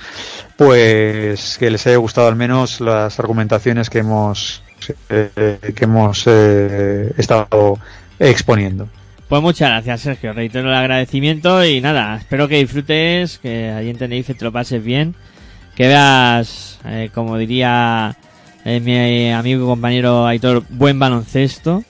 pues 0.57 1.57
que 1.57 1.69
les 1.69 1.87
haya 1.87 1.97
gustado 1.97 2.27
al 2.27 2.35
menos 2.35 2.81
las 2.81 3.19
argumentaciones 3.19 3.89
que 3.89 3.99
hemos 3.99 4.61
eh, 5.09 5.59
que 5.75 5.85
hemos 5.85 6.23
eh, 6.27 7.13
estado 7.17 7.77
exponiendo. 8.19 8.87
Pues 9.27 9.41
muchas 9.41 9.69
gracias, 9.69 10.01
Sergio. 10.01 10.31
Reitero 10.31 10.69
el 10.69 10.75
agradecimiento 10.75 11.63
y 11.65 11.81
nada, 11.81 12.15
espero 12.15 12.47
que 12.47 12.59
disfrutes, 12.59 13.39
que 13.39 13.69
allí 13.71 13.89
en 13.89 13.97
Tenerife 13.97 14.33
te 14.33 14.45
lo 14.45 14.53
pases 14.53 14.81
bien, 14.81 15.15
que 15.75 15.87
veas, 15.87 16.79
eh, 16.85 17.09
como 17.13 17.37
diría 17.37 18.15
eh, 18.63 18.79
mi 18.79 19.31
amigo 19.31 19.65
y 19.65 19.67
compañero 19.67 20.25
Aitor, 20.25 20.63
buen 20.69 20.97
baloncesto. 20.97 21.83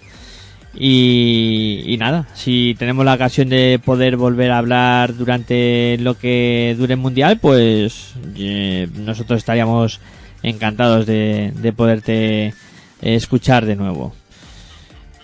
Y, 0.79 1.83
y, 1.87 1.97
nada, 1.97 2.27
si 2.35 2.75
tenemos 2.77 3.03
la 3.03 3.15
ocasión 3.15 3.49
de 3.49 3.79
poder 3.83 4.15
volver 4.15 4.51
a 4.51 4.59
hablar 4.59 5.15
durante 5.15 5.97
lo 5.99 6.17
que 6.17 6.75
dure 6.77 6.93
el 6.93 6.99
mundial, 6.99 7.39
pues 7.39 8.13
eh, 8.35 8.87
nosotros 8.95 9.37
estaríamos 9.37 9.99
encantados 10.43 11.07
de, 11.07 11.51
de 11.55 11.73
poderte 11.73 12.53
escuchar 13.01 13.65
de 13.65 13.75
nuevo. 13.75 14.13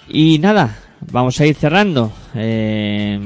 Y 0.08 0.40
nada, 0.40 0.78
vamos 1.12 1.40
a 1.40 1.46
ir 1.46 1.56
cerrando. 1.56 2.12
Eh, 2.36 3.20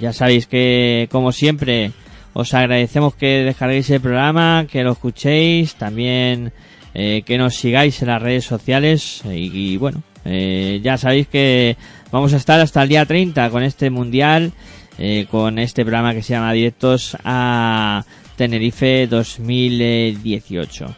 ya 0.00 0.12
sabéis 0.12 0.46
que, 0.46 1.08
como 1.10 1.32
siempre, 1.32 1.92
os 2.32 2.52
agradecemos 2.54 3.14
que 3.14 3.44
descarguéis 3.44 3.90
el 3.90 4.00
programa, 4.00 4.66
que 4.70 4.82
lo 4.82 4.92
escuchéis. 4.92 5.74
También 5.76 6.52
eh, 6.96 7.22
que 7.26 7.38
nos 7.38 7.56
sigáis 7.56 8.00
en 8.02 8.08
las 8.08 8.22
redes 8.22 8.44
sociales 8.44 9.22
y, 9.24 9.76
bueno, 9.78 10.02
eh, 10.24 10.80
ya 10.80 10.96
sabéis 10.96 11.26
que 11.26 11.76
vamos 12.12 12.32
a 12.32 12.36
estar 12.36 12.60
hasta 12.60 12.84
el 12.84 12.88
día 12.88 13.04
30 13.04 13.50
con 13.50 13.64
este 13.64 13.90
mundial, 13.90 14.52
eh, 14.98 15.26
con 15.28 15.58
este 15.58 15.82
programa 15.82 16.14
que 16.14 16.22
se 16.22 16.34
llama 16.34 16.52
Directos 16.52 17.16
a 17.24 18.04
Tenerife 18.36 19.08
2018. 19.08 20.94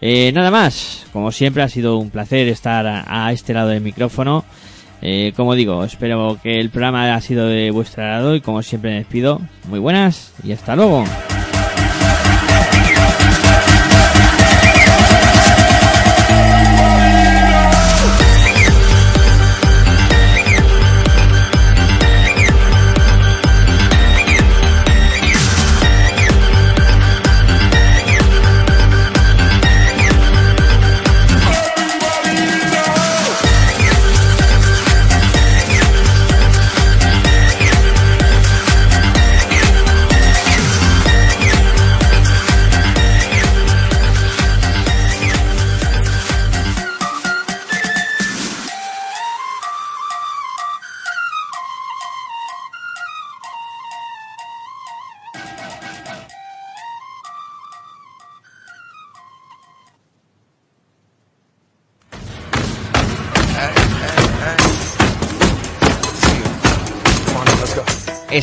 Eh, 0.00 0.32
nada 0.32 0.50
más, 0.50 1.06
como 1.12 1.32
siempre 1.32 1.62
ha 1.62 1.68
sido 1.68 1.98
un 1.98 2.10
placer 2.10 2.48
estar 2.48 2.86
a, 2.86 3.32
este 3.32 3.54
lado 3.54 3.68
del 3.68 3.80
micrófono. 3.80 4.44
Eh, 5.02 5.32
como 5.36 5.54
digo, 5.54 5.84
espero 5.84 6.38
que 6.42 6.58
el 6.58 6.70
programa 6.70 7.04
haya 7.04 7.20
sido 7.20 7.48
de 7.48 7.70
vuestro 7.70 8.02
agrado 8.02 8.34
y 8.34 8.40
como 8.40 8.62
siempre 8.62 8.90
me 8.90 8.98
despido. 8.98 9.40
Muy 9.68 9.78
buenas 9.78 10.32
y 10.42 10.52
hasta 10.52 10.76
luego. 10.76 11.04